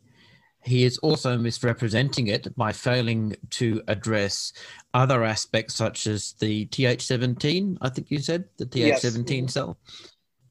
he 0.63 0.83
is 0.83 0.97
also 0.97 1.37
misrepresenting 1.37 2.27
it 2.27 2.43
by 2.55 2.71
failing 2.73 3.35
to 3.51 3.83
address 3.87 4.53
other 4.95 5.23
aspects 5.23 5.75
such 5.75 6.07
as 6.07 6.33
the 6.39 6.65
Th17, 6.65 7.77
I 7.79 7.89
think 7.89 8.09
you 8.09 8.19
said, 8.19 8.45
the 8.57 8.65
Th17 8.65 9.41
yes. 9.43 9.53
cell. 9.53 9.77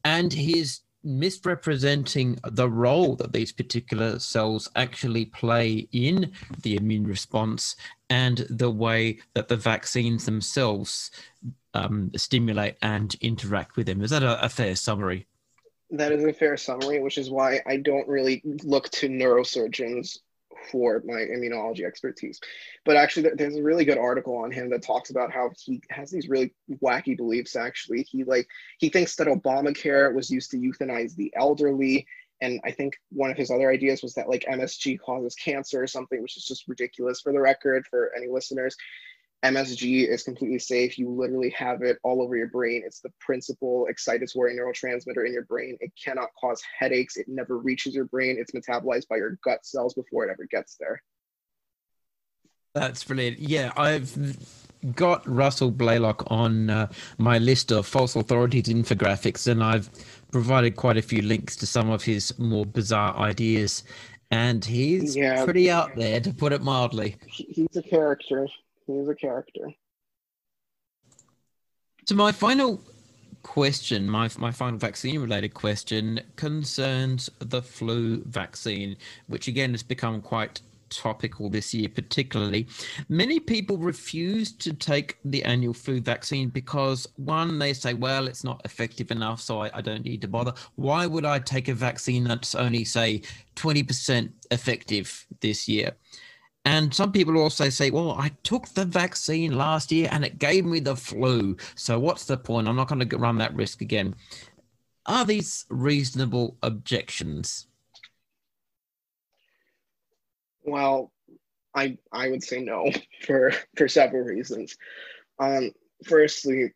And 0.05 0.33
he 0.33 0.57
is 0.57 0.79
misrepresenting 1.07 2.37
the 2.43 2.69
role 2.69 3.15
that 3.15 3.33
these 3.33 3.51
particular 3.51 4.19
cells 4.19 4.69
actually 4.75 5.25
play 5.25 5.87
in 5.91 6.31
the 6.61 6.75
immune 6.75 7.07
response 7.07 7.75
and 8.09 8.45
the 8.49 8.69
way 8.69 9.17
that 9.33 9.47
the 9.47 9.57
vaccines 9.57 10.25
themselves 10.25 11.11
um, 11.73 12.11
stimulate 12.15 12.75
and 12.81 13.15
interact 13.21 13.77
with 13.77 13.87
them. 13.87 14.01
Is 14.01 14.11
that 14.11 14.23
a, 14.23 14.43
a 14.43 14.49
fair 14.49 14.75
summary? 14.75 15.25
that 15.91 16.11
is 16.11 16.23
a 16.23 16.33
fair 16.33 16.57
summary, 16.57 16.99
which 17.01 17.17
is 17.17 17.29
why 17.29 17.61
I 17.65 17.77
don't 17.77 18.07
really 18.07 18.41
look 18.63 18.89
to 18.89 19.07
neurosurgeons 19.07 20.19
for 20.71 21.01
my 21.05 21.19
immunology 21.19 21.85
expertise. 21.85 22.39
But 22.85 22.97
actually, 22.97 23.29
there's 23.35 23.55
a 23.55 23.63
really 23.63 23.85
good 23.85 23.97
article 23.97 24.35
on 24.37 24.51
him 24.51 24.69
that 24.71 24.83
talks 24.83 25.09
about 25.09 25.31
how 25.31 25.51
he 25.63 25.81
has 25.89 26.11
these 26.11 26.29
really 26.29 26.53
wacky 26.81 27.15
beliefs. 27.15 27.55
Actually, 27.55 28.03
he 28.03 28.23
like 28.23 28.47
he 28.77 28.89
thinks 28.89 29.15
that 29.15 29.27
Obamacare 29.27 30.13
was 30.13 30.29
used 30.29 30.51
to 30.51 30.57
euthanize 30.57 31.15
the 31.15 31.33
elderly, 31.35 32.05
and 32.41 32.59
I 32.63 32.71
think 32.71 32.95
one 33.09 33.31
of 33.31 33.37
his 33.37 33.51
other 33.51 33.71
ideas 33.71 34.03
was 34.03 34.13
that 34.13 34.29
like 34.29 34.45
MSG 34.49 34.99
causes 34.99 35.35
cancer 35.35 35.81
or 35.81 35.87
something, 35.87 36.21
which 36.21 36.37
is 36.37 36.45
just 36.45 36.67
ridiculous 36.67 37.21
for 37.21 37.31
the 37.31 37.41
record 37.41 37.85
for 37.89 38.11
any 38.15 38.27
listeners. 38.27 38.75
MSG 39.45 40.07
is 40.07 40.23
completely 40.23 40.59
safe. 40.59 40.97
You 40.97 41.09
literally 41.09 41.51
have 41.51 41.83
it 41.83 41.97
all 42.03 42.21
over 42.21 42.35
your 42.35 42.47
brain. 42.47 42.81
It's 42.85 43.01
the 43.01 43.11
principal 43.19 43.87
excitatory 43.91 44.57
neurotransmitter 44.57 45.27
in 45.27 45.33
your 45.33 45.45
brain. 45.45 45.77
It 45.79 45.91
cannot 46.03 46.29
cause 46.39 46.61
headaches. 46.77 47.17
It 47.17 47.27
never 47.27 47.57
reaches 47.57 47.93
your 47.93 48.05
brain. 48.05 48.37
It's 48.39 48.51
metabolized 48.51 49.07
by 49.07 49.17
your 49.17 49.37
gut 49.43 49.65
cells 49.65 49.93
before 49.93 50.25
it 50.25 50.31
ever 50.31 50.47
gets 50.49 50.75
there. 50.79 51.03
That's 52.73 53.03
brilliant. 53.03 53.39
Yeah, 53.39 53.71
I've 53.77 54.37
got 54.95 55.27
Russell 55.27 55.71
Blaylock 55.71 56.23
on 56.27 56.69
uh, 56.69 56.87
my 57.17 57.37
list 57.37 57.71
of 57.71 57.85
false 57.85 58.15
authorities 58.15 58.65
infographics, 58.65 59.47
and 59.47 59.63
I've 59.63 59.89
provided 60.31 60.75
quite 60.75 60.97
a 60.97 61.01
few 61.01 61.21
links 61.21 61.55
to 61.57 61.67
some 61.67 61.89
of 61.89 62.03
his 62.03 62.37
more 62.39 62.65
bizarre 62.65 63.15
ideas, 63.17 63.83
and 64.31 64.63
he's 64.65 65.15
yeah. 65.15 65.43
pretty 65.43 65.69
out 65.69 65.95
there, 65.95 66.19
to 66.19 66.33
put 66.33 66.53
it 66.53 66.61
mildly. 66.61 67.17
He's 67.27 67.75
a 67.75 67.81
character. 67.83 68.47
He's 68.87 69.07
a 69.07 69.15
character. 69.15 69.73
So 72.05 72.15
my 72.15 72.31
final 72.31 72.81
question, 73.43 74.09
my 74.09 74.29
my 74.37 74.51
final 74.51 74.79
vaccine 74.79 75.19
related 75.19 75.53
question 75.53 76.21
concerns 76.37 77.29
the 77.39 77.61
flu 77.61 78.23
vaccine, 78.25 78.95
which 79.27 79.47
again 79.47 79.71
has 79.71 79.83
become 79.83 80.21
quite 80.21 80.61
topical 80.89 81.49
this 81.49 81.73
year, 81.73 81.89
particularly. 81.89 82.67
Many 83.09 83.39
people 83.39 83.77
refuse 83.77 84.51
to 84.53 84.73
take 84.73 85.17
the 85.25 85.43
annual 85.43 85.73
flu 85.73 86.01
vaccine 86.01 86.49
because, 86.49 87.07
one, 87.17 87.59
they 87.59 87.73
say, 87.73 87.93
well, 87.93 88.27
it's 88.27 88.43
not 88.43 88.61
effective 88.65 89.11
enough, 89.11 89.41
so 89.41 89.61
I, 89.63 89.69
I 89.73 89.81
don't 89.81 90.05
need 90.05 90.21
to 90.21 90.27
bother. 90.27 90.53
Why 90.75 91.05
would 91.05 91.25
I 91.25 91.39
take 91.39 91.67
a 91.67 91.73
vaccine 91.73 92.23
that's 92.23 92.55
only, 92.55 92.85
say, 92.85 93.21
20% 93.55 94.31
effective 94.51 95.25
this 95.41 95.67
year? 95.67 95.91
And 96.65 96.93
some 96.93 97.11
people 97.11 97.37
also 97.37 97.69
say, 97.69 97.91
well, 97.91 98.11
I 98.11 98.31
took 98.43 98.67
the 98.69 98.83
vaccine 98.85 99.57
last 99.57 99.91
year 99.91 100.09
and 100.11 100.25
it 100.25 100.37
gave 100.37 100.65
me 100.65 100.79
the 100.79 100.95
flu. 100.95 101.55
So 101.75 101.97
what's 101.97 102.25
the 102.25 102.37
point? 102.37 102.67
I'm 102.67 102.75
not 102.75 102.89
going 102.89 103.07
to 103.07 103.17
run 103.17 103.37
that 103.37 103.55
risk 103.55 103.81
again. 103.81 104.15
Are 105.05 105.23
these 105.23 105.65
reasonable 105.69 106.57
objections? 106.61 107.67
Well, 110.63 111.13
I 111.73 111.97
I 112.11 112.29
would 112.29 112.43
say 112.43 112.61
no 112.61 112.91
for 113.21 113.53
for 113.77 113.87
several 113.87 114.23
reasons. 114.23 114.75
Um, 115.39 115.71
firstly, 116.03 116.73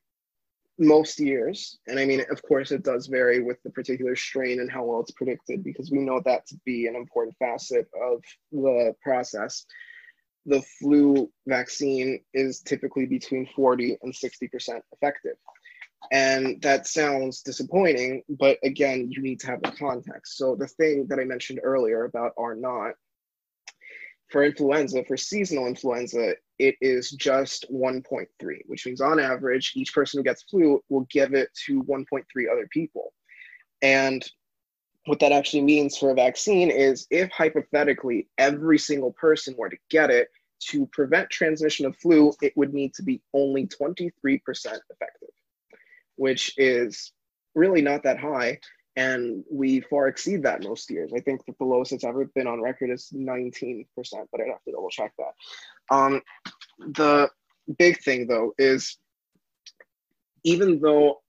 most 0.80 1.20
years, 1.20 1.80
and 1.88 2.00
I 2.00 2.06
mean, 2.06 2.24
of 2.32 2.42
course, 2.42 2.72
it 2.72 2.84
does 2.84 3.08
vary 3.08 3.42
with 3.42 3.62
the 3.64 3.70
particular 3.70 4.16
strain 4.16 4.60
and 4.60 4.72
how 4.72 4.84
well 4.84 5.02
it's 5.02 5.12
predicted, 5.12 5.64
because 5.64 5.92
we 5.92 6.00
know 6.00 6.22
that 6.26 6.46
to 6.48 6.60
be 6.66 6.88
an 6.88 6.96
important 6.96 7.36
facet 7.38 7.88
of 8.02 8.24
the 8.52 8.96
process. 9.02 9.66
The 10.46 10.64
flu 10.80 11.32
vaccine 11.48 12.22
is 12.34 12.62
typically 12.62 13.06
between 13.06 13.48
40 13.56 13.98
and 14.02 14.14
60% 14.14 14.82
effective. 14.92 15.36
And 16.12 16.60
that 16.64 16.88
sounds 16.88 17.44
disappointing, 17.44 18.24
but 18.28 18.58
again, 18.64 19.12
you 19.12 19.22
need 19.22 19.40
to 19.42 19.48
have 19.48 19.62
the 19.62 19.72
context. 19.72 20.36
So, 20.36 20.56
the 20.56 20.68
thing 20.68 21.06
that 21.10 21.20
I 21.20 21.26
mentioned 21.26 21.60
earlier 21.62 22.06
about 22.06 22.32
R 22.38 22.56
naught 22.56 22.94
for 24.30 24.44
influenza, 24.44 25.04
for 25.04 25.16
seasonal 25.16 25.68
influenza, 25.68 26.34
it 26.62 26.76
is 26.80 27.10
just 27.10 27.66
1.3, 27.74 28.28
which 28.68 28.86
means 28.86 29.02
on 29.02 29.20
average, 29.20 29.72
each 29.76 29.94
person 29.96 30.20
who 30.20 30.24
gets 30.24 30.44
flu 30.44 30.80
will 30.90 31.08
give 31.10 31.34
it 31.34 31.50
to 31.66 31.84
1.3 31.84 32.24
other 32.52 32.68
people. 32.72 33.14
And 33.82 34.24
what 35.08 35.20
that 35.22 35.32
actually 35.32 35.64
means 35.64 35.98
for 35.98 36.12
a 36.12 36.16
vaccine 36.16 36.70
is 36.70 37.08
if 37.10 37.32
hypothetically 37.32 38.28
every 38.38 38.78
single 38.78 39.12
person 39.14 39.56
were 39.58 39.70
to 39.70 39.78
get 39.90 40.12
it, 40.12 40.28
to 40.70 40.86
prevent 40.94 41.32
transmission 41.32 41.88
of 41.88 41.98
flu, 41.98 42.32
it 42.44 42.56
would 42.56 42.76
need 42.76 42.94
to 42.94 43.02
be 43.02 43.24
only 43.34 43.66
23% 43.66 44.12
effective, 44.22 45.30
which 46.18 46.54
is 46.58 47.12
really 47.56 47.82
not 47.82 48.04
that 48.04 48.20
high 48.20 48.60
and 48.96 49.44
we 49.50 49.80
far 49.80 50.08
exceed 50.08 50.44
that 50.44 50.64
most 50.64 50.90
years. 50.90 51.12
I 51.16 51.20
think 51.22 51.42
the 51.46 51.64
lowest 51.64 51.94
it's 51.94 52.04
ever 52.04 52.26
been 52.36 52.48
on 52.48 52.62
record 52.62 52.90
is 52.90 53.10
19%, 53.16 53.86
but 53.96 54.42
I'd 54.42 54.48
have 54.50 54.64
to 54.66 54.72
double 54.72 54.90
check 54.90 55.14
that. 55.18 55.34
Um, 55.90 56.22
the 56.80 57.30
big 57.78 58.02
thing 58.02 58.28
though 58.28 58.54
is 58.58 58.98
even 60.44 60.80
though 60.80 61.22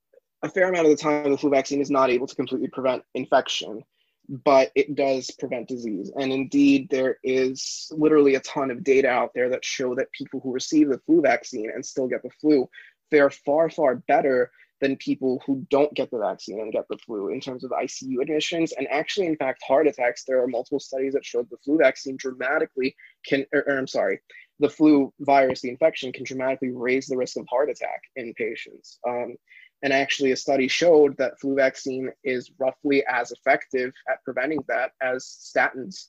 a 0.42 0.48
fair 0.48 0.68
amount 0.68 0.86
of 0.86 0.90
the 0.90 1.02
time 1.02 1.30
the 1.30 1.38
flu 1.38 1.50
vaccine 1.50 1.80
is 1.80 1.90
not 1.90 2.10
able 2.10 2.26
to 2.26 2.34
completely 2.34 2.68
prevent 2.68 3.02
infection, 3.14 3.84
but 4.28 4.70
it 4.74 4.94
does 4.94 5.30
prevent 5.38 5.68
disease. 5.68 6.10
And 6.18 6.32
indeed, 6.32 6.88
there 6.90 7.18
is 7.22 7.90
literally 7.92 8.34
a 8.34 8.40
ton 8.40 8.70
of 8.70 8.82
data 8.82 9.08
out 9.08 9.30
there 9.34 9.48
that 9.50 9.64
show 9.64 9.94
that 9.94 10.10
people 10.12 10.40
who 10.40 10.52
receive 10.52 10.88
the 10.88 10.98
flu 11.06 11.20
vaccine 11.20 11.70
and 11.72 11.84
still 11.84 12.08
get 12.08 12.22
the 12.22 12.30
flu 12.40 12.68
fare 13.10 13.30
far, 13.30 13.70
far 13.70 13.96
better 14.08 14.50
than 14.80 14.96
people 14.96 15.40
who 15.46 15.64
don't 15.70 15.94
get 15.94 16.10
the 16.10 16.18
vaccine 16.18 16.60
and 16.60 16.72
get 16.72 16.86
the 16.88 16.98
flu 16.98 17.28
in 17.28 17.40
terms 17.40 17.62
of 17.62 17.70
ICU 17.70 18.20
admissions. 18.20 18.72
And 18.72 18.88
actually, 18.88 19.26
in 19.28 19.36
fact, 19.36 19.62
heart 19.62 19.86
attacks, 19.86 20.24
there 20.24 20.42
are 20.42 20.48
multiple 20.48 20.80
studies 20.80 21.12
that 21.12 21.24
showed 21.24 21.48
the 21.50 21.56
flu 21.58 21.78
vaccine 21.78 22.16
dramatically 22.16 22.96
can, 23.24 23.46
or, 23.52 23.62
or 23.68 23.78
I'm 23.78 23.86
sorry, 23.86 24.20
the 24.62 24.70
flu 24.70 25.12
virus, 25.20 25.60
the 25.60 25.68
infection 25.68 26.12
can 26.12 26.24
dramatically 26.24 26.70
raise 26.70 27.06
the 27.06 27.16
risk 27.16 27.36
of 27.36 27.46
heart 27.50 27.68
attack 27.68 28.00
in 28.14 28.32
patients. 28.34 29.00
Um, 29.06 29.34
and 29.82 29.92
actually, 29.92 30.30
a 30.30 30.36
study 30.36 30.68
showed 30.68 31.16
that 31.18 31.38
flu 31.40 31.56
vaccine 31.56 32.10
is 32.22 32.52
roughly 32.58 33.04
as 33.12 33.32
effective 33.32 33.92
at 34.08 34.22
preventing 34.24 34.60
that 34.68 34.92
as 35.02 35.24
statins, 35.24 36.06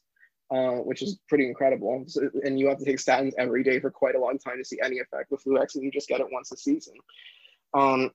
uh, 0.51 0.83
which 0.83 1.01
is 1.01 1.19
pretty 1.27 1.47
incredible. 1.47 2.03
So, 2.05 2.29
and 2.43 2.59
you 2.59 2.67
have 2.67 2.77
to 2.77 2.85
take 2.85 2.97
statins 2.97 3.33
every 3.39 3.63
day 3.63 3.79
for 3.79 3.89
quite 3.89 4.13
a 4.13 4.19
long 4.19 4.37
time 4.37 4.59
to 4.59 4.65
see 4.65 4.77
any 4.83 4.99
effect. 4.99 5.31
With 5.31 5.41
flu 5.41 5.57
vaccine, 5.57 5.81
you 5.81 5.89
just 5.89 6.07
get 6.07 6.21
it 6.21 6.27
once 6.31 6.51
a 6.51 6.57
season. 6.57 6.93
Um, 7.73 8.11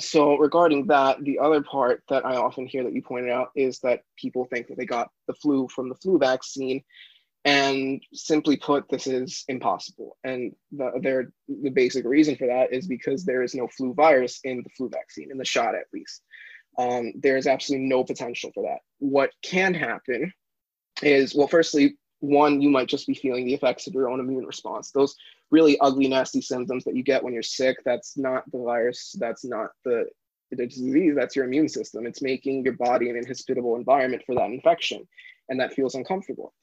so 0.00 0.36
regarding 0.36 0.88
that, 0.88 1.22
the 1.22 1.38
other 1.38 1.62
part 1.62 2.02
that 2.08 2.26
I 2.26 2.34
often 2.34 2.66
hear 2.66 2.82
that 2.82 2.92
you 2.92 3.02
pointed 3.02 3.30
out 3.30 3.50
is 3.54 3.78
that 3.80 4.02
people 4.16 4.44
think 4.46 4.66
that 4.66 4.76
they 4.76 4.86
got 4.86 5.10
the 5.28 5.34
flu 5.34 5.68
from 5.68 5.88
the 5.88 5.94
flu 5.94 6.18
vaccine, 6.18 6.82
and 7.44 8.02
simply 8.12 8.56
put, 8.56 8.88
this 8.88 9.06
is 9.06 9.44
impossible. 9.48 10.16
And 10.24 10.54
the, 10.72 11.30
the 11.48 11.70
basic 11.70 12.06
reason 12.06 12.36
for 12.36 12.46
that 12.46 12.72
is 12.72 12.86
because 12.86 13.24
there 13.24 13.42
is 13.42 13.54
no 13.54 13.68
flu 13.68 13.92
virus 13.92 14.40
in 14.44 14.62
the 14.62 14.70
flu 14.70 14.88
vaccine, 14.88 15.30
in 15.30 15.38
the 15.38 15.44
shot 15.44 15.74
at 15.74 15.84
least. 15.92 16.22
Um, 16.78 17.12
there 17.16 17.36
is 17.36 17.46
absolutely 17.46 17.86
no 17.86 18.02
potential 18.02 18.50
for 18.54 18.62
that. 18.64 18.78
What 18.98 19.30
can 19.42 19.74
happen 19.74 20.32
is, 21.02 21.34
well, 21.34 21.46
firstly, 21.46 21.96
one, 22.20 22.62
you 22.62 22.70
might 22.70 22.88
just 22.88 23.06
be 23.06 23.14
feeling 23.14 23.44
the 23.44 23.54
effects 23.54 23.86
of 23.86 23.92
your 23.92 24.08
own 24.08 24.20
immune 24.20 24.46
response. 24.46 24.90
Those 24.90 25.14
really 25.50 25.78
ugly, 25.80 26.08
nasty 26.08 26.40
symptoms 26.40 26.84
that 26.84 26.96
you 26.96 27.02
get 27.02 27.22
when 27.22 27.34
you're 27.34 27.42
sick, 27.42 27.76
that's 27.84 28.16
not 28.16 28.50
the 28.50 28.58
virus, 28.58 29.14
that's 29.18 29.44
not 29.44 29.70
the, 29.84 30.06
the 30.50 30.66
disease, 30.66 31.14
that's 31.14 31.36
your 31.36 31.44
immune 31.44 31.68
system. 31.68 32.06
It's 32.06 32.22
making 32.22 32.64
your 32.64 32.72
body 32.74 33.10
an 33.10 33.16
inhospitable 33.16 33.76
environment 33.76 34.22
for 34.24 34.34
that 34.36 34.50
infection, 34.50 35.06
and 35.50 35.60
that 35.60 35.74
feels 35.74 35.94
uncomfortable. 35.94 36.54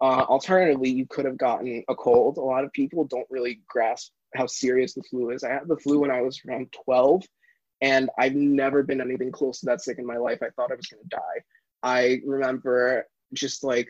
Uh, 0.00 0.24
alternatively, 0.28 0.90
you 0.90 1.06
could 1.06 1.24
have 1.24 1.36
gotten 1.36 1.82
a 1.88 1.94
cold. 1.94 2.36
A 2.36 2.40
lot 2.40 2.64
of 2.64 2.72
people 2.72 3.04
don't 3.04 3.26
really 3.30 3.60
grasp 3.68 4.12
how 4.34 4.46
serious 4.46 4.94
the 4.94 5.02
flu 5.02 5.30
is. 5.30 5.42
I 5.42 5.50
had 5.50 5.66
the 5.66 5.76
flu 5.76 6.00
when 6.00 6.10
I 6.10 6.22
was 6.22 6.40
around 6.46 6.72
12, 6.84 7.24
and 7.80 8.10
I've 8.18 8.34
never 8.34 8.82
been 8.82 9.00
anything 9.00 9.32
close 9.32 9.60
to 9.60 9.66
that 9.66 9.80
sick 9.80 9.98
in 9.98 10.06
my 10.06 10.16
life. 10.16 10.38
I 10.42 10.50
thought 10.50 10.70
I 10.70 10.76
was 10.76 10.86
going 10.86 11.02
to 11.02 11.08
die. 11.08 11.42
I 11.82 12.20
remember 12.24 13.06
just 13.32 13.64
like 13.64 13.88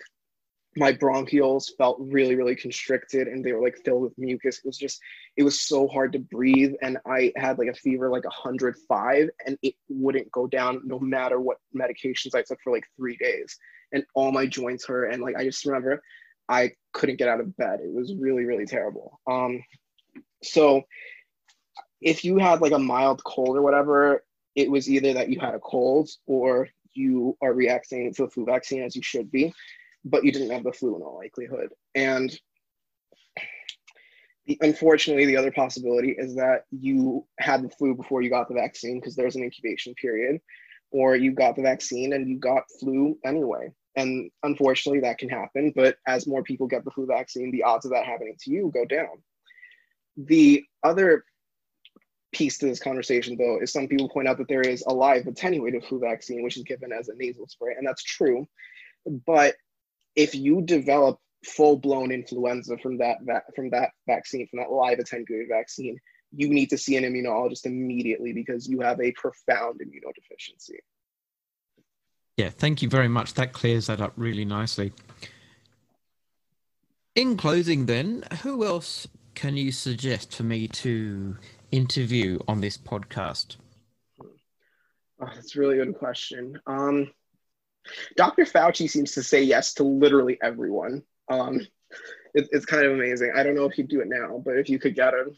my 0.78 0.92
bronchioles 0.92 1.76
felt 1.76 1.96
really 1.98 2.36
really 2.36 2.54
constricted 2.54 3.26
and 3.26 3.44
they 3.44 3.52
were 3.52 3.62
like 3.62 3.76
filled 3.84 4.02
with 4.02 4.16
mucus. 4.16 4.58
It 4.58 4.64
was 4.64 4.78
just 4.78 5.00
it 5.36 5.42
was 5.42 5.60
so 5.60 5.88
hard 5.88 6.12
to 6.12 6.20
breathe 6.20 6.74
and 6.82 6.98
i 7.04 7.32
had 7.36 7.58
like 7.58 7.68
a 7.68 7.74
fever 7.74 8.08
like 8.08 8.24
105 8.24 9.28
and 9.46 9.58
it 9.62 9.74
wouldn't 9.88 10.30
go 10.30 10.46
down 10.46 10.80
no 10.84 10.98
matter 11.00 11.40
what 11.40 11.58
medications 11.76 12.34
i 12.34 12.42
took 12.42 12.60
for 12.62 12.72
like 12.72 12.86
three 12.96 13.16
days. 13.16 13.56
And 13.92 14.04
all 14.14 14.30
my 14.30 14.46
joints 14.46 14.86
hurt 14.86 15.12
and 15.12 15.22
like 15.22 15.36
i 15.36 15.44
just 15.44 15.64
remember 15.64 16.00
i 16.48 16.70
couldn't 16.92 17.18
get 17.18 17.28
out 17.28 17.40
of 17.40 17.56
bed. 17.56 17.80
It 17.82 17.92
was 17.92 18.14
really 18.14 18.44
really 18.44 18.66
terrible. 18.66 19.20
Um 19.30 19.62
so 20.44 20.82
if 22.00 22.24
you 22.24 22.38
had 22.38 22.60
like 22.60 22.72
a 22.72 22.78
mild 22.78 23.22
cold 23.24 23.56
or 23.56 23.62
whatever 23.62 24.22
it 24.54 24.70
was 24.70 24.88
either 24.88 25.12
that 25.12 25.28
you 25.28 25.40
had 25.40 25.54
a 25.54 25.60
cold 25.60 26.08
or 26.26 26.68
you 26.94 27.36
are 27.42 27.52
reacting 27.52 28.12
to 28.12 28.22
the 28.22 28.30
flu 28.30 28.44
vaccine 28.44 28.82
as 28.82 28.94
you 28.94 29.02
should 29.02 29.30
be 29.30 29.52
but 30.04 30.24
you 30.24 30.32
didn't 30.32 30.50
have 30.50 30.64
the 30.64 30.72
flu 30.72 30.96
in 30.96 31.02
all 31.02 31.16
likelihood. 31.16 31.70
And 31.94 32.36
unfortunately, 34.60 35.26
the 35.26 35.36
other 35.36 35.52
possibility 35.52 36.14
is 36.16 36.34
that 36.36 36.62
you 36.70 37.26
had 37.38 37.62
the 37.62 37.70
flu 37.70 37.94
before 37.94 38.22
you 38.22 38.30
got 38.30 38.48
the 38.48 38.54
vaccine 38.54 39.00
because 39.00 39.14
there's 39.14 39.36
an 39.36 39.42
incubation 39.42 39.94
period, 39.94 40.40
or 40.90 41.16
you 41.16 41.32
got 41.32 41.56
the 41.56 41.62
vaccine 41.62 42.12
and 42.12 42.28
you 42.28 42.38
got 42.38 42.64
flu 42.80 43.18
anyway. 43.24 43.70
And 43.96 44.30
unfortunately, 44.44 45.00
that 45.00 45.18
can 45.18 45.28
happen. 45.28 45.72
But 45.74 45.96
as 46.06 46.26
more 46.26 46.42
people 46.42 46.66
get 46.66 46.84
the 46.84 46.90
flu 46.90 47.06
vaccine, 47.06 47.50
the 47.50 47.64
odds 47.64 47.84
of 47.84 47.90
that 47.92 48.06
happening 48.06 48.36
to 48.40 48.50
you 48.50 48.70
go 48.72 48.84
down. 48.84 49.22
The 50.16 50.64
other 50.82 51.24
piece 52.32 52.58
to 52.58 52.66
this 52.66 52.80
conversation, 52.80 53.36
though, 53.36 53.58
is 53.60 53.72
some 53.72 53.88
people 53.88 54.08
point 54.08 54.28
out 54.28 54.38
that 54.38 54.48
there 54.48 54.62
is 54.62 54.84
a 54.86 54.92
live 54.94 55.26
attenuated 55.26 55.84
flu 55.84 55.98
vaccine, 55.98 56.42
which 56.42 56.56
is 56.56 56.62
given 56.62 56.92
as 56.92 57.08
a 57.08 57.16
nasal 57.16 57.48
spray, 57.48 57.74
and 57.76 57.86
that's 57.86 58.02
true. 58.02 58.46
But 59.26 59.56
if 60.18 60.34
you 60.34 60.60
develop 60.60 61.20
full 61.44 61.76
blown 61.76 62.10
influenza 62.10 62.76
from 62.78 62.98
that, 62.98 63.18
that 63.24 63.44
from 63.54 63.70
that 63.70 63.90
vaccine, 64.08 64.48
from 64.48 64.58
that 64.58 64.72
live 64.72 64.98
attenuated 64.98 65.46
vaccine, 65.48 65.96
you 66.32 66.48
need 66.48 66.68
to 66.70 66.76
see 66.76 66.96
an 66.96 67.04
immunologist 67.04 67.64
immediately 67.66 68.32
because 68.32 68.68
you 68.68 68.80
have 68.80 69.00
a 69.00 69.12
profound 69.12 69.80
immunodeficiency. 69.80 70.78
Yeah, 72.36 72.50
thank 72.50 72.82
you 72.82 72.88
very 72.88 73.06
much. 73.06 73.34
That 73.34 73.52
clears 73.52 73.86
that 73.86 74.00
up 74.00 74.12
really 74.16 74.44
nicely. 74.44 74.92
In 77.14 77.36
closing, 77.36 77.86
then, 77.86 78.24
who 78.42 78.64
else 78.64 79.06
can 79.36 79.56
you 79.56 79.70
suggest 79.70 80.34
for 80.34 80.42
me 80.42 80.66
to 80.68 81.36
interview 81.70 82.40
on 82.48 82.60
this 82.60 82.76
podcast? 82.76 83.56
Oh, 84.20 84.26
that's 85.20 85.54
a 85.54 85.60
really 85.60 85.76
good 85.76 85.96
question. 85.96 86.60
Um, 86.66 87.12
Dr. 88.16 88.44
Fauci 88.44 88.88
seems 88.88 89.12
to 89.12 89.22
say 89.22 89.42
yes 89.42 89.74
to 89.74 89.84
literally 89.84 90.38
everyone. 90.42 91.02
Um, 91.30 91.60
it, 92.34 92.48
it's 92.52 92.66
kind 92.66 92.84
of 92.84 92.92
amazing. 92.92 93.32
I 93.34 93.42
don't 93.42 93.54
know 93.54 93.64
if 93.64 93.74
he'd 93.74 93.88
do 93.88 94.00
it 94.00 94.08
now, 94.08 94.42
but 94.44 94.58
if 94.58 94.68
you 94.68 94.78
could 94.78 94.94
get 94.94 95.14
him, 95.14 95.36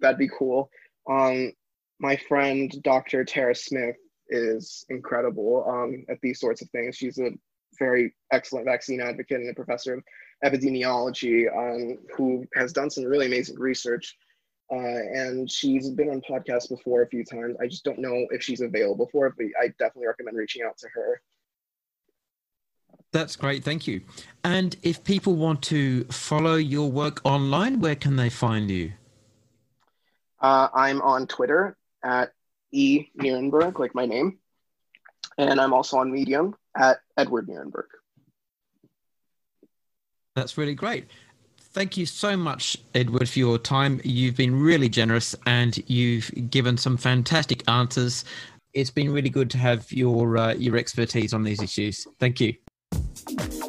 that'd 0.00 0.18
be 0.18 0.30
cool. 0.36 0.70
Um, 1.08 1.52
my 2.00 2.16
friend 2.28 2.72
Dr. 2.82 3.24
Tara 3.24 3.54
Smith 3.54 3.96
is 4.28 4.84
incredible 4.88 5.64
um, 5.68 6.04
at 6.08 6.20
these 6.20 6.40
sorts 6.40 6.62
of 6.62 6.70
things. 6.70 6.96
She's 6.96 7.18
a 7.18 7.30
very 7.78 8.14
excellent 8.32 8.66
vaccine 8.66 9.00
advocate 9.00 9.40
and 9.40 9.50
a 9.50 9.54
professor 9.54 9.94
of 9.94 10.04
epidemiology 10.44 11.46
um, 11.54 11.98
who 12.16 12.44
has 12.54 12.72
done 12.72 12.90
some 12.90 13.04
really 13.04 13.26
amazing 13.26 13.58
research. 13.58 14.16
Uh, 14.70 14.76
and 14.76 15.50
she's 15.50 15.88
been 15.90 16.10
on 16.10 16.20
podcasts 16.28 16.68
before 16.68 17.02
a 17.02 17.08
few 17.08 17.24
times. 17.24 17.56
I 17.60 17.66
just 17.66 17.84
don't 17.84 17.98
know 17.98 18.26
if 18.30 18.42
she's 18.42 18.60
available 18.60 19.08
for 19.10 19.26
it, 19.26 19.34
but 19.38 19.46
I 19.60 19.68
definitely 19.78 20.08
recommend 20.08 20.36
reaching 20.36 20.62
out 20.62 20.76
to 20.78 20.88
her. 20.92 21.22
That's 23.12 23.36
great. 23.36 23.64
Thank 23.64 23.86
you. 23.86 24.02
And 24.44 24.76
if 24.82 25.02
people 25.02 25.34
want 25.34 25.62
to 25.62 26.04
follow 26.04 26.56
your 26.56 26.90
work 26.90 27.20
online, 27.24 27.80
where 27.80 27.96
can 27.96 28.16
they 28.16 28.28
find 28.28 28.70
you? 28.70 28.92
Uh, 30.40 30.68
I'm 30.74 31.00
on 31.02 31.26
Twitter 31.26 31.76
at 32.04 32.32
E 32.72 33.06
Nirenberg, 33.18 33.78
like 33.78 33.94
my 33.94 34.06
name. 34.06 34.38
And 35.38 35.60
I'm 35.60 35.72
also 35.72 35.98
on 35.98 36.12
Medium 36.12 36.54
at 36.76 36.98
Edward 37.16 37.48
Nirenberg. 37.48 37.86
That's 40.36 40.58
really 40.58 40.74
great. 40.74 41.06
Thank 41.72 41.96
you 41.96 42.06
so 42.06 42.36
much, 42.36 42.76
Edward, 42.94 43.28
for 43.28 43.38
your 43.38 43.58
time. 43.58 44.00
You've 44.04 44.36
been 44.36 44.58
really 44.58 44.88
generous 44.88 45.34
and 45.46 45.76
you've 45.88 46.30
given 46.50 46.76
some 46.76 46.96
fantastic 46.96 47.68
answers. 47.68 48.24
It's 48.72 48.90
been 48.90 49.12
really 49.12 49.30
good 49.30 49.50
to 49.50 49.58
have 49.58 49.90
your 49.92 50.36
uh, 50.36 50.54
your 50.54 50.76
expertise 50.76 51.32
on 51.32 51.42
these 51.42 51.62
issues. 51.62 52.06
Thank 52.18 52.40
you. 52.40 52.54
Thank 52.92 53.62
you. 53.62 53.67